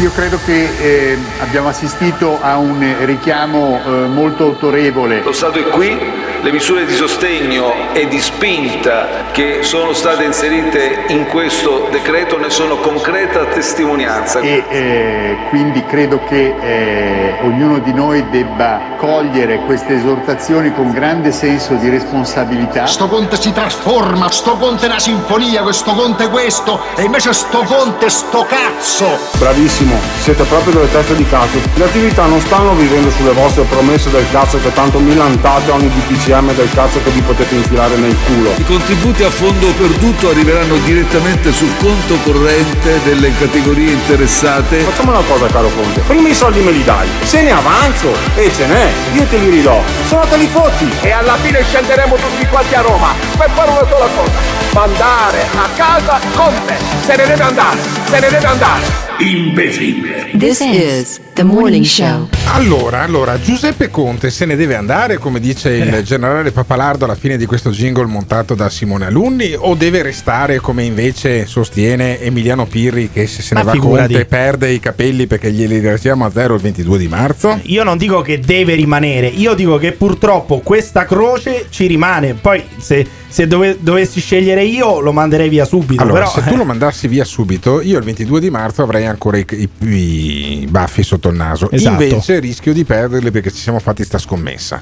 Io 0.00 0.10
credo 0.10 0.40
che 0.44 0.68
eh, 0.80 1.16
abbiamo 1.38 1.68
assistito 1.68 2.40
a 2.42 2.58
un 2.58 2.84
richiamo 3.04 3.80
eh, 3.86 3.90
molto 4.08 4.46
autorevole. 4.46 5.22
Lo 5.22 5.32
Stato 5.32 5.60
è 5.60 5.68
qui, 5.68 5.96
Le 6.44 6.52
misure 6.52 6.84
di 6.84 6.94
sostegno 6.94 7.94
e 7.94 8.06
di 8.06 8.20
spinta 8.20 9.30
che 9.32 9.62
sono 9.62 9.94
state 9.94 10.24
inserite 10.24 11.04
in 11.08 11.24
questo 11.28 11.88
decreto 11.90 12.36
ne 12.36 12.50
sono 12.50 12.76
concreta 12.76 13.46
testimonianza. 13.46 14.40
E 14.40 14.62
eh, 14.68 15.36
quindi 15.48 15.82
credo 15.86 16.22
che 16.28 16.54
eh, 16.60 17.38
ognuno 17.44 17.78
di 17.78 17.94
noi 17.94 18.28
debba 18.28 18.92
cogliere 18.98 19.60
queste 19.60 19.94
esortazioni 19.94 20.70
con 20.74 20.90
grande 20.90 21.32
senso 21.32 21.76
di 21.76 21.88
responsabilità. 21.88 22.84
Sto 22.84 23.08
conte 23.08 23.40
si 23.40 23.50
trasforma, 23.50 24.30
sto 24.30 24.58
conte 24.58 24.84
è 24.84 24.88
una 24.90 24.98
sinfonia, 24.98 25.62
questo 25.62 25.94
conte 25.94 26.24
è 26.24 26.28
questo, 26.28 26.78
e 26.94 27.04
invece 27.04 27.32
sto 27.32 27.60
conte 27.60 28.04
è 28.04 28.10
sto 28.10 28.46
cazzo! 28.46 29.06
Bravissimo, 29.38 29.98
siete 30.20 30.42
proprio 30.42 30.74
delle 30.74 30.90
teste 30.90 31.16
di 31.16 31.26
cazzo. 31.26 31.56
Le 31.74 31.84
attività 31.84 32.26
non 32.26 32.40
stanno 32.40 32.74
vivendo 32.74 33.08
sulle 33.12 33.32
vostre 33.32 33.62
promesse 33.62 34.10
del 34.10 34.26
cazzo 34.30 34.58
che 34.60 34.72
tanto 34.74 34.98
milantate 34.98 35.70
ogni 35.70 35.88
DPCM 36.34 36.54
del 36.54 36.68
cazzo 36.72 37.00
che 37.02 37.10
vi 37.10 37.20
potete 37.20 37.54
infilare 37.54 37.96
nel 37.96 38.16
culo. 38.26 38.54
I 38.56 38.64
contributi 38.64 39.22
a 39.22 39.30
fondo 39.30 39.72
perduto 39.72 40.30
arriveranno 40.30 40.76
direttamente 40.78 41.52
sul 41.52 41.70
conto 41.78 42.16
corrente 42.24 43.00
delle 43.04 43.32
categorie 43.38 43.92
interessate. 43.92 44.78
Facciamo 44.78 45.12
una 45.12 45.22
cosa 45.22 45.46
caro 45.46 45.70
Conte, 45.74 46.00
prima 46.00 46.28
i 46.28 46.34
soldi 46.34 46.60
me 46.60 46.72
li 46.72 46.82
dai, 46.82 47.08
se 47.22 47.42
ne 47.42 47.52
avanzo 47.52 48.12
e 48.34 48.50
ce 48.52 48.66
n'è, 48.66 48.88
io 49.12 49.24
te 49.24 49.36
li 49.38 49.50
ridò, 49.50 49.80
se 50.08 50.16
no 50.16 50.26
te 50.26 50.36
li 50.36 50.46
fotti. 50.46 50.90
E 51.02 51.10
alla 51.12 51.36
fine 51.36 51.62
scenderemo 51.62 52.16
tutti 52.16 52.46
quanti 52.46 52.74
a 52.74 52.80
Roma 52.80 53.14
per 53.36 53.50
fare 53.54 53.70
una 53.70 53.86
sola 53.88 54.08
cosa, 54.14 54.32
mandare 54.72 55.46
a 55.54 55.68
casa 55.76 56.20
Conte, 56.34 56.76
se 57.04 57.16
ne 57.16 57.26
deve 57.26 57.42
andare, 57.42 57.78
se 58.04 58.20
ne 58.20 58.28
deve 58.28 58.46
andare. 58.46 58.82
Imbecille. 59.18 60.30
This 60.36 60.60
is 60.60 61.23
the 61.34 61.42
morning 61.42 61.84
show. 61.84 62.28
Allora, 62.52 63.02
allora, 63.02 63.40
Giuseppe 63.40 63.90
Conte 63.90 64.30
se 64.30 64.44
ne 64.44 64.56
deve 64.56 64.76
andare, 64.76 65.18
come 65.18 65.40
dice 65.40 65.70
il 65.70 66.02
generale 66.04 66.52
Papalardo 66.52 67.04
alla 67.04 67.16
fine 67.16 67.36
di 67.36 67.46
questo 67.46 67.70
jingle 67.70 68.06
montato 68.06 68.54
da 68.54 68.68
Simone 68.70 69.06
Alunni, 69.06 69.54
o 69.56 69.74
deve 69.74 70.02
restare 70.02 70.60
come 70.60 70.84
invece 70.84 71.46
sostiene 71.46 72.20
Emiliano 72.20 72.66
Pirri 72.66 73.10
che 73.10 73.26
se 73.26 73.42
se 73.42 73.54
ne 73.54 73.62
Ma 73.62 73.66
va 73.66 73.72
figurati. 73.72 74.12
Conte 74.12 74.26
perde 74.26 74.70
i 74.70 74.80
capelli 74.80 75.26
perché 75.26 75.50
glieli 75.50 75.80
ritiriamo 75.80 76.24
a 76.24 76.30
zero 76.30 76.54
il 76.54 76.60
22 76.60 76.98
di 76.98 77.08
marzo? 77.08 77.58
Io 77.64 77.82
non 77.82 77.98
dico 77.98 78.22
che 78.22 78.38
deve 78.38 78.74
rimanere, 78.74 79.26
io 79.26 79.54
dico 79.54 79.76
che 79.76 79.92
purtroppo 79.92 80.60
questa 80.60 81.04
croce 81.04 81.66
ci 81.70 81.86
rimane. 81.86 82.34
Poi 82.34 82.62
se, 82.78 83.06
se 83.34 83.48
dove- 83.48 83.78
dovessi 83.80 84.20
scegliere 84.20 84.62
io 84.62 85.00
lo 85.00 85.10
manderei 85.10 85.48
via 85.48 85.64
subito. 85.64 86.00
Allora, 86.00 86.20
però, 86.20 86.30
se 86.30 86.44
tu 86.48 86.54
lo 86.54 86.64
mandassi 86.64 87.08
via 87.08 87.24
subito, 87.24 87.80
io 87.80 87.98
il 87.98 88.04
22 88.04 88.38
di 88.38 88.48
marzo 88.48 88.82
avrei 88.84 89.06
ancora 89.06 89.38
i, 89.38 89.44
i- 89.80 90.60
i 90.62 90.66
baffi 90.70 91.02
sotto 91.02 91.30
il 91.30 91.34
naso. 91.34 91.68
Esatto. 91.68 92.00
Invece 92.04 92.38
rischio 92.38 92.72
di 92.72 92.84
perderli 92.84 93.32
perché 93.32 93.50
ci 93.50 93.60
siamo 93.60 93.80
fatti 93.80 94.04
sta 94.04 94.18
scommessa. 94.18 94.80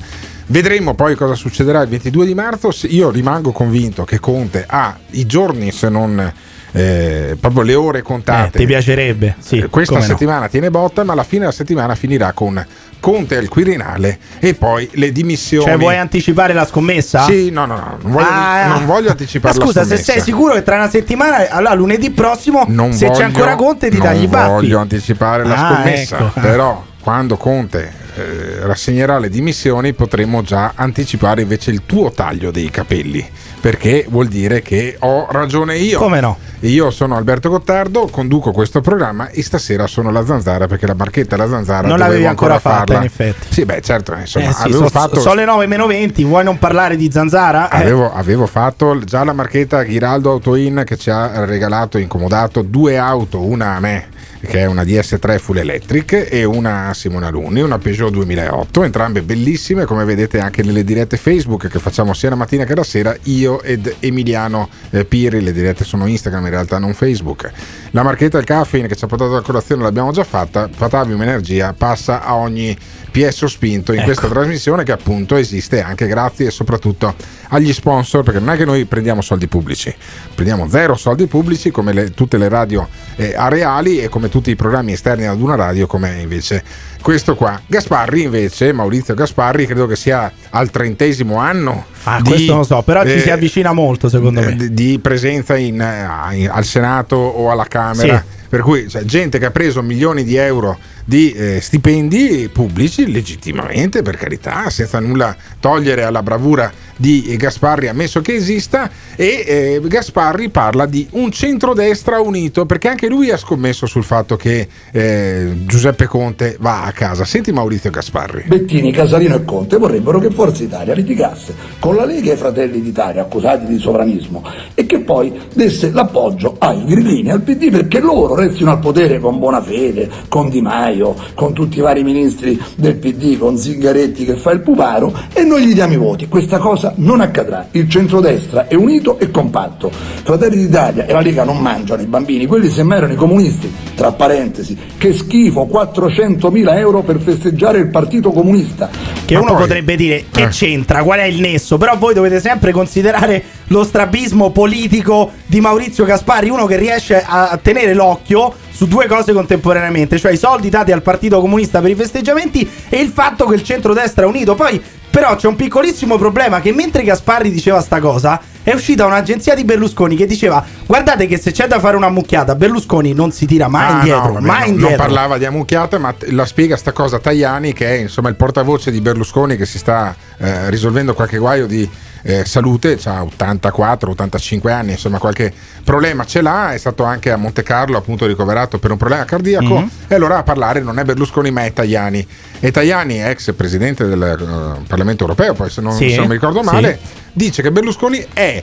Vedremo 0.49 0.95
poi 0.95 1.15
cosa 1.15 1.35
succederà 1.35 1.81
il 1.81 1.89
22 1.89 2.27
di 2.27 2.35
marzo. 2.35 2.69
Io 2.89 3.09
rimango 3.11 3.53
convinto 3.53 4.05
che 4.05 4.21
Conte 4.21 4.67
ha 4.69 4.99
i 5.13 5.25
giorni, 5.25 5.73
se 5.73 5.89
non 5.89 6.31
eh, 6.73 7.37
proprio 7.39 7.63
le 7.63 7.75
ore 7.75 7.99
eh, 7.99 8.03
contate. 8.03 8.59
ti 8.59 8.67
piacerebbe. 8.67 9.37
Sì, 9.39 9.59
Eh, 9.59 9.67
Questa 9.69 9.95
come 9.95 10.07
no. 10.07 10.13
settimana 10.13 10.49
tiene 10.49 10.71
botta, 10.71 11.05
ma 11.05 11.13
alla 11.13 11.25
fine 11.25 11.41
della 11.41 11.53
settimana 11.53 11.95
finirà 11.95 12.33
con 12.33 12.65
Conte 12.99 13.37
al 13.37 13.49
Quirinale 13.49 14.19
e 14.39 14.55
poi 14.55 14.89
le 14.95 15.11
dimissioni. 15.13 15.65
Cioè, 15.67 15.77
vuoi 15.77 15.97
anticipare 15.97 16.53
la 16.53 16.65
scommessa? 16.67 17.25
Sì, 17.25 17.51
no, 17.51 17.67
no, 17.67 17.75
no, 17.77 17.99
non 18.01 18.13
voglio, 18.13 18.27
Ah, 18.27 18.67
non 18.69 18.87
voglio 18.87 19.11
anticipare 19.11 19.55
Ma 19.55 19.61
la 19.65 19.67
scusa, 19.71 19.85
se 19.85 19.97
sei 19.97 20.21
sicuro 20.21 20.55
che 20.55 20.63
tra 20.63 20.77
una 20.77 20.89
settimana, 20.89 21.49
allora 21.51 21.75
lunedì 21.75 22.11
prossimo, 22.11 22.65
non 22.69 22.93
se 22.93 23.07
c'è 23.07 23.13
voglio- 23.13 23.25
ancora 23.25 23.55
Conte, 23.57 23.91
ti 23.91 23.99
non 23.99 24.07
dagli 24.07 24.23
i 24.23 24.27
baffi. 24.29 24.51
voglio 24.51 24.79
anticipare 24.79 25.45
la 25.45 25.55
Ah, 25.55 25.75
scommessa, 25.75 26.19
ecco. 26.19 26.41
però 26.41 26.85
quando 27.01 27.37
Conte 27.37 27.93
eh, 28.15 28.59
rassegnerà 28.67 29.19
le 29.19 29.29
dimissioni 29.29 29.93
potremo 29.93 30.43
già 30.43 30.73
anticipare 30.75 31.43
invece 31.43 31.71
il 31.71 31.83
tuo 31.87 32.11
taglio 32.11 32.51
dei 32.51 32.71
capelli, 32.71 33.27
perché 33.61 34.07
vuol 34.09 34.29
dire 34.29 34.63
che 34.63 34.97
ho 35.01 35.27
ragione 35.31 35.77
io. 35.79 35.99
Come 35.99 36.21
no? 36.21 36.37
Io 36.61 36.91
sono 36.91 37.17
Alberto 37.17 37.49
Gottardo, 37.49 38.07
conduco 38.07 38.53
questo 38.53 38.81
programma 38.81 39.29
e 39.31 39.43
stasera 39.43 39.87
sono 39.89 40.11
la 40.13 40.25
zanzara 40.25 40.69
perché 40.69 40.87
la 40.87 40.95
marchetta 40.95 41.35
e 41.35 41.39
la 41.39 41.49
zanzara 41.49 41.89
Non 41.89 41.99
l'avevi 41.99 42.25
ancora 42.25 42.59
fatta, 42.61 42.77
farla. 42.77 42.97
in 42.99 43.03
effetti. 43.05 43.47
Sì, 43.51 43.65
beh, 43.65 43.81
certo, 43.81 44.15
insomma, 44.15 44.49
Eh 44.49 44.53
sì, 44.53 44.63
avevo 44.63 44.85
so- 44.85 44.89
fatto 44.91 45.21
Sono 45.21 45.35
le 45.35 45.45
9 45.45 45.67
meno 45.67 45.87
20, 45.87 46.23
vuoi 46.25 46.45
non 46.45 46.59
parlare 46.59 46.97
di 46.97 47.11
zanzara? 47.11 47.69
Eh. 47.69 47.81
Avevo, 47.81 48.13
avevo 48.13 48.47
fatto 48.47 48.97
già 49.01 49.25
la 49.25 49.33
marchetta 49.33 49.83
Ghiraldo 49.83 50.31
Autoin 50.31 50.83
che 50.87 50.97
ci 50.97 51.11
ha 51.11 51.45
regalato, 51.45 51.99
incomodato 51.99 52.63
due 52.63 52.97
auto, 52.97 53.41
una 53.41 53.75
a 53.75 53.81
me 53.81 54.11
che 54.45 54.59
è 54.59 54.65
una 54.67 54.83
DS3 54.83 55.39
full 55.39 55.59
electric 55.59 56.27
e 56.29 56.43
una 56.43 56.89
a 56.89 56.95
Simone 56.95 57.27
Alunni, 57.27 57.61
una 57.61 57.79
Peugeot 57.79 58.02
2008, 58.11 58.83
entrambe 58.85 59.23
bellissime 59.23 59.85
come 59.85 60.05
vedete 60.05 60.39
anche 60.41 60.63
nelle 60.63 60.85
dirette 60.85 61.17
Facebook 61.17 61.69
che 61.69 61.79
facciamo 61.79 62.15
sia 62.15 62.31
la 62.31 62.37
mattina 62.37 62.65
che 62.65 62.75
la 62.75 62.85
sera, 62.85 63.17
io 63.25 63.63
ed 63.63 63.97
Emiliano 64.01 64.69
eh, 64.91 65.05
Piri, 65.05 65.41
le 65.41 65.53
dirette 65.53 65.85
sono 65.85 66.07
Instagram 66.07 66.45
in 66.45 66.51
realtà 66.51 66.79
non 66.79 66.95
Facebook. 66.95 67.51
La 67.91 68.03
marchetta 68.03 68.39
il 68.39 68.45
caffeine 68.45 68.89
che 68.89 68.97
ci 68.97 69.05
ha 69.05 69.07
portato 69.07 69.37
a 69.37 69.43
colazione 69.43 69.83
l'abbiamo 69.83 70.13
già 70.13 70.25
fatta, 70.25 70.69
Patavium 70.69 71.23
Energia 71.23 71.75
passa 71.77 72.23
a 72.23 72.35
ogni 72.37 72.77
PS 73.13 73.45
spinto 73.45 73.93
in 73.93 73.99
Ecco. 73.99 74.07
questa 74.07 74.27
trasmissione 74.29 74.83
che 74.83 74.91
appunto 74.93 75.37
esiste 75.37 75.83
anche 75.83 76.07
grazie 76.07 76.47
e 76.47 76.51
soprattutto 76.51 77.15
agli 77.49 77.73
sponsor 77.73 78.23
perché 78.25 78.41
non 78.41 78.51
è 78.51 78.57
che 78.57 78.65
noi 78.65 78.85
prendiamo 78.87 79.21
soldi 79.21 79.47
pubblici 79.47 79.95
prendiamo 80.35 80.67
zero 80.69 80.95
soldi 80.97 81.27
pubblici 81.27 81.71
come 81.71 81.93
le- 81.93 82.11
tutte 82.13 82.39
le 82.39 82.49
radio 82.49 82.89
eh, 83.17 83.35
areali 83.37 84.01
e 84.01 84.09
come 84.09 84.29
tutti 84.31 84.51
i 84.51 84.57
programmi 84.57 84.93
esterni 84.93 85.27
ad 85.27 85.41
una 85.41 85.55
radio 85.55 85.87
come 85.87 86.21
invece 86.23 86.65
questo 87.03 87.35
qua 87.37 87.61
Gasparri 87.67 88.23
invece 88.23 88.73
Maurizio 88.73 89.13
Gasparri 89.15 89.67
credo 89.67 89.87
che 89.87 89.97
sia 89.97 90.33
al 90.51 90.71
trentesimo 90.71 91.37
anno 91.37 91.91
Ah, 92.05 92.21
di, 92.21 92.31
questo 92.31 92.51
non 92.51 92.59
lo 92.63 92.65
so, 92.67 92.83
però 92.83 93.05
ci 93.05 93.13
eh, 93.13 93.21
si 93.21 93.31
avvicina 93.31 93.73
molto 93.73 94.09
secondo 94.09 94.41
eh, 94.41 94.47
me. 94.47 94.57
di- 94.57 94.73
di 94.75 94.99
presenza 94.99 95.57
in, 95.57 95.81
eh, 95.81 96.35
in- 96.37 96.51
al 96.51 96.65
Senato 96.65 97.15
o 97.15 97.49
alla 97.53 97.67
Camera. 97.67 98.19
Sì. 98.19 98.41
Per 98.49 98.61
cui 98.61 98.89
cioè, 98.89 99.03
gente 99.05 99.39
che 99.39 99.47
ha 99.47 99.51
preso 99.53 99.83
milioni 99.83 100.25
di 100.25 100.35
euro 100.35 100.77
di 101.05 101.33
eh, 101.33 101.61
stipendi 101.61 102.49
pubblici 102.53 103.11
legittimamente, 103.11 104.03
per 104.03 104.17
carità, 104.17 104.71
senza 104.71 105.01
nulla 105.01 105.35
togliere 105.61 106.05
alla 106.05 106.23
bravura 106.23 106.71
di 106.97 107.35
Gasparri, 107.37 107.89
ammesso 107.89 108.21
che 108.21 108.35
esista. 108.35 108.91
E 109.17 109.45
eh, 109.47 109.81
Gasparri 109.85 110.49
parla 110.51 110.87
di 110.87 111.07
un 111.13 111.31
centrodestra 111.31 112.21
unito, 112.21 112.67
perché 112.67 112.89
anche 112.89 113.09
lui 113.09 113.31
ha 113.31 113.37
scommesso 113.37 113.87
sul 113.87 114.05
fatto 114.05 114.37
che 114.37 114.69
eh, 114.93 115.53
Giuseppe 115.67 116.07
Conte 116.07 116.57
va 116.61 116.85
a 116.85 116.93
casa. 116.93 117.25
Senti 117.25 117.53
Maurizio 117.53 117.91
Gasparri. 117.91 118.45
Bettini, 118.47 118.93
Casalino 118.93 119.35
e 119.35 119.45
Conte 119.45 119.77
vorrebbero 119.79 120.19
che 120.19 120.31
Forza 120.31 120.63
Italia 120.63 120.95
litigasse 120.95 121.55
con 121.79 121.97
la 121.97 122.05
Lega 122.05 122.31
e 122.31 122.35
i 122.35 122.37
Fratelli 122.39 122.81
d'Italia 122.81 123.23
accusati 123.23 123.67
di 123.67 123.79
sovranismo 123.79 124.45
e 124.75 124.87
che 124.87 125.01
poi 125.01 125.33
desse 125.53 125.91
l'appoggio 125.91 126.57
ai 126.59 126.85
grillini 126.85 127.31
al 127.31 127.41
PD 127.41 127.71
perché 127.71 128.01
loro 128.01 128.35
restino 128.35 128.71
al 128.71 128.79
potere 128.79 129.19
con 129.19 129.39
Bonafede, 129.39 130.09
con 130.29 130.49
Di 130.49 130.61
Maio, 130.61 130.92
con 131.35 131.53
tutti 131.53 131.79
i 131.79 131.81
vari 131.81 132.03
ministri 132.03 132.61
del 132.77 132.97
PD, 132.97 133.39
con 133.39 133.57
Zingaretti 133.57 134.25
che 134.25 134.37
fa 134.37 134.51
il 134.53 134.61
puparo 134.61 135.13
e 135.33 135.43
noi 135.45 135.67
gli 135.67 135.75
diamo 135.75 135.93
i 135.93 135.97
voti. 135.97 136.29
Questa 136.29 136.59
cosa 136.59 136.93
non 136.97 137.21
accadrà. 137.21 137.69
Il 137.73 137.89
centrodestra 137.89 138.69
è 138.69 138.75
unito 138.75 139.19
e 139.19 139.31
compatto. 139.31 139.91
Fratelli 139.91 140.57
d'Italia 140.57 141.07
e 141.07 141.13
la 141.13 141.21
Lega 141.21 141.45
non 141.45 141.59
mangiano 141.59 142.03
i 142.03 142.07
bambini, 142.07 142.47
quelli 142.47 142.69
semmai 142.69 142.99
erano 142.99 143.13
i 143.13 143.17
comunisti. 143.17 143.73
Tra 143.95 144.13
parentesi, 144.13 144.77
che 144.99 145.13
schifo, 145.13 145.69
400.000 145.71 146.77
euro 146.77 147.03
per 147.03 147.19
festeggiare 147.21 147.79
il 147.79 147.89
Partito 147.89 148.31
Comunista. 148.31 148.89
Che 149.25 149.37
uno 149.37 149.55
potrebbe 149.55 149.97
dire 149.97 150.25
che 150.31 150.49
c'entra, 150.49 151.03
qual 151.03 151.21
è 151.21 151.25
il 151.25 151.41
nesso? 151.41 151.79
Però 151.79 151.97
voi 151.97 152.15
dovete 152.15 152.41
sempre 152.41 152.73
considerare 152.73 153.43
lo 153.69 153.85
strabismo 153.85 154.51
politico 154.51 155.31
di 155.47 155.61
Maurizio 155.61 156.05
Gasparri, 156.05 156.51
uno 156.51 156.67
che 156.67 156.77
riesce 156.77 157.23
a 157.25 157.59
tenere 157.63 157.95
l'occhio 157.95 158.55
su 158.83 158.89
due 158.89 159.07
cose 159.07 159.33
contemporaneamente, 159.33 160.19
cioè 160.19 160.33
i 160.33 160.37
soldi 160.37 160.69
dati 160.69 160.91
al 160.91 161.03
Partito 161.03 161.41
Comunista 161.41 161.81
per 161.81 161.91
i 161.91 161.95
festeggiamenti 161.95 162.69
e 162.89 162.99
il 163.01 163.11
fatto 163.11 163.47
che 163.47 163.55
il 163.55 163.63
centrodestra 163.63 164.25
è 164.25 164.27
unito. 164.27 164.57
Poi 164.57 164.83
però 165.09 165.37
c'è 165.37 165.47
un 165.47 165.55
piccolissimo 165.55 166.19
problema 166.19 166.61
che 166.61 166.73
mentre 166.73 167.05
Gasparri 167.05 167.53
diceva 167.53 167.81
sta 167.81 168.01
cosa, 168.01 168.41
è 168.65 168.73
uscita 168.73 169.07
un'agenzia 169.07 169.55
di 169.55 169.63
Berlusconi 169.63 170.17
che 170.17 170.27
diceva 170.27 170.65
"Guardate 170.85 171.29
che 171.29 171.39
se 171.39 171.53
c'è 171.53 171.69
da 171.69 171.79
fare 171.79 171.95
una 171.97 172.09
mucchiata, 172.09 172.57
Berlusconi 172.57 173.13
non 173.13 173.31
si 173.31 173.47
tira 173.47 173.69
mai 173.69 173.87
Ah, 173.93 173.95
indietro, 173.99 174.27
no, 174.27 174.33
vabbè, 174.33 174.47
mai 174.47 174.61
no, 174.63 174.67
indietro". 174.67 174.97
Non 174.97 175.07
parlava 175.07 175.39
di 175.39 175.45
ammucchiata, 175.45 175.99
ma 175.99 176.13
la 176.31 176.45
spiega 176.45 176.77
sta 176.77 176.91
cosa 176.91 177.21
Tajani, 177.21 177.73
che 177.73 177.87
è 177.87 178.01
insomma 178.01 178.31
il 178.31 178.35
portavoce 178.35 178.91
di 178.91 179.01
Berlusconi 179.01 179.57
che 179.57 179.65
si 179.65 179.79
sta 179.79 180.13
eh, 180.39 180.71
risolvendo 180.71 181.15
qualche 181.15 181.39
guaio 181.39 181.67
di 181.69 181.89
eh, 182.23 182.45
salute, 182.45 182.99
ha 183.05 183.23
84-85 183.23 184.71
anni, 184.71 184.93
insomma 184.93 185.19
qualche 185.19 185.53
problema 185.85 186.25
ce 186.25 186.41
l'ha, 186.41 186.73
è 186.73 186.79
stato 186.79 187.03
anche 187.05 187.31
a 187.31 187.37
Monte 187.37 187.63
Carlo 187.63 187.97
appunto 187.97 188.27
ricoverato 188.27 188.79
per 188.79 188.91
un 188.91 188.97
problema 188.97 189.25
cardiaco 189.25 189.81
Mhm. 189.81 189.91
e 190.09 190.15
allora 190.15 190.39
a 190.39 190.43
parlare 190.43 190.81
non 190.81 190.99
è 190.99 191.05
Berlusconi 191.05 191.51
ma 191.51 191.65
è 191.65 191.73
Tajani. 191.73 192.27
E 192.61 192.71
Tajani, 192.71 193.23
ex 193.23 193.53
presidente 193.55 194.07
del 194.07 194.23
eh, 194.23 194.85
Parlamento 194.87 195.23
europeo, 195.23 195.55
poi 195.55 195.69
se 195.71 195.81
non, 195.81 195.95
Sì, 195.97 196.11
se 196.11 196.17
non 196.17 196.27
mi 196.29 196.35
ricordo 196.35 196.61
sì. 196.61 196.67
male, 196.67 196.99
dice 197.33 197.63
che 197.63 197.73
Berlusconi 197.73 198.25
è 198.33 198.63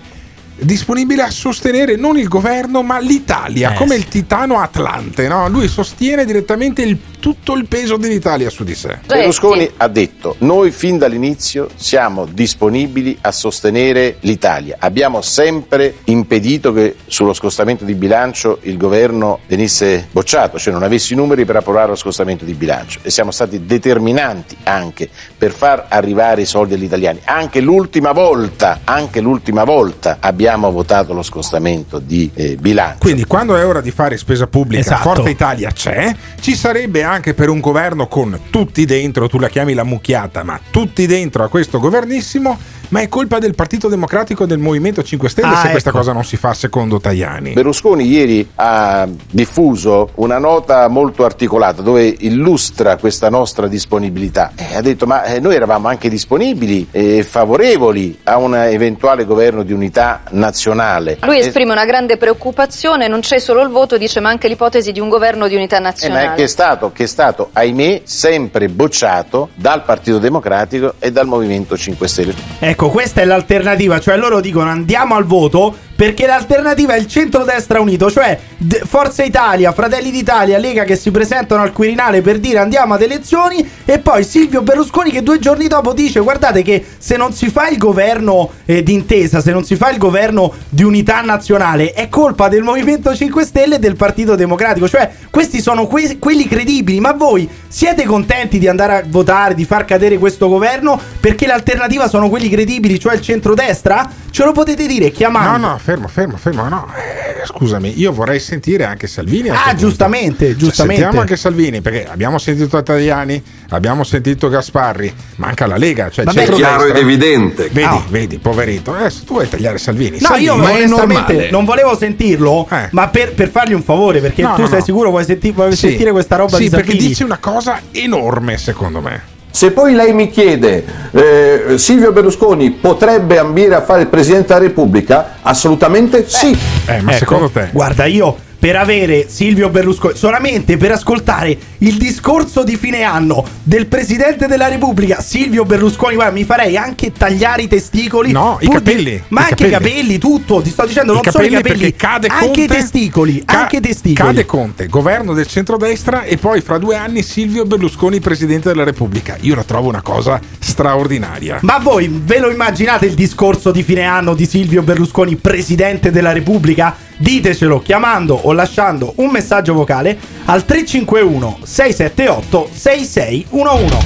disponibile 0.62 1.24
a 1.24 1.30
sostenere 1.32 1.96
non 1.96 2.18
il 2.18 2.28
governo 2.28 2.82
ma 2.84 3.00
l'Italia 3.00 3.74
Eh, 3.74 3.76
come 3.76 3.96
sì. 3.96 4.00
il 4.00 4.08
titano 4.08 4.60
Atlante 4.60 5.28
no? 5.28 5.48
lui 5.50 5.68
sostiene 5.68 6.26
direttamente 6.26 6.82
il 6.82 6.98
tutto 7.20 7.54
il 7.54 7.66
peso 7.66 7.98
dell'Italia 7.98 8.50
su 8.50 8.64
di 8.64 8.74
sé. 8.74 9.00
Berlusconi 9.06 9.70
ha 9.76 9.90
detto 9.90 10.36
noi 10.40 10.72
fin 10.72 10.98
dall'inizio 10.98 11.68
siamo 11.76 12.26
disponibili 12.26 13.18
a 13.20 13.34
sostenere 13.34 14.16
l'Italia. 14.22 14.78
Abbiamo 14.80 15.22
sempre 15.22 15.98
impedito 16.06 16.72
che 16.72 16.96
sullo 17.08 17.34
scostamento 17.34 17.84
di 17.84 17.94
bilancio 17.94 18.60
il 18.62 18.78
governo 18.78 19.40
venisse 19.48 20.08
bocciato, 20.10 20.58
cioè 20.58 20.72
non 20.72 20.84
avessi 20.84 21.12
i 21.12 21.18
numeri 21.18 21.44
per 21.44 21.58
approvare 21.58 21.90
lo 21.90 21.96
scostamento 21.96 22.46
di 22.46 22.54
bilancio 22.54 23.00
e 23.04 23.10
siamo 23.10 23.32
stati 23.32 23.66
determinanti 23.66 24.56
anche 24.64 25.10
per 25.38 25.52
far 25.52 25.88
arrivare 25.90 26.44
i 26.44 26.46
soldi 26.46 26.76
agli 26.76 26.84
italiani. 26.84 27.20
Anche 27.26 27.60
l'ultima 27.60 28.14
volta, 28.14 28.80
anche 28.86 29.20
l'ultima 29.20 29.66
volta 29.66 30.18
abbiamo 30.22 30.49
votato 30.58 31.14
lo 31.14 31.22
scostamento 31.22 32.00
di 32.00 32.30
eh, 32.34 32.56
bilancio. 32.56 33.00
Quindi 33.00 33.26
quando 33.26 33.56
è 33.56 33.66
ora 33.66 33.82
di 33.82 33.92
fare 33.92 34.18
spesa 34.18 34.48
pubblica, 34.48 34.82
Esatto. 34.82 35.14
Forza 35.14 35.30
Italia 35.30 35.72
c'è, 35.72 36.16
ci 36.40 36.56
sarebbe 36.56 37.04
anche 37.04 37.34
per 37.34 37.50
un 37.50 37.60
governo 37.60 38.08
con 38.08 38.40
tutti 38.50 38.86
dentro, 38.86 39.28
tu 39.28 39.40
la 39.40 39.50
chiami 39.50 39.74
la 39.74 39.84
mucchiata, 39.84 40.44
ma 40.44 40.60
tutti 40.70 41.06
dentro 41.06 41.44
a 41.44 41.50
questo 41.50 41.80
governissimo, 41.80 42.58
ma 42.90 43.02
è 43.02 43.08
colpa 43.10 43.40
del 43.40 43.56
Partito 43.56 43.88
Democratico 43.88 44.44
e 44.44 44.48
del 44.48 44.58
Movimento 44.60 45.04
5 45.04 45.30
Stelle 45.30 45.48
Ah, 45.54 45.62
se 45.62 45.70
questa 45.72 45.90
ecco. 45.90 45.98
cosa 46.00 46.12
non 46.14 46.24
si 46.24 46.38
fa 46.38 46.54
secondo 46.54 47.00
Tajani. 47.00 47.54
Berlusconi 47.54 48.06
ieri 48.06 48.48
ha 48.56 49.08
diffuso 49.32 50.10
una 50.16 50.38
nota 50.38 50.88
molto 50.88 51.24
articolata 51.26 51.82
dove 51.82 52.14
illustra 52.20 52.98
questa 52.98 53.30
nostra 53.30 53.68
disponibilità. 53.68 54.52
Eh, 54.56 54.76
ha 54.76 54.82
detto 54.82 55.06
ma 55.06 55.24
eh, 55.24 55.40
noi 55.40 55.56
eravamo 55.56 55.88
anche 55.88 56.10
disponibili 56.10 56.88
e 56.92 57.24
favorevoli 57.24 58.20
a 58.24 58.38
un 58.38 58.56
eventuale 58.56 59.26
governo 59.26 59.64
di 59.64 59.74
unità 59.74 60.22
nazionale. 60.32 61.18
Lui 61.22 61.38
Eh, 61.38 61.46
esprime 61.46 61.72
una 61.72 61.86
grande 61.86 62.18
preoccupazione, 62.18 63.08
non 63.08 63.20
c'è 63.22 63.40
solo 63.40 63.62
il 63.62 63.70
voto, 63.70 63.98
dice 63.98 64.20
ma 64.20 64.30
anche 64.30 64.48
l'ipotesi 64.48 64.92
di 64.92 65.00
un 65.00 65.10
governo 65.10 65.48
di 65.48 65.56
unità 65.56 65.78
eh, 65.78 65.82
ma 65.82 65.88
nazionale. 65.90 66.28
è 66.32 66.34
che 66.36 66.44
è 66.44 66.48
stato, 66.48 66.92
che 66.92 67.04
è 67.04 67.08
stato, 67.08 67.50
ahimè, 67.54 68.02
sempre 68.04 68.68
bocciato 68.70 69.50
dal 69.56 69.84
Partito 69.84 70.18
Democratico 70.20 70.96
e 71.00 71.12
dal 71.12 71.28
Movimento 71.28 71.78
5 71.78 72.08
Stelle. 72.08 72.34
Ecco, 72.60 72.79
questa 72.88 73.20
è 73.20 73.26
l'alternativa, 73.26 74.00
cioè 74.00 74.16
loro 74.16 74.40
dicono 74.40 74.70
andiamo 74.70 75.16
al 75.16 75.26
voto 75.26 75.76
perché 76.00 76.26
l'alternativa 76.26 76.94
è 76.94 76.98
il 76.98 77.08
centrodestra 77.08 77.82
unito, 77.82 78.10
cioè 78.10 78.40
Forza 78.86 79.22
Italia, 79.22 79.74
Fratelli 79.74 80.12
d'Italia, 80.12 80.58
Lega 80.58 80.86
che 80.86 80.96
si 80.96 81.12
presentano 81.12 81.62
al 81.62 81.74
Quirinale 81.74 82.22
per 82.22 82.40
dire 82.40 82.60
andiamo 82.60 82.94
ad 82.94 83.02
elezioni 83.02 83.70
e 83.84 84.00
poi 84.00 84.24
Silvio 84.24 84.62
Berlusconi 84.62 85.12
che 85.12 85.22
due 85.24 85.40
giorni 85.40 85.68
dopo 85.68 85.92
dice 85.92 86.22
guardate 86.22 86.62
che 86.62 86.86
se 86.98 87.18
non 87.18 87.34
si 87.34 87.50
fa 87.50 87.68
il 87.68 87.78
governo 87.78 88.50
eh, 88.64 88.82
d'intesa, 88.82 89.42
se 89.42 89.52
non 89.52 89.66
si 89.66 89.76
fa 89.76 89.90
il 89.90 89.98
governo 89.98 90.54
di 90.70 90.84
unità 90.84 91.20
nazionale 91.20 91.92
è 91.92 92.08
colpa 92.08 92.48
del 92.48 92.64
Movimento 92.64 93.14
5 93.14 93.44
Stelle 93.44 93.76
e 93.76 93.80
del 93.80 93.98
Partito 93.98 94.36
Democratico, 94.36 94.88
cioè 94.88 95.12
questi 95.30 95.60
sono 95.60 95.86
que- 95.86 96.18
quelli 96.18 96.48
credibili, 96.48 97.02
ma 97.02 97.12
voi 97.12 97.50
siete 97.68 98.06
contenti 98.06 98.58
di 98.58 98.70
andare 98.70 98.94
a 98.94 99.04
votare, 99.06 99.54
di 99.54 99.66
far 99.66 99.84
cadere 99.84 100.18
questo 100.18 100.48
governo 100.48 100.98
perché 101.20 101.46
l'alternativa 101.46 102.08
sono 102.08 102.30
quelli 102.30 102.48
credibili, 102.48 102.98
cioè 102.98 103.16
il 103.16 103.22
centrodestra? 103.22 104.10
Ce 104.32 104.44
lo 104.46 104.54
potete 104.54 104.88
dire 104.88 105.12
chiamando. 105.12 105.58
No, 105.58 105.68
no, 105.72 105.80
fermo, 105.90 106.08
fermo, 106.08 106.38
fermo. 106.38 106.68
No, 106.70 106.88
Eh, 106.96 107.46
scusami, 107.46 108.00
io 108.00 108.12
vorrei 108.12 108.40
sentire 108.40 108.84
anche 108.84 109.08
Salvini. 109.08 109.50
Ah, 109.50 109.54
questo 109.54 109.70
punto. 109.70 109.86
giustamente, 109.88 110.46
Cioè, 110.50 110.56
giustamente. 110.56 111.02
sentiamo 111.02 111.22
anche 111.22 111.36
Salvini, 111.36 111.82
perché 111.82 112.06
abbiamo 112.08 112.38
sentito 112.38 112.84
Tajani, 112.84 113.42
abbiamo 113.70 114.04
sentito 114.04 114.50
Gasparri, 114.50 115.12
manca 115.38 115.66
la 115.66 115.78
Lega. 115.78 116.10
Cioè 116.12 116.26
Vabbè, 116.26 116.38
centrodestra. 116.38 116.78
chiaro 116.78 116.90
ed 116.92 116.98
evidente. 116.98 117.64
Vedi, 117.72 117.88
Ah. 117.88 118.04
vedi, 118.08 118.38
poverito. 118.38 118.94
Adesso 118.94 119.24
tu 119.26 119.34
vuoi 119.34 119.50
tagliare 119.50 119.80
Salvini. 119.80 120.18
No, 120.20 120.28
Salvini, 120.28 120.46
io 120.46 120.56
ma 120.58 120.70
è 120.70 120.84
onestamente 120.84 121.50
non 121.50 121.66
volevo 121.66 121.98
sentirlo, 121.98 122.68
ma 122.92 123.08
per, 123.08 123.34
per 123.34 123.50
fargli 123.50 123.74
un 123.74 123.82
favore, 123.84 124.20
perché 124.20 124.44
No, 124.44 124.54
tu 124.56 124.62
no, 124.62 124.68
sei 124.68 124.80
no. 124.80 124.84
sicuro 124.84 125.10
vuoi, 125.10 125.26
senti- 125.26 125.52
vuoi 125.52 125.72
Sì. 125.72 125.88
sentire 125.88 126.12
questa 126.12 126.36
roba 126.36 126.58
sì, 126.58 126.64
di 126.64 126.70
perché 126.70 126.90
Salvini? 126.92 127.08
dice 127.08 127.24
una 127.24 127.38
cosa 127.40 127.82
enorme, 127.92 128.58
secondo 128.58 129.02
me. 129.02 129.38
Se 129.52 129.72
poi 129.72 129.94
lei 129.94 130.14
mi 130.14 130.30
chiede, 130.30 130.86
eh, 131.12 131.78
Silvio 131.78 132.12
Berlusconi 132.12 132.72
potrebbe 132.72 133.40
ambire 133.40 133.76
a 133.76 133.82
fare 133.82 134.02
il 134.02 134.08
Presidente 134.08 134.48
della 134.54 134.60
Repubblica? 134.60 135.38
Assolutamente 135.42 136.26
sì. 136.28 136.58
Eh, 136.86 137.02
Ecco, 137.06 137.50
Guarda, 137.72 138.06
io 138.06 138.36
per 138.60 138.76
avere 138.76 139.28
Silvio 139.30 139.70
Berlusconi, 139.70 140.16
solamente 140.18 140.76
per 140.76 140.92
ascoltare 140.92 141.58
il 141.80 141.96
discorso 141.96 142.64
di 142.64 142.76
fine 142.76 143.04
anno 143.04 143.46
del 143.64 143.86
Presidente 143.88 144.48
della 144.48 144.68
Repubblica, 144.68 145.22
Silvio 145.22 145.64
Berlusconi, 145.64 146.16
guarda, 146.16 146.34
mi 146.34 146.44
farei 146.44 146.76
anche 146.76 147.14
tagliare 147.14 147.62
i 147.64 147.68
testicoli. 147.70 148.32
No, 148.34 148.58
i 148.60 148.66
pur 148.66 148.82
di- 148.82 148.92
capelli, 148.92 149.24
ma 149.30 149.42
i 149.42 149.44
anche 149.50 149.68
i 149.68 149.70
capelli. 149.70 149.92
capelli, 149.94 150.18
tutto. 150.18 150.62
Ti 150.62 150.70
sto 150.72 150.86
dicendo, 150.86 151.14
I 151.14 151.16
non 151.16 151.24
solo 151.32 151.46
i 151.46 151.50
capelli 151.50 151.76
capelli, 151.76 151.96
cade 151.96 152.28
anche 152.28 152.44
i 152.64 152.68
Conte- 152.68 152.68
testicoli. 152.68 153.44
Ca- 153.46 153.60
anche 153.62 153.78
i 153.78 153.82
testicoli. 153.82 154.28
Cade 154.28 154.46
Conte, 154.46 154.88
governo 154.88 155.34
del 155.34 155.48
centrodestra 155.48 156.24
e 156.24 156.36
poi 156.38 156.60
fra 156.62 156.78
due 156.78 156.96
anni 156.98 157.24
Silvio 157.24 157.64
Berlusconi 157.66 158.20
presidente 158.20 158.68
della 158.70 158.84
Repubblica. 158.84 159.38
Io 159.42 159.56
la 159.56 159.64
trovo 159.64 159.88
una 159.88 160.02
cosa 160.02 160.40
straordinaria. 160.60 161.60
Ma 161.62 161.78
voi 161.80 162.10
ve 162.24 162.40
lo 162.40 162.50
immaginate 162.50 163.06
il 163.06 163.14
discorso 163.14 163.72
di 163.72 163.84
fine 163.84 164.04
anno 164.04 164.34
di 164.34 164.46
Silvio 164.46 164.82
Berlusconi, 164.82 165.36
presidente 165.38 166.12
della 166.12 166.34
Repubblica? 166.34 167.08
Ditecelo 167.22 167.82
chiamando 167.82 168.34
o 168.34 168.54
lasciando 168.54 169.12
un 169.18 169.30
messaggio 169.30 169.74
vocale 169.74 170.18
al 170.46 170.64
351 170.64 171.60
678 171.64 172.70
6611. 172.72 173.98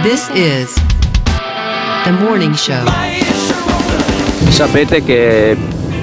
This 0.00 0.30
is 0.32 0.72
the 2.04 2.12
morning 2.12 2.54
show. 2.54 2.82
Sapete 4.48 5.04
che 5.04 5.54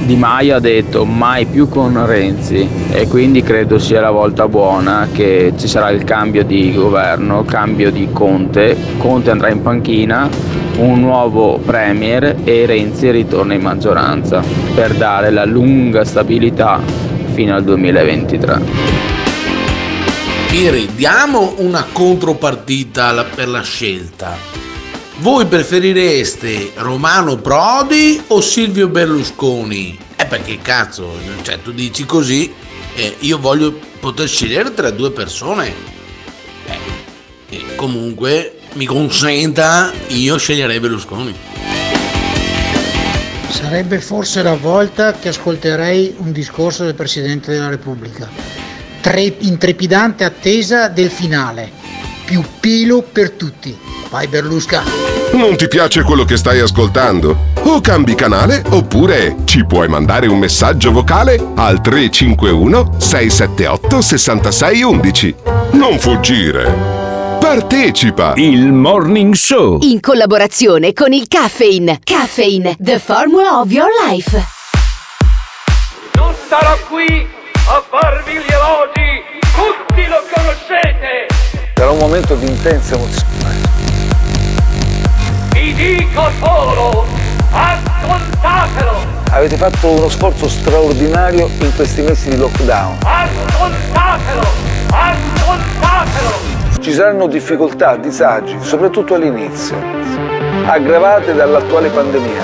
Di 0.06 0.16
Maio 0.16 0.58
ha 0.58 0.60
detto 0.60 1.06
mai 1.06 1.48
più 1.48 1.68
con 1.68 2.06
Renzi 2.06 2.70
e 2.92 3.08
quindi 3.08 3.42
credo 3.42 3.80
sia 3.80 4.00
la 4.00 4.12
volta 4.12 4.48
buona 4.48 5.08
che 5.12 5.54
ci 5.58 5.68
sarà 5.68 5.90
il 5.90 6.04
cambio 6.04 6.44
di 6.44 6.72
governo, 6.72 7.44
cambio 7.46 7.92
di 7.92 8.10
Conte, 8.14 8.78
Conte 9.00 9.32
andrà 9.32 9.50
in 9.50 9.64
panchina, 9.64 10.30
un 10.78 11.00
nuovo 11.00 11.58
Premier 11.60 12.36
e 12.44 12.66
Renzi 12.66 13.10
ritorna 13.10 13.54
in 13.54 13.62
maggioranza 13.62 14.44
per 14.74 14.94
dare 14.96 15.32
la 15.32 15.46
lunga 15.46 16.04
stabilità 16.04 16.82
fino 17.34 17.56
al 17.56 17.64
2023. 17.64 18.62
Iri, 20.52 20.90
diamo 20.96 21.56
una 21.58 21.86
contropartita 21.92 23.24
per 23.24 23.48
la 23.48 23.62
scelta. 23.62 24.38
Voi 25.18 25.46
preferireste 25.46 26.72
Romano 26.76 27.38
Prodi 27.38 28.22
o 28.28 28.42
Silvio 28.42 28.90
Berlusconi? 28.90 29.98
Eh 30.18 30.26
perché 30.26 30.60
cazzo, 30.62 31.10
cioè 31.42 31.62
tu 31.62 31.72
dici 31.72 32.06
così, 32.06 32.54
eh, 32.96 33.16
io 33.20 33.40
voglio 33.40 33.78
poter 34.00 34.28
scegliere 34.28 34.74
tra 34.74 34.90
due 34.92 35.12
persone. 35.12 35.74
Eh, 36.66 36.78
e 37.50 37.76
comunque 37.76 38.60
mi 38.76 38.86
consenta, 38.86 39.92
io 40.08 40.38
sceglierei 40.38 40.80
Berlusconi. 40.80 41.34
Sarebbe 43.50 44.00
forse 44.00 44.44
la 44.44 44.56
volta 44.56 45.14
che 45.14 45.30
ascolterei 45.30 46.16
un 46.18 46.32
discorso 46.32 46.84
del 46.84 46.94
Presidente 46.94 47.52
della 47.52 47.70
Repubblica. 47.70 48.30
Tre- 49.02 49.36
in 49.40 49.58
trepidante 49.58 50.24
attesa 50.24 50.90
del 50.90 51.10
finale. 51.10 51.72
Più 52.26 52.44
pelo 52.60 53.02
per 53.02 53.32
tutti. 53.32 53.78
Vai 54.10 54.28
Berlusca. 54.28 54.84
Non 55.34 55.56
ti 55.56 55.68
piace 55.68 56.04
quello 56.04 56.26
che 56.26 56.38
stai 56.38 56.60
ascoltando? 56.60 57.54
O 57.64 57.82
cambi 57.82 58.14
canale 58.16 58.62
oppure 58.70 59.38
ci 59.46 59.66
puoi 59.66 59.88
mandare 59.88 60.28
un 60.28 60.40
messaggio 60.40 60.92
vocale 60.92 61.42
al 61.56 61.82
351 61.82 62.96
678 63.00 64.02
6611. 64.02 65.36
Non 65.72 65.98
fuggire. 66.00 67.05
Partecipa! 67.50 68.34
Il 68.38 68.72
Morning 68.72 69.36
Show. 69.36 69.78
In 69.84 70.00
collaborazione 70.00 70.94
con 70.94 71.14
il 71.14 71.28
Caffeine. 71.28 72.00
Caffeine, 72.04 72.76
the 72.80 72.98
formula 72.98 73.60
of 73.60 73.70
your 73.70 73.88
life. 74.10 74.36
Non 76.16 76.34
starò 76.44 76.76
qui 76.90 77.06
a 77.06 77.84
farvi 77.88 78.32
gli 78.34 78.52
elogi, 78.52 79.22
tutti 79.54 80.08
lo 80.08 80.24
conoscete. 80.34 81.28
Sarà 81.76 81.92
un 81.92 82.00
momento 82.00 82.34
di 82.34 82.48
intensa 82.48 82.96
emozione. 82.96 83.62
Vi 85.52 85.74
dico 85.76 86.32
solo, 86.44 87.06
ascoltatelo, 87.52 88.98
Avete 89.30 89.56
fatto 89.56 89.88
uno 89.88 90.10
sforzo 90.10 90.50
straordinario 90.50 91.48
in 91.60 91.72
questi 91.76 92.02
mesi 92.02 92.28
di 92.30 92.38
lockdown. 92.38 92.98
ascoltatelo, 93.04 94.48
ascoltatelo. 94.90 96.64
Ci 96.86 96.94
saranno 96.94 97.26
difficoltà, 97.26 97.96
disagi, 97.96 98.58
soprattutto 98.62 99.16
all'inizio, 99.16 99.76
aggravate 100.68 101.34
dall'attuale 101.34 101.90
pandemia. 101.90 102.44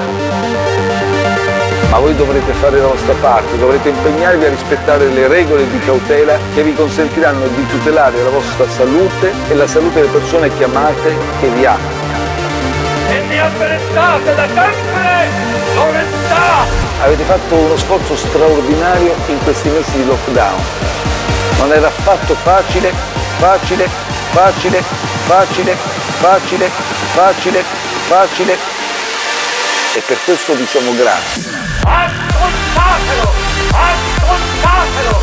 Ma 1.92 2.00
voi 2.00 2.16
dovrete 2.16 2.52
fare 2.54 2.80
la 2.80 2.88
vostra 2.88 3.14
parte, 3.22 3.60
dovrete 3.60 3.90
impegnarvi 3.90 4.46
a 4.46 4.50
rispettare 4.50 5.10
le 5.10 5.28
regole 5.28 5.70
di 5.70 5.78
cautela 5.82 6.40
che 6.56 6.64
vi 6.64 6.74
consentiranno 6.74 7.46
di 7.54 7.68
tutelare 7.68 8.24
la 8.24 8.32
vostra 8.32 8.68
salute 8.68 9.32
e 9.48 9.54
la 9.54 9.68
salute 9.68 10.00
delle 10.00 10.12
persone 10.12 10.50
che 10.58 10.64
amate 10.64 11.14
che 11.40 11.48
vi 11.50 11.64
amano. 11.64 12.00
E 13.10 13.22
ne 13.28 13.42
apprezzate 13.42 14.36
da 14.36 14.48
sempre 14.48 15.28
l'onestà. 15.76 17.04
Avete 17.04 17.24
fatto 17.26 17.54
uno 17.54 17.78
sforzo 17.78 18.16
straordinario 18.16 19.14
in 19.28 19.38
questi 19.44 19.70
mesi 19.70 19.92
di 19.98 20.06
lockdown. 20.08 20.60
Non 21.60 21.72
era 21.72 21.86
affatto 21.86 22.34
facile 22.34 23.20
facile, 23.42 23.90
facile, 24.32 24.84
facile, 25.26 25.76
facile, 26.20 26.70
facile, 27.14 27.64
facile. 28.08 28.58
E 29.94 30.00
per 30.00 30.18
questo 30.24 30.54
diciamo 30.54 30.94
grazie. 30.96 31.44
Ascoltatelo! 31.84 33.34
Ascoltatelo! 33.72 35.22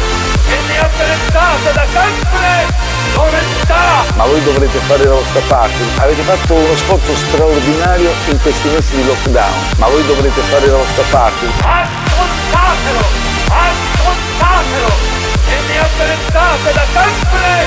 Il 0.48 0.64
mio 0.68 0.80
apprezzato 0.82 1.72
da 1.72 1.86
sempre 1.92 2.66
onestà! 3.14 4.04
Ma 4.16 4.24
voi 4.24 4.42
dovrete 4.44 4.78
fare 4.86 5.04
la 5.04 5.14
vostra 5.14 5.40
parte. 5.48 5.82
Avete 5.96 6.22
fatto 6.22 6.54
uno 6.54 6.76
sforzo 6.76 7.14
straordinario 7.14 8.12
in 8.26 8.40
questi 8.42 8.68
mesi 8.68 8.96
di 8.96 9.06
lockdown, 9.06 9.52
ma 9.78 9.86
voi 9.88 10.04
dovrete 10.06 10.40
fare 10.42 10.66
la 10.66 10.76
vostra 10.76 11.04
parte. 11.10 11.46
Ascoltatelo! 11.62 13.04
Ascoltatelo! 13.48 15.17
Apprezzato 15.78 16.70
da 16.74 16.84
sempre 16.92 17.66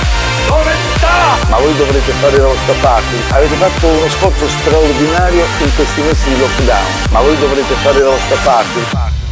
onestà! 0.49 1.49
Ma 1.49 1.57
voi 1.57 1.75
dovrete 1.77 2.11
fare 2.11 2.37
la 2.37 2.47
vostra 2.47 2.73
parte. 2.81 3.15
Avete 3.29 3.55
fatto 3.55 3.87
uno 3.87 4.09
sforzo 4.09 4.47
straordinario 4.47 5.45
in 5.59 5.75
questi 5.75 6.01
mesi 6.01 6.29
di 6.29 6.39
lockdown, 6.39 6.85
ma 7.11 7.21
voi 7.21 7.37
dovrete 7.37 7.73
fare 7.75 7.99
la 7.99 8.09
vostra 8.09 8.37
parte. 8.43 8.79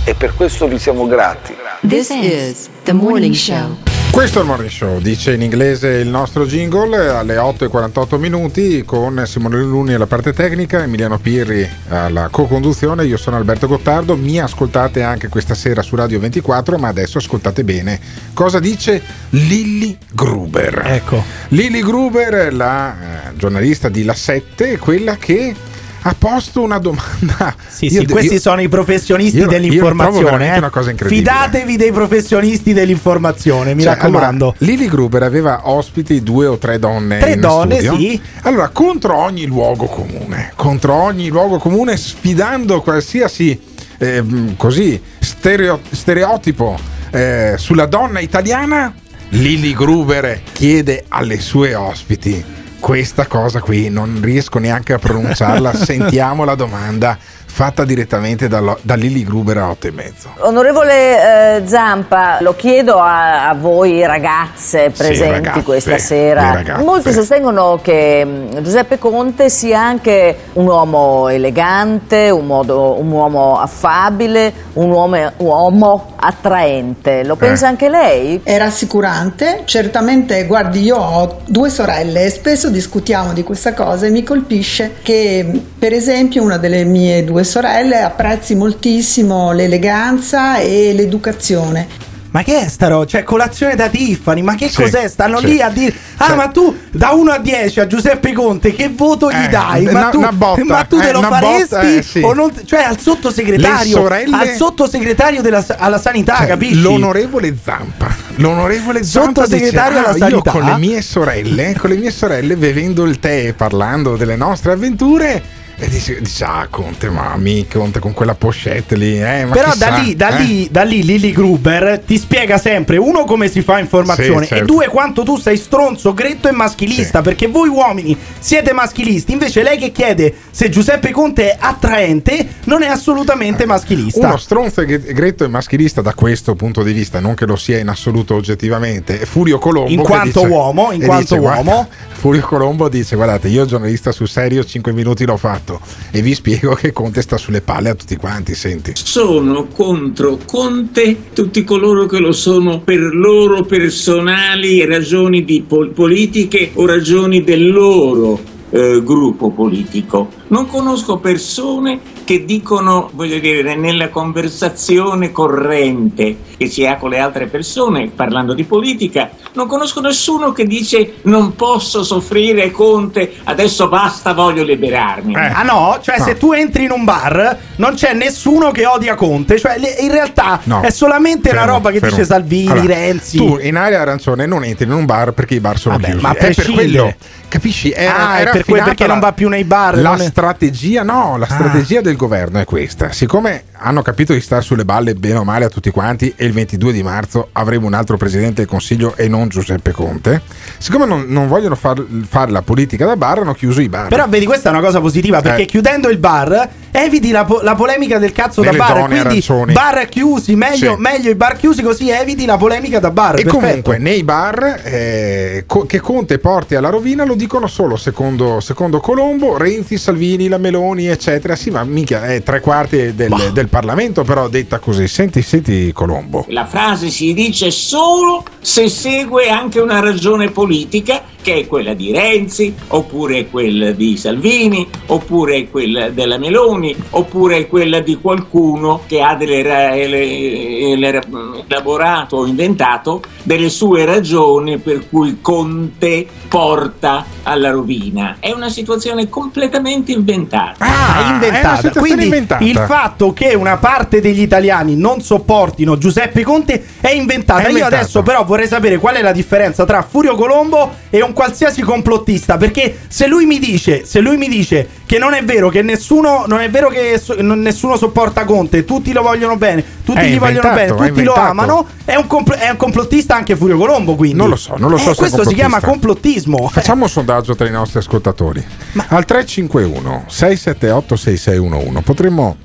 E 0.05 0.13
per 0.13 0.33
questo 0.35 0.67
vi 0.67 0.79
siamo 0.79 1.07
grati. 1.07 1.55
This 1.87 2.09
is 2.09 2.69
the 2.83 2.93
morning 2.93 3.33
show. 3.33 3.88
Questo 4.11 4.39
è 4.39 4.41
il 4.41 4.47
Morning 4.47 4.69
Show, 4.69 4.99
dice 4.99 5.33
in 5.33 5.41
inglese 5.41 5.87
il 5.89 6.07
nostro 6.07 6.45
jingle 6.45 7.09
alle 7.09 7.35
8.48 7.35 8.17
minuti 8.17 8.83
con 8.83 9.23
Simone 9.25 9.57
Luni 9.59 9.93
alla 9.93 10.07
parte 10.07 10.33
tecnica, 10.33 10.83
Emiliano 10.83 11.19
Pirri 11.19 11.67
alla 11.87 12.27
co-conduzione, 12.29 13.05
io 13.05 13.17
sono 13.17 13.37
Alberto 13.37 13.67
Gottardo, 13.67 14.17
mi 14.17 14.39
ascoltate 14.39 15.03
anche 15.03 15.29
questa 15.29 15.55
sera 15.55 15.81
su 15.81 15.95
Radio 15.95 16.19
24, 16.19 16.77
ma 16.77 16.89
adesso 16.89 17.19
ascoltate 17.19 17.63
bene 17.63 17.99
cosa 18.33 18.59
dice 18.59 19.01
Lilly 19.29 19.97
Gruber. 20.11 20.81
Ecco. 20.85 21.23
Lilly 21.49 21.81
Gruber, 21.81 22.53
la 22.53 23.29
eh, 23.29 23.35
giornalista 23.37 23.89
di 23.89 24.03
La 24.03 24.15
7, 24.15 24.77
quella 24.79 25.15
che 25.17 25.55
ha 26.01 26.15
posto 26.17 26.61
una 26.61 26.77
domanda. 26.79 27.55
Sì, 27.69 27.89
sì, 27.89 28.03
de- 28.05 28.11
questi 28.11 28.33
io- 28.33 28.39
sono 28.39 28.61
i 28.61 28.67
professionisti 28.67 29.37
io- 29.39 29.47
dell'informazione. 29.47 30.55
eh. 30.57 30.95
Fidatevi 31.05 31.77
dei 31.77 31.91
professionisti 31.91 32.73
dell'informazione, 32.73 33.73
mi 33.73 33.83
Cioè, 33.83 33.93
raccomando. 33.95 34.45
allora, 34.45 34.55
Lily 34.59 34.87
Gruber 34.87 35.23
aveva 35.23 35.61
ospiti 35.69 36.21
due 36.21 36.45
o 36.47 36.57
tre 36.57 36.77
donne. 36.79 37.19
Tre 37.19 37.37
donne, 37.37 37.79
studio. 37.81 37.95
sì. 37.97 38.21
Allora, 38.41 38.67
contro 38.69 39.15
ogni 39.15 39.45
luogo 39.45 39.85
comune, 39.85 40.51
contro 40.55 40.93
ogni 40.93 41.29
luogo 41.29 41.57
comune, 41.57 41.95
sfidando 41.95 42.81
qualsiasi 42.81 43.59
ehm, 43.97 44.55
così 44.57 45.01
stereo- 45.19 45.79
stereotipo 45.91 46.77
eh, 47.11 47.53
sulla 47.57 47.85
donna 47.85 48.19
italiana, 48.19 48.93
Lily 49.29 49.73
Gruber 49.73 50.41
chiede 50.51 51.05
alle 51.07 51.39
sue 51.39 51.75
ospiti. 51.75 52.43
Questa 52.79 53.27
cosa 53.27 53.59
qui 53.59 53.89
non 53.89 54.19
riesco 54.21 54.57
neanche 54.57 54.93
a 54.93 54.99
pronunciarla. 54.99 55.73
Sentiamo 55.75 56.43
la 56.43 56.55
domanda 56.55 57.17
fatta 57.59 57.83
direttamente 57.83 58.47
da, 58.47 58.77
da 58.81 58.95
Lily 58.95 59.21
Gruber 59.25 59.57
a 59.57 59.69
8 59.71 59.87
e 59.87 59.91
mezzo. 59.91 60.29
Onorevole 60.37 61.57
eh, 61.57 61.67
Zampa, 61.67 62.37
lo 62.39 62.55
chiedo 62.55 62.95
a, 62.99 63.49
a 63.49 63.53
voi 63.53 64.05
ragazze 64.05 64.91
presenti 64.95 65.29
ragazze, 65.33 65.63
questa 65.63 65.97
sera. 65.97 66.63
Molti 66.77 67.11
sostengono 67.11 67.77
che 67.81 68.23
mh, 68.23 68.61
Giuseppe 68.61 68.97
Conte 68.97 69.49
sia 69.49 69.81
anche 69.81 70.37
un 70.53 70.67
uomo 70.67 71.27
elegante, 71.27 72.29
un, 72.29 72.45
modo- 72.45 72.97
un 72.97 73.11
uomo 73.11 73.59
affabile, 73.59 74.53
un 74.75 74.89
uomo, 74.89 75.29
uomo 75.39 76.13
attraente. 76.15 77.25
Lo 77.25 77.35
pensa 77.35 77.65
Eh. 77.65 77.69
anche 77.71 77.89
lei? 77.89 78.39
È 78.41 78.57
rassicurante, 78.57 79.63
certamente, 79.65 80.45
guardi, 80.45 80.81
io 80.81 80.95
ho 80.95 81.41
due 81.45 81.69
sorelle 81.69 82.23
e 82.23 82.29
spesso 82.29 82.69
discutiamo 82.69 83.33
di 83.33 83.43
questa 83.43 83.73
cosa 83.73 84.05
e 84.05 84.11
mi 84.11 84.23
colpisce 84.23 84.95
che, 85.01 85.61
per 85.77 85.91
esempio, 85.91 86.41
una 86.41 86.57
delle 86.57 86.85
mie 86.85 87.25
due 87.25 87.31
sorelle 87.31 87.47
apprezzi 87.57 88.55
moltissimo 88.55 89.51
l'eleganza 89.51 90.57
e 90.57 90.93
l'educazione. 90.93 92.07
Ma 92.31 92.43
che 92.43 92.59
è 92.61 92.67
sta 92.67 92.87
roba? 92.87 93.07
Cioè, 93.07 93.23
colazione 93.23 93.73
da 93.75 93.87
Tiffany, 93.89 94.41
ma 94.43 94.53
che 94.53 94.69
Sì, 94.69 94.75
cos'è? 94.83 95.07
Stanno 95.07 95.39
sì. 95.39 95.45
lì 95.47 95.61
a 95.63 95.69
dire: 95.69 95.95
Ah, 96.17 96.27
Cioè- 96.27 96.35
ma 96.35 96.47
tu 96.49 96.75
da 96.91 97.09
1 97.09 97.31
a 97.31 97.39
10 97.39 97.79
a 97.79 97.87
Giuseppe 97.87 98.33
Conte, 98.33 98.71
che 98.75 98.91
voto 98.95 99.31
gli 99.31 99.45
Eh, 99.45 99.47
dai? 99.49 99.85
Ma 99.85 99.89
una- 99.89 100.09
tu, 100.09 100.37
botta, 100.37 100.63
ma 100.63 100.83
tu 100.83 100.99
te 100.99 101.09
eh, 101.09 101.11
lo 101.11 101.17
una 101.19 101.27
faresti? 101.27 101.63
botta, 101.75 101.81
eh, 101.81 102.01
sì. 102.03 102.19
o 102.21 102.33
non- 102.33 102.51
cioè, 102.65 102.83
al 102.83 102.99
sottosegretario, 102.99 103.95
Le 103.95 104.01
sorelle- 104.03 104.35
al 104.35 104.49
sottosegretario 104.49 105.41
della, 105.41 105.65
alla 105.79 105.97
sanità, 105.99 106.35
Cioè, 106.35 106.45
capisci? 106.45 106.79
L'onorevole 106.79 107.57
Zampa, 107.63 108.13
l'onorevole 108.35 109.03
Zampa 109.03 109.41
Sottosegretario 109.45 109.97
dice, 109.97 110.09
alla 110.11 110.25
"Ah, 110.25 110.29
io 110.29 110.41
sanità." 110.43 110.51
con 110.51 110.63
le 110.65 110.77
mie 110.77 111.01
sorelle, 111.01 111.75
con 111.79 111.89
le 111.89 111.95
mie 111.97 112.11
sorelle 112.11 112.55
bevendo 112.57 113.05
il 113.05 113.17
tè 113.17 113.47
e 113.47 113.53
parlando 113.53 114.15
delle 114.15 114.35
nostre 114.35 114.73
avventure 114.73 115.41
e 115.79 115.87
dice, 115.87 116.19
dice, 116.21 116.43
ah 116.43 116.67
Conte, 116.69 117.09
mammi, 117.09 117.65
Conte 117.67 117.99
con 117.99 118.13
quella 118.13 118.35
pochette 118.35 118.95
lì, 118.95 119.21
eh, 119.21 119.45
ma 119.45 119.53
Però 119.53 119.71
chissà, 119.71 119.89
da 119.89 119.97
lì, 119.97 120.15
da, 120.15 120.37
eh?" 120.37 120.43
lì, 120.43 120.67
da 120.69 120.83
lì 120.83 121.03
Lily 121.03 121.31
Gruber 121.31 122.01
ti 122.05 122.17
spiega 122.17 122.57
sempre 122.57 122.97
uno 122.97 123.23
come 123.23 123.47
si 123.49 123.61
fa 123.61 123.79
informazione 123.79 124.41
Sì, 124.43 124.47
certo. 124.49 124.63
e 124.63 124.67
due 124.67 124.87
quanto 124.87 125.23
tu 125.23 125.37
sei 125.37 125.57
stronzo, 125.57 126.13
gretto 126.13 126.47
e 126.47 126.51
maschilista 126.51 127.21
perché 127.21 127.47
voi 127.47 127.69
uomini 127.69 128.17
siete 128.39 128.73
maschilisti 128.73 129.31
invece 129.31 129.63
lei 129.63 129.77
che 129.77 129.91
chiede 129.91 130.33
se 130.51 130.69
Giuseppe 130.69 131.11
Conte 131.11 131.51
è 131.51 131.57
attraente 131.59 132.47
non 132.65 132.83
è 132.83 132.87
assolutamente 132.87 133.65
maschilista 133.65 134.27
Uno 134.27 134.37
stronzo 134.37 134.83
gre- 134.83 135.13
gretto 135.13 135.43
e 135.43 135.47
maschilista 135.47 136.01
da 136.01 136.13
questo 136.13 136.55
punto 136.55 136.83
di 136.83 136.91
vista, 136.93 137.19
non 137.19 137.33
che 137.35 137.45
lo 137.45 137.55
sia 137.55 137.79
in 137.79 137.87
assoluto 137.87 138.35
oggettivamente, 138.35 139.19
è 139.21 139.25
Furio 139.25 139.57
Colombo. 139.59 139.89
In 139.91 139.99
quanto 140.01 140.41
dice- 140.41 140.51
uomo, 140.53 140.91
in 140.91 141.01
quanto 141.03 141.21
dice, 141.35 141.37
"Guarda, 141.37 141.69
uomo." 141.71 141.87
Furio 142.11 142.41
Colombo 142.41 142.89
dice: 142.89 143.15
Guardate, 143.15 143.47
io 143.47 143.65
giornalista 143.65 144.11
sul 144.11 144.27
serio, 144.27 144.63
5 144.63 144.91
minuti 144.91 145.25
l'ho 145.25 145.37
fatto. 145.37 145.68
E 146.11 146.21
vi 146.21 146.33
spiego 146.33 146.73
che 146.73 146.91
Conte 146.91 147.21
sta 147.21 147.37
sulle 147.37 147.61
palle 147.61 147.89
a 147.89 147.95
tutti 147.95 148.15
quanti. 148.15 148.55
Senti. 148.55 148.93
Sono 148.95 149.67
contro 149.67 150.39
Conte 150.45 151.15
tutti 151.33 151.63
coloro 151.63 152.05
che 152.05 152.19
lo 152.19 152.31
sono 152.31 152.79
per 152.81 152.99
loro 152.99 153.63
personali 153.63 154.85
ragioni 154.85 155.43
pol- 155.67 155.91
politiche 155.91 156.71
o 156.73 156.85
ragioni 156.85 157.43
del 157.43 157.69
loro 157.69 158.39
eh, 158.69 159.01
gruppo 159.03 159.51
politico. 159.51 160.29
Non 160.47 160.67
conosco 160.67 161.17
persone 161.17 161.99
che 162.29 162.45
dicono, 162.45 163.09
voglio 163.13 163.39
dire, 163.39 163.73
nella 163.75 164.09
conversazione 164.09 165.31
corrente 165.31 166.37
che 166.57 166.67
si 166.69 166.85
ha 166.85 166.97
con 166.97 167.09
le 167.09 167.17
altre 167.17 167.47
persone, 167.47 168.11
parlando 168.15 168.53
di 168.53 168.65
politica, 168.65 169.31
non 169.53 169.65
conosco 169.65 169.99
nessuno 169.99 170.51
che 170.51 170.65
dice 170.67 171.13
non 171.23 171.55
posso 171.55 172.03
soffrire 172.03 172.69
Conte, 172.69 173.31
adesso 173.45 173.87
basta, 173.87 174.33
voglio 174.35 174.61
liberarmi. 174.63 175.33
Ah 175.33 175.63
no? 175.63 175.97
Cioè 176.03 176.19
No. 176.19 176.23
se 176.25 176.37
tu 176.37 176.51
entri 176.51 176.83
in 176.83 176.91
un 176.91 177.03
bar 177.03 177.57
non 177.77 177.95
c'è 177.95 178.13
nessuno 178.13 178.69
che 178.69 178.85
odia 178.85 179.15
Conte 179.15 179.57
Cioè 179.57 179.79
le- 179.79 179.95
in 180.01 180.11
realtà 180.11 180.59
No. 180.65 180.81
è 180.81 180.91
solamente 180.91 181.49
una 181.49 181.61
Fermo, 181.61 181.73
roba 181.77 181.89
che 181.91 181.99
fermo. 181.99 182.15
dice 182.15 182.27
Salvini, 182.27 182.69
Allora, 182.69 182.93
Renzi 182.93 183.37
Tu 183.37 183.57
in 183.59 183.75
area 183.75 184.01
arancione 184.01 184.45
non 184.45 184.63
entri 184.63 184.85
in 184.85 184.91
un 184.91 185.05
bar 185.05 185.31
perché 185.31 185.55
i 185.55 185.59
bar 185.59 185.79
sono 185.79 185.95
Vabbè, 185.95 186.09
chiusi. 186.11 186.21
ma 186.23 186.29
a 186.29 186.33
È 186.35 186.53
per 186.53 186.71
quello. 186.71 187.13
Capisci? 187.47 187.91
Era, 187.91 188.15
Ah, 188.29 188.37
è 188.37 188.41
era 188.41 188.51
per 188.51 188.63
quel- 188.65 188.81
affinata 188.81 188.85
perché 188.89 189.07
non 189.07 189.19
la- 189.19 189.25
va 189.25 189.33
più 189.33 189.49
nei 189.49 189.63
bar, 189.63 189.97
La 189.97 190.09
non 190.11 190.21
è- 190.21 190.25
strategia, 190.25 191.01
no, 191.01 191.35
la 191.37 191.47
Ah. 191.49 191.53
strategia 191.53 192.01
del 192.01 192.15
governo 192.19 192.59
è 192.59 192.65
questa. 192.65 193.11
Siccome 193.13 193.63
hanno 193.79 194.01
capito 194.01 194.33
di 194.33 194.41
stare 194.41 194.61
sulle 194.61 194.85
balle 194.85 195.15
bene 195.15 195.37
o 195.39 195.43
male 195.43 195.65
a 195.65 195.69
tutti 195.69 195.89
quanti 195.91 196.33
e 196.35 196.45
il 196.45 196.51
22 196.53 196.91
di 196.91 197.03
marzo 197.03 197.49
avremo 197.53 197.87
un 197.87 197.93
altro 197.93 198.17
presidente 198.17 198.55
del 198.61 198.67
Consiglio 198.67 199.15
e 199.15 199.27
non 199.27 199.47
Giuseppe 199.47 199.91
Conte, 199.91 200.41
siccome 200.77 201.05
non, 201.05 201.25
non 201.27 201.47
vogliono 201.47 201.75
far- 201.75 202.03
fare 202.27 202.51
la 202.51 202.61
politica 202.61 203.05
da 203.05 203.15
bar, 203.15 203.39
hanno 203.39 203.53
chiuso 203.53 203.81
i 203.81 203.89
bar. 203.89 204.07
Però 204.09 204.27
vedi, 204.27 204.45
questa 204.45 204.69
è 204.69 204.71
una 204.71 204.81
cosa 204.81 204.99
positiva 204.99 205.41
perché 205.41 205.63
Eh. 205.63 205.65
chiudendo 205.65 206.09
il 206.09 206.17
bar 206.17 206.69
eviti 206.91 207.31
la, 207.31 207.45
po- 207.45 207.61
la 207.61 207.75
polemica 207.75 208.17
del 208.17 208.31
cazzo 208.31 208.61
Nelle 208.61 208.77
da 208.77 208.85
bar. 208.85 208.97
Quindi 209.05 209.19
arancioni. 209.19 209.73
bar 209.73 210.07
chiusi, 210.09 210.55
meglio, 210.55 210.95
Sì. 210.95 211.01
meglio 211.01 211.29
i 211.29 211.35
bar 211.35 211.55
chiusi 211.55 211.81
così 211.81 212.09
eviti 212.09 212.45
la 212.45 212.57
polemica 212.57 212.99
da 212.99 213.11
bar. 213.11 213.39
E 213.39 213.43
perfetto. 213.43 213.57
comunque 213.59 213.97
nei 213.99 214.23
bar 214.23 214.81
eh, 214.83 215.63
co- 215.67 215.85
che 215.85 215.99
Conte 215.99 216.39
porti 216.39 216.75
alla 216.75 216.89
rovina 216.89 217.23
lo 217.25 217.35
dicono 217.35 217.67
solo 217.67 217.95
secondo, 217.95 218.59
secondo 218.59 218.99
Colombo, 218.99 219.57
Renzi, 219.57 219.97
Salvini, 219.97 220.47
la 220.47 220.57
Meloni, 220.57 221.07
eccetera. 221.07 221.55
Sì, 221.55 221.69
ma 221.69 221.83
mica 221.83 222.25
è 222.25 222.41
tre 222.43 222.59
quarti 222.59 223.13
del, 223.15 223.51
del 223.53 223.67
Parlamento, 223.69 224.23
però 224.23 224.49
detta 224.49 224.79
così. 224.79 225.07
Senti, 225.07 225.41
senti 225.41 225.91
Colombo. 225.93 226.45
La 226.49 226.65
frase 226.65 227.09
si 227.09 227.33
dice 227.33 227.71
solo 227.71 228.43
se 228.59 228.89
segue 228.89 229.49
anche 229.49 229.79
una 229.79 229.99
ragione 229.99 230.49
politica 230.49 231.23
che 231.41 231.55
è 231.55 231.67
quella 231.67 231.93
di 231.93 232.11
Renzi, 232.11 232.73
oppure 232.87 233.47
quella 233.47 233.91
di 233.91 234.17
Salvini, 234.17 234.87
oppure 235.07 235.69
quella 235.69 236.09
della 236.09 236.37
Meloni, 236.37 236.95
oppure 237.11 237.67
quella 237.67 237.99
di 237.99 238.15
qualcuno 238.19 239.01
che 239.07 239.21
ha 239.21 239.35
delle 239.35 239.61
ra- 239.63 239.95
ele- 239.95 240.89
ele- 240.91 241.21
elaborato 241.67 242.37
o 242.37 242.45
inventato 242.45 243.21
delle 243.43 243.69
sue 243.69 244.05
ragioni 244.05 244.77
per 244.77 245.07
cui 245.09 245.39
Conte 245.41 246.27
porta 246.47 247.25
alla 247.43 247.69
rovina. 247.71 248.37
È 248.39 248.51
una 248.51 248.69
situazione 248.69 249.29
completamente 249.29 250.11
inventata. 250.11 250.85
Ah, 250.85 251.31
inventata. 251.31 251.91
Quindi 251.91 252.45
il 252.59 252.77
fatto 252.87 253.33
che 253.33 253.53
una 253.53 253.77
parte 253.77 254.19
degli 254.21 254.41
italiani 254.41 254.95
non 254.95 255.21
sopportino 255.21 255.97
Giuseppe 255.97 256.43
Conte 256.43 256.83
è 256.99 257.11
inventata. 257.11 257.59
È 257.61 257.63
Io 257.63 257.69
inventato. 257.69 257.95
adesso 257.95 258.23
però 258.23 258.43
vorrei 258.43 258.67
sapere 258.67 258.97
qual 258.97 259.15
è 259.15 259.21
la 259.21 259.31
differenza 259.31 259.85
tra 259.85 260.01
Furio 260.01 260.35
Colombo 260.35 260.91
e 261.09 261.21
un 261.21 261.28
qualsiasi 261.33 261.81
complottista, 261.81 262.57
perché 262.57 262.99
se 263.07 263.27
lui 263.27 263.45
mi 263.45 263.59
dice, 263.59 264.05
se 264.05 264.19
lui 264.19 264.37
mi 264.37 264.47
dice 264.47 264.87
che 265.05 265.17
non 265.17 265.33
è 265.33 265.43
vero 265.43 265.69
che 265.69 265.81
nessuno 265.81 266.43
non 266.47 266.59
è 266.59 266.69
vero 266.69 266.89
che 266.89 267.19
so- 267.21 267.35
non- 267.39 267.59
nessuno 267.61 267.95
sopporta 267.97 268.45
Conte, 268.45 268.85
tutti 268.85 269.11
lo 269.11 269.21
vogliono 269.21 269.55
bene, 269.57 269.83
tutti 270.03 270.19
È 270.19 270.27
gli 270.29 270.37
vogliono 270.37 270.73
bene, 270.73 270.95
tutti 270.95 271.23
lo 271.23 271.33
amano, 271.33 271.85
è 272.05 272.15
un, 272.15 272.27
compl- 272.27 272.57
è 272.57 272.69
un 272.69 272.77
complottista 272.77 273.35
anche 273.35 273.55
Furio 273.55 273.77
Colombo, 273.77 274.15
quindi. 274.15 274.37
Non 274.37 274.49
lo 274.49 274.55
so, 274.55 274.75
non 274.77 274.89
lo 274.89 274.97
so 274.97 275.11
Eh, 275.11 275.15
questo 275.15 275.47
si 275.47 275.53
chiama 275.55 275.79
complottismo. 275.79 276.67
Facciamo 276.69 277.03
un 277.03 277.09
sondaggio 277.09 277.55
tra 277.55 277.67
i 277.67 277.71
nostri 277.71 277.99
ascoltatori. 277.99 278.63
Al 279.07 279.25
351 279.25 280.25
678 280.27 281.15
6611 281.15 282.01
potremmo 282.03 282.57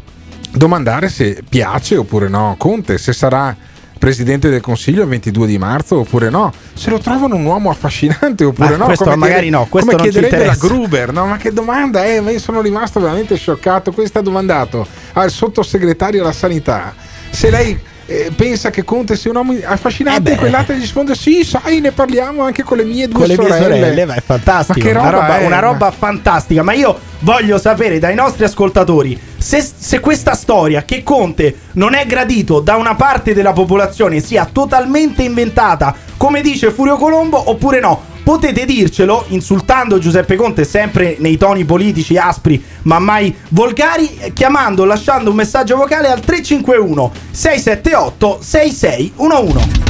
domandare 0.51 1.09
se 1.09 1.43
piace 1.49 1.97
oppure 1.97 2.28
no 2.28 2.55
Conte, 2.59 2.99
se 2.99 3.12
sarà 3.12 3.57
presidente 3.99 4.51
del 4.51 4.61
Consiglio 4.61 5.03
il 5.03 5.09
22 5.09 5.47
di 5.47 5.59
marzo 5.59 6.01
oppure 6.01 6.29
no, 6.31 6.53
se 6.75 6.91
lo 6.91 6.99
trovano 6.99 7.37
un 7.37 7.45
uomo 7.45 7.71
affascinante 7.71 8.45
oppure 8.45 8.71
Ma 8.71 8.77
no. 8.77 8.85
questo 8.87 9.05
come 9.05 9.16
magari 9.16 9.43
chiede- 9.43 9.57
no, 9.57 9.66
questo 9.69 9.91
come 9.91 10.03
non 10.03 10.11
chiederebbe 10.11 10.45
la. 10.47 10.55
Gruber, 10.59 11.12
no? 11.12 11.27
Ma 11.27 11.37
che 11.37 11.53
domanda 11.53 12.05
è? 12.05 12.21
Io 12.21 12.39
sono 12.39 12.61
rimasto 12.61 13.01
veramente 13.01 13.37
scioccato. 13.37 13.93
Questo 13.93 14.19
ha 14.19 14.23
domandato 14.23 14.87
al 15.15 15.31
sottosegretario 15.31 16.23
alla 16.23 16.33
sanità 16.33 16.95
se 17.35 17.51
lei 17.51 17.79
eh, 18.07 18.31
pensa 18.35 18.71
che 18.71 18.85
Conte 18.85 19.16
sia 19.16 19.31
un 19.31 19.37
uomo 19.37 19.55
affascinante 19.65 20.31
Eh 20.31 20.35
e 20.35 20.37
quell'altro 20.37 20.75
gli 20.75 20.81
risponde 20.81 21.15
sì, 21.15 21.43
sai, 21.43 21.81
ne 21.81 21.91
parliamo 21.91 22.43
anche 22.43 22.62
con 22.62 22.77
le 22.77 22.85
mie 22.85 23.09
due 23.09 23.21
con 23.21 23.29
le 23.29 23.37
mie 23.37 23.49
sorelle. 23.49 23.79
sorelle, 23.79 24.05
ma 24.05 24.15
è 24.15 24.21
fantastico. 24.21 24.79
Ma 24.79 24.85
che 24.85 24.91
una 24.91 25.11
roba 25.11 25.21
roba, 25.21 25.39
è? 25.39 25.47
una 25.47 25.59
roba 25.59 25.91
fantastica. 25.91 26.62
Ma 26.62 26.75
io 26.75 26.99
voglio 27.21 27.59
sapere 27.59 27.99
dai 27.99 28.15
nostri 28.15 28.45
ascoltatori 28.45 29.19
se, 29.45 29.61
se 29.61 30.01
questa 30.01 30.33
storia 30.35 30.85
che 30.85 31.03
Conte 31.03 31.59
non 31.73 31.93
è 31.93 32.07
gradito 32.07 32.61
da 32.61 32.77
una 32.77 32.95
parte 32.95 33.35
della 33.35 33.53
popolazione 33.53 34.21
sia 34.21 34.49
totalmente 34.51 35.23
inventata, 35.23 35.95
come 36.16 36.41
dice 36.41 36.71
Furio 36.71 36.97
Colombo, 36.97 37.51
oppure 37.51 37.79
no. 37.79 38.12
Potete 38.25 38.65
dircelo 38.65 39.27
insultando 39.29 39.99
Giuseppe 39.99 40.37
Conte 40.37 40.65
sempre 40.65 41.16
nei 41.19 41.37
toni 41.37 41.66
politici 41.66 42.16
aspri 42.16 42.65
ma 42.85 42.99
mai 42.99 43.37
volgari 43.51 44.16
eh, 44.16 44.33
chiamando 44.33 44.87
lasciando 44.87 45.29
un 45.29 45.37
messaggio 45.37 45.77
vocale 45.77 46.09
al 46.09 46.21
351 46.21 47.12
678 47.31 48.39
6611 48.41 49.83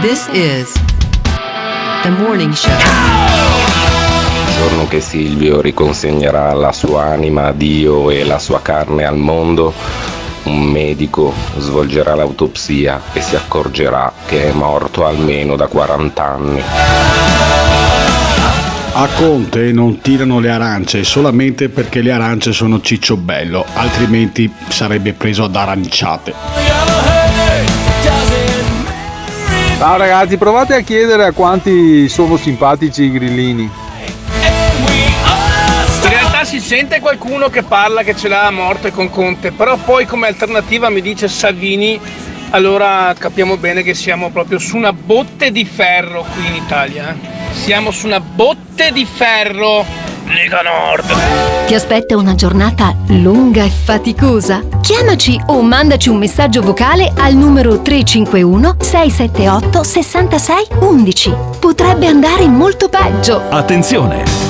This 0.00 0.28
is 0.32 0.72
the 2.04 2.10
morning 2.10 2.52
show. 2.52 2.70
Il 2.70 3.89
giorno 4.60 4.86
che 4.86 5.00
Silvio 5.00 5.62
riconsegnerà 5.62 6.52
la 6.52 6.70
sua 6.70 7.04
anima 7.04 7.46
a 7.46 7.52
Dio 7.52 8.10
e 8.10 8.24
la 8.24 8.38
sua 8.38 8.60
carne 8.60 9.06
al 9.06 9.16
mondo, 9.16 9.72
un 10.42 10.60
medico 10.64 11.32
svolgerà 11.56 12.14
l'autopsia 12.14 13.00
e 13.14 13.22
si 13.22 13.36
accorgerà 13.36 14.12
che 14.26 14.50
è 14.50 14.52
morto 14.52 15.06
almeno 15.06 15.56
da 15.56 15.66
40 15.66 16.22
anni. 16.22 16.62
A 18.92 19.08
Conte 19.16 19.72
non 19.72 20.02
tirano 20.02 20.40
le 20.40 20.50
arance 20.50 21.04
solamente 21.04 21.70
perché 21.70 22.02
le 22.02 22.12
arance 22.12 22.52
sono 22.52 22.82
cicciobello, 22.82 23.64
altrimenti 23.72 24.52
sarebbe 24.68 25.14
preso 25.14 25.44
ad 25.44 25.56
aranciate. 25.56 26.34
Ciao 29.78 29.96
ragazzi, 29.96 30.36
provate 30.36 30.74
a 30.74 30.80
chiedere 30.80 31.24
a 31.24 31.32
quanti 31.32 32.06
sono 32.10 32.36
simpatici 32.36 33.04
i 33.04 33.10
grillini. 33.10 33.79
Si 36.60 36.76
sente 36.76 37.00
qualcuno 37.00 37.48
che 37.48 37.62
parla 37.62 38.02
che 38.02 38.14
ce 38.14 38.28
l'ha 38.28 38.46
a 38.46 38.50
morte 38.50 38.92
con 38.92 39.08
Conte, 39.08 39.50
però 39.50 39.76
poi 39.76 40.04
come 40.04 40.26
alternativa 40.26 40.90
mi 40.90 41.00
dice 41.00 41.26
Salvini, 41.26 41.98
allora 42.50 43.14
capiamo 43.16 43.56
bene 43.56 43.82
che 43.82 43.94
siamo 43.94 44.28
proprio 44.30 44.58
su 44.58 44.76
una 44.76 44.92
botte 44.92 45.50
di 45.52 45.64
ferro 45.64 46.24
qui 46.34 46.46
in 46.46 46.54
Italia. 46.56 47.10
eh. 47.14 47.54
Siamo 47.54 47.90
su 47.90 48.06
una 48.06 48.20
botte 48.20 48.92
di 48.92 49.06
ferro. 49.06 49.84
Lega 50.26 50.60
Nord. 50.60 51.66
Ti 51.66 51.74
aspetta 51.74 52.16
una 52.16 52.34
giornata 52.34 52.94
lunga 53.08 53.64
e 53.64 53.70
faticosa? 53.70 54.62
Chiamaci 54.82 55.40
o 55.46 55.62
mandaci 55.62 56.08
un 56.08 56.18
messaggio 56.18 56.60
vocale 56.60 57.10
al 57.16 57.34
numero 57.34 57.80
351 57.80 58.76
678 58.78 59.82
66 59.82 60.66
11. 60.80 61.34
Potrebbe 61.58 62.06
andare 62.06 62.46
molto 62.46 62.88
peggio. 62.88 63.42
Attenzione! 63.48 64.49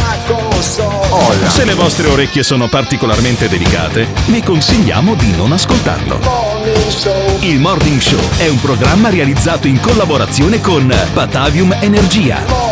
console. 0.27 1.49
Se 1.49 1.65
le 1.65 1.73
vostre 1.73 2.07
orecchie 2.07 2.43
sono 2.43 2.67
particolarmente 2.67 3.47
delicate, 3.47 4.07
vi 4.27 4.41
consigliamo 4.41 5.15
di 5.15 5.35
non 5.35 5.51
ascoltarlo. 5.51 6.19
Il 7.39 7.59
Morning 7.59 7.99
Show 7.99 8.19
è 8.37 8.47
un 8.47 8.59
programma 8.59 9.09
realizzato 9.09 9.67
in 9.67 9.79
collaborazione 9.79 10.61
con 10.61 10.93
Batavium 11.13 11.75
Energia. 11.79 12.71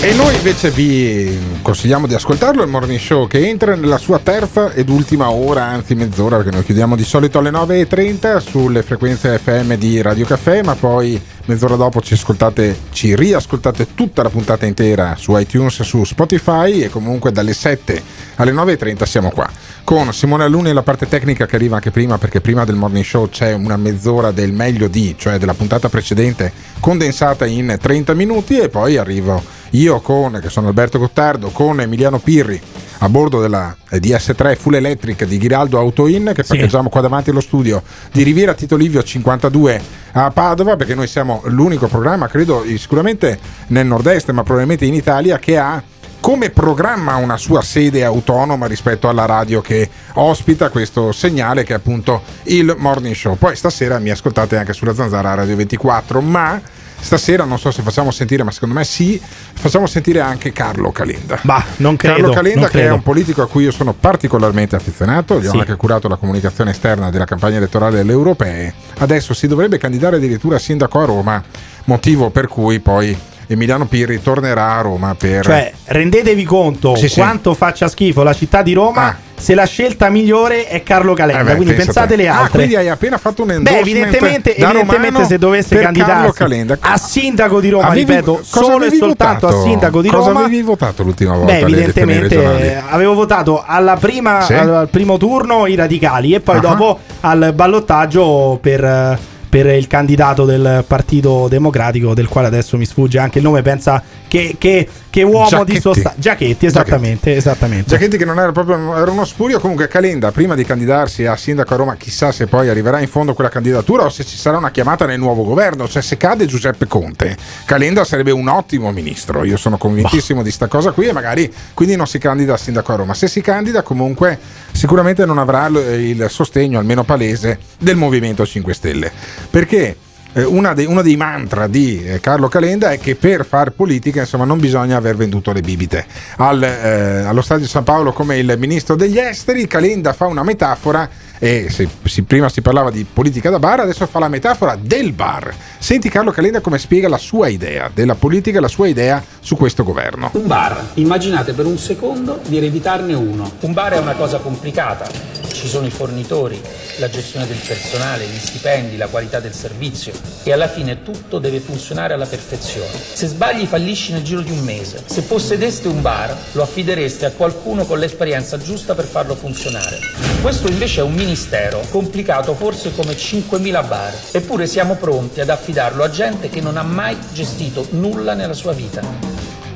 E 0.00 0.12
noi 0.14 0.34
invece 0.34 0.70
vi 0.70 1.38
consigliamo 1.62 2.06
di 2.06 2.14
ascoltarlo 2.14 2.62
il 2.62 2.68
morning 2.68 3.00
show 3.00 3.26
che 3.26 3.48
entra 3.48 3.74
nella 3.74 3.98
sua 3.98 4.18
terza 4.18 4.72
ed 4.72 4.88
ultima 4.90 5.30
ora, 5.30 5.64
anzi 5.64 5.94
mezz'ora, 5.94 6.36
perché 6.36 6.52
noi 6.52 6.64
chiudiamo 6.64 6.94
di 6.94 7.04
solito 7.04 7.38
alle 7.38 7.50
9.30 7.50 8.38
sulle 8.38 8.82
frequenze 8.82 9.38
FM 9.38 9.74
di 9.74 10.00
Radio 10.02 10.24
Caffè, 10.24 10.62
ma 10.62 10.74
poi 10.74 11.20
mezz'ora 11.48 11.76
dopo 11.76 12.02
ci 12.02 12.12
ascoltate, 12.12 12.78
ci 12.90 13.16
riascoltate 13.16 13.94
tutta 13.94 14.22
la 14.22 14.28
puntata 14.28 14.66
intera 14.66 15.16
su 15.16 15.36
iTunes, 15.36 15.82
su 15.82 16.04
Spotify 16.04 16.82
e 16.82 16.90
comunque 16.90 17.32
dalle 17.32 17.54
7 17.54 18.02
alle 18.36 18.52
9.30 18.52 19.04
siamo 19.04 19.30
qua. 19.30 19.48
Con 19.82 20.12
Simone 20.12 20.44
Aluni 20.44 20.68
e 20.68 20.72
la 20.74 20.82
parte 20.82 21.08
tecnica 21.08 21.46
che 21.46 21.56
arriva 21.56 21.76
anche 21.76 21.90
prima, 21.90 22.18
perché 22.18 22.42
prima 22.42 22.64
del 22.64 22.76
morning 22.76 23.04
show 23.04 23.30
c'è 23.30 23.54
una 23.54 23.78
mezz'ora 23.78 24.30
del 24.30 24.52
meglio 24.52 24.88
di, 24.88 25.14
cioè 25.16 25.38
della 25.38 25.54
puntata 25.54 25.88
precedente, 25.88 26.52
condensata 26.80 27.46
in 27.46 27.76
30 27.80 28.12
minuti 28.12 28.58
e 28.58 28.68
poi 28.68 28.98
arrivo 28.98 29.42
io 29.70 30.00
con, 30.00 30.38
che 30.40 30.48
sono 30.48 30.68
Alberto 30.68 30.98
Gottardo, 30.98 31.50
con 31.50 31.80
Emiliano 31.80 32.18
Pirri 32.18 32.60
a 32.98 33.08
bordo 33.08 33.40
della 33.40 33.76
eh, 33.90 33.98
DS3 33.98 34.56
Full 34.56 34.74
Electric 34.74 35.24
di 35.24 35.38
Ghiraldo 35.38 35.78
Autoin 35.78 36.32
che 36.34 36.42
parcheggiamo 36.42 36.88
qua 36.88 37.00
davanti 37.00 37.30
allo 37.30 37.40
studio 37.40 37.82
di 38.12 38.22
Riviera 38.22 38.54
Tito 38.54 38.76
Livio 38.76 39.02
52 39.02 39.80
a 40.12 40.30
Padova 40.30 40.76
perché 40.76 40.94
noi 40.94 41.06
siamo 41.06 41.42
l'unico 41.44 41.86
programma, 41.86 42.26
credo 42.26 42.64
sicuramente 42.76 43.38
nel 43.68 43.86
nord-est 43.86 44.30
ma 44.30 44.42
probabilmente 44.42 44.84
in 44.84 44.94
Italia 44.94 45.38
che 45.38 45.58
ha 45.58 45.82
come 46.20 46.50
programma 46.50 47.14
una 47.16 47.36
sua 47.36 47.62
sede 47.62 48.04
autonoma 48.04 48.66
rispetto 48.66 49.08
alla 49.08 49.24
radio 49.24 49.60
che 49.60 49.88
ospita 50.14 50.68
questo 50.68 51.12
segnale 51.12 51.62
che 51.62 51.74
è 51.74 51.76
appunto 51.76 52.22
il 52.44 52.74
Morning 52.76 53.14
Show. 53.14 53.36
Poi 53.36 53.54
stasera 53.54 53.98
mi 54.00 54.10
ascoltate 54.10 54.56
anche 54.56 54.72
sulla 54.72 54.94
Zanzara 54.94 55.34
Radio 55.34 55.54
24, 55.54 56.20
ma 56.20 56.60
stasera 57.00 57.44
non 57.44 57.58
so 57.58 57.70
se 57.70 57.82
facciamo 57.82 58.10
sentire, 58.10 58.42
ma 58.42 58.50
secondo 58.50 58.74
me 58.74 58.84
sì, 58.84 59.20
facciamo 59.20 59.86
sentire 59.86 60.20
anche 60.20 60.52
Carlo 60.52 60.90
Calenda. 60.92 61.38
Bah, 61.42 61.64
non 61.76 61.96
credo. 61.96 62.14
Carlo 62.16 62.32
Calenda 62.32 62.68
che 62.68 62.78
è 62.78 62.80
credo. 62.80 62.94
un 62.94 63.02
politico 63.02 63.42
a 63.42 63.48
cui 63.48 63.64
io 63.64 63.70
sono 63.70 63.92
particolarmente 63.92 64.76
affezionato, 64.76 65.40
gli 65.40 65.46
ho 65.46 65.50
Sì. 65.52 65.58
anche 65.58 65.76
curato 65.76 66.08
la 66.08 66.16
comunicazione 66.16 66.70
esterna 66.70 67.10
della 67.10 67.24
campagna 67.24 67.56
elettorale 67.56 67.96
delle 67.96 68.12
europee. 68.12 68.72
Adesso 68.98 69.34
si 69.34 69.46
dovrebbe 69.46 69.78
candidare 69.78 70.16
addirittura 70.16 70.56
a 70.56 70.58
sindaco 70.58 71.00
a 71.00 71.04
Roma, 71.04 71.42
motivo 71.84 72.30
per 72.30 72.48
cui 72.48 72.80
poi 72.80 73.16
Emiliano 73.46 73.86
Pirri 73.86 74.20
tornerà 74.20 74.76
a 74.76 74.80
Roma 74.82 75.14
per 75.14 75.44
Cioè, 75.44 75.72
rendetevi 75.86 76.44
conto 76.44 76.94
Sì, 76.96 77.08
sì. 77.08 77.14
quanto 77.20 77.54
faccia 77.54 77.88
schifo 77.88 78.22
la 78.22 78.34
città 78.34 78.60
di 78.62 78.74
Roma 78.74 79.16
se 79.38 79.54
la 79.54 79.64
scelta 79.64 80.08
migliore 80.10 80.66
è 80.66 80.82
Carlo 80.82 81.14
Calenda. 81.14 81.40
Eh 81.40 81.44
beh, 81.44 81.54
quindi 81.54 81.74
pensa 81.74 81.84
pensate 82.02 82.16
te. 82.16 82.22
le 82.22 82.28
Ah, 82.28 82.38
altre. 82.40 82.52
quindi 82.58 82.76
hai 82.76 82.88
appena 82.88 83.16
fatto 83.18 83.42
un 83.42 83.48
Beh, 83.48 83.54
endorsement 83.54 83.86
evidentemente, 83.88 84.54
da 84.58 84.68
evidentemente 84.70 85.06
romano 85.10 85.26
se 85.28 85.38
dovesse 85.38 85.76
candidarsi 85.78 86.42
a 86.80 86.96
sindaco 86.96 87.60
di 87.60 87.68
Roma, 87.70 87.86
Avevi- 87.86 88.00
ripeto, 88.10 88.32
cosa 88.50 88.64
solo 88.66 88.84
e 88.84 88.90
soltanto 88.90 89.46
votato? 89.46 89.62
a 89.62 89.62
sindaco 89.62 90.02
di 90.02 90.08
Cosa 90.08 90.28
Roma. 90.28 90.40
avevi 90.40 90.62
votato 90.62 91.02
l'ultima 91.02 91.36
volta? 91.36 91.52
Beh, 91.52 91.58
evidentemente 91.60 92.82
avevo 92.88 93.14
votato 93.14 93.62
alla 93.64 93.96
prima, 93.96 94.40
Sì? 94.42 94.54
al, 94.54 94.88
primo 94.90 95.16
turno 95.16 95.66
i 95.66 95.74
radicali 95.74 96.34
e 96.34 96.40
poi 96.40 96.56
Ah. 96.56 96.60
dopo 96.60 96.98
al 97.20 97.52
ballottaggio 97.54 98.58
per, 98.60 99.18
per 99.48 99.66
il 99.66 99.86
candidato 99.86 100.44
del 100.44 100.84
Partito 100.86 101.46
Democratico, 101.48 102.14
del 102.14 102.28
quale 102.28 102.46
adesso 102.48 102.76
mi 102.76 102.84
sfugge 102.84 103.18
anche 103.18 103.38
il 103.38 103.44
nome. 103.44 103.62
Pensa 103.62 104.02
che, 104.28 104.56
che- 104.58 104.88
che 105.10 105.22
uomo 105.22 105.48
Giacchetti. 105.48 105.72
di 105.72 105.80
sostanza. 105.80 106.14
Giacchetti, 106.18 106.66
esattamente, 106.66 107.34
esattamente. 107.34 107.88
Giacchetti 107.88 108.16
che 108.18 108.24
non 108.24 108.38
era 108.38 108.52
proprio 108.52 108.94
era 108.96 109.10
uno 109.10 109.24
spurio. 109.24 109.58
Comunque, 109.58 109.88
Calenda, 109.88 110.30
prima 110.32 110.54
di 110.54 110.64
candidarsi 110.64 111.24
a 111.24 111.34
sindaco 111.34 111.72
a 111.74 111.76
Roma, 111.78 111.96
chissà 111.96 112.30
se 112.30 112.46
poi 112.46 112.68
arriverà 112.68 113.00
in 113.00 113.08
fondo 113.08 113.32
quella 113.34 113.48
candidatura 113.50 114.04
o 114.04 114.10
se 114.10 114.24
ci 114.24 114.36
sarà 114.36 114.58
una 114.58 114.70
chiamata 114.70 115.06
nel 115.06 115.18
nuovo 115.18 115.44
governo. 115.44 115.88
Cioè, 115.88 116.02
se 116.02 116.16
cade 116.18 116.44
Giuseppe 116.46 116.86
Conte, 116.86 117.36
Calenda 117.64 118.04
sarebbe 118.04 118.30
un 118.30 118.48
ottimo 118.48 118.92
ministro. 118.92 119.44
Io 119.44 119.56
sono 119.56 119.78
convintissimo 119.78 120.42
di 120.42 120.50
sta 120.50 120.66
cosa 120.68 120.92
qui 120.92 121.06
e 121.08 121.12
magari 121.12 121.52
quindi 121.74 121.96
non 121.96 122.06
si 122.06 122.18
candida 122.18 122.54
a 122.54 122.56
sindaco 122.58 122.92
a 122.92 122.96
Roma. 122.96 123.14
Se 123.14 123.26
si 123.28 123.40
candida, 123.40 123.82
comunque, 123.82 124.38
sicuramente 124.72 125.24
non 125.24 125.38
avrà 125.38 125.66
il 125.66 126.26
sostegno, 126.28 126.78
almeno 126.78 127.02
palese, 127.02 127.58
del 127.78 127.96
Movimento 127.96 128.44
5 128.46 128.74
Stelle. 128.74 129.10
Perché? 129.50 129.96
Eh, 130.42 130.74
dei- 130.74 130.86
uno 130.86 131.02
dei 131.02 131.16
mantra 131.16 131.66
di 131.66 132.04
eh, 132.04 132.20
Carlo 132.20 132.48
Calenda 132.48 132.90
è 132.92 132.98
che 132.98 133.16
per 133.16 133.44
fare 133.44 133.70
politica 133.70 134.20
insomma, 134.20 134.44
non 134.44 134.58
bisogna 134.58 134.96
aver 134.96 135.16
venduto 135.16 135.52
le 135.52 135.60
bibite. 135.60 136.04
Al, 136.36 136.62
eh, 136.62 137.24
allo 137.24 137.42
Stadio 137.42 137.66
San 137.66 137.84
Paolo 137.84 138.12
come 138.12 138.38
il 138.38 138.54
ministro 138.58 138.94
degli 138.94 139.18
esteri, 139.18 139.66
Calenda 139.66 140.12
fa 140.12 140.26
una 140.26 140.42
metafora 140.42 141.08
e 141.38 141.68
se, 141.70 141.88
si- 142.04 142.22
prima 142.22 142.48
si 142.48 142.60
parlava 142.60 142.90
di 142.90 143.04
politica 143.04 143.50
da 143.50 143.58
bar, 143.58 143.80
adesso 143.80 144.06
fa 144.06 144.18
la 144.18 144.28
metafora 144.28 144.76
del 144.80 145.12
bar. 145.12 145.54
Senti 145.78 146.08
Carlo 146.08 146.30
Calenda 146.30 146.60
come 146.60 146.78
spiega 146.78 147.08
la 147.08 147.18
sua 147.18 147.48
idea 147.48 147.90
della 147.92 148.14
politica, 148.14 148.60
la 148.60 148.68
sua 148.68 148.88
idea 148.88 149.22
su 149.40 149.56
questo 149.56 149.84
governo. 149.84 150.30
Un 150.34 150.46
bar, 150.46 150.90
immaginate 150.94 151.52
per 151.52 151.66
un 151.66 151.78
secondo 151.78 152.40
di 152.46 152.56
ereditarne 152.56 153.14
uno. 153.14 153.50
Un 153.60 153.72
bar 153.72 153.92
è 153.92 153.98
una 153.98 154.14
cosa 154.14 154.38
complicata, 154.38 155.08
ci 155.52 155.66
sono 155.66 155.86
i 155.86 155.90
fornitori, 155.90 156.60
la 156.98 157.08
gestione 157.08 157.46
del 157.46 157.58
personale, 157.66 158.24
gli 158.26 158.38
stipendi, 158.38 158.96
la 158.96 159.06
qualità 159.06 159.40
del 159.40 159.52
servizio 159.52 160.12
e 160.42 160.52
alla 160.52 160.68
fine 160.68 161.02
tutto 161.02 161.38
deve 161.38 161.60
funzionare 161.60 162.14
alla 162.14 162.26
perfezione. 162.26 162.90
Se 163.12 163.26
sbagli 163.26 163.66
fallisci 163.66 164.12
nel 164.12 164.22
giro 164.22 164.40
di 164.40 164.50
un 164.50 164.60
mese. 164.60 165.02
Se 165.06 165.22
possedeste 165.22 165.88
un 165.88 166.00
bar 166.00 166.36
lo 166.52 166.62
affidereste 166.62 167.26
a 167.26 167.30
qualcuno 167.30 167.84
con 167.84 167.98
l'esperienza 167.98 168.58
giusta 168.58 168.94
per 168.94 169.04
farlo 169.04 169.34
funzionare. 169.34 169.98
Questo 170.40 170.68
invece 170.68 171.00
è 171.00 171.04
un 171.04 171.14
ministero, 171.28 171.82
complicato 171.90 172.54
forse 172.54 172.90
come 172.94 173.12
5.000 173.12 173.86
bar, 173.86 174.12
eppure 174.32 174.66
siamo 174.66 174.94
pronti 174.94 175.42
ad 175.42 175.50
affidarlo 175.50 176.02
a 176.02 176.08
gente 176.08 176.48
che 176.48 176.62
non 176.62 176.78
ha 176.78 176.82
mai 176.82 177.18
gestito 177.34 177.86
nulla 177.90 178.32
nella 178.32 178.54
sua 178.54 178.72
vita. 178.72 179.02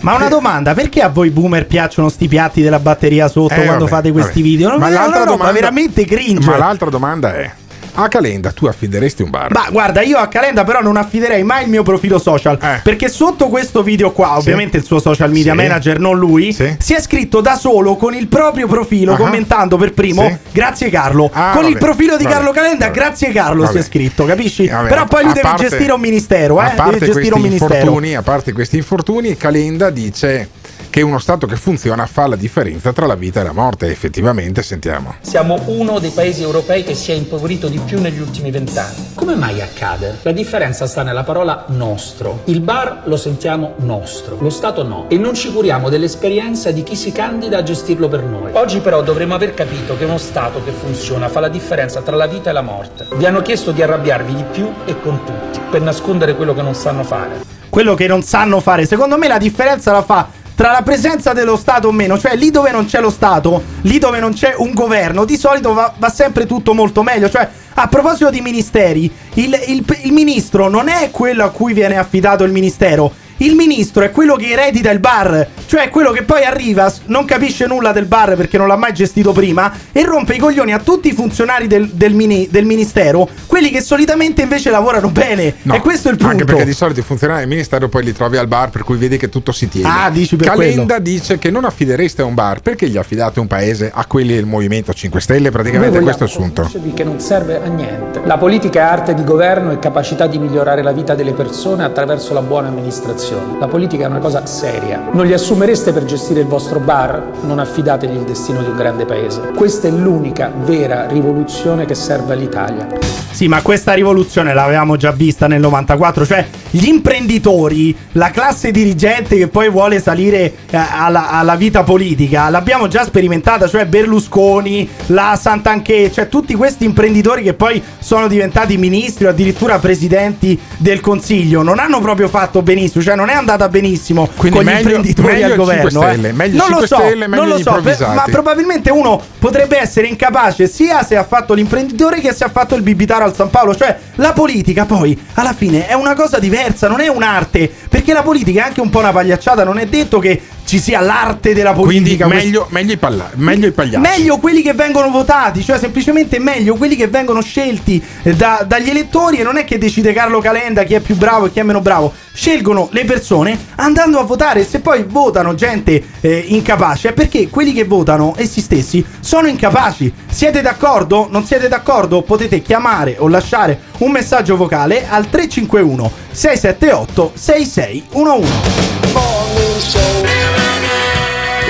Ma 0.01 0.15
una 0.15 0.29
domanda, 0.29 0.73
perché 0.73 1.03
a 1.03 1.09
voi 1.11 1.29
boomer 1.31 1.67
piacciono 1.67 2.09
sti 2.09 2.27
piatti 2.27 2.63
della 2.63 2.79
batteria 2.81 3.29
sotto 3.29 3.53
Eh, 3.55 3.65
quando 3.67 3.85
vabbè, 3.85 3.97
fate 3.97 4.13
questi 4.13 4.41
vabbè. 4.41 4.43
video? 4.43 4.69
Non 4.71 4.79
Ma 4.79 4.89
l'altra 4.89 5.19
roba 5.21 5.31
domanda- 5.33 5.53
veramente 5.53 6.05
cringe. 6.07 6.49
Ma 6.49 6.57
l'altra 6.57 6.89
domanda 6.91 7.35
è: 7.35 7.53
a 7.95 8.09
Calenda 8.09 8.53
tu 8.53 8.67
affideresti 8.67 9.23
un 9.23 9.31
bar? 9.31 9.53
Ma 9.53 9.67
guarda, 9.71 10.03
io 10.03 10.17
a 10.19 10.27
Calenda 10.29 10.65
però 10.65 10.81
non 10.81 10.97
affiderei 10.97 11.43
mai 11.43 11.65
il 11.65 11.71
mio 11.71 11.83
profilo 11.83 12.19
social. 12.19 12.59
Perché 12.83 13.09
sotto 13.09 13.49
questo 13.49 13.83
video 13.83 14.13
qua, 14.13 14.37
ovviamente 14.37 14.77
il 14.79 14.85
suo 14.85 15.01
social 15.01 15.31
media 15.31 15.53
Sì. 15.53 15.59
manager, 15.59 15.99
non 15.99 16.19
lui, 16.19 16.53
si 16.53 16.95
è 16.95 17.01
scritto 17.01 17.41
da 17.41 17.55
solo 17.57 17.97
con 17.97 18.15
il 18.15 18.27
proprio 18.29 18.67
profilo, 18.67 19.15
Ah. 19.15 19.17
commentando 19.17 19.77
per 19.77 19.93
primo, 19.93 20.27
Sì. 20.27 20.37
grazie 20.53 20.89
Carlo. 20.91 21.31
Ah, 21.33 21.53
con 21.55 21.65
il 21.65 21.73
vabbè, 21.75 21.85
profilo 21.85 22.17
di 22.17 22.25
vabbè, 22.25 22.35
Carlo 22.35 22.51
Calenda, 22.53 22.87
vabbè. 22.87 22.97
grazie 22.99 23.31
Carlo, 23.33 23.67
si 23.67 23.79
è 23.79 23.83
scritto, 23.83 24.25
capisci? 24.25 24.65
Però 24.67 25.05
poi 25.07 25.25
lui 25.25 25.33
deve 25.33 25.49
parte- 25.49 25.69
gestire 25.69 25.93
un 25.93 26.01
ministero, 26.01 26.59
A 26.59 26.73
eh? 26.73 26.75
parte 26.75 26.99
Deve 26.99 27.13
gestire 27.13 27.35
un 27.35 27.41
ministero. 27.43 28.01
a 28.19 28.23
parte 28.23 28.53
questi 28.53 28.77
infortuni, 28.77 29.37
Calenda 29.37 29.91
dice 29.91 30.49
che 30.93 31.01
uno 31.01 31.19
Stato 31.19 31.47
che 31.47 31.57
funziona 31.57 32.05
fa 32.05 32.27
la 32.27 32.37
differenza 32.37 32.93
tra 32.93 33.07
la 33.07 33.15
vita 33.15 33.41
e 33.41 33.45
la 33.45 33.53
morte. 33.53 33.87
Effettivamente, 33.87 34.63
sentiamo. 34.63 35.15
Siamo 35.23 35.59
uno 35.69 35.99
dei 35.99 36.11
paesi 36.11 36.43
europei 36.43 36.85
che 36.85 36.95
si 36.95 37.13
è 37.13 37.15
impoverito 37.15 37.69
di 37.69 37.79
più 37.79 37.99
negli 37.99 38.21
ultimi 38.21 38.51
vent'anni. 38.51 39.13
Come 39.15 39.35
mai 39.35 39.63
accade? 39.63 40.19
La 40.21 40.33
differenza 40.33 40.87
sta 40.87 41.03
nella 41.03 41.25
parola 41.25 41.65
nostro. 41.69 42.43
Il 42.45 42.61
bar 42.61 43.05
lo 43.05 43.17
sentiamo 43.17 43.73
nostro, 43.79 44.37
lo 44.39 44.51
Stato 44.51 44.83
no. 44.83 45.07
E 45.09 45.17
non 45.17 45.33
ci 45.33 45.51
curiamo 45.51 45.89
dell'esperienza 45.89 46.71
di 46.73 46.83
chi 46.83 46.95
si 46.95 47.11
candida 47.11 47.57
a 47.57 47.63
gestirlo 47.63 48.09
per 48.09 48.25
noi. 48.25 48.51
Oggi 48.53 48.81
però 48.81 49.01
dovremmo 49.01 49.35
aver 49.35 49.55
capito 49.55 49.97
che 49.97 50.05
uno 50.05 50.19
Stato 50.19 50.63
che 50.63 50.73
funziona 50.73 51.31
fa 51.31 51.41
la 51.41 51.49
differenza 51.49 52.03
tra 52.03 52.17
la 52.17 52.27
vita 52.27 52.51
e 52.51 52.53
la 52.53 52.61
morte. 52.61 53.07
Vi 53.15 53.25
hanno 53.25 53.41
chiesto 53.41 53.71
di 53.71 53.81
arrabbiarvi 53.81 54.35
di 54.35 54.45
più 54.53 54.71
e 54.85 55.01
con 55.01 55.25
tutti, 55.25 55.59
per 55.71 55.81
nascondere 55.81 56.37
quello 56.37 56.53
che 56.53 56.61
non 56.61 56.75
sanno 56.75 57.03
fare. 57.03 57.61
quello 57.71 57.95
che 57.95 58.07
non 58.07 58.21
sanno 58.21 58.61
fare. 58.61 58.85
Secondo 58.85 59.17
me 59.17 59.29
la 59.29 59.39
differenza 59.39 59.93
la 59.93 60.03
fa 60.03 60.41
tra 60.55 60.71
la 60.73 60.83
presenza 60.83 61.33
dello 61.33 61.57
Stato 61.57 61.89
o 61.89 61.93
meno, 61.93 62.19
cioè 62.19 62.37
lì 62.37 62.51
dove 62.51 62.71
non 62.71 62.87
c'è 62.87 63.01
lo 63.01 63.11
Stato, 63.11 63.63
lì 63.83 63.99
dove 63.99 64.21
non 64.21 64.33
c'è 64.33 64.55
un 64.57 64.73
governo, 64.73 65.25
di 65.25 65.37
solito 65.37 65.73
va, 65.73 65.93
va 65.97 66.09
sempre 66.11 66.47
tutto 66.47 66.75
molto 66.75 67.03
meglio. 67.03 67.29
Cioè, 67.31 67.49
a 67.75 67.89
proposito 67.89 68.31
di 68.31 68.41
ministeri, 68.41 69.11
il, 69.35 69.59
il- 69.69 69.85
il 70.03 70.13
ministro 70.13 70.69
non 70.69 70.89
è 70.89 71.11
quello 71.11 71.45
a 71.45 71.51
cui 71.51 71.73
viene 71.73 71.97
affidato 71.97 72.45
il 72.45 72.53
ministero. 72.53 73.13
Il 73.43 73.57
ministro 73.57 74.05
è 74.05 74.13
quello 74.13 74.37
che 74.37 74.51
eredita 74.51 74.89
il 74.93 75.01
bar, 75.01 75.49
cioè 75.67 75.89
quello 75.89 76.13
che 76.13 76.23
poi 76.23 76.45
arriva, 76.45 76.93
non 77.07 77.25
capisce 77.25 77.67
nulla 77.67 77.91
del 77.91 78.05
bar 78.05 78.37
perché 78.37 78.57
non 78.57 78.69
l'ha 78.69 78.77
mai 78.77 78.95
gestito 78.95 79.33
prima 79.33 79.73
e 79.91 80.05
rompe 80.05 80.35
i 80.35 80.39
coglioni 80.39 80.73
a 80.73 80.79
tutti 80.79 81.09
i 81.09 81.13
funzionari 81.13 81.67
del, 81.67 81.89
del 81.89 82.15
mini- 82.15 82.47
del 82.49 82.65
ministero, 82.65 83.29
quelli 83.49 83.71
che 83.71 83.81
solitamente 83.81 84.43
invece 84.43 84.71
lavorano 84.71 85.09
bene. 85.09 85.57
No, 85.63 85.75
e 85.75 85.81
questo 85.81 86.07
è 86.07 86.13
il 86.13 86.19
punto. 86.19 86.31
Anche 86.31 86.45
perché 86.45 86.65
di 86.65 86.73
solito 86.73 87.01
i 87.01 87.03
funzionari 87.03 87.41
del 87.41 87.49
ministero 87.49 87.89
poi 87.89 88.05
li 88.05 88.13
trovi 88.13 88.37
al 88.37 88.47
bar, 88.47 88.71
per 88.71 88.85
cui 88.85 88.97
vedi 88.97 89.17
che 89.17 89.29
tutto 89.29 89.51
si 89.51 89.69
tiene. 89.69 89.89
Ah, 89.89 90.09
dici 90.09 90.37
per 90.37 90.47
Calenda 90.47 91.01
dice 91.01 91.39
che 91.39 91.51
non 91.51 91.65
affidereste 91.65 92.23
a 92.23 92.27
un 92.27 92.35
bar 92.35 92.61
perché 92.61 92.89
gli 92.89 92.97
affidate 92.97 93.41
un 93.41 93.49
paese 93.49 93.91
a 93.93 94.07
quelli 94.07 94.35
del 94.35 94.47
Movimento 94.47 94.93
5 94.93 95.21
Stelle. 95.21 95.51
Praticamente 95.51 95.97
Noi 95.97 96.05
questo 96.05 96.23
è 96.23 96.27
il 96.29 96.33
vogliamo 96.33 96.55
sunto. 96.55 96.63
convincervi 96.63 96.95
che 96.95 97.05
non 97.05 97.19
serve 97.19 97.61
a 97.61 97.67
niente. 97.67 98.21
La 98.25 98.39
politica 98.39 98.79
è 98.79 98.83
arte 98.85 99.15
di 99.15 99.25
governo 99.25 99.73
e 99.73 99.81
capacità 99.81 100.29
di 100.29 100.39
migliorare 100.39 100.81
la 100.83 100.93
vita 100.93 101.17
delle 101.17 101.33
persone 101.33 101.83
attraverso 101.83 102.35
la 102.35 102.43
buona 102.43 102.69
amministrazione. 102.69 103.31
La 103.59 103.67
politica 103.67 104.05
è 104.05 104.07
una 104.07 104.19
cosa 104.19 104.47
seria. 104.47 105.09
Non 105.13 105.27
li 105.27 105.33
assumereste 105.33 105.93
per 105.93 106.05
gestire 106.05 106.41
il 106.41 106.47
vostro 106.47 106.81
bar? 106.81 107.31
Non 107.43 107.59
affidategli 107.59 108.17
il 108.17 108.25
destino 108.25 108.61
di 108.63 108.69
un 108.69 108.77
grande 108.77 109.05
paese. 109.05 109.53
Questa 109.55 109.89
è 109.89 109.91
l'unica 109.91 110.53
vera 110.55 111.07
rivoluzione 111.07 111.85
che 111.85 111.95
serve 111.95 112.35
all'Italia. 112.35 113.13
Sì, 113.33 113.49
ma 113.49 113.63
questa 113.63 113.95
rivoluzione 113.95 114.53
l'avevamo 114.53 114.97
già 114.97 115.11
vista 115.11 115.47
nel 115.47 115.59
94, 115.61 116.27
cioè 116.27 116.47
gli 116.71 116.87
imprenditori, 116.87 117.97
la 118.13 118.31
classe 118.31 118.71
dirigente 118.71 119.39
che 119.39 119.49
poi 119.49 119.71
vuole 119.71 120.01
salire 120.01 120.53
eh, 120.69 120.77
alla, 120.77 121.31
alla 121.31 121.57
vita 121.57 121.83
politica, 121.83 122.51
l'abbiamo 122.51 122.89
già 122.89 123.05
sperimentata, 123.05 123.67
cioè 123.67 123.87
Berlusconi, 123.87 124.87
la 125.07 125.39
Santanché, 125.41 126.13
cioè 126.13 126.29
tutti 126.29 126.55
questi 126.55 126.85
imprenditori 126.85 127.43
che 127.43 127.55
poi 127.55 127.83
sono 127.99 128.29
diventati 128.29 128.77
ministri 128.77 129.25
o 129.25 129.31
addirittura 129.31 129.79
presidenti 129.79 130.59
del 130.77 131.01
Consiglio, 131.01 131.63
non 131.63 131.79
hanno 131.79 132.01
proprio 132.01 132.29
fatto 132.29 132.61
benissimo, 132.61 133.03
cioè 133.03 133.17
non 133.25 133.31
è 133.31 133.39
andata 133.39 133.69
benissimo 133.69 134.29
Quindi 134.37 134.59
con 134.59 134.67
gli 134.67 134.71
meglio- 134.71 134.89
imprenditori 134.97 135.33
meglio 135.33 135.45
al 135.45 135.51
il 135.51 135.57
5 135.57 135.65
governo. 135.75 136.03
eh. 136.03 136.13
Stelle, 136.13 136.33
meglio 136.33 136.51
il 136.53 136.57
non 136.57 136.69
lo 136.69 136.79
5 136.81 136.87
so, 136.87 136.97
Stelle, 136.97 137.27
meglio 137.27 137.43
non 137.43 137.49
lo 137.53 137.59
gli 137.59 137.63
so, 137.95 138.07
ma 138.15 138.25
probabilmente 138.31 138.91
uno 138.91 139.21
potrebbe 139.39 139.79
essere 139.79 140.07
incapace 140.09 140.67
sia 140.67 141.03
se 141.05 141.17
ha 141.17 141.25
fatto 141.25 141.55
l'imprenditore 141.55 142.21
che 142.21 142.33
se 142.33 142.45
ha 142.45 142.49
fatto 142.49 142.75
il 142.75 142.83
bibitaro 142.83 143.25
al 143.25 143.35
San 143.35 143.51
Paolo. 143.51 143.75
Cioè, 143.75 143.97
la 144.17 144.33
politica 144.33 144.85
poi 144.85 145.19
alla 145.35 145.53
fine 145.53 145.87
è 145.87 145.95
una 145.95 146.15
cosa 146.15 146.39
diversa, 146.39 146.89
non 146.89 147.01
è 147.01 147.09
un'arte. 147.09 147.71
Perché 147.89 148.13
la 148.13 148.23
politica 148.23 148.63
è 148.63 148.67
anche 148.67 148.81
un 148.81 148.91
po' 148.91 148.99
una 149.01 149.13
pagliacciata. 149.13 149.65
Non 149.65 149.79
è 149.79 149.87
detto 149.87 150.19
che 150.19 150.41
ci 150.65 150.79
sia 150.79 151.01
l'arte 151.01 151.53
della 151.55 151.73
Quindi 151.73 152.17
politica. 152.17 152.27
meglio, 152.27 152.67
meglio, 152.71 152.93
i 152.93 152.97
palla- 152.97 153.31
meglio 153.35 153.67
i 153.67 153.73
pagliacci. 153.73 154.01
Meglio 154.09 154.39
quelli 154.39 154.63
che 154.63 154.73
vengono 154.73 155.11
votati, 155.11 155.63
cioè 155.65 155.79
semplicemente 155.79 156.39
meglio 156.39 156.75
quelli 156.77 156.97
che 156.97 157.09
vengono 157.09 157.43
scelti 157.43 158.03
eh, 158.23 158.35
da- 158.35 158.65
dagli 158.67 158.89
elettori 158.91 159.39
e 159.39 159.43
non 159.43 159.57
è 159.59 159.65
che 159.65 159.79
decide 159.79 160.13
Carlo 160.13 160.41
Calenda 160.41 160.83
chi 160.85 160.95
è 160.95 161.01
più 161.01 161.17
bravo 161.17 161.47
e 161.47 161.53
chi 161.53 161.61
è 161.61 161.63
meno 161.63 161.81
bravo. 161.81 162.13
Scelgono 162.35 162.89
le 162.93 163.05
persone 163.05 163.59
andando 163.77 164.19
a 164.19 164.23
votare. 164.23 164.65
Se 164.65 164.81
poi 164.81 165.05
votano 165.07 165.55
gente 165.55 166.03
eh, 166.21 166.45
incapace 166.49 167.11
è 167.11 167.13
perché 167.13 167.49
quelli 167.51 167.73
che 167.75 167.85
votano 167.85 168.33
essi 168.37 168.61
stessi 168.63 169.05
sono 169.21 169.49
incapaci. 169.49 170.13
Siete 170.31 170.63
d'accordo? 170.63 171.29
Non 171.31 171.45
siete 171.45 171.69
d'accordo? 171.69 172.23
Potete 172.23 172.63
chiamare 172.63 173.17
o 173.19 173.29
lasciare 173.29 173.79
un 173.99 174.11
messaggio 174.11 174.57
vocale 174.57 175.07
al 175.09 175.29
351 175.29 176.11
678 176.31 177.33
6611. 177.35 178.51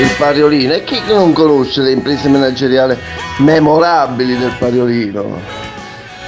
Il 0.02 0.14
Pariolino. 0.18 0.72
E 0.72 0.82
chi 0.82 1.00
non 1.06 1.32
conosce 1.32 1.80
le 1.80 1.92
imprese 1.92 2.28
manageriali 2.28 2.98
memorabili 3.38 4.36
del 4.36 4.52
Pariolino? 4.58 5.40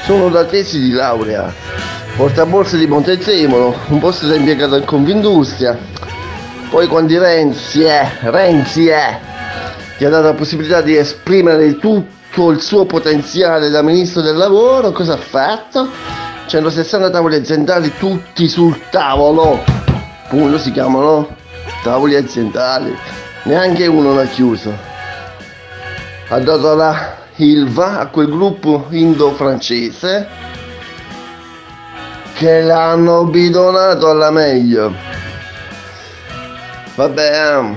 Sono 0.04 0.28
da 0.28 0.44
tesi 0.44 0.78
di 0.78 0.92
laurea, 0.92 1.52
portaborse 2.14 2.78
di 2.78 2.86
Montezemolo, 2.86 3.76
un 3.88 3.98
posto 3.98 4.28
da 4.28 4.36
impiegato 4.36 4.76
in 4.76 4.84
Confindustria. 4.84 5.76
Poi 6.70 6.86
quando 6.86 7.18
Renzi 7.18 7.82
è, 7.82 8.08
Renzi 8.20 8.86
è, 8.86 9.18
ti 9.98 10.04
ha 10.04 10.08
dato 10.08 10.26
la 10.26 10.34
possibilità 10.34 10.80
di 10.80 10.96
esprimere 10.96 11.76
tutto 11.76 12.50
il 12.50 12.60
suo 12.60 12.84
potenziale 12.84 13.70
da 13.70 13.82
ministro 13.82 14.20
del 14.20 14.36
lavoro, 14.36 14.92
cosa 14.92 15.14
ha 15.14 15.16
fatto? 15.16 15.88
160 16.46 17.10
tavoli 17.10 17.34
aziendali 17.34 17.92
tutti 17.98 18.46
sul 18.46 18.82
tavolo. 18.90 19.64
Appunto 20.26 20.58
si 20.58 20.70
chiamano 20.70 21.34
tavoli 21.82 22.14
aziendali. 22.14 23.13
Neanche 23.44 23.86
uno 23.86 24.14
l'ha 24.14 24.26
chiuso. 24.26 24.76
Ha 26.28 26.38
dato 26.38 26.74
la 26.74 27.22
Ilva 27.36 27.98
a 27.98 28.06
quel 28.06 28.28
gruppo 28.28 28.86
indo-francese 28.90 30.28
che 32.34 32.60
l'hanno 32.62 33.24
bidonato 33.24 34.08
alla 34.08 34.30
meglio. 34.30 34.92
Vabbè, 36.94 37.56
um, 37.58 37.76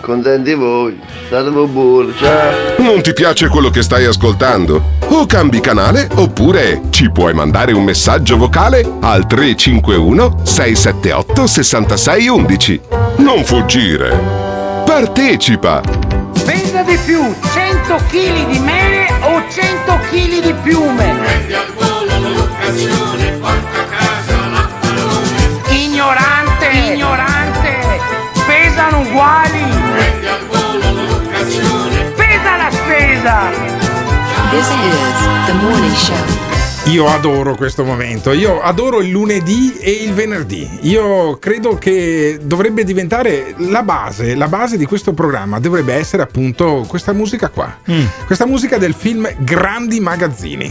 contenti 0.00 0.54
voi. 0.54 0.98
State 1.26 1.50
buoni, 1.50 2.14
ciao. 2.16 2.52
Non 2.78 3.02
ti 3.02 3.12
piace 3.12 3.48
quello 3.48 3.70
che 3.70 3.82
stai 3.82 4.06
ascoltando? 4.06 4.82
O 5.08 5.26
cambi 5.26 5.60
canale 5.60 6.08
oppure 6.14 6.82
ci 6.90 7.10
puoi 7.10 7.34
mandare 7.34 7.72
un 7.72 7.84
messaggio 7.84 8.36
vocale 8.36 8.84
al 9.00 9.26
351 9.26 10.40
678 10.44 11.46
6611. 11.46 12.80
Non 13.18 13.44
fuggire. 13.44 14.51
Partecipa. 14.92 15.80
Spenda 16.34 16.82
di 16.82 16.98
più 17.06 17.34
100 17.54 17.96
kg 18.10 18.46
di 18.46 18.58
mele 18.58 19.06
o 19.22 19.42
100 19.48 19.98
kg 20.10 20.40
di 20.42 20.54
piume. 20.62 21.16
Prendi 21.18 21.54
al 21.54 21.72
volo 21.72 22.28
l'occasione, 22.28 23.30
porta 23.40 23.80
a 23.80 23.84
casa 23.84 24.36
l'affarone. 24.48 25.60
Ignorante, 25.70 26.66
ignorante, 26.66 28.00
pesano 28.44 29.00
uguali. 29.00 29.64
Prendi 29.94 30.26
al 30.26 30.46
volo 30.46 31.02
l'occasione. 31.02 32.12
Pesa 32.14 32.56
la 32.58 32.70
spesa. 32.70 33.50
This 34.50 34.68
is 34.68 35.46
the 35.46 35.54
morning 35.54 35.94
show. 35.94 36.61
Io 36.86 37.06
adoro 37.06 37.54
questo 37.54 37.84
momento, 37.84 38.32
io 38.32 38.60
adoro 38.60 39.00
il 39.00 39.08
lunedì 39.08 39.76
e 39.78 39.90
il 39.90 40.12
venerdì. 40.12 40.68
Io 40.82 41.38
credo 41.38 41.76
che 41.76 42.40
dovrebbe 42.42 42.82
diventare 42.82 43.54
la 43.58 43.84
base, 43.84 44.34
la 44.34 44.48
base 44.48 44.76
di 44.76 44.84
questo 44.84 45.12
programma 45.12 45.60
dovrebbe 45.60 45.94
essere 45.94 46.22
appunto 46.22 46.84
questa 46.88 47.12
musica 47.12 47.50
qua. 47.50 47.78
Questa 48.26 48.46
musica 48.46 48.78
del 48.78 48.94
film 48.94 49.32
Grandi 49.38 50.00
Magazzini. 50.00 50.66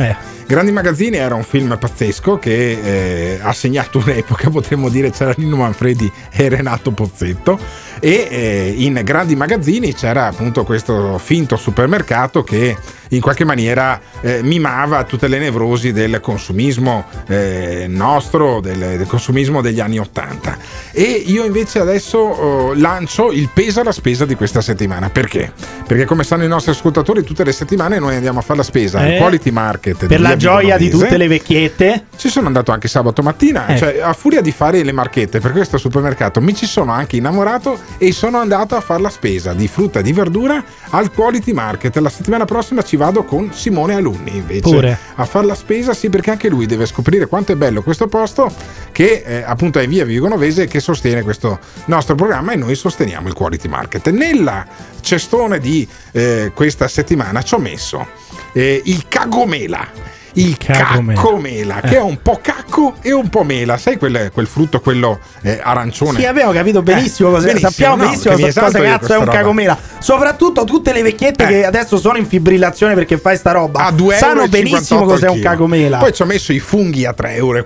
Grandi 0.46 0.74
Magazzini 0.74 1.16
era 1.16 1.34
un 1.34 1.44
film 1.44 1.78
pazzesco 1.80 2.38
che 2.38 2.72
eh, 2.72 3.40
ha 3.42 3.54
segnato 3.54 4.00
un'epoca, 4.00 4.50
potremmo 4.52 4.90
dire 4.90 5.12
c'era 5.12 5.34
Nino 5.38 5.56
Manfredi 5.56 6.12
e 6.30 6.50
Renato 6.50 6.92
Pozzetto 6.92 7.58
e 8.02 8.28
eh, 8.30 8.74
in 8.78 9.00
Grandi 9.04 9.36
Magazzini 9.36 9.94
c'era 9.94 10.26
appunto 10.26 10.64
questo 10.64 11.20
finto 11.20 11.56
supermercato 11.56 12.44
che 12.44 12.76
in 13.10 13.22
qualche 13.22 13.44
maniera 13.44 14.00
eh, 14.22 14.42
mimava 14.42 15.04
tutte 15.04 15.28
le 15.28 15.38
nevrosi 15.38 15.92
del 15.92 16.20
consumismo 16.20 17.06
eh, 17.28 17.86
nostro, 17.88 18.60
del, 18.62 18.78
del 18.78 19.06
consumismo 19.08 19.62
degli 19.62 19.80
anni 19.80 20.00
Ottanta. 20.00 20.58
E 20.92 21.04
io 21.04 21.46
invece 21.46 21.80
adesso 21.80 22.18
oh, 22.18 22.74
lancio 22.74 23.32
il 23.32 23.50
peso 23.54 23.82
alla 23.82 23.92
spesa 23.92 24.26
di 24.26 24.36
questa 24.36 24.62
settimana. 24.62 25.10
Perché? 25.10 25.52
Perché 25.86 26.06
come 26.06 26.24
sanno 26.24 26.44
i 26.44 26.48
nostri 26.48 26.72
ascoltatori, 26.72 27.24
tutte 27.24 27.44
le 27.44 27.52
settimane 27.52 28.00
noi 28.00 28.16
andiamo 28.16 28.40
a 28.40 28.42
fare 28.42 28.60
la 28.60 28.64
spesa 28.64 29.00
al 29.00 29.12
Eh, 29.12 29.18
Quality 29.18 29.52
Market. 29.52 30.08
Per 30.08 30.22
la 30.22 30.38
gioia 30.38 30.78
di 30.78 30.90
tutte 30.90 31.18
le 31.18 31.28
vecchiette. 31.28 32.06
Ci 32.16 32.30
sono 32.30 32.48
andato 32.48 32.72
anche 32.72 32.88
sabato 32.88 33.22
mattina, 33.22 33.68
Eh. 33.68 33.78
cioè 33.78 34.00
a 34.02 34.14
furia 34.14 34.42
di 34.42 34.52
fare 34.52 34.84
le 34.84 34.92
marchette 34.94 35.40
per 35.40 35.52
questo 35.52 35.78
supermercato 35.78 36.40
mi 36.40 36.56
ci 36.56 36.66
sono 36.66 36.92
anche 36.92 37.18
innamorato 37.18 37.78
e 37.98 38.12
sono 38.12 38.40
andato 38.40 38.76
a 38.76 38.82
fare 38.82 39.02
la 39.02 39.10
spesa 39.10 39.54
di 39.54 39.68
frutta 39.68 40.00
e 40.00 40.04
di 40.04 40.14
verdura 40.14 40.64
al 40.90 41.12
Quality 41.12 41.54
Market. 41.54 41.96
La 41.98 42.10
settimana 42.10 42.46
prossima 42.46 42.82
ci 42.84 42.96
vado 42.96 43.24
con 43.24 43.54
Simone 43.54 43.96
Alunni 43.96 44.38
invece 44.38 44.62
Pure. 44.62 44.98
a 45.16 45.26
fare 45.26 45.46
la 45.46 45.56
spesa, 45.56 45.94
sì 45.94 46.10
perché 46.10 46.32
anche 46.32 46.50
lui 46.50 46.66
deve 46.66 46.86
scoprire 46.86 47.28
quanto 47.28 47.52
è 47.52 47.56
bello 47.56 47.82
questo 47.82 48.08
posto 48.08 48.54
che 48.92 49.24
eh, 49.26 49.44
appunto 49.44 49.80
è 49.80 49.88
via 49.88 50.06
Vigonovese 50.06 50.68
che 50.68 50.80
sostiene 50.80 51.22
questo 51.22 51.60
nostro 51.86 52.16
programma 52.16 52.52
e 52.52 52.56
noi 52.56 52.76
sosteniamo 52.76 53.28
il 53.28 53.34
Quality 53.34 53.68
Market. 53.68 54.10
Nella 54.10 54.66
cestone 55.02 55.60
di 55.60 55.88
eh, 56.12 56.52
questa 56.54 56.88
settimana 56.88 57.42
ci 57.42 57.54
ho 57.54 57.60
messo 57.60 58.08
eh, 58.54 58.82
il 58.86 59.08
cagomela. 59.08 60.20
Il 60.34 60.58
Cagomela. 60.58 61.22
cacomela, 61.22 61.80
che 61.82 61.98
è 61.98 62.02
un 62.02 62.22
po' 62.22 62.40
cacco 62.42 62.96
e 63.02 63.12
un 63.12 63.30
po' 63.30 63.44
mela, 63.44 63.78
sai 63.78 63.98
quel, 63.98 64.30
quel 64.34 64.48
frutto, 64.48 64.80
quello 64.80 65.20
eh, 65.42 65.60
arancione? 65.62 66.20
Sì, 66.20 66.26
abbiamo 66.26 66.52
capito 66.52 66.82
benissimo 66.82 67.30
Eh, 67.30 67.34
cosa 67.34 67.46
benissimo, 67.48 67.70
sappiamo 67.70 67.96
no, 67.96 68.04
benissimo 68.10 68.36
cosa 68.64 68.78
io 68.78 68.84
cazzo 68.84 69.14
è 69.14 69.18
un. 69.18 69.28
Eh. 69.28 69.32
cagomela. 69.32 69.78
Soprattutto 70.00 70.64
tutte 70.64 70.94
le 70.94 71.02
vecchiette 71.02 71.46
che 71.46 71.66
adesso 71.66 71.98
sono 71.98 72.18
in 72.18 72.26
fibrillazione 72.26 72.94
perché 72.94 73.18
fai 73.18 73.36
sta 73.38 73.52
roba. 73.52 73.86
a 73.86 73.92
2 73.92 74.16
sanno 74.16 74.48
benissimo 74.48 75.00
58 75.02 75.14
cos'è 75.14 75.28
un 75.28 75.36
chilo. 75.36 75.50
cagomela. 75.50 75.98
Poi 75.98 76.14
ci 76.14 76.22
ho 76.22 76.26
messo 76.26 76.54
i 76.54 76.60
funghi 76.60 77.06
a 77.06 77.14
3,48 77.18 77.36
euro, 77.36 77.64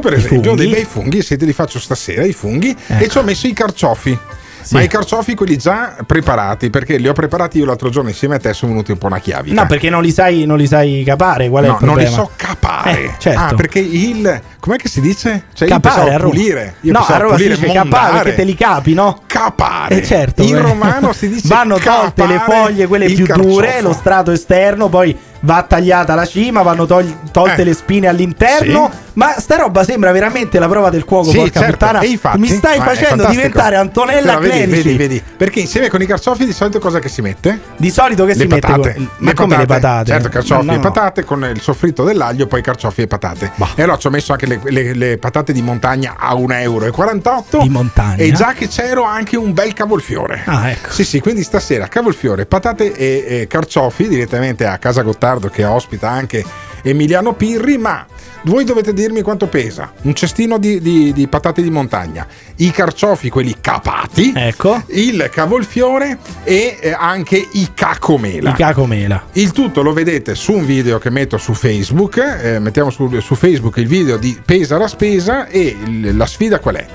per 0.00 0.12
esempio, 0.12 0.42
funghi? 0.42 0.56
dei 0.56 0.68
bei 0.68 0.84
funghi, 0.84 1.22
se 1.22 1.36
te 1.36 1.44
li 1.44 1.52
faccio 1.52 1.78
stasera 1.78 2.24
i 2.24 2.32
funghi, 2.32 2.76
e 2.98 3.08
ci 3.08 3.18
ho 3.18 3.22
messo 3.22 3.46
i 3.46 3.52
carciofi. 3.52 4.18
Sì. 4.64 4.74
Ma 4.74 4.80
i 4.82 4.88
carciofi 4.88 5.34
quelli 5.34 5.56
già 5.58 5.94
preparati, 6.06 6.70
perché 6.70 6.96
li 6.96 7.06
ho 7.06 7.12
preparati 7.12 7.58
io 7.58 7.66
l'altro 7.66 7.90
giorno 7.90 8.08
insieme 8.08 8.36
a 8.36 8.38
te, 8.38 8.52
sono 8.54 8.72
venuti 8.72 8.92
un 8.92 8.98
po' 8.98 9.06
una 9.06 9.18
chiavica. 9.18 9.60
No, 9.60 9.66
perché 9.66 9.90
non 9.90 10.02
li 10.02 10.10
sai, 10.10 10.46
non 10.46 10.56
li 10.56 10.66
sai 10.66 11.02
capare. 11.04 11.48
Qual 11.50 11.64
è 11.64 11.66
No, 11.68 11.78
il 11.78 11.84
non 11.84 11.96
li 11.98 12.04
problema? 12.04 12.24
so 12.24 12.30
capare. 12.36 12.90
Eh, 13.04 13.10
certo. 13.18 13.40
Ah, 13.40 13.54
perché 13.54 13.78
il. 13.78 14.40
Com'è 14.58 14.76
che 14.76 14.88
si 14.88 15.00
dice? 15.02 15.44
Cioè, 15.52 15.68
io 15.68 15.74
capare 15.74 16.00
pensavo 16.10 16.24
a 16.26 16.30
pulire. 16.30 16.74
Io 16.80 16.92
no, 16.92 16.98
a 17.00 17.16
Roma 17.18 17.36
si 17.36 17.42
pulire, 17.42 17.60
dice 17.60 17.72
capare 17.72 18.12
perché 18.22 18.34
te 18.34 18.44
li 18.44 18.54
capi, 18.54 18.94
no? 18.94 19.20
Capare. 19.26 19.96
Eh 19.96 20.02
certo. 20.02 20.42
In 20.42 20.56
eh. 20.56 20.60
romano 20.60 21.12
si 21.12 21.28
dice 21.28 21.46
Vanno 21.54 21.76
tolte 21.78 22.26
le 22.26 22.38
foglie, 22.38 22.86
quelle 22.86 23.06
più 23.06 23.26
dure, 23.26 23.66
carciofo. 23.66 23.86
lo 23.88 23.92
strato 23.92 24.30
esterno, 24.30 24.88
poi 24.88 25.14
va 25.44 25.62
tagliata 25.66 26.14
la 26.14 26.24
cima, 26.26 26.62
vanno 26.62 26.86
tol- 26.86 27.30
tolte 27.30 27.62
Eh. 27.62 27.64
le 27.64 27.74
spine 27.74 28.08
all'interno. 28.08 28.90
Sì. 28.92 29.02
Ma 29.14 29.38
sta 29.38 29.56
roba 29.58 29.84
sembra 29.84 30.10
veramente 30.10 30.58
la 30.58 30.66
prova 30.66 30.90
del 30.90 31.04
cuoco, 31.04 31.30
Sì, 31.30 31.36
porca 31.36 31.60
certo. 31.60 31.76
puttana. 31.76 32.00
E 32.00 32.08
infatti, 32.08 32.38
Mi 32.38 32.48
stai 32.48 32.80
facendo 32.80 33.24
diventare 33.26 33.76
Antonella 33.76 34.38
Però 34.38 34.40
vedi, 34.40 34.50
Clerici. 34.66 34.82
vedi, 34.82 34.96
vedi. 34.96 35.22
Perché 35.36 35.60
insieme 35.60 35.88
con 35.88 36.02
i 36.02 36.06
carciofi 36.06 36.44
di 36.44 36.52
solito 36.52 36.80
cosa 36.80 36.98
che 36.98 37.08
si 37.08 37.20
mette? 37.22 37.60
Di 37.76 37.90
solito 37.90 38.24
che 38.24 38.34
le 38.34 38.40
si 38.40 38.46
mette 38.46 38.60
patate. 38.60 38.94
con- 38.94 39.08
ma 39.18 39.32
come 39.34 39.56
le 39.56 39.66
patate? 39.66 40.10
Certo, 40.10 40.28
carciofi 40.30 40.66
No, 40.66 40.72
e 40.74 40.78
patate 40.80 41.22
con 41.22 41.44
il 41.44 41.60
soffritto 41.60 42.02
dell'aglio, 42.02 42.48
poi 42.48 42.60
carciofi 42.60 43.02
e 43.02 43.06
patate. 43.06 43.52
E 43.76 43.82
allora 43.82 43.98
ci 43.98 44.08
ho 44.08 44.10
messo 44.10 44.32
anche 44.32 44.46
le, 44.46 44.58
le- 44.64 44.94
le 44.94 45.18
patate 45.18 45.52
di 45.52 45.62
montagna 45.62 46.14
a 46.18 46.34
1,48 46.34 46.58
euro. 46.62 47.62
Di 47.62 47.68
montagna? 47.68 48.16
E 48.16 48.32
già 48.32 48.52
che 48.52 48.66
c'ero 48.66 49.04
anche 49.04 49.36
un 49.36 49.52
bel 49.52 49.72
cavolfiore. 49.74 50.42
Ah, 50.44 50.70
ecco. 50.70 50.90
Sì, 50.90 51.04
sì, 51.04 51.20
quindi 51.20 51.44
stasera 51.44 51.86
cavolfiore, 51.86 52.46
patate 52.46 52.92
e, 52.92 53.24
e 53.28 53.46
carciofi 53.46 54.08
direttamente 54.08 54.66
a 54.66 54.76
Casa 54.78 55.02
Gottardo 55.02 55.33
che 55.50 55.64
ospita 55.64 56.08
anche 56.10 56.44
Emiliano 56.82 57.32
Pirri, 57.34 57.78
ma 57.78 58.04
voi 58.42 58.64
dovete 58.64 58.92
dirmi 58.92 59.22
quanto 59.22 59.46
pesa. 59.46 59.90
Un 60.02 60.14
cestino 60.14 60.58
di, 60.58 60.80
di- 60.82 61.12
di 61.14 61.26
patate 61.28 61.62
di 61.62 61.70
montagna, 61.70 62.26
i 62.56 62.70
carciofi, 62.70 63.30
quelli 63.30 63.56
capati, 63.58 64.32
Ecco. 64.36 64.82
il 64.88 65.30
cavolfiore 65.32 66.18
e 66.44 66.76
eh, 66.78 66.90
anche 66.92 67.36
i 67.52 67.70
cacomela. 67.72 68.50
I 68.50 68.54
cacomela. 68.54 69.24
Il 69.32 69.52
tutto 69.52 69.80
lo 69.82 69.94
vedete 69.94 70.34
su 70.34 70.52
un 70.52 70.66
video 70.66 70.98
che 70.98 71.08
metto 71.08 71.38
su 71.38 71.54
Facebook, 71.54 72.18
eh, 72.18 72.58
mettiamo 72.58 72.90
su, 72.90 73.18
su 73.20 73.34
Facebook 73.34 73.78
il 73.78 73.86
video 73.86 74.18
di 74.18 74.38
Pesa 74.44 74.76
la 74.76 74.88
spesa 74.88 75.46
e 75.48 75.74
il- 75.82 76.14
la 76.14 76.26
sfida 76.26 76.58
qual 76.58 76.74
è? 76.76 76.86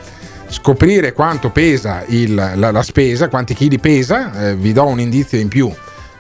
Scoprire 0.51 1.13
quanto 1.13 1.49
pesa 1.49 2.03
il- 2.07 2.33
la, 2.35 2.71
la 2.71 2.83
spesa, 2.83 3.27
quanti 3.27 3.53
chili 3.53 3.79
pesa, 3.79 4.49
eh, 4.49 4.55
vi 4.55 4.71
do 4.73 4.85
un 4.85 4.99
indizio 4.99 5.39
in 5.39 5.47
più. 5.47 5.71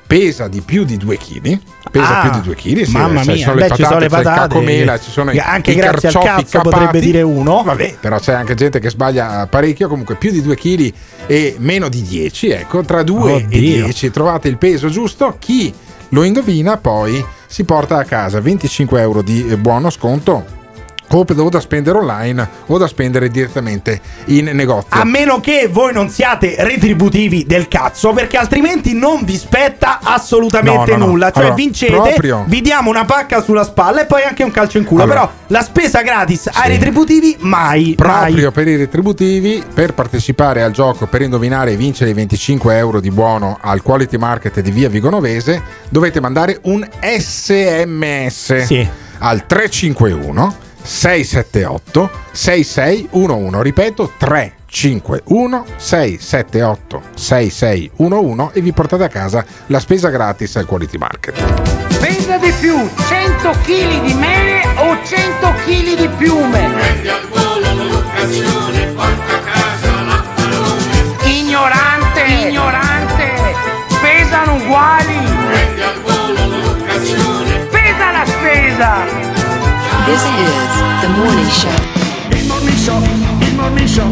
Pesa 0.09 0.47
di 0.47 0.61
più 0.61 0.85
di 0.85 0.97
2 0.97 1.17
kg. 1.19 1.59
Pesa 1.91 2.17
Ah, 2.17 2.21
più 2.21 2.39
di 2.39 2.41
2 2.47 2.55
kg. 2.55 2.81
Sì, 2.83 2.91
mamma 2.93 3.21
cioè, 3.21 3.25
mia, 3.27 3.35
ci 3.35 3.43
sono 3.43 3.53
beh, 3.53 3.61
le 3.61 3.67
ci 3.67 3.69
patate, 3.69 3.83
sono 3.85 3.99
le 3.99 4.09
patate, 4.09 4.39
cacomela, 4.39 4.99
ci 4.99 5.11
sono 5.11 5.31
anche 5.43 5.71
i 5.71 5.75
grazie 5.75 6.07
al 6.07 6.13
cazzo 6.15 6.61
potrebbe 6.61 6.85
capati. 6.85 6.99
dire 6.99 7.21
uno. 7.21 7.61
Vabbè, 7.61 7.97
però 7.99 8.17
c'è 8.17 8.33
anche 8.33 8.55
gente 8.55 8.79
che 8.79 8.89
sbaglia 8.89 9.45
parecchio. 9.47 9.87
Comunque, 9.87 10.15
più 10.15 10.31
di 10.31 10.41
2 10.41 10.55
kg 10.55 10.93
e 11.27 11.55
meno 11.59 11.89
di 11.89 12.01
10. 12.01 12.49
Ecco, 12.49 12.81
tra 12.81 13.03
2 13.03 13.31
e 13.33 13.35
Oddio. 13.43 13.83
10 13.83 14.09
trovate 14.09 14.47
il 14.47 14.57
peso 14.57 14.89
giusto. 14.89 15.35
Chi 15.37 15.71
lo 16.09 16.23
indovina 16.23 16.77
poi 16.77 17.23
si 17.45 17.63
porta 17.63 17.97
a 17.97 18.03
casa 18.03 18.41
25 18.41 18.99
euro 18.99 19.21
di 19.21 19.47
eh, 19.47 19.57
buono 19.57 19.91
sconto. 19.91 20.57
O 21.11 21.25
o 21.27 21.49
da 21.49 21.59
spendere 21.59 21.97
online 21.97 22.47
o 22.67 22.77
da 22.77 22.87
spendere 22.87 23.29
direttamente 23.29 23.99
in 24.25 24.49
negozio. 24.53 24.87
A 24.89 25.03
meno 25.05 25.39
che 25.39 25.67
voi 25.71 25.91
non 25.91 26.09
siate 26.09 26.55
retributivi 26.59 27.45
del 27.45 27.67
cazzo, 27.67 28.13
perché 28.13 28.37
altrimenti 28.37 28.93
non 28.93 29.23
vi 29.23 29.35
spetta 29.35 29.99
assolutamente 30.03 30.91
No, 30.91 30.97
no, 30.97 31.05
no. 31.05 31.11
nulla. 31.11 31.31
Cioè, 31.31 31.39
Allora, 31.41 31.55
vincete, 31.55 31.91
proprio- 31.91 32.43
vi 32.47 32.61
diamo 32.61 32.89
una 32.89 33.05
pacca 33.05 33.41
sulla 33.41 33.63
spalla 33.63 34.01
e 34.01 34.05
poi 34.05 34.21
anche 34.23 34.43
un 34.43 34.51
calcio 34.51 34.77
in 34.77 34.83
culo. 34.85 35.03
Allora- 35.03 35.19
Però 35.21 35.31
la 35.47 35.61
spesa 35.63 36.01
gratis 36.01 36.47
ai 36.53 36.69
retributivi, 36.69 37.35
mai. 37.39 37.95
Proprio 37.95 38.43
mai. 38.43 38.51
per 38.51 38.67
i 38.67 38.75
retributivi, 38.75 39.63
per 39.73 39.93
partecipare 39.93 40.61
al 40.61 40.71
gioco, 40.71 41.07
per 41.07 41.21
indovinare 41.23 41.71
e 41.71 41.75
vincere 41.75 42.11
i 42.11 42.13
25 42.13 42.77
euro 42.77 42.99
di 42.99 43.09
buono 43.09 43.57
al 43.59 43.81
Quality 43.81 44.17
Market 44.17 44.59
di 44.61 44.71
Via 44.71 44.89
Vigonovese, 44.89 45.61
dovete 45.89 46.19
mandare 46.21 46.59
un 46.63 46.87
SMS 47.01 48.63
Sì. 48.63 48.87
al 49.19 49.45
351 49.47 50.67
678 50.81 52.09
6611. 52.31 53.61
Ripeto, 53.61 54.11
351 54.17 55.65
678 55.75 57.01
6611 57.15 58.49
e 58.53 58.61
vi 58.61 58.71
portate 58.71 59.03
a 59.03 59.07
casa 59.07 59.45
la 59.67 59.79
spesa 59.79 60.09
gratis 60.09 60.55
al 60.55 60.65
Quality 60.65 60.97
Market. 60.97 61.89
Spenda 61.89 62.37
di 62.37 62.51
più 62.59 62.75
100 63.07 63.49
kg 63.63 64.01
di 64.03 64.13
mele 64.13 64.61
o 64.77 64.97
100 65.03 65.53
kg 65.65 65.95
di 65.95 66.09
piume. 66.17 66.71
Prendi 66.73 67.09
al 67.09 67.27
volo 67.27 67.83
l'occasione, 67.83 68.85
porta 68.95 69.35
a 69.35 69.39
casa 69.39 70.01
l'affarone. 70.01 71.15
Ignorante, 71.23 72.21
ignorante, 72.21 73.55
pesano 74.01 74.55
uguali. 74.55 75.17
Prendi 75.47 75.81
al 75.81 76.01
volo 76.01 76.57
l'occasione. 76.57 77.67
Pesa 77.69 78.11
la 78.11 78.25
spesa. 78.25 79.38
This 80.09 80.23
is 80.23 81.01
the 81.01 81.07
morning 81.19 81.49
show. 81.49 81.69
Il 82.31 82.45
morning 82.47 82.75
show, 82.77 82.99
il 83.41 83.53
morning 83.55 83.87
show, 83.87 84.11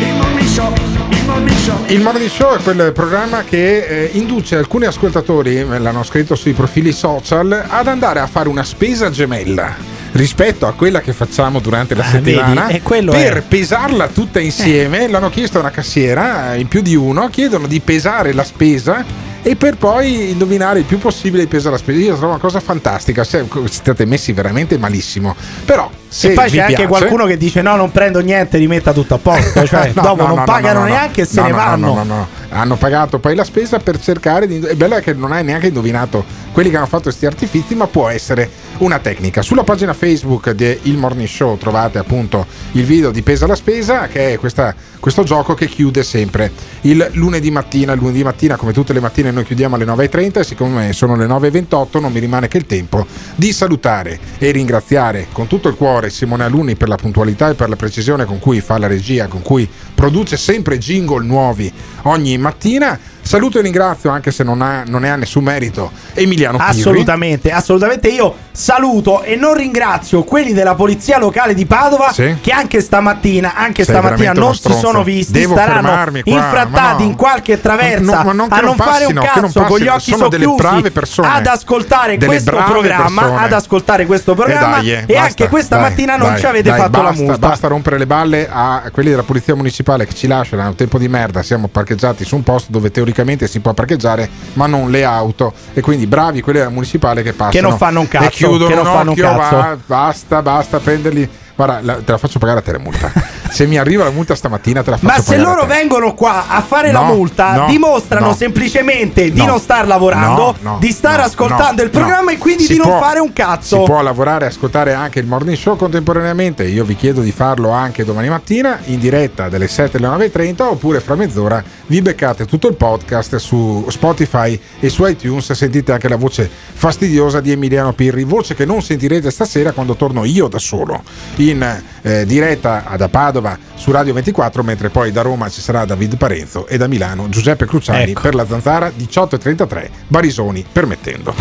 il 0.00 0.14
morning 0.14 0.46
show, 0.46 1.84
Il 1.88 2.00
Morning 2.00 2.30
Show 2.30 2.56
è 2.56 2.62
quel 2.62 2.92
programma 2.92 3.44
che 3.44 3.84
eh, 3.84 4.10
induce 4.14 4.56
alcuni 4.56 4.86
ascoltatori, 4.86 5.62
me 5.64 5.78
l'hanno 5.78 6.02
scritto 6.02 6.34
sui 6.34 6.52
profili 6.54 6.92
social, 6.92 7.64
ad 7.68 7.86
andare 7.86 8.20
a 8.20 8.26
fare 8.26 8.48
una 8.48 8.64
spesa 8.64 9.10
gemella 9.10 9.74
rispetto 10.12 10.66
a 10.66 10.72
quella 10.72 11.00
che 11.02 11.12
facciamo 11.12 11.60
durante 11.60 11.94
la 11.94 12.04
Ah, 12.04 12.08
settimana 12.10 12.62
vedi? 12.66 12.78
E 12.78 12.82
quello 12.82 13.12
per 13.12 13.36
è. 13.38 13.42
pesarla 13.42 14.08
tutta 14.08 14.40
insieme. 14.40 15.06
L'hanno 15.06 15.28
chiesto 15.28 15.58
a 15.58 15.60
una 15.60 15.70
cassiera, 15.70 16.54
eh, 16.54 16.60
in 16.60 16.68
più 16.68 16.80
di 16.80 16.94
uno, 16.96 17.28
chiedono 17.28 17.66
di 17.66 17.80
pesare 17.80 18.32
la 18.32 18.44
spesa 18.44 19.04
e 19.48 19.56
per 19.56 19.78
poi 19.78 20.32
indovinare 20.32 20.80
il 20.80 20.84
più 20.84 20.98
possibile 20.98 21.44
il 21.44 21.48
peso 21.48 21.64
della 21.68 21.78
spesa. 21.78 21.98
Io 21.98 22.16
trovo 22.16 22.32
una 22.32 22.38
cosa 22.38 22.60
fantastica, 22.60 23.24
siete 23.24 24.04
messi 24.04 24.32
veramente 24.34 24.76
malissimo. 24.76 25.34
Però 25.64 25.90
se 26.06 26.32
e 26.32 26.34
poi 26.34 26.50
c'è 26.50 26.60
anche 26.60 26.74
piace- 26.74 26.86
qualcuno 26.86 27.24
che 27.24 27.38
dice 27.38 27.62
no, 27.62 27.74
non 27.74 27.90
prendo 27.90 28.20
niente, 28.20 28.58
rimetta 28.58 28.92
tutto 28.92 29.14
a 29.14 29.18
posto. 29.18 29.64
Cioè, 29.66 29.92
No, 29.94 30.02
dopo 30.02 30.20
no, 30.22 30.28
non 30.28 30.36
no, 30.40 30.44
pagano 30.44 30.80
no, 30.80 30.84
no, 30.84 30.90
no. 30.90 30.94
neanche 30.94 31.22
e 31.22 31.24
se 31.24 31.40
ne 31.40 31.48
no, 31.48 31.56
vanno. 31.56 31.86
No, 31.94 31.94
no, 31.94 32.04
no. 32.04 32.28
Hanno 32.50 32.76
pagato 32.76 33.18
poi 33.20 33.34
la 33.34 33.44
spesa 33.44 33.78
per 33.78 33.98
cercare 33.98 34.46
di. 34.46 34.56
Il 34.56 34.76
bello 34.76 34.96
è 34.96 35.02
che 35.02 35.14
non 35.14 35.32
hai 35.32 35.42
neanche 35.42 35.68
indovinato 35.68 36.22
quelli 36.52 36.68
che 36.68 36.76
hanno 36.76 36.84
fatto 36.84 37.04
questi 37.04 37.24
artifici, 37.24 37.74
ma 37.74 37.86
può 37.86 38.08
essere 38.08 38.50
una 38.78 38.98
tecnica. 38.98 39.42
Sulla 39.42 39.64
pagina 39.64 39.92
Facebook 39.92 40.50
di 40.50 40.78
Il 40.82 40.96
Morning 40.96 41.28
Show 41.28 41.56
trovate 41.56 41.98
appunto 41.98 42.46
il 42.72 42.84
video 42.84 43.10
di 43.10 43.22
Pesa 43.22 43.46
la 43.46 43.54
Spesa, 43.54 44.06
che 44.06 44.34
è 44.34 44.38
questa- 44.38 44.74
questo 45.00 45.22
gioco 45.22 45.54
che 45.54 45.66
chiude 45.66 46.02
sempre 46.02 46.50
il 46.82 47.08
lunedì 47.12 47.50
mattina. 47.50 47.92
Il 47.92 47.98
lunedì 47.98 48.22
mattina, 48.22 48.56
come 48.56 48.72
tutte 48.72 48.92
le 48.92 49.00
mattine, 49.00 49.30
noi 49.30 49.44
chiudiamo 49.44 49.74
alle 49.74 49.84
9.30 49.84 50.40
e 50.40 50.44
siccome 50.44 50.92
sono 50.92 51.16
le 51.16 51.26
9.28 51.26 52.00
non 52.00 52.12
mi 52.12 52.20
rimane 52.20 52.48
che 52.48 52.58
il 52.58 52.66
tempo 52.66 53.06
di 53.34 53.52
salutare 53.52 54.18
e 54.38 54.50
ringraziare 54.50 55.26
con 55.32 55.46
tutto 55.46 55.68
il 55.68 55.74
cuore 55.74 56.10
Simone 56.10 56.44
Alunni 56.44 56.76
per 56.76 56.88
la 56.88 56.96
puntualità 56.96 57.48
e 57.50 57.54
per 57.54 57.68
la 57.68 57.76
precisione 57.76 58.24
con 58.24 58.38
cui 58.38 58.60
fa 58.60 58.78
la 58.78 58.86
regia, 58.86 59.26
con 59.26 59.42
cui 59.42 59.68
produce 59.94 60.36
sempre 60.36 60.78
jingle 60.78 61.24
nuovi 61.24 61.72
ogni 62.02 62.38
mattina. 62.38 62.98
Saluto 63.28 63.58
e 63.58 63.60
ringrazio, 63.60 64.08
anche 64.08 64.30
se 64.30 64.42
non, 64.42 64.62
ha, 64.62 64.84
non 64.86 65.02
ne 65.02 65.10
ha 65.10 65.16
nessun 65.16 65.44
merito, 65.44 65.92
Emiliano 66.14 66.56
Pirri. 66.56 66.70
Assolutamente, 66.70 67.50
assolutamente 67.52 68.08
io 68.08 68.34
saluto 68.52 69.22
e 69.22 69.36
non 69.36 69.52
ringrazio 69.52 70.24
quelli 70.24 70.54
della 70.54 70.74
polizia 70.74 71.18
locale 71.18 71.52
di 71.52 71.66
Padova 71.66 72.10
Sì. 72.10 72.38
che 72.40 72.52
anche 72.52 72.80
stamattina, 72.80 73.54
anche 73.54 73.84
Sei 73.84 73.94
stamattina 73.94 74.32
non 74.32 74.54
si 74.54 74.72
sono 74.72 75.02
visti, 75.02 75.32
Devo 75.40 75.52
staranno 75.52 76.10
infrattati 76.24 77.02
no. 77.02 77.10
in 77.10 77.16
qualche 77.16 77.60
traversa 77.60 78.22
No, 78.22 78.32
non 78.32 78.46
a 78.50 78.56
non 78.60 78.64
non 78.64 78.76
fare 78.76 79.04
un 79.04 79.08
che 79.08 79.14
non 79.14 79.24
cazzo 79.42 79.60
con 79.64 79.78
gli 79.78 79.88
occhi 79.88 80.10
sono 80.12 80.30
socchiusi 80.30 80.54
brave 80.56 80.90
persone. 80.90 81.28
ad 81.28 81.46
ascoltare 81.46 82.16
questo 82.16 82.50
programma, 82.50 83.20
persone. 83.20 83.44
ad 83.44 83.52
ascoltare 83.52 84.06
questo 84.06 84.34
programma 84.34 84.76
dai, 84.76 84.90
eh, 84.90 84.94
e 85.00 85.04
basta, 85.06 85.22
anche 85.22 85.48
questa 85.50 85.76
dai, 85.76 85.90
mattina 85.90 86.16
non 86.16 86.30
dai, 86.30 86.40
ci 86.40 86.46
avete 86.46 86.70
dai, 86.70 86.78
fatto 86.78 86.90
basta, 86.92 87.08
la 87.10 87.12
multa. 87.12 87.36
Basta 87.48 87.68
rompere 87.68 87.98
le 87.98 88.06
balle 88.06 88.48
a 88.50 88.84
quelli 88.90 89.10
della 89.10 89.22
polizia 89.22 89.54
municipale 89.54 90.06
che 90.06 90.14
ci 90.14 90.26
lasciano, 90.26 90.62
è 90.62 90.66
un 90.66 90.76
tempo 90.76 90.96
di 90.96 91.08
merda, 91.08 91.42
siamo 91.42 91.68
parcheggiati 91.68 92.24
su 92.24 92.34
un 92.34 92.42
posto 92.42 92.72
dove 92.72 92.90
teoricamente 92.90 93.16
si 93.46 93.60
può 93.60 93.72
parcheggiare, 93.74 94.28
ma 94.54 94.66
non 94.66 94.90
le 94.90 95.04
auto. 95.04 95.52
E 95.74 95.80
quindi 95.80 96.06
bravi 96.06 96.40
quelli 96.40 96.58
della 96.58 96.70
municipale 96.70 97.22
che 97.22 97.32
passano. 97.32 97.50
Che 97.50 97.60
non 97.60 97.76
fanno 97.76 98.00
un 98.00 98.08
cazzo, 98.08 98.26
E 98.26 98.30
chiudono 98.30 98.66
che 98.68 98.74
non 98.74 98.86
un 98.86 98.92
fanno 98.92 99.02
un 99.02 99.08
occhio, 99.18 99.36
cazzo. 99.36 99.56
va, 99.56 99.76
basta, 99.86 100.42
basta 100.42 100.78
prenderli. 100.78 101.28
Guarda, 101.54 101.80
la- 101.82 101.94
te 102.02 102.12
la 102.12 102.18
faccio 102.18 102.38
pagare 102.38 102.58
a 102.60 102.62
te 102.62 102.72
la 102.72 102.78
multa. 102.78 103.10
Se 103.50 103.66
mi 103.66 103.76
arriva 103.78 104.04
la 104.04 104.10
multa 104.10 104.34
stamattina 104.34 104.82
te 104.82 104.90
la 104.90 104.96
faccio 104.98 105.12
Ma 105.14 105.20
se 105.22 105.36
loro 105.38 105.64
vengono 105.66 106.14
qua 106.14 106.46
a 106.48 106.60
fare 106.62 106.92
la 106.92 107.00
No, 107.00 107.14
multa, 107.14 107.54
no, 107.54 107.66
dimostrano 107.66 108.26
no. 108.28 108.34
semplicemente 108.34 109.30
di 109.30 109.38
No. 109.38 109.46
non 109.46 109.58
star 109.60 109.86
lavorando, 109.86 110.56
di 110.78 110.90
stare 110.92 111.18
no, 111.18 111.22
ascoltando 111.24 111.82
il 111.82 111.90
programma 111.90 112.30
e 112.32 112.38
quindi 112.38 112.64
Si 112.64 112.72
di 112.74 112.78
non 112.78 112.86
può- 112.88 113.00
fare 113.00 113.20
un 113.20 113.32
cazzo. 113.32 113.78
Si 113.78 113.82
può 113.84 114.00
lavorare 114.02 114.44
e 114.44 114.48
ascoltare 114.48 114.92
anche 114.94 115.18
il 115.18 115.26
morning 115.26 115.56
show 115.56 115.76
contemporaneamente. 115.76 116.64
Io 116.64 116.84
vi 116.84 116.94
chiedo 116.94 117.20
di 117.20 117.32
farlo 117.32 117.70
anche 117.70 118.04
domani 118.04 118.28
mattina 118.28 118.78
in 118.84 118.98
diretta 118.98 119.48
dalle 119.48 119.66
7 119.68 119.96
alle 119.96 120.06
9.30 120.28 120.62
oppure 120.62 121.00
fra 121.00 121.14
mezz'ora 121.14 121.62
vi 121.86 122.00
beccate 122.02 122.44
tutto 122.46 122.68
il 122.68 122.74
podcast 122.74 123.36
su 123.36 123.84
Spotify 123.88 124.58
e 124.80 124.88
su 124.88 125.04
iTunes. 125.06 125.52
Sentite 125.52 125.92
anche 125.92 126.08
la 126.08 126.16
voce 126.16 126.48
fastidiosa 126.72 127.40
di 127.40 127.50
Emiliano 127.52 127.92
Pirri, 127.92 128.24
voce 128.24 128.54
che 128.54 128.64
non 128.64 128.82
sentirete 128.82 129.30
stasera 129.30 129.72
quando 129.72 129.94
torno 129.96 130.24
io 130.24 130.46
da 130.48 130.58
solo 130.58 131.02
in 131.36 131.82
eh, 132.02 132.24
diretta 132.26 132.84
da 132.96 133.08
Padova 133.38 133.56
su 133.74 133.92
Radio 133.92 134.12
24, 134.14 134.62
mentre 134.64 134.90
poi 134.90 135.12
da 135.12 135.22
Roma 135.22 135.48
ci 135.48 135.60
sarà 135.60 135.84
David 135.84 136.16
Parenzo 136.16 136.66
e 136.66 136.76
da 136.76 136.88
Milano 136.88 137.28
Giuseppe 137.28 137.66
Cruciani 137.66 138.10
Ecco. 138.10 138.20
per 138.20 138.34
la 138.34 138.46
zanzara 138.46 138.90
18.33, 138.96 139.88
Barisoni 140.08 140.64
permettendo. 140.70 141.34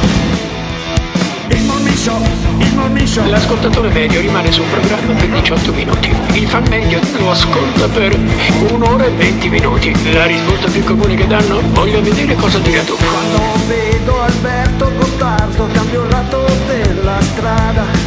Il 1.49 1.63
morning 1.63 1.95
show, 1.95 2.21
il 2.59 2.73
morning 2.75 3.07
show. 3.07 3.27
L'ascoltatore 3.27 3.89
medio 3.89 4.21
rimane 4.21 4.51
sul 4.51 4.65
programma 4.65 5.13
per 5.13 5.29
18 5.41 5.73
minuti. 5.73 6.15
Il 6.33 6.47
fan 6.47 6.65
medio 6.69 6.99
lo 7.17 7.31
ascolta 7.31 7.87
per 7.87 8.15
un'ora 8.69 9.05
e 9.05 9.09
20 9.11 9.49
minuti. 9.49 10.13
La 10.13 10.25
risposta 10.25 10.69
più 10.69 10.83
comune 10.83 11.15
che 11.15 11.25
danno? 11.25 11.61
Voglio 11.71 12.01
vedere 12.01 12.35
cosa 12.35 12.59
dirà 12.59 12.83
tu. 12.83 12.95
Quando 12.95 13.39
vedo 13.67 14.21
Alberto 14.21 14.91
Gottardo 14.97 15.67
cambio 15.71 16.03
il 16.03 16.09
lato 16.09 16.45
della 16.67 17.21
strada 17.21 18.06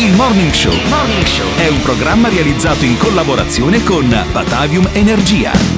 Il 0.00 0.14
Morning 0.14 0.52
Show 0.52 0.72
è 1.56 1.66
un 1.66 1.80
programma 1.80 2.28
realizzato 2.28 2.84
in 2.84 2.96
collaborazione 2.98 3.82
con 3.82 4.08
Batavium 4.30 4.88
Energia. 4.92 5.68